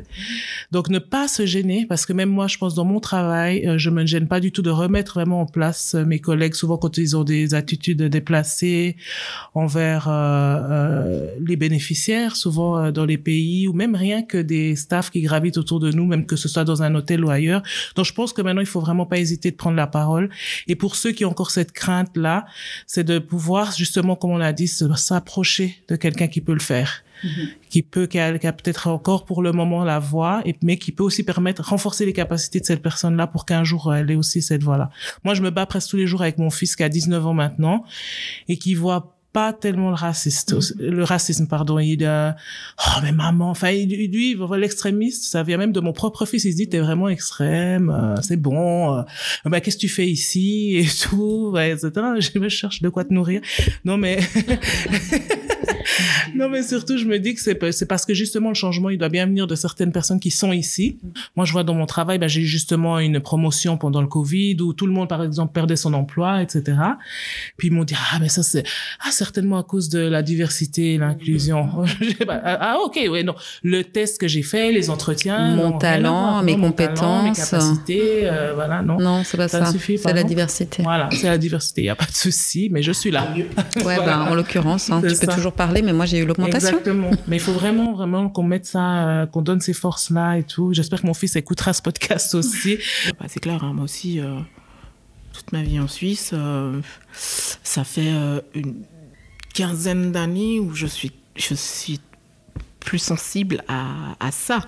Donc 0.72 0.88
ne 0.88 0.98
pas 0.98 1.28
se 1.28 1.46
gêner 1.46 1.86
parce 1.86 2.06
que 2.06 2.12
même 2.12 2.28
moi, 2.28 2.46
je 2.46 2.58
pense 2.58 2.74
dans 2.74 2.84
mon 2.84 3.00
travail, 3.00 3.66
euh, 3.66 3.78
je 3.78 3.90
me 3.90 4.04
gêne 4.06 4.28
pas 4.28 4.40
du 4.40 4.52
tout 4.52 4.62
de 4.62 4.70
remettre 4.70 5.14
vraiment 5.14 5.40
en 5.42 5.46
place 5.46 5.94
euh, 5.94 6.04
mes 6.04 6.18
collègues. 6.18 6.54
Souvent 6.54 6.76
quand 6.76 6.98
ils 6.98 7.16
ont 7.16 7.24
des 7.24 7.54
attitudes 7.54 8.02
déplacées 8.02 8.96
envers 9.54 10.06
euh, 10.08 11.28
les 11.40 11.56
bénéficiaires, 11.56 12.36
souvent 12.36 12.90
dans 12.92 13.04
les 13.04 13.18
pays 13.18 13.66
ou 13.68 13.72
même 13.72 13.94
rien 13.94 14.22
que 14.22 14.38
des 14.38 14.76
staffs 14.76 15.10
qui 15.10 15.22
gravitent 15.22 15.58
autour 15.58 15.80
de 15.80 15.90
nous, 15.90 16.06
même 16.06 16.26
que 16.26 16.36
ce 16.36 16.48
soit 16.48 16.64
dans 16.64 16.82
un 16.82 16.94
hôtel 16.94 17.24
ou 17.24 17.30
ailleurs. 17.30 17.62
Donc 17.96 18.04
je 18.04 18.12
pense 18.12 18.32
que 18.32 18.42
maintenant 18.42 18.60
il 18.60 18.66
faut 18.66 18.80
vraiment 18.80 19.06
pas 19.06 19.18
hésiter 19.18 19.50
de 19.50 19.56
prendre 19.56 19.76
la 19.76 19.86
parole. 19.86 20.30
Et 20.66 20.76
pour 20.76 20.96
ceux 20.96 21.12
qui 21.12 21.24
ont 21.24 21.30
encore 21.30 21.50
cette 21.50 21.72
crainte 21.72 22.16
là, 22.16 22.44
c'est 22.86 23.04
de 23.04 23.18
pouvoir 23.18 23.72
justement 23.72 24.16
comment 24.16 24.33
on 24.34 24.40
a 24.40 24.52
dit, 24.52 24.68
s'approcher 24.68 25.82
de 25.88 25.96
quelqu'un 25.96 26.28
qui 26.28 26.40
peut 26.40 26.54
le 26.54 26.60
faire. 26.60 27.02
Mm-hmm. 27.22 27.48
qui 27.70 27.82
peut 27.82 28.06
qui 28.06 28.18
a, 28.18 28.32
peut-être 28.32 28.88
encore 28.88 29.24
pour 29.24 29.40
le 29.40 29.52
moment 29.52 29.82
la 29.82 29.98
voix 29.98 30.42
et 30.44 30.56
mais 30.62 30.76
qui 30.76 30.92
peut 30.92 31.04
aussi 31.04 31.22
permettre 31.22 31.62
renforcer 31.62 32.04
les 32.04 32.12
capacités 32.12 32.60
de 32.60 32.66
cette 32.66 32.82
personne 32.82 33.16
là 33.16 33.26
pour 33.26 33.46
qu'un 33.46 33.64
jour 33.64 33.94
elle 33.94 34.10
ait 34.10 34.16
aussi 34.16 34.42
cette 34.42 34.62
voix 34.62 34.76
là 34.76 34.90
moi 35.22 35.32
je 35.32 35.40
me 35.40 35.50
bats 35.50 35.64
presque 35.64 35.90
tous 35.90 35.96
les 35.96 36.06
jours 36.06 36.20
avec 36.20 36.36
mon 36.36 36.50
fils 36.50 36.76
qui 36.76 36.82
a 36.82 36.88
19 36.90 37.24
ans 37.24 37.32
maintenant 37.32 37.84
et 38.48 38.58
qui 38.58 38.74
voit 38.74 39.13
pas 39.34 39.52
tellement 39.52 39.88
le 39.88 39.96
raciste, 39.96 40.54
mm. 40.54 40.78
le 40.78 41.02
racisme, 41.02 41.48
pardon. 41.48 41.80
Il 41.80 42.04
euh, 42.04 42.30
oh 42.78 43.00
mais 43.02 43.10
maman, 43.10 43.50
enfin 43.50 43.72
lui, 43.72 44.38
l'extrémiste, 44.56 45.24
ça 45.24 45.42
vient 45.42 45.58
même 45.58 45.72
de 45.72 45.80
mon 45.80 45.92
propre 45.92 46.24
fils. 46.24 46.44
Il 46.44 46.52
se 46.52 46.56
dit 46.56 46.68
t'es 46.68 46.78
vraiment 46.78 47.08
extrême, 47.08 47.90
euh, 47.90 48.14
c'est 48.22 48.36
bon. 48.36 48.96
Euh, 48.96 49.02
bah 49.44 49.60
qu'est-ce 49.60 49.76
que 49.76 49.80
tu 49.80 49.88
fais 49.88 50.06
ici 50.06 50.76
et 50.76 50.86
tout, 51.02 51.50
ouais, 51.52 51.72
etc. 51.72 51.90
Je 52.20 52.38
me 52.38 52.48
cherche 52.48 52.80
de 52.80 52.88
quoi 52.88 53.04
te 53.04 53.12
nourrir. 53.12 53.40
Non 53.84 53.96
mais 53.96 54.20
non 56.36 56.48
mais 56.48 56.62
surtout 56.62 56.96
je 56.96 57.04
me 57.04 57.18
dis 57.18 57.34
que 57.34 57.40
c'est 57.40 57.58
c'est 57.72 57.86
parce 57.86 58.06
que 58.06 58.14
justement 58.14 58.50
le 58.50 58.54
changement 58.54 58.90
il 58.90 58.98
doit 58.98 59.08
bien 59.08 59.26
venir 59.26 59.48
de 59.48 59.56
certaines 59.56 59.90
personnes 59.90 60.20
qui 60.20 60.30
sont 60.30 60.52
ici. 60.52 61.00
Moi 61.34 61.44
je 61.44 61.52
vois 61.52 61.64
dans 61.64 61.74
mon 61.74 61.86
travail, 61.86 62.18
bah, 62.18 62.28
j'ai 62.28 62.42
eu 62.42 62.46
justement 62.46 63.00
une 63.00 63.18
promotion 63.18 63.78
pendant 63.78 64.00
le 64.00 64.06
Covid 64.06 64.58
où 64.60 64.74
tout 64.74 64.86
le 64.86 64.92
monde 64.92 65.08
par 65.08 65.24
exemple 65.24 65.52
perdait 65.52 65.74
son 65.74 65.92
emploi, 65.92 66.40
etc. 66.40 66.78
Puis 67.56 67.68
ils 67.68 67.72
m'ont 67.72 67.84
dit 67.84 67.96
ah 68.12 68.18
mais 68.20 68.28
ça 68.28 68.44
c'est 68.44 68.62
ah 69.00 69.10
certainement 69.24 69.58
à 69.58 69.62
cause 69.62 69.88
de 69.88 69.98
la 69.98 70.22
diversité 70.22 70.94
et 70.94 70.98
l'inclusion. 70.98 71.68
Ah, 72.46 72.58
ah, 72.60 72.76
ok, 72.84 72.98
oui, 73.10 73.22
non. 73.22 73.34
Le 73.62 73.82
test 73.84 74.20
que 74.20 74.28
j'ai 74.28 74.42
fait, 74.42 74.72
les 74.72 74.90
entretiens. 74.90 75.54
Mon 75.54 75.78
talent, 75.78 76.42
mes 76.42 76.58
compétences. 76.58 77.24
mes 77.24 77.44
capacités, 77.44 78.20
euh, 78.24 78.52
voilà, 78.54 78.82
non. 78.82 78.98
Non, 78.98 79.22
c'est 79.24 79.36
pas 79.36 79.48
ça. 79.48 79.66
c'est 79.66 80.12
la 80.12 80.24
diversité. 80.24 80.82
Voilà, 80.82 81.08
c'est 81.12 81.26
la 81.26 81.38
diversité. 81.38 81.82
Il 81.82 81.84
n'y 81.84 81.90
a 81.90 81.96
pas 81.96 82.06
de 82.06 82.14
souci, 82.14 82.68
mais 82.70 82.82
je 82.82 82.92
suis 82.92 83.10
là. 83.10 83.28
Ouais, 83.84 83.96
ben, 83.96 84.20
en 84.20 84.34
l'occurrence, 84.34 84.90
hein, 84.90 85.02
tu 85.06 85.14
peux 85.14 85.32
toujours 85.32 85.52
parler, 85.52 85.82
mais 85.82 85.92
moi 85.92 86.06
j'ai 86.06 86.18
eu 86.18 86.26
l'augmentation. 86.26 86.68
Exactement. 86.68 87.10
mais 87.28 87.36
il 87.36 87.40
faut 87.40 87.52
vraiment, 87.52 87.92
vraiment 87.92 88.28
qu'on 88.28 88.42
mette 88.42 88.66
ça, 88.66 89.08
euh, 89.08 89.26
qu'on 89.26 89.42
donne 89.42 89.60
ces 89.60 89.72
forces-là 89.72 90.38
et 90.38 90.42
tout. 90.42 90.72
J'espère 90.72 91.02
que 91.02 91.06
mon 91.06 91.14
fils 91.14 91.36
écoutera 91.36 91.72
ce 91.72 91.82
podcast 91.82 92.34
aussi. 92.34 92.78
bah, 93.18 93.26
c'est 93.28 93.40
clair, 93.40 93.62
hein, 93.62 93.72
moi 93.74 93.84
aussi, 93.84 94.20
euh, 94.20 94.38
toute 95.32 95.52
ma 95.52 95.62
vie 95.62 95.80
en 95.80 95.88
Suisse, 95.88 96.34
ça 97.62 97.84
fait 97.84 98.12
une 98.54 98.84
quinzaine 99.54 100.12
d'années 100.12 100.60
où 100.60 100.74
je 100.74 100.86
suis, 100.86 101.12
je 101.36 101.54
suis 101.54 102.00
plus 102.80 102.98
sensible 102.98 103.64
à, 103.68 104.16
à, 104.20 104.30
ça. 104.30 104.60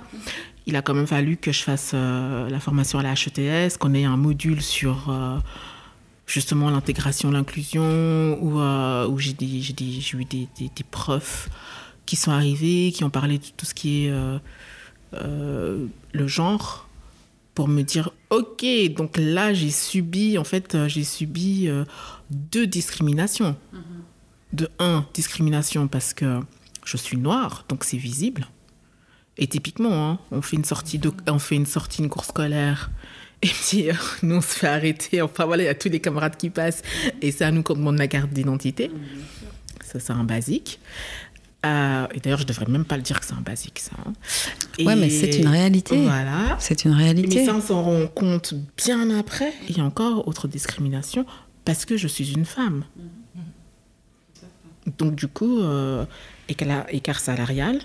Il 0.66 0.76
a 0.76 0.82
quand 0.82 0.94
même 0.94 1.06
fallu 1.06 1.36
que 1.36 1.52
je 1.52 1.62
fasse 1.62 1.90
euh, 1.92 2.48
la 2.48 2.60
formation 2.60 2.98
à 2.98 3.02
la 3.02 3.12
HETS, 3.12 3.76
qu'on 3.76 3.92
ait 3.92 4.04
un 4.04 4.16
module 4.16 4.62
sur 4.62 5.10
euh, 5.10 5.38
justement 6.26 6.70
l'intégration, 6.70 7.30
l'inclusion, 7.30 8.38
où, 8.40 8.58
euh, 8.58 9.06
où 9.06 9.18
j'ai 9.18 9.32
eu 9.32 10.24
des, 10.24 10.48
des, 10.58 10.84
profs 10.90 11.50
qui 12.06 12.16
sont 12.16 12.30
arrivés, 12.30 12.92
qui 12.92 13.04
ont 13.04 13.10
parlé 13.10 13.38
de 13.38 13.44
tout 13.56 13.66
ce 13.66 13.74
qui 13.74 14.06
est 14.06 14.12
le 15.12 16.26
genre, 16.26 16.88
pour 17.54 17.68
me 17.68 17.82
dire, 17.82 18.10
ok, 18.30 18.64
donc 18.96 19.16
là 19.16 19.52
j'ai 19.52 19.70
subi, 19.70 20.38
en 20.38 20.44
fait, 20.44 20.76
j'ai 20.88 21.04
subi 21.04 21.68
deux 22.30 22.66
discriminations. 22.66 23.56
Mm 23.72 23.78
-hmm 23.78 24.05
de 24.52 24.68
un, 24.78 25.06
discrimination 25.14 25.88
parce 25.88 26.14
que 26.14 26.40
je 26.84 26.96
suis 26.96 27.16
noire, 27.16 27.64
donc 27.68 27.84
c'est 27.84 27.96
visible. 27.96 28.46
Et 29.38 29.46
typiquement, 29.46 30.10
hein, 30.10 30.18
on 30.30 30.40
fait 30.40 30.56
une 30.56 30.64
sortie, 30.64 30.98
de, 30.98 31.12
on 31.26 31.38
fait 31.38 31.56
une 31.56 31.66
sortie, 31.66 32.02
une 32.02 32.08
course 32.08 32.28
scolaire, 32.28 32.90
Et 33.42 33.48
puis, 33.48 33.88
nous, 34.22 34.36
on 34.36 34.40
se 34.40 34.58
fait 34.58 34.66
arrêter. 34.66 35.22
Enfin, 35.22 35.44
voilà, 35.44 35.64
il 35.64 35.66
y 35.66 35.68
a 35.68 35.74
tous 35.74 35.88
les 35.88 36.00
camarades 36.00 36.36
qui 36.36 36.50
passent. 36.50 36.82
Et 37.20 37.30
c'est 37.30 37.44
à 37.44 37.50
nous 37.50 37.62
qu'on 37.62 37.74
demande 37.74 37.98
la 37.98 38.08
carte 38.08 38.30
d'identité. 38.30 38.90
Ça, 39.84 40.00
c'est 40.00 40.12
un 40.12 40.24
basique. 40.24 40.80
Euh, 41.64 42.06
et 42.14 42.20
d'ailleurs, 42.20 42.38
je 42.38 42.46
devrais 42.46 42.66
même 42.66 42.84
pas 42.84 42.96
le 42.96 43.02
dire 43.02 43.18
que 43.20 43.26
c'est 43.26 43.34
un 43.34 43.40
basique, 43.40 43.78
ça. 43.78 43.92
Hein. 44.06 44.12
Ouais, 44.84 44.96
mais 44.96 45.10
c'est 45.10 45.36
une 45.38 45.48
réalité. 45.48 46.00
Voilà. 46.02 46.56
C'est 46.58 46.84
une 46.84 46.92
réalité. 46.92 47.36
Mais 47.36 47.46
ça, 47.46 47.54
on 47.54 47.60
s'en 47.60 47.82
rend 47.82 48.06
compte 48.06 48.54
bien 48.76 49.10
après. 49.10 49.52
Il 49.68 49.76
y 49.76 49.80
a 49.80 49.84
encore 49.84 50.26
autre 50.28 50.48
discrimination 50.48 51.26
parce 51.64 51.84
que 51.84 51.96
je 51.96 52.06
suis 52.06 52.32
une 52.32 52.44
femme. 52.44 52.84
Donc, 54.98 55.14
du 55.14 55.28
coup, 55.28 55.60
euh, 55.60 56.04
écart, 56.48 57.20
salarial 57.20 57.80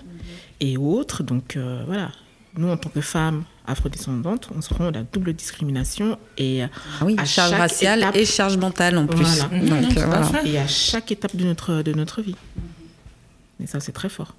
et 0.60 0.76
autres. 0.76 1.22
Donc, 1.22 1.56
euh, 1.56 1.82
voilà. 1.86 2.10
Nous, 2.56 2.68
en 2.68 2.76
tant 2.76 2.90
que 2.90 3.00
femmes 3.00 3.44
afrodescendantes, 3.66 4.50
on 4.54 4.60
se 4.60 4.74
rend 4.74 4.88
à 4.88 4.90
la 4.90 5.02
double 5.04 5.32
discrimination 5.32 6.18
et 6.36 6.62
ah 6.62 6.68
oui, 7.04 7.16
à 7.18 7.24
charge 7.24 7.52
raciale 7.52 8.04
et 8.14 8.26
charge 8.26 8.58
mentale 8.58 8.98
en 8.98 9.06
plus. 9.06 9.40
Donc, 9.50 9.92
voilà. 9.94 10.44
Et 10.44 10.58
à 10.58 10.66
chaque 10.66 11.10
étape 11.12 11.34
de 11.34 11.44
notre, 11.44 11.82
de 11.82 11.92
notre 11.94 12.20
vie. 12.20 12.36
Et 13.62 13.66
ça, 13.66 13.80
c'est 13.80 13.92
très 13.92 14.10
fort. 14.10 14.34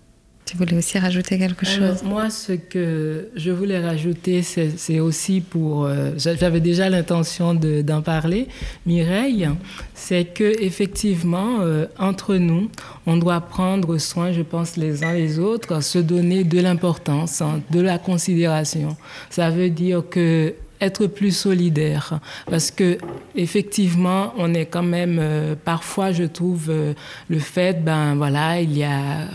Tu 0.46 0.58
voulais 0.58 0.78
aussi 0.78 1.00
rajouter 1.00 1.38
quelque 1.38 1.66
chose? 1.66 2.04
Moi, 2.04 2.30
ce 2.30 2.54
que 2.54 3.30
je 3.36 3.52
voulais 3.52 3.80
rajouter, 3.80 4.42
c'est 4.42 5.00
aussi 5.00 5.40
pour. 5.42 5.86
Euh, 5.86 6.12
j'avais 6.18 6.60
déjà 6.60 6.90
l'intention 6.90 7.54
d'en 7.54 8.02
parler, 8.02 8.48
Mireille, 8.86 9.50
c'est 9.94 10.26
que 10.26 10.62
effectivement, 10.62 11.62
euh, 11.62 11.86
entre 11.98 12.36
nous, 12.36 12.70
on 13.06 13.18
doit 13.18 13.40
prendre 13.42 13.98
soin, 13.98 14.34
je 14.34 14.42
pense, 14.42 14.76
les 14.76 15.04
uns 15.04 15.14
les 15.14 15.40
autres, 15.40 15.82
se 15.82 16.00
donner 16.00 16.44
de 16.44 16.60
l'importance, 16.60 17.42
hein, 17.42 17.62
de 17.72 17.80
la 17.80 17.98
considération. 17.98 18.98
Ça 19.30 19.50
veut 19.50 19.70
dire 19.70 20.04
que 20.10 20.54
être 20.82 21.08
plus 21.08 21.36
solidaire 21.36 22.20
parce 22.50 22.70
que 22.70 22.98
effectivement 23.36 24.34
on 24.38 24.54
est 24.54 24.66
quand 24.66 24.84
même 24.84 25.18
euh, 25.20 25.56
parfois 25.56 26.12
je 26.12 26.24
trouve 26.24 26.68
euh, 26.70 26.94
le 27.30 27.40
fait 27.40 27.84
ben 27.84 28.16
voilà 28.16 28.60
il 28.60 28.78
y 28.78 28.84
a 28.84 29.28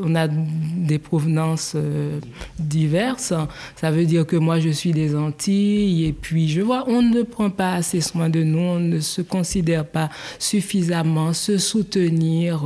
on 0.00 0.14
a 0.14 0.28
des 0.28 0.98
provenances 0.98 1.72
euh, 1.74 2.20
diverses. 2.58 3.32
Ça 3.76 3.90
veut 3.90 4.04
dire 4.04 4.26
que 4.26 4.36
moi, 4.36 4.60
je 4.60 4.68
suis 4.68 4.92
des 4.92 5.14
Antilles 5.14 6.06
et 6.06 6.12
puis 6.12 6.48
je 6.48 6.60
vois, 6.60 6.84
on 6.88 7.02
ne 7.02 7.22
prend 7.22 7.50
pas 7.50 7.74
assez 7.74 8.00
soin 8.00 8.28
de 8.28 8.42
nous, 8.42 8.58
on 8.58 8.80
ne 8.80 9.00
se 9.00 9.22
considère 9.22 9.86
pas 9.86 10.08
suffisamment, 10.38 11.32
se 11.32 11.58
soutenir, 11.58 12.62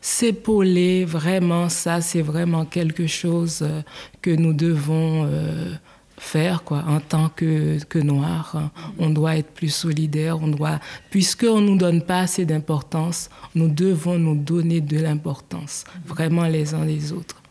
s'épauler. 0.00 1.04
Vraiment, 1.04 1.68
ça, 1.68 2.00
c'est 2.00 2.22
vraiment 2.22 2.64
quelque 2.64 3.06
chose 3.06 3.66
que 4.20 4.30
nous 4.30 4.52
devons 4.52 5.28
faire 6.22 6.62
quoi. 6.62 6.84
En 6.86 7.00
tant 7.00 7.28
que, 7.28 7.82
que 7.84 7.98
noir 7.98 8.70
on 8.98 9.10
doit 9.10 9.36
être 9.36 9.50
plus 9.50 9.74
solidaire 9.74 10.40
on 10.40 10.48
doit 10.48 10.78
puisqu'on 11.10 11.60
nous 11.60 11.76
donne 11.76 12.02
pas 12.02 12.20
assez 12.20 12.44
d'importance 12.44 13.28
nous 13.54 13.68
devons 13.68 14.18
nous 14.18 14.36
donner 14.36 14.80
de 14.80 15.00
l'importance 15.00 15.84
vraiment 16.06 16.44
les 16.44 16.74
uns 16.74 16.84
les 16.84 17.12
autres 17.12 17.41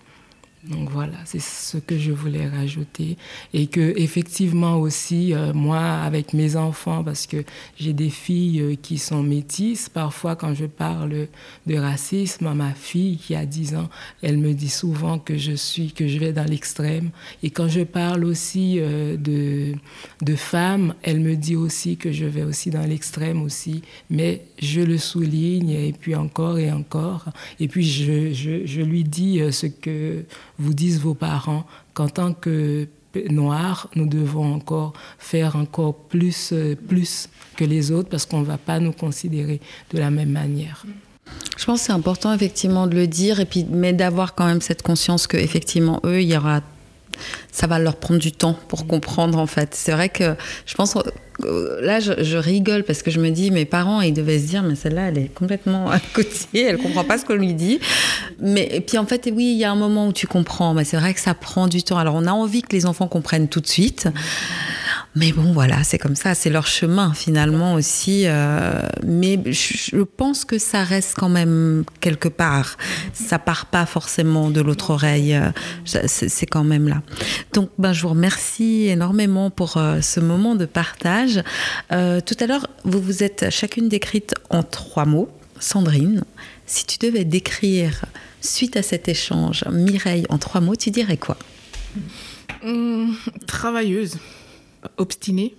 donc 0.63 0.89
voilà, 0.91 1.17
c'est 1.25 1.41
ce 1.41 1.77
que 1.77 1.97
je 1.97 2.11
voulais 2.11 2.47
rajouter. 2.47 3.17
Et 3.51 3.65
que 3.65 3.97
effectivement 3.97 4.77
aussi, 4.77 5.33
euh, 5.33 5.53
moi, 5.53 5.79
avec 5.79 6.33
mes 6.33 6.55
enfants, 6.55 7.03
parce 7.03 7.25
que 7.25 7.43
j'ai 7.79 7.93
des 7.93 8.11
filles 8.11 8.61
euh, 8.61 8.75
qui 8.79 8.99
sont 8.99 9.23
métisses, 9.23 9.89
parfois 9.89 10.35
quand 10.35 10.53
je 10.53 10.67
parle 10.67 11.27
de 11.65 11.75
racisme, 11.75 12.53
ma 12.53 12.75
fille 12.75 13.17
qui 13.17 13.33
a 13.33 13.47
10 13.47 13.75
ans, 13.75 13.89
elle 14.21 14.38
me 14.38 14.53
dit 14.53 14.69
souvent 14.69 15.17
que 15.17 15.35
je 15.35 15.53
suis, 15.53 15.93
que 15.93 16.07
je 16.07 16.19
vais 16.19 16.31
dans 16.31 16.45
l'extrême. 16.45 17.09
Et 17.41 17.49
quand 17.49 17.67
je 17.67 17.81
parle 17.81 18.23
aussi 18.23 18.75
euh, 18.77 19.17
de, 19.17 19.73
de 20.21 20.35
femmes, 20.35 20.93
elle 21.01 21.21
me 21.21 21.35
dit 21.35 21.55
aussi 21.55 21.97
que 21.97 22.11
je 22.11 22.25
vais 22.25 22.43
aussi 22.43 22.69
dans 22.69 22.85
l'extrême 22.85 23.41
aussi. 23.41 23.81
Mais 24.11 24.43
je 24.61 24.81
le 24.81 24.99
souligne 24.99 25.71
et 25.71 25.93
puis 25.99 26.13
encore 26.13 26.59
et 26.59 26.71
encore. 26.71 27.25
Et 27.59 27.67
puis 27.67 27.83
je, 27.83 28.31
je, 28.31 28.67
je 28.67 28.81
lui 28.81 29.03
dis 29.03 29.41
ce 29.51 29.65
que 29.65 30.23
vous 30.61 30.73
disent 30.73 30.99
vos 30.99 31.13
parents 31.13 31.65
qu'en 31.93 32.09
tant 32.09 32.33
que 32.33 32.88
noirs, 33.29 33.89
nous 33.95 34.07
devons 34.07 34.53
encore 34.53 34.93
faire 35.19 35.55
encore 35.55 35.95
plus, 35.95 36.51
euh, 36.53 36.75
plus 36.75 37.29
que 37.57 37.65
les 37.65 37.91
autres 37.91 38.09
parce 38.09 38.25
qu'on 38.25 38.39
ne 38.39 38.45
va 38.45 38.57
pas 38.57 38.79
nous 38.79 38.93
considérer 38.93 39.59
de 39.93 39.99
la 39.99 40.09
même 40.09 40.31
manière. 40.31 40.85
Je 41.57 41.65
pense 41.65 41.81
que 41.81 41.85
c'est 41.88 41.91
important 41.91 42.33
effectivement 42.33 42.88
de 42.88 42.95
le 42.95 43.07
dire 43.07 43.39
et 43.39 43.45
puis 43.45 43.65
mais 43.69 43.93
d'avoir 43.93 44.35
quand 44.35 44.45
même 44.45 44.61
cette 44.61 44.81
conscience 44.81 45.27
que 45.27 45.38
effectivement 45.38 46.01
eux 46.05 46.21
il 46.21 46.27
y 46.27 46.35
aura 46.35 46.61
ça 47.51 47.67
va 47.67 47.77
leur 47.77 47.97
prendre 47.97 48.19
du 48.19 48.31
temps 48.31 48.57
pour 48.67 48.88
comprendre 48.88 49.38
en 49.38 49.45
fait. 49.45 49.75
C'est 49.75 49.91
vrai 49.91 50.09
que 50.09 50.35
je 50.65 50.73
pense 50.75 50.97
euh, 51.43 51.81
là 51.81 51.99
je, 51.99 52.38
rigole 52.38 52.83
parce 52.83 53.03
que 53.03 53.11
je 53.11 53.19
me 53.19 53.29
dis 53.29 53.51
mes 53.51 53.65
parents 53.65 54.01
ils 54.01 54.13
devaient 54.13 54.39
se 54.39 54.47
dire 54.47 54.63
mais 54.63 54.75
celle-là 54.75 55.09
elle 55.09 55.17
est 55.17 55.33
complètement 55.33 55.89
à 55.91 55.99
côté, 55.99 56.63
elle 56.63 56.77
comprend 56.77 57.03
pas 57.03 57.17
ce 57.17 57.25
qu'on 57.25 57.35
lui 57.35 57.53
dit. 57.53 57.79
Mais 58.41 58.68
et 58.72 58.81
puis 58.81 58.97
en 58.97 59.05
fait 59.05 59.30
oui 59.34 59.51
il 59.53 59.57
y 59.57 59.63
a 59.63 59.72
un 59.72 59.76
moment 59.76 60.07
où 60.07 60.13
tu 60.13 60.27
comprends, 60.27 60.73
mais 60.73 60.84
c'est 60.84 60.97
vrai 60.97 61.13
que 61.13 61.19
ça 61.19 61.34
prend 61.34 61.68
du 61.68 61.84
temps. 61.84 61.97
Alors 61.97 62.15
on 62.15 62.26
a 62.26 62.31
envie 62.31 62.61
que 62.61 62.76
les 62.76 62.85
enfants 62.85 63.07
comprennent 63.07 63.47
tout 63.47 63.61
de 63.61 63.68
suite. 63.68 64.07
Mais 65.13 65.34
bon, 65.34 65.51
voilà, 65.51 65.84
c'est 65.84 65.97
comme 65.97 66.15
ça, 66.15 66.35
c'est 66.35 66.49
leur 66.49 66.68
chemin 66.68 67.13
finalement 67.13 67.73
aussi. 67.73 68.23
Euh, 68.26 68.88
mais 69.05 69.38
je 69.51 70.01
pense 70.03 70.45
que 70.45 70.57
ça 70.57 70.84
reste 70.84 71.15
quand 71.18 71.27
même 71.27 71.84
quelque 71.99 72.30
part. 72.30 72.77
Ça 73.13 73.38
part 73.38 73.65
pas 73.65 73.85
forcément 73.85 74.49
de 74.49 74.61
l'autre 74.61 74.91
oreille. 74.91 75.35
Euh, 75.35 75.51
c'est 75.84 76.45
quand 76.45 76.63
même 76.63 76.88
là. 76.88 77.01
Donc, 77.51 77.72
ben, 77.77 77.91
je 77.91 78.03
vous 78.03 78.09
remercie 78.09 78.88
énormément 78.88 79.49
pour 79.49 79.76
euh, 79.76 79.99
ce 79.99 80.22
moment 80.22 80.55
de 80.55 80.65
partage. 80.65 81.43
tout 81.89 82.38
à 82.39 82.47
l'heure, 82.47 82.68
vous 82.85 83.01
vous 83.01 83.23
êtes 83.23 83.49
chacune 83.49 83.89
décrite 83.89 84.34
en 84.49 84.63
trois 84.63 85.05
mots. 85.05 85.30
Sandrine, 85.59 86.23
si 86.65 86.85
tu 86.85 86.97
devais 86.97 87.26
décrire 87.26 88.05
suite 88.41 88.76
à 88.76 88.84
cet 88.84 89.07
échange 89.07 89.63
Mireille 89.72 90.26
en 90.30 90.38
trois 90.38 90.61
mots, 90.61 90.76
tu 90.76 90.91
dirais 90.91 91.18
quoi? 91.18 91.38
Hum, 92.63 93.15
Travailleuse 93.47 94.18
obstinée, 94.97 95.55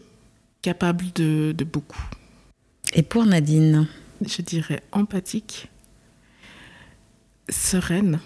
capable 0.63 1.13
de, 1.15 1.55
beaucoup. 1.65 2.03
Et 2.95 3.03
pour 3.03 3.25
Nadine? 3.25 3.89
Je 4.25 4.43
dirais 4.43 4.83
empathique, 4.93 5.69
sereine, 7.49 8.21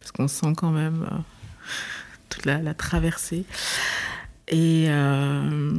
parce 0.00 0.12
qu'on 0.12 0.28
sent 0.28 0.54
quand 0.56 0.70
même 0.70 1.06
euh, 1.12 1.16
toute 2.30 2.46
la, 2.46 2.72
traversée, 2.72 3.44
et 4.48 4.86
euh, 4.88 5.72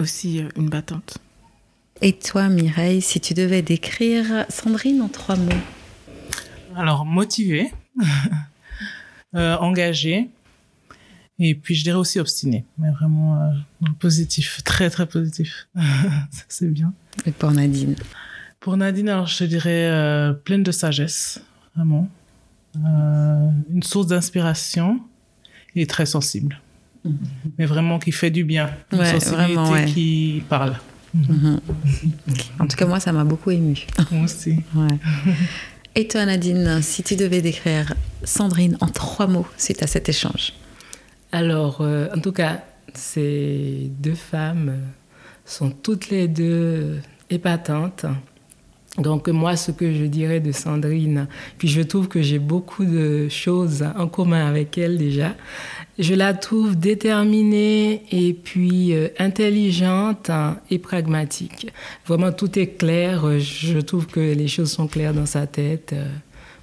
aussi 0.00 0.42
euh, 0.42 0.48
une 0.56 0.68
battante. 0.68 1.18
Et 2.02 2.14
toi, 2.14 2.48
Mireille, 2.48 3.00
si 3.00 3.20
tu 3.20 3.34
devais 3.34 3.62
décrire 3.62 4.46
Sandrine 4.48 5.02
en 5.02 5.08
trois 5.08 5.36
mots? 5.36 5.52
Alors, 6.76 7.04
motivée, 7.04 7.72
engagée, 9.32 10.30
et 11.42 11.54
puis, 11.54 11.74
je 11.74 11.82
dirais 11.82 11.96
aussi 11.96 12.20
obstiné, 12.20 12.66
mais 12.76 12.90
vraiment 12.90 13.42
euh, 13.42 13.86
positif, 13.98 14.62
très, 14.64 14.90
très 14.90 15.06
positif. 15.06 15.68
c'est 16.48 16.70
bien. 16.70 16.92
Et 17.24 17.32
pour 17.32 17.50
Nadine? 17.50 17.96
Pour 18.60 18.76
Nadine, 18.76 19.08
alors, 19.08 19.26
je 19.26 19.44
dirais 19.44 19.88
euh, 19.90 20.34
pleine 20.34 20.62
de 20.62 20.70
sagesse, 20.70 21.42
vraiment. 21.74 22.10
Euh, 22.76 23.50
une 23.70 23.82
source 23.82 24.06
d'inspiration 24.06 25.00
et 25.74 25.86
très 25.86 26.04
sensible. 26.04 26.60
Mhm. 27.04 27.18
Mais 27.58 27.64
vraiment 27.64 27.98
qui 27.98 28.12
fait 28.12 28.30
du 28.30 28.44
bien. 28.44 28.70
Une 28.92 28.98
ouais, 28.98 29.18
sensibilité 29.18 29.86
qui 29.86 30.42
parle. 30.46 30.76
Mhm. 31.14 31.60
En 32.58 32.66
tout 32.66 32.76
cas, 32.76 32.84
moi, 32.84 33.00
ça 33.00 33.12
m'a 33.12 33.24
beaucoup 33.24 33.50
ému. 33.50 33.86
Moi 34.12 34.24
aussi. 34.24 34.60
Et 35.94 36.06
toi, 36.06 36.24
Nadine, 36.24 36.80
si 36.82 37.02
tu 37.02 37.16
devais 37.16 37.42
décrire 37.42 37.94
Sandrine 38.24 38.76
en 38.80 38.86
trois 38.86 39.26
mots 39.26 39.46
suite 39.56 39.82
à 39.82 39.86
cet 39.86 40.08
échange 40.08 40.52
alors, 41.32 41.80
euh, 41.80 42.08
en 42.14 42.20
tout 42.20 42.32
cas, 42.32 42.62
ces 42.92 43.90
deux 44.00 44.14
femmes 44.14 44.78
sont 45.44 45.70
toutes 45.70 46.10
les 46.10 46.26
deux 46.26 46.98
épatantes. 47.30 48.04
Donc 48.98 49.28
moi, 49.28 49.54
ce 49.54 49.70
que 49.70 49.94
je 49.94 50.04
dirais 50.04 50.40
de 50.40 50.50
Sandrine, 50.50 51.28
puis 51.56 51.68
je 51.68 51.80
trouve 51.82 52.08
que 52.08 52.20
j'ai 52.20 52.40
beaucoup 52.40 52.84
de 52.84 53.28
choses 53.28 53.84
en 53.96 54.08
commun 54.08 54.44
avec 54.48 54.76
elle 54.76 54.98
déjà. 54.98 55.36
Je 56.00 56.14
la 56.14 56.32
trouve 56.32 56.78
déterminée 56.78 58.04
et 58.10 58.32
puis 58.32 58.94
euh, 58.94 59.08
intelligente 59.18 60.30
et 60.70 60.78
pragmatique. 60.78 61.66
Vraiment, 62.06 62.32
tout 62.32 62.58
est 62.58 62.78
clair. 62.78 63.38
Je 63.38 63.78
trouve 63.80 64.06
que 64.06 64.18
les 64.18 64.48
choses 64.48 64.72
sont 64.72 64.86
claires 64.86 65.12
dans 65.12 65.26
sa 65.26 65.46
tête. 65.46 65.92
Euh, 65.92 66.08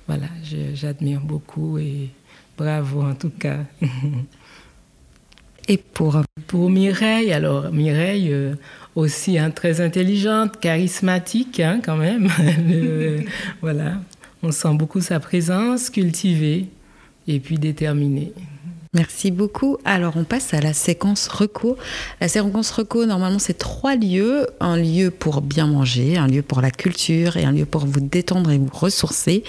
voilà, 0.08 0.26
j'admire 0.74 1.22
beaucoup 1.22 1.78
et 1.78 2.10
bravo 2.58 3.04
en 3.04 3.14
tout 3.14 3.30
cas. 3.30 3.60
Et 5.68 5.78
pour 5.78 6.24
Pour 6.48 6.72
Mireille, 6.72 7.32
alors 7.32 7.72
Mireille 7.72 8.32
euh, 8.32 8.56
aussi 8.96 9.38
hein, 9.38 9.52
très 9.52 9.82
intelligente, 9.82 10.60
charismatique 10.60 11.60
hein, 11.60 11.80
quand 11.86 11.98
même. 11.98 12.28
voilà, 13.62 14.02
on 14.42 14.52
sent 14.52 14.74
beaucoup 14.74 15.02
sa 15.02 15.20
présence, 15.20 15.92
cultivée 15.92 16.66
et 17.28 17.40
puis 17.40 17.60
déterminée. 17.60 18.34
Merci 18.98 19.30
beaucoup. 19.30 19.78
Alors, 19.86 20.18
on 20.18 20.24
passe 20.24 20.56
à 20.56 20.60
la 20.60 20.74
séquence 20.74 21.28
reco. 21.28 21.78
La 22.20 22.28
séquence 22.28 22.72
reco, 22.72 23.06
normalement, 23.06 23.38
c'est 23.38 23.60
trois 23.60 23.96
lieux. 23.96 24.48
Un 24.60 24.76
lieu 24.76 25.12
pour 25.12 25.42
bien 25.42 25.68
manger, 25.68 26.18
un 26.18 26.26
lieu 26.26 26.42
pour 26.42 26.62
la 26.62 26.72
culture 26.72 27.38
et 27.38 27.44
un 27.44 27.52
lieu 27.52 27.68
pour 27.68 27.86
vous 27.86 28.00
détendre 28.00 28.50
et 28.50 28.58
vous 28.58 28.72
ressourcer. 28.74 29.44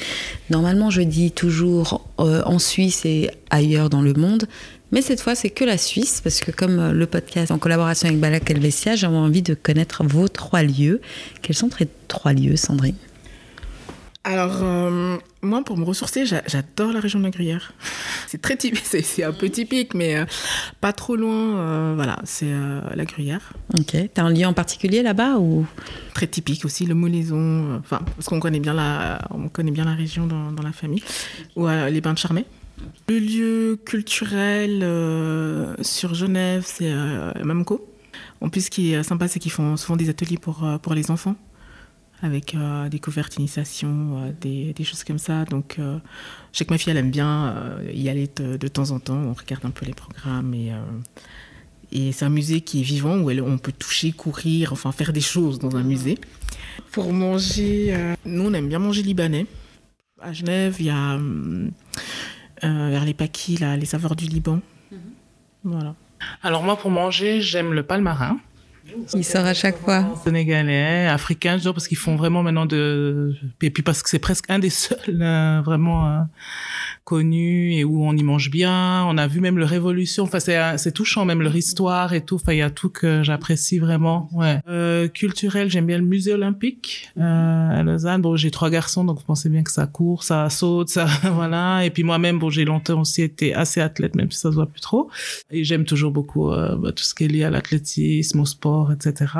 Normalement, 0.50 0.90
je 0.90 1.00
dis 1.00 1.32
toujours 1.32 2.06
euh, 2.20 2.42
en 2.44 2.58
Suisse 2.58 3.06
et 3.06 3.30
ailleurs 3.48 3.88
dans 3.88 4.02
le 4.02 4.12
monde. 4.12 4.46
Mais 4.92 5.00
cette 5.00 5.22
fois, 5.22 5.34
c'est 5.34 5.48
que 5.48 5.64
la 5.64 5.78
Suisse, 5.78 6.20
parce 6.22 6.40
que 6.40 6.50
comme 6.50 6.78
euh, 6.78 6.92
le 6.92 7.06
podcast 7.06 7.50
en 7.50 7.56
collaboration 7.56 8.08
avec 8.08 8.20
Balak 8.20 8.50
Helvetia, 8.50 8.96
j'avais 8.96 9.16
envie 9.16 9.42
de 9.42 9.54
connaître 9.54 10.04
vos 10.04 10.28
trois 10.28 10.62
lieux. 10.62 11.00
Quels 11.40 11.56
sont 11.56 11.70
ces 11.70 11.88
trois 12.06 12.34
lieux, 12.34 12.56
Sandrine? 12.56 12.96
Alors, 14.24 14.58
euh, 14.62 15.16
moi, 15.40 15.62
pour 15.62 15.76
me 15.76 15.84
ressourcer, 15.84 16.26
j'adore 16.26 16.92
la 16.92 17.00
région 17.00 17.20
de 17.20 17.24
la 17.24 17.30
Gruyère. 17.30 17.72
C'est 18.26 18.42
très 18.42 18.56
typique, 18.56 18.84
c'est 18.84 19.22
un 19.22 19.32
peu 19.32 19.48
typique, 19.48 19.94
mais 19.94 20.16
euh, 20.16 20.26
pas 20.82 20.92
trop 20.92 21.16
loin. 21.16 21.56
Euh, 21.56 21.92
voilà, 21.96 22.18
c'est 22.24 22.52
la 22.94 23.04
Gruyère. 23.06 23.54
Ok. 23.78 23.96
T'as 24.12 24.22
un 24.22 24.30
lieu 24.30 24.44
en 24.44 24.52
particulier 24.52 25.02
là-bas 25.02 25.38
ou? 25.38 25.64
Très 26.12 26.26
typique 26.26 26.66
aussi, 26.66 26.84
le 26.84 26.94
Molaison. 26.94 27.78
Enfin, 27.78 28.00
parce 28.16 28.28
qu'on 28.28 28.38
connaît 28.38 28.60
bien 28.60 28.74
la, 28.74 29.26
on 29.30 29.48
connaît 29.48 29.70
bien 29.70 29.86
la 29.86 29.94
région 29.94 30.26
dans, 30.26 30.62
la 30.62 30.72
famille. 30.72 31.02
Ou 31.56 31.68
les 31.68 32.02
Bains 32.02 32.12
de 32.12 32.18
Charmey. 32.18 32.44
Le 33.08 33.18
lieu 33.18 33.80
culturel 33.82 34.84
sur 35.80 36.12
Genève, 36.14 36.64
c'est 36.66 36.92
Mamco. 37.42 37.88
En 38.42 38.50
plus, 38.50 38.66
ce 38.66 38.70
qui 38.70 38.92
est 38.92 39.02
sympa, 39.02 39.26
c'est 39.26 39.38
qu'ils 39.38 39.52
font 39.52 39.78
souvent 39.78 39.96
des 39.96 40.10
ateliers 40.10 40.36
pour, 40.38 40.66
pour 40.82 40.92
les 40.92 41.10
enfants 41.10 41.36
avec 42.22 42.54
euh, 42.54 42.88
découverte, 42.88 43.36
initiation, 43.36 44.22
euh, 44.24 44.32
des, 44.40 44.72
des, 44.72 44.84
choses 44.84 45.04
comme 45.04 45.18
ça. 45.18 45.44
Donc, 45.44 45.76
euh, 45.78 45.98
je 46.52 46.58
sais 46.58 46.64
que 46.64 46.72
ma 46.72 46.78
fille, 46.78 46.90
elle 46.90 46.96
aime 46.96 47.10
bien 47.10 47.48
euh, 47.48 47.90
y 47.92 48.08
aller 48.08 48.28
de, 48.36 48.56
de, 48.56 48.68
temps 48.68 48.90
en 48.90 48.98
temps. 48.98 49.16
On 49.16 49.34
regarde 49.34 49.64
un 49.64 49.70
peu 49.70 49.86
les 49.86 49.94
programmes 49.94 50.54
et, 50.54 50.72
et 51.92 52.12
c'est 52.12 52.24
un 52.24 52.30
musée 52.30 52.60
qui 52.60 52.80
est 52.80 52.84
vivant 52.84 53.18
où 53.18 53.30
elle, 53.30 53.40
on 53.40 53.58
peut 53.58 53.72
toucher, 53.72 54.12
courir, 54.12 54.72
enfin 54.72 54.92
faire 54.92 55.12
des 55.12 55.20
choses 55.20 55.58
dans 55.58 55.76
un 55.76 55.82
musée. 55.82 56.18
Pour 56.92 57.12
manger, 57.12 58.14
nous, 58.24 58.46
on 58.46 58.52
aime 58.52 58.68
bien 58.68 58.78
manger 58.78 59.02
libanais. 59.02 59.46
À 60.20 60.32
Genève, 60.32 60.76
il 60.80 60.86
y 60.86 60.90
a 60.90 61.18
vers 62.62 63.04
les 63.04 63.14
Paquis, 63.14 63.56
là, 63.56 63.76
les 63.76 63.86
saveurs 63.86 64.16
du 64.16 64.26
Liban. 64.26 64.60
Mm-hmm. 64.92 64.96
Voilà. 65.64 65.94
Alors 66.42 66.64
moi, 66.64 66.76
pour 66.76 66.90
manger, 66.90 67.40
j'aime 67.40 67.72
le 67.72 67.84
palmarin. 67.84 68.40
Il 69.14 69.24
sort 69.24 69.46
à 69.46 69.54
chaque 69.54 69.78
fois. 69.78 70.04
Sénégalais, 70.24 71.06
africain, 71.06 71.58
genre 71.58 71.74
parce 71.74 71.88
qu'ils 71.88 71.96
font 71.96 72.16
vraiment 72.16 72.42
maintenant 72.42 72.66
de, 72.66 73.34
et 73.62 73.70
puis 73.70 73.82
parce 73.82 74.02
que 74.02 74.10
c'est 74.10 74.18
presque 74.18 74.46
un 74.48 74.58
des 74.58 74.70
seuls 74.70 74.98
euh, 75.20 75.60
vraiment 75.64 76.06
euh, 76.06 76.20
connu 77.08 77.72
et 77.72 77.84
où 77.84 78.04
on 78.04 78.14
y 78.14 78.22
mange 78.22 78.50
bien. 78.50 79.02
On 79.06 79.16
a 79.16 79.26
vu 79.26 79.40
même 79.40 79.56
le 79.56 79.64
Révolution. 79.64 80.24
Enfin, 80.24 80.40
c'est, 80.40 80.76
c'est 80.76 80.92
touchant, 80.92 81.24
même 81.24 81.40
leur 81.40 81.56
histoire 81.56 82.12
et 82.12 82.22
tout. 82.22 82.34
Enfin, 82.34 82.52
il 82.52 82.58
y 82.58 82.62
a 82.62 82.68
tout 82.68 82.90
que 82.90 83.22
j'apprécie 83.22 83.78
vraiment. 83.78 84.28
Ouais. 84.34 84.60
Euh, 84.68 85.08
culturel, 85.08 85.70
j'aime 85.70 85.86
bien 85.86 85.96
le 85.96 86.04
musée 86.04 86.34
olympique 86.34 87.10
euh, 87.16 87.80
à 87.80 87.82
Lausanne. 87.82 88.20
Bon, 88.20 88.36
j'ai 88.36 88.50
trois 88.50 88.68
garçons, 88.68 89.04
donc 89.04 89.20
vous 89.20 89.24
pensez 89.24 89.48
bien 89.48 89.62
que 89.62 89.72
ça 89.72 89.86
court, 89.86 90.22
ça 90.22 90.50
saute, 90.50 90.90
ça 90.90 91.06
voilà. 91.32 91.82
Et 91.86 91.88
puis 91.88 92.02
moi-même, 92.02 92.38
bon, 92.38 92.50
j'ai 92.50 92.66
longtemps 92.66 93.00
aussi 93.00 93.22
été 93.22 93.54
assez 93.54 93.80
athlète, 93.80 94.14
même 94.14 94.30
si 94.30 94.40
ça 94.40 94.50
se 94.50 94.56
voit 94.56 94.66
plus 94.66 94.82
trop. 94.82 95.08
Et 95.50 95.64
j'aime 95.64 95.86
toujours 95.86 96.10
beaucoup 96.10 96.50
euh, 96.50 96.76
bah, 96.76 96.92
tout 96.92 97.04
ce 97.04 97.14
qui 97.14 97.24
est 97.24 97.28
lié 97.28 97.44
à 97.44 97.50
l'athlétisme, 97.50 98.40
au 98.40 98.44
sport, 98.44 98.77
etc. 98.92 99.32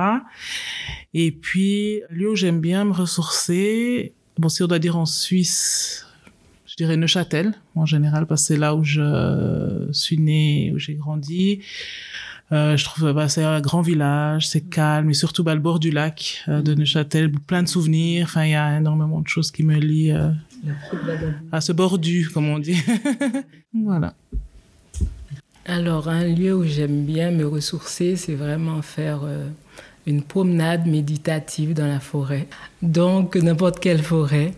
Et 1.15 1.33
puis, 1.33 2.03
lieu 2.11 2.31
où 2.31 2.37
j'aime 2.37 2.61
bien 2.61 2.85
me 2.85 2.93
ressourcer. 2.93 4.15
Bon, 4.39 4.49
si 4.49 4.63
on 4.63 4.67
doit 4.67 4.79
dire 4.79 4.97
en 4.97 5.07
Suisse, 5.07 6.07
je 6.67 6.77
dirais 6.77 6.97
Neuchâtel 6.97 7.55
en 7.75 7.87
général 7.87 8.27
parce 8.27 8.43
que 8.43 8.47
c'est 8.49 8.57
là 8.57 8.75
où 8.75 8.85
je 8.85 9.89
suis 9.93 10.19
née, 10.19 10.73
où 10.75 10.79
j'ai 10.79 10.95
grandi. 10.95 11.61
Euh, 12.51 12.79
je 12.79 12.85
trouve 12.85 13.13
bah, 13.13 13.29
c'est 13.29 13.45
un 13.45 13.61
grand 13.61 13.83
village, 13.83 14.49
c'est 14.49 14.63
calme 14.63 15.11
et 15.11 15.15
surtout 15.15 15.45
bah, 15.45 15.55
le 15.55 15.61
bord 15.61 15.79
du 15.79 15.91
lac 15.91 16.45
euh, 16.49 16.63
de 16.63 16.75
Neuchâtel, 16.75 17.31
plein 17.31 17.63
de 17.63 17.69
souvenirs. 17.69 18.25
Enfin, 18.25 18.45
il 18.45 18.53
y 18.53 18.55
a 18.55 18.79
énormément 18.79 19.21
de 19.21 19.29
choses 19.29 19.51
qui 19.51 19.63
me 19.63 19.77
lient 19.77 20.13
euh, 20.13 20.31
à 21.53 21.61
ce 21.61 21.73
bordu, 21.73 22.31
comme 22.33 22.49
on 22.49 22.59
dit. 22.59 22.79
voilà. 23.75 24.15
Alors, 25.71 26.09
un 26.09 26.25
lieu 26.25 26.55
où 26.55 26.65
j'aime 26.65 27.05
bien 27.05 27.31
me 27.31 27.47
ressourcer, 27.47 28.17
c'est 28.17 28.35
vraiment 28.35 28.81
faire 28.81 29.21
euh, 29.25 29.49
une 30.07 30.23
promenade 30.23 30.87
méditative 30.87 31.75
dans 31.75 31.87
la 31.87 32.01
forêt. 32.01 32.47
Donc, 32.81 33.37
n'importe 33.37 33.79
quelle 33.79 34.03
forêt. 34.03 34.55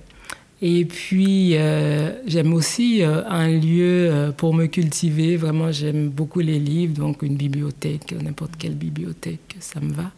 Et 0.63 0.85
puis, 0.85 1.57
euh, 1.57 2.13
j'aime 2.29 2.55
aussi 2.55 3.03
euh, 3.03 3.29
un 3.29 3.49
lieu 3.49 4.33
pour 4.37 4.55
me 4.55 4.67
cultiver. 4.67 5.37
Vraiment, 5.37 5.73
j'aime 5.73 6.11
beaucoup 6.11 6.39
les 6.39 6.61
livres, 6.61 6.95
donc 6.95 7.23
une 7.23 7.35
bibliothèque, 7.35 8.13
n'importe 8.13 8.53
quelle 8.57 8.77
bibliothèque, 8.77 9.57
ça 9.59 9.81
me 9.81 9.93
va. 9.93 10.13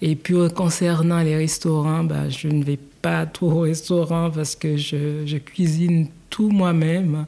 Et 0.00 0.14
puis, 0.14 0.36
concernant 0.54 1.22
les 1.22 1.36
restaurants, 1.36 2.04
bah, 2.04 2.28
je 2.28 2.46
ne 2.46 2.62
vais 2.62 2.78
pas 3.02 3.26
trop 3.26 3.50
au 3.50 3.60
restaurant 3.62 4.30
parce 4.30 4.54
que 4.54 4.76
je 4.76 5.36
cuisine 5.38 6.06
tout 6.28 6.50
moi-même. 6.50 7.26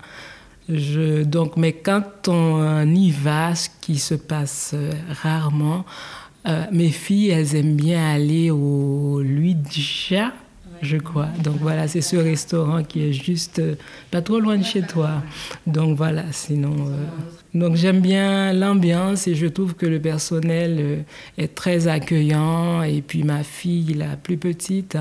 Je, 0.74 1.22
donc, 1.22 1.56
mais 1.56 1.72
quand 1.72 2.28
on 2.28 2.86
y 2.86 3.10
va, 3.10 3.54
ce 3.54 3.68
qui 3.80 3.98
se 3.98 4.14
passe 4.14 4.74
rarement, 5.22 5.84
mes 6.72 6.90
filles, 6.90 7.30
elles 7.30 7.54
aiment 7.54 7.76
bien 7.76 8.10
aller 8.10 8.50
au 8.50 9.20
Luigi 9.20 10.14
je 10.82 10.96
crois. 10.96 11.28
Donc 11.42 11.56
voilà, 11.60 11.88
c'est 11.88 12.00
ce 12.00 12.16
restaurant 12.16 12.82
qui 12.82 13.08
est 13.08 13.12
juste 13.12 13.60
euh, 13.60 13.76
pas 14.10 14.20
trop 14.20 14.40
loin 14.40 14.58
de 14.58 14.64
chez 14.64 14.82
toi. 14.82 15.22
Donc 15.66 15.96
voilà, 15.96 16.24
sinon. 16.32 16.74
Euh, 16.88 17.06
donc 17.54 17.76
j'aime 17.76 18.00
bien 18.00 18.52
l'ambiance 18.52 19.28
et 19.28 19.34
je 19.34 19.46
trouve 19.46 19.74
que 19.74 19.86
le 19.86 20.00
personnel 20.00 20.76
euh, 20.80 20.96
est 21.38 21.54
très 21.54 21.86
accueillant. 21.86 22.82
Et 22.82 23.00
puis 23.00 23.22
ma 23.22 23.44
fille, 23.44 23.94
la 23.94 24.16
plus 24.16 24.36
petite, 24.36 24.98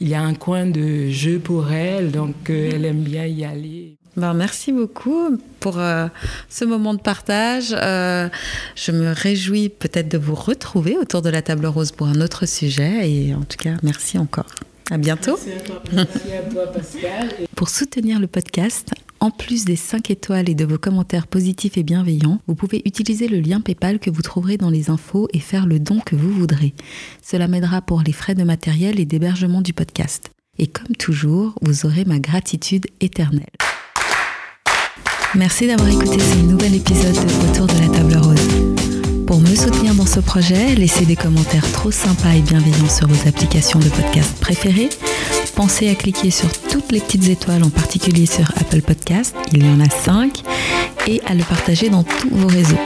il 0.00 0.08
y 0.08 0.14
a 0.14 0.22
un 0.22 0.34
coin 0.34 0.66
de 0.66 1.08
jeu 1.08 1.38
pour 1.38 1.70
elle, 1.70 2.10
donc 2.10 2.50
elle 2.50 2.84
aime 2.84 3.02
bien 3.02 3.26
y 3.26 3.44
aller. 3.44 3.99
Ben, 4.16 4.34
merci 4.34 4.72
beaucoup 4.72 5.38
pour 5.60 5.74
ce 5.74 6.64
moment 6.64 6.94
de 6.94 7.00
partage. 7.00 7.70
je 7.70 8.92
me 8.92 9.12
réjouis 9.12 9.68
peut-être 9.68 10.08
de 10.08 10.18
vous 10.18 10.34
retrouver 10.34 10.96
autour 10.98 11.22
de 11.22 11.30
la 11.30 11.42
table 11.42 11.66
rose 11.66 11.92
pour 11.92 12.08
un 12.08 12.20
autre 12.20 12.46
sujet. 12.46 13.10
Et 13.10 13.34
en 13.34 13.42
tout 13.42 13.56
cas, 13.58 13.76
merci 13.82 14.18
encore. 14.18 14.46
À 14.90 14.98
bientôt. 14.98 15.38
Merci 15.92 16.32
à 16.32 16.50
toi, 16.50 16.66
Pascal. 16.66 17.28
Pour 17.54 17.68
soutenir 17.68 18.18
le 18.18 18.26
podcast, 18.26 18.90
en 19.20 19.30
plus 19.30 19.64
des 19.64 19.76
5 19.76 20.10
étoiles 20.10 20.48
et 20.48 20.56
de 20.56 20.64
vos 20.64 20.78
commentaires 20.78 21.28
positifs 21.28 21.78
et 21.78 21.84
bienveillants, 21.84 22.40
vous 22.48 22.56
pouvez 22.56 22.82
utiliser 22.84 23.28
le 23.28 23.38
lien 23.38 23.60
PayPal 23.60 24.00
que 24.00 24.10
vous 24.10 24.22
trouverez 24.22 24.56
dans 24.56 24.70
les 24.70 24.90
infos 24.90 25.28
et 25.32 25.38
faire 25.38 25.66
le 25.66 25.78
don 25.78 26.00
que 26.00 26.16
vous 26.16 26.32
voudrez. 26.32 26.74
Cela 27.22 27.46
m'aidera 27.46 27.82
pour 27.82 28.02
les 28.02 28.12
frais 28.12 28.34
de 28.34 28.42
matériel 28.42 28.98
et 28.98 29.04
d'hébergement 29.04 29.60
du 29.60 29.72
podcast. 29.72 30.30
Et 30.58 30.66
comme 30.66 30.96
toujours, 30.96 31.54
vous 31.62 31.86
aurez 31.86 32.04
ma 32.04 32.18
gratitude 32.18 32.86
éternelle. 33.00 33.46
Merci 35.36 35.68
d'avoir 35.68 35.88
écouté 35.88 36.18
ce 36.18 36.38
nouvel 36.38 36.74
épisode 36.74 37.14
de 37.14 37.50
Autour 37.50 37.66
de 37.68 37.80
la 37.80 37.88
table 37.88 38.16
rose. 38.16 38.48
Pour 39.28 39.40
me 39.40 39.54
soutenir 39.54 39.94
dans 39.94 40.06
ce 40.06 40.18
projet, 40.18 40.74
laissez 40.74 41.06
des 41.06 41.14
commentaires 41.14 41.70
trop 41.70 41.92
sympas 41.92 42.32
et 42.32 42.40
bienveillants 42.40 42.88
sur 42.88 43.06
vos 43.06 43.28
applications 43.28 43.78
de 43.78 43.88
podcast 43.88 44.36
préférées. 44.40 44.88
Pensez 45.54 45.88
à 45.88 45.94
cliquer 45.94 46.32
sur 46.32 46.50
toutes 46.68 46.90
les 46.90 46.98
petites 46.98 47.28
étoiles, 47.28 47.62
en 47.62 47.70
particulier 47.70 48.26
sur 48.26 48.50
Apple 48.56 48.82
Podcast, 48.82 49.36
il 49.52 49.64
y 49.64 49.68
en 49.68 49.78
a 49.80 49.88
5, 49.88 50.42
et 51.06 51.20
à 51.26 51.34
le 51.34 51.44
partager 51.44 51.90
dans 51.90 52.02
tous 52.02 52.28
vos 52.30 52.48
réseaux. 52.48 52.80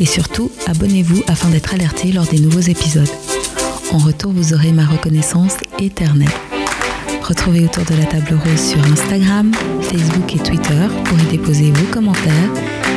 Et 0.00 0.06
surtout, 0.06 0.50
abonnez-vous 0.66 1.22
afin 1.28 1.50
d'être 1.50 1.72
alerté 1.72 2.10
lors 2.10 2.26
des 2.26 2.40
nouveaux 2.40 2.60
épisodes. 2.60 3.08
En 3.92 3.98
retour, 3.98 4.32
vous 4.32 4.54
aurez 4.54 4.72
ma 4.72 4.84
reconnaissance 4.84 5.54
éternelle. 5.78 6.28
Retrouvez 7.28 7.64
autour 7.64 7.84
de 7.84 7.96
la 7.96 8.04
table 8.04 8.34
rose 8.34 8.60
sur 8.60 8.78
Instagram, 8.84 9.50
Facebook 9.82 10.32
et 10.36 10.38
Twitter 10.38 10.86
pour 11.04 11.18
y 11.18 11.24
déposer 11.24 11.72
vos 11.72 11.92
commentaires 11.92 12.50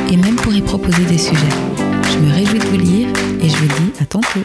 et 0.08 0.16
même 0.16 0.36
pour 0.36 0.54
y 0.54 0.62
proposer 0.62 1.02
des 1.04 1.18
sujets. 1.18 1.40
Je 2.12 2.18
me 2.18 2.32
réjouis 2.32 2.60
de 2.60 2.66
vous 2.66 2.78
lire 2.78 3.08
et 3.42 3.48
je 3.48 3.56
vous 3.56 3.66
dis 3.66 3.92
à 4.00 4.04
tantôt. 4.04 4.44